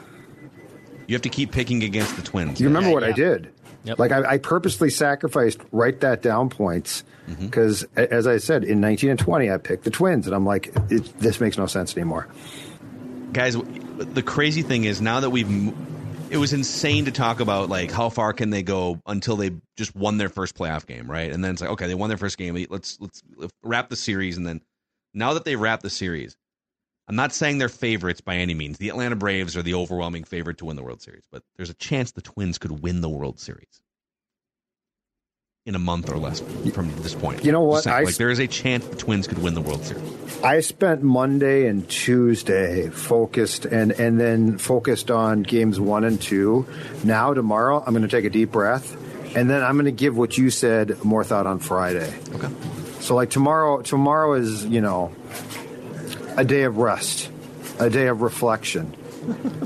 You 1.09 1.14
have 1.14 1.23
to 1.23 1.28
keep 1.28 1.51
picking 1.51 1.82
against 1.82 2.14
the 2.14 2.23
Twins. 2.23 2.60
You 2.60 2.68
remember 2.68 2.90
what 2.90 3.02
I 3.02 3.10
did? 3.10 3.52
Yep. 3.85 3.98
Like 3.98 4.12
I, 4.12 4.35
I 4.35 4.39
purposely 4.39 4.90
sacrificed 4.90 5.59
write 5.73 6.01
that 6.01 6.23
down 6.23 6.48
points 6.48 7.05
Mm-hmm. 7.27 7.47
because, 7.47 7.82
as 7.97 8.28
I 8.28 8.36
said, 8.36 8.62
in 8.62 8.81
19 8.81 9.10
and 9.10 9.18
20, 9.18 9.51
I 9.51 9.56
picked 9.59 9.82
the 9.82 9.90
Twins, 9.90 10.28
and 10.28 10.36
I'm 10.36 10.47
like, 10.47 10.68
it, 10.90 11.18
this 11.18 11.40
makes 11.40 11.59
no 11.59 11.66
sense 11.66 11.97
anymore. 11.97 12.28
guys 13.32 13.56
the 13.56 14.23
crazy 14.23 14.62
thing 14.62 14.85
is 14.85 15.01
now 15.01 15.18
that 15.18 15.31
we've 15.31 15.48
m- 15.51 16.06
it 16.31 16.36
was 16.39 16.53
insane 16.53 17.05
to 17.05 17.11
talk 17.11 17.40
about 17.40 17.69
like 17.69 17.90
how 17.90 18.09
far 18.09 18.32
can 18.32 18.51
they 18.51 18.62
go 18.62 19.01
until 19.07 19.36
they 19.36 19.53
just 19.77 19.94
won 19.94 20.19
their 20.19 20.28
first 20.28 20.57
playoff 20.57 20.86
game 20.86 21.11
right? 21.11 21.31
And 21.32 21.43
then 21.44 21.53
it's 21.53 21.61
like 21.61 21.70
okay 21.70 21.86
they 21.86 21.94
won 21.94 22.09
their 22.09 22.19
first 22.19 22.39
game. 22.39 22.55
Let's 22.69 22.98
let's, 23.01 23.23
wrap 23.62 23.89
the 23.89 23.97
series 23.97 24.36
and 24.36 24.47
then 24.47 24.61
now 25.15 25.35
that 25.35 25.44
they've 25.44 25.61
wrapped 25.61 25.82
the 25.82 25.90
series 25.90 26.36
i'm 27.09 27.16
not 27.16 27.32
saying 27.32 27.59
they're 27.59 27.69
favorites 27.69 28.20
by 28.20 28.36
any 28.36 28.55
means. 28.55 28.78
The 28.78 28.89
atlanta 28.89 29.16
braves 29.16 29.57
are 29.57 29.62
the 29.62 29.74
overwhelming 29.74 30.24
favorite 30.24 30.59
to 30.59 30.65
win 30.65 30.77
the 30.77 30.82
world 30.82 31.03
series 31.03 31.24
but 31.31 31.43
there's 31.57 31.70
a 31.70 31.74
chance 31.74 32.12
the 32.12 32.23
twins 32.23 32.59
could 32.59 32.82
win 32.82 33.01
the 33.01 33.09
world 33.09 33.39
series 33.39 33.81
in 35.66 35.74
a 35.74 35.78
month 35.80 36.09
or 36.09 36.16
less 36.16 36.40
from 36.72 36.94
this 37.02 37.14
point 37.14 37.44
You 37.44 37.51
know 37.51 37.62
what? 37.62 37.84
Saying, 37.84 37.97
I 37.97 38.02
like 38.02 38.14
there 38.14 38.30
is 38.30 38.38
a 38.38 38.47
chance 38.47 38.86
the 38.86 38.97
twins 38.97 39.26
could 39.26 39.38
win 39.38 39.55
the 39.55 39.60
world 39.60 39.84
series 39.84 40.05
I 40.44 40.60
spent 40.60 41.02
Monday 41.02 41.66
and 41.66 41.88
Tuesday 41.88 42.88
focused 42.88 43.64
and, 43.64 43.90
and 43.93 44.20
then 44.20 44.59
focused 44.59 45.10
on 45.10 45.43
games 45.43 45.80
one 45.80 46.05
and 46.05 46.20
two. 46.20 46.66
Now, 47.02 47.34
tomorrow, 47.34 47.82
I'm 47.84 47.94
going 47.94 48.02
to 48.02 48.09
take 48.09 48.24
a 48.24 48.30
deep 48.30 48.52
breath 48.52 48.97
and 49.34 49.51
then 49.51 49.62
I'm 49.62 49.74
going 49.74 49.86
to 49.86 49.93
give 49.93 50.16
what 50.16 50.38
you 50.38 50.51
said 50.51 51.02
more 51.05 51.24
thought 51.24 51.47
on 51.47 51.59
Friday. 51.59 52.14
Okay. 52.34 52.48
So 53.01 53.14
like 53.14 53.30
tomorrow, 53.30 53.82
tomorrow 53.82 54.34
is 54.34 54.64
you 54.64 54.80
know 54.80 55.14
a 56.36 56.44
day 56.44 56.62
of 56.62 56.78
rest, 56.78 57.30
a 57.78 57.90
day 57.90 58.06
of 58.06 58.22
reflection, 58.22 58.97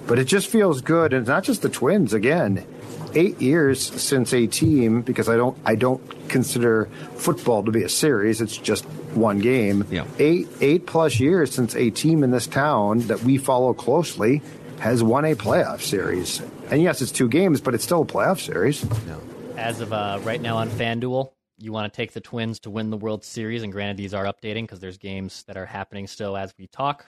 but 0.06 0.18
it 0.18 0.24
just 0.24 0.48
feels 0.48 0.80
good, 0.80 1.12
and 1.12 1.22
it's 1.22 1.28
not 1.28 1.44
just 1.44 1.62
the 1.62 1.68
Twins 1.68 2.12
again. 2.12 2.66
Eight 3.14 3.40
years 3.40 3.80
since 4.02 4.32
a 4.32 4.46
team, 4.46 5.02
because 5.02 5.28
I 5.28 5.36
don't, 5.36 5.58
I 5.64 5.74
don't 5.74 6.28
consider 6.28 6.86
football 7.16 7.64
to 7.64 7.70
be 7.70 7.82
a 7.82 7.88
series. 7.88 8.40
It's 8.40 8.56
just 8.56 8.84
one 9.14 9.40
game. 9.40 9.86
Yeah. 9.90 10.06
Eight, 10.18 10.48
eight 10.60 10.86
plus 10.86 11.18
years 11.18 11.52
since 11.54 11.74
a 11.74 11.90
team 11.90 12.22
in 12.22 12.30
this 12.30 12.46
town 12.46 13.00
that 13.08 13.22
we 13.22 13.38
follow 13.38 13.74
closely 13.74 14.42
has 14.78 15.02
won 15.02 15.24
a 15.24 15.34
playoff 15.34 15.82
series. 15.82 16.40
And 16.70 16.82
yes, 16.82 17.02
it's 17.02 17.12
two 17.12 17.28
games, 17.28 17.60
but 17.60 17.74
it's 17.74 17.84
still 17.84 18.02
a 18.02 18.06
playoff 18.06 18.40
series. 18.40 18.84
Yeah. 19.06 19.16
As 19.56 19.80
of 19.80 19.92
uh, 19.92 20.20
right 20.22 20.40
now 20.40 20.56
on 20.56 20.70
FanDuel, 20.70 21.30
you 21.58 21.72
want 21.72 21.92
to 21.92 21.96
take 21.96 22.12
the 22.12 22.20
Twins 22.20 22.60
to 22.60 22.70
win 22.70 22.90
the 22.90 22.96
World 22.96 23.22
Series, 23.24 23.62
and 23.62 23.72
granted, 23.72 23.98
these 23.98 24.14
are 24.14 24.24
updating 24.24 24.62
because 24.62 24.80
there's 24.80 24.96
games 24.96 25.42
that 25.44 25.58
are 25.58 25.66
happening 25.66 26.06
still 26.06 26.36
as 26.36 26.54
we 26.58 26.66
talk. 26.66 27.06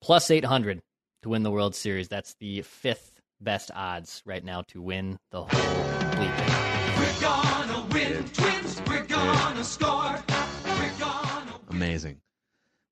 Plus 0.00 0.30
800 0.30 0.82
to 1.22 1.28
win 1.28 1.44
the 1.44 1.50
World 1.50 1.76
Series. 1.76 2.08
That's 2.08 2.34
the 2.40 2.62
fifth 2.62 3.11
best 3.42 3.70
odds 3.74 4.22
right 4.24 4.44
now 4.44 4.62
to 4.68 4.80
win 4.80 5.18
the 5.30 5.42
whole 5.42 5.48
bleep. 5.50 6.98
We're 6.98 7.20
gonna 7.20 7.86
win, 7.92 8.24
twins. 8.30 8.82
We're 8.88 9.04
gonna 9.04 9.64
score. 9.64 10.18
We're 10.64 10.92
gonna. 10.98 11.60
Amazing. 11.70 12.20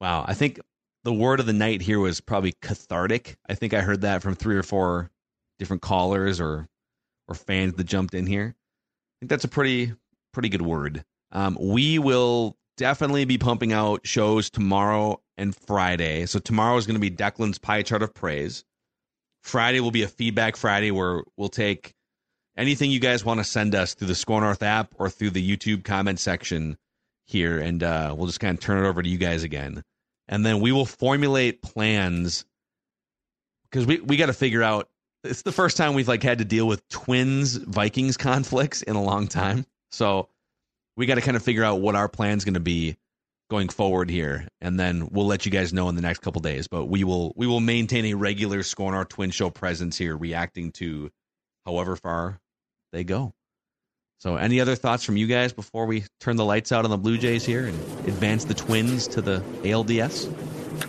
Wow. 0.01 0.25
I 0.27 0.35
think 0.35 0.61
the 1.05 1.13
word 1.13 1.41
of 1.41 1.47
the 1.47 1.53
night 1.53 1.83
here 1.83 2.01
was 2.01 2.21
probably 2.21 2.55
cathartic. 2.63 3.37
I 3.49 3.55
think 3.55 3.75
I 3.75 3.81
heard 3.81 4.03
that 4.03 4.23
from 4.23 4.35
three 4.35 4.57
or 4.57 4.63
four 4.63 5.11
different 5.59 5.83
callers 5.83 6.41
or 6.41 6.69
or 7.29 7.35
fans 7.35 7.75
that 7.75 7.85
jumped 7.85 8.15
in 8.15 8.27
here. 8.27 8.55
I 8.57 9.15
think 9.21 9.31
that's 9.31 9.45
a 9.45 9.49
pretty 9.49 9.93
pretty 10.33 10.49
good 10.49 10.63
word. 10.63 11.05
Um, 11.33 11.57
we 11.61 11.99
will 11.99 12.57
definitely 12.77 13.25
be 13.25 13.39
pumping 13.39 13.73
out 13.73 14.07
shows 14.07 14.51
tomorrow 14.51 15.21
and 15.37 15.55
Friday. 15.55 16.27
So 16.27 16.39
tomorrow 16.39 16.77
is 16.77 16.87
going 16.87 16.95
to 16.95 17.01
be 17.01 17.11
Declan's 17.11 17.59
pie 17.59 17.83
chart 17.83 18.03
of 18.03 18.15
praise. 18.15 18.65
Friday 19.43 19.81
will 19.81 19.91
be 19.91 20.03
a 20.03 20.09
feedback 20.09 20.57
Friday 20.57 20.91
where 20.91 21.23
we'll 21.37 21.49
take 21.49 21.95
anything 22.57 22.91
you 22.91 23.01
guys 23.01 23.25
want 23.25 23.39
to 23.41 23.45
send 23.45 23.75
us 23.75 23.95
through 23.95 24.09
the 24.09 24.15
SKOR 24.15 24.41
North 24.41 24.63
app 24.63 24.95
or 24.99 25.09
through 25.09 25.31
the 25.31 25.57
YouTube 25.57 25.85
comment 25.85 26.21
section 26.21 26.77
here, 27.27 27.59
and 27.59 27.83
uh, 27.83 28.15
we'll 28.17 28.27
just 28.27 28.41
kind 28.41 28.57
of 28.57 28.63
turn 28.63 28.85
it 28.85 28.89
over 28.89 29.03
to 29.03 29.09
you 29.09 29.19
guys 29.19 29.43
again. 29.43 29.83
And 30.29 30.45
then 30.45 30.61
we 30.61 30.73
will 30.73 30.87
formulate 30.87 31.63
plans 31.63 32.45
because 33.71 33.87
we, 33.87 34.01
we 34.01 34.17
got 34.17 34.27
to 34.27 34.33
figure 34.33 34.63
out. 34.63 34.89
It's 35.23 35.43
the 35.43 35.53
first 35.53 35.77
time 35.77 35.93
we've 35.93 36.09
like 36.09 36.23
had 36.23 36.39
to 36.39 36.47
deal 36.47 36.67
with 36.67 36.87
Twins 36.89 37.57
Vikings 37.57 38.17
conflicts 38.19 38.83
in 38.83 38.97
a 38.97 39.03
long 39.03 39.29
time, 39.29 39.67
so 39.91 40.29
we 40.97 41.07
got 41.07 41.17
to 41.17 41.21
kind 41.21 41.37
of 41.37 41.43
figure 41.43 41.65
out 41.65 41.81
what 41.81 41.95
our 41.95 42.09
plan's 42.09 42.45
going 42.45 42.55
to 42.55 42.61
be 42.61 42.97
going 43.51 43.69
forward 43.69 44.09
here, 44.09 44.49
and 44.61 44.79
then 44.81 45.09
we'll 45.11 45.27
let 45.27 45.45
you 45.45 45.53
guys 45.53 45.73
know 45.73 45.89
in 45.89 45.97
the 45.97 46.03
next 46.03 46.21
couple 46.21 46.41
days. 46.41 46.69
But 46.69 46.87
we 46.87 47.05
will 47.05 47.33
we 47.37 47.47
will 47.47 47.61
maintain 47.61 48.07
a 48.07 48.15
regular 48.15 48.63
SKOR 48.63 48.93
North 48.93 49.09
Twin 49.09 49.31
Show 49.31 49.51
presence 49.51 49.99
here, 49.99 50.17
reacting 50.17 50.73
to 50.73 51.11
however 51.67 51.97
far 51.97 52.39
they 52.93 53.05
go. 53.05 53.33
So, 54.21 54.37
any 54.37 54.61
other 54.61 54.77
thoughts 54.77 55.05
from 55.05 55.17
you 55.17 55.27
guys 55.27 55.53
before 55.53 55.87
we 55.87 56.05
turn 56.21 56.37
the 56.37 56.45
lights 56.45 56.73
out 56.73 56.85
on 56.85 56.91
the 56.91 56.99
Blue 56.99 57.19
Jays 57.19 57.45
here 57.45 57.67
and 57.67 57.79
advance 58.07 58.45
the 58.45 58.55
Twins 58.55 59.09
to 59.09 59.23
the 59.23 59.41
ALDS? 59.63 60.31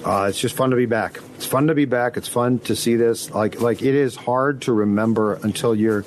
Uh, 0.06 0.28
it's 0.30 0.40
just 0.40 0.56
fun 0.56 0.70
to 0.72 0.76
be 0.76 0.86
back. 0.86 1.20
It's 1.36 1.46
fun 1.46 1.68
to 1.68 1.76
be 1.76 1.86
back. 1.86 2.18
It's 2.18 2.28
fun 2.28 2.60
to 2.60 2.76
see 2.76 2.96
this. 2.96 3.32
Like 3.32 3.62
like 3.62 3.82
it 3.82 3.96
is 3.96 4.16
hard 4.16 4.62
to 4.64 4.74
remember 4.74 5.34
until 5.44 5.74
you're 5.74 6.06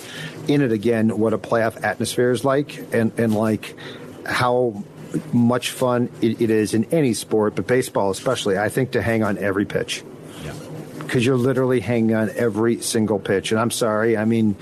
in 0.48 0.62
it 0.62 0.72
again 0.72 1.18
what 1.18 1.32
a 1.32 1.38
playoff 1.38 1.82
atmosphere 1.82 2.30
is 2.30 2.44
like 2.44 2.92
and 2.92 3.18
and 3.18 3.34
like 3.34 3.74
how 4.26 4.84
much 5.32 5.70
fun 5.70 6.08
it, 6.20 6.40
it 6.40 6.50
is 6.50 6.74
in 6.74 6.84
any 6.86 7.14
sport, 7.14 7.54
but 7.54 7.66
baseball 7.66 8.10
especially. 8.10 8.58
I 8.58 8.68
think 8.68 8.92
to 8.92 9.02
hang 9.02 9.22
on 9.22 9.38
every 9.38 9.64
pitch. 9.64 10.04
Because 10.98 11.24
you're 11.24 11.36
literally 11.36 11.80
hanging 11.80 12.16
on 12.16 12.30
every 12.34 12.80
single 12.80 13.20
pitch. 13.20 13.52
And 13.52 13.60
I'm 13.60 13.70
sorry, 13.70 14.16
I 14.16 14.24
mean, 14.24 14.56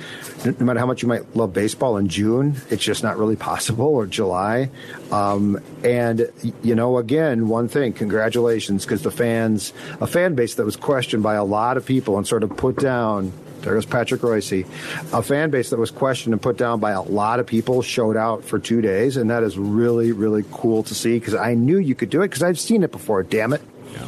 no 0.44 0.54
no 0.58 0.66
matter 0.66 0.80
how 0.80 0.86
much 0.86 1.00
you 1.00 1.08
might 1.08 1.34
love 1.34 1.54
baseball 1.54 1.96
in 1.96 2.08
June, 2.08 2.56
it's 2.68 2.82
just 2.82 3.02
not 3.02 3.16
really 3.16 3.36
possible, 3.50 3.86
or 3.86 4.06
July. 4.06 4.68
Um, 5.10 5.62
and, 5.82 6.30
you 6.62 6.74
know, 6.74 6.98
again, 6.98 7.48
one 7.48 7.68
thing, 7.68 7.92
congratulations, 7.92 8.84
because 8.84 9.02
the 9.02 9.10
fans, 9.10 9.72
a 10.00 10.06
fan 10.06 10.34
base 10.34 10.56
that 10.56 10.64
was 10.64 10.76
questioned 10.76 11.22
by 11.22 11.36
a 11.36 11.44
lot 11.44 11.76
of 11.76 11.86
people 11.86 12.18
and 12.18 12.26
sort 12.26 12.42
of 12.42 12.54
put 12.56 12.76
down 12.76 13.32
there 13.62 13.74
goes 13.74 13.86
Patrick 13.86 14.22
Royce. 14.22 14.52
A 14.52 15.22
fan 15.22 15.50
base 15.50 15.70
that 15.70 15.78
was 15.78 15.90
questioned 15.90 16.32
and 16.32 16.42
put 16.42 16.56
down 16.56 16.80
by 16.80 16.92
a 16.92 17.02
lot 17.02 17.40
of 17.40 17.46
people 17.46 17.82
showed 17.82 18.16
out 18.16 18.44
for 18.44 18.58
two 18.58 18.80
days, 18.80 19.16
and 19.16 19.30
that 19.30 19.42
is 19.42 19.56
really, 19.56 20.12
really 20.12 20.44
cool 20.52 20.82
to 20.84 20.94
see 20.94 21.18
because 21.18 21.34
I 21.34 21.54
knew 21.54 21.78
you 21.78 21.94
could 21.94 22.10
do 22.10 22.22
it 22.22 22.28
because 22.28 22.42
I've 22.42 22.58
seen 22.58 22.82
it 22.82 22.92
before. 22.92 23.22
Damn 23.22 23.52
it! 23.52 23.62
Yeah. 23.92 24.06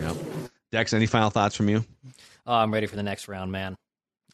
Yep. 0.00 0.16
Dex, 0.70 0.92
any 0.92 1.06
final 1.06 1.30
thoughts 1.30 1.56
from 1.56 1.68
you? 1.68 1.84
Oh, 2.46 2.54
I'm 2.54 2.72
ready 2.72 2.86
for 2.86 2.96
the 2.96 3.02
next 3.02 3.28
round, 3.28 3.52
man. 3.52 3.76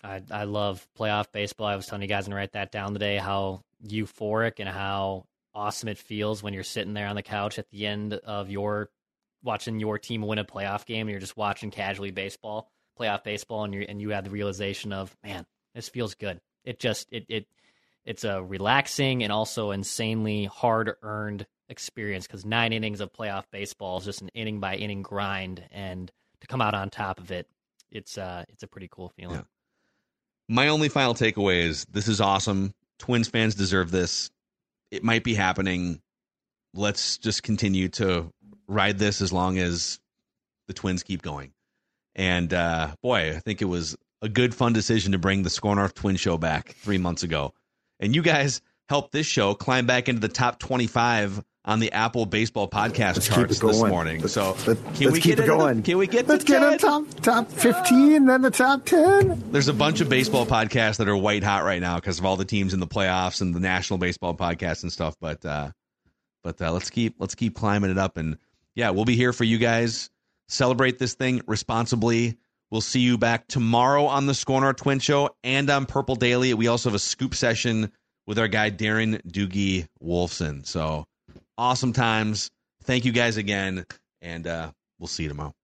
I 0.03 0.23
I 0.31 0.45
love 0.45 0.87
playoff 0.99 1.33
baseball. 1.33 1.67
I 1.67 1.77
was 1.77 1.87
telling 1.87 2.03
you 2.03 2.09
guys 2.09 2.27
and 2.27 2.35
write 2.35 2.53
that 2.53 2.73
down 2.73 2.93
today 2.93 3.17
how 3.17 3.63
euphoric 3.87 4.55
and 4.59 4.69
how 4.69 5.25
awesome 5.55 5.89
it 5.89 5.99
feels 5.99 6.43
when 6.43 6.55
you're 6.55 6.63
sitting 6.63 6.95
there 6.95 7.07
on 7.07 7.17
the 7.17 7.23
couch 7.23 7.59
at 7.59 7.69
the 7.71 7.87
end 7.87 8.15
of 8.15 8.51
your 8.51 8.91
watching 9.43 9.79
your 9.79 9.99
team 9.99 10.23
win 10.23 10.39
a 10.39 10.45
playoff 10.45 10.85
game 10.85 11.03
and 11.03 11.11
you're 11.11 11.21
just 11.21 11.37
watching 11.37 11.71
casually 11.71 12.11
baseball, 12.11 12.71
playoff 12.99 13.25
baseball, 13.25 13.65
and 13.65 13.75
you 13.75 13.87
and 13.89 14.01
you 14.01 14.11
have 14.11 14.25
the 14.25 14.31
realization 14.31 14.93
of 14.93 15.17
man, 15.23 15.47
this 15.75 15.89
feels 15.89 16.15
good. 16.15 16.41
It 16.65 16.79
just 16.79 17.09
it 17.13 17.27
it 17.29 17.47
it's 18.05 18.25
a 18.25 18.43
relaxing 18.43 19.23
and 19.23 19.33
also 19.33 19.71
insanely 19.71 20.47
hard 20.47 20.95
earned 21.03 21.47
experience 21.69 22.27
because 22.27 22.45
nine 22.45 22.73
innings 22.73 23.01
of 23.01 23.13
playoff 23.13 23.45
baseball 23.51 23.99
is 23.99 24.05
just 24.05 24.23
an 24.23 24.31
inning 24.35 24.61
by 24.61 24.77
inning 24.77 25.03
grind, 25.03 25.63
and 25.71 26.11
to 26.41 26.47
come 26.47 26.61
out 26.61 26.75
on 26.75 26.91
top 26.91 27.21
of 27.21 27.31
it, 27.31 27.49
it's 27.91 28.19
uh 28.19 28.45
it's 28.49 28.63
a 28.63 28.67
pretty 28.67 28.89
cool 28.91 29.11
feeling. 29.11 29.45
My 30.49 30.69
only 30.69 30.89
final 30.89 31.15
takeaway 31.15 31.65
is 31.65 31.85
this 31.87 32.09
is 32.09 32.21
awesome. 32.21 32.75
Twins 32.99 33.29
fans 33.29 33.55
deserve 33.55 33.91
this. 33.91 34.31
It 34.91 35.05
might 35.05 35.23
be 35.23 35.35
happening. 35.35 36.01
Let's 36.75 37.19
just 37.19 37.43
continue 37.43 37.89
to 37.91 38.33
ride 38.67 38.99
this 38.99 39.21
as 39.21 39.33
long 39.33 39.59
as 39.59 40.01
the 40.67 40.75
Twins 40.75 41.03
keep 41.03 41.23
going. 41.23 41.53
And 42.19 42.53
uh, 42.53 42.95
boy, 43.03 43.35
I 43.35 43.39
think 43.39 43.63
it 43.63 43.67
was 43.67 43.97
a 44.21 44.29
good, 44.29 44.55
fun 44.55 44.73
decision 44.75 45.13
to 45.13 45.19
bring 45.19 45.45
the 45.45 45.51
SKOR 45.51 45.77
North 45.77 45.95
Twin 45.95 46.17
Show 46.17 46.37
back 46.37 46.73
three 46.81 46.99
months 46.99 47.23
ago. 47.23 47.55
And 48.01 48.15
you 48.15 48.21
guys 48.23 48.61
helped 48.89 49.13
this 49.13 49.27
show 49.27 49.55
climb 49.55 49.87
back 49.87 50.09
into 50.09 50.21
the 50.21 50.29
top 50.29 50.59
25 50.59 51.43
on 51.65 51.79
the 51.81 51.93
Apple 51.93 52.25
Baseball 52.27 52.67
Podcast 52.69 53.15
Let's 53.15 53.29
charts 53.29 53.59
this 53.61 53.79
going. 53.79 53.91
morning. 53.91 54.27
So 54.27 54.57
Let, 54.67 54.79
can 54.97 55.13
we 55.13 55.21
keep 55.21 55.37
get 55.37 55.39
it 55.39 55.43
into 55.43 55.43
the- 55.43 55.47
going. 55.47 55.83
can 55.83 55.99
we 55.99 56.07
get 56.09 56.27
Let's 56.27 56.43
to 56.45 56.53
get 56.53 56.61
10? 56.61 56.73
in 56.73 56.79
top 56.79 57.21
top 57.21 57.51
fifteen, 57.53 58.25
then 58.27 58.41
the 58.43 58.51
top 58.51 58.87
ten. 58.87 59.43
There's 59.53 59.69
a 59.69 59.75
bunch 59.75 60.01
of 60.01 60.09
baseball 60.09 60.47
podcasts 60.47 60.97
that 60.97 61.09
are 61.09 61.17
white 61.17 61.45
hot 61.45 61.65
right 61.65 61.81
now 61.81 61.97
because 61.97 62.19
of 62.19 62.25
all 62.25 62.37
the 62.37 62.47
teams 62.47 62.73
in 62.75 62.81
the 62.81 62.87
playoffs 62.87 63.43
and 63.43 63.55
the 63.55 63.61
national 63.61 63.99
baseball 63.99 64.35
Podcast 64.35 64.83
and 64.83 64.91
stuff. 64.91 65.15
But 65.21 65.45
uh, 65.45 65.71
but 66.43 66.61
uh, 66.63 66.73
let's 66.73 66.89
keep 66.89 67.17
let's 67.19 67.35
keep 67.35 67.55
climbing 67.55 67.91
it 67.91 67.99
up, 67.99 68.17
and 68.17 68.39
yeah, 68.75 68.89
we'll 68.91 69.05
be 69.05 69.17
here 69.17 69.35
for 69.35 69.45
you 69.45 69.59
guys. 69.59 70.09
Celebrate 70.49 70.99
this 70.99 71.15
thing 71.15 71.43
responsibly. 71.47 72.39
We'll 72.71 72.81
see 72.81 73.01
you 73.01 73.17
back 73.17 73.49
tomorrow 73.49 74.05
on 74.07 74.27
the 74.27 74.35
SKOR 74.35 74.61
North 74.61 74.77
Twin 74.77 74.99
Show 74.99 75.31
and 75.43 75.71
on 75.71 75.87
Purple 75.87 76.17
Daily. 76.17 76.53
We 76.55 76.69
also 76.69 76.91
have 76.91 76.95
a 76.95 76.99
scoop 76.99 77.35
session 77.35 77.93
with 78.27 78.39
our 78.39 78.49
guy 78.49 78.71
Darren 78.71 79.23
Doogie 79.27 79.89
Wolfson. 80.03 80.67
So 80.67 81.07
awesome 81.57 81.93
times. 81.93 82.51
Thank 82.85 83.05
you 83.05 83.13
guys 83.13 83.37
again, 83.37 83.87
and 84.23 84.47
uh, 84.47 84.71
we'll 84.99 85.09
see 85.09 85.25
you 85.25 85.29
tomorrow. 85.31 85.55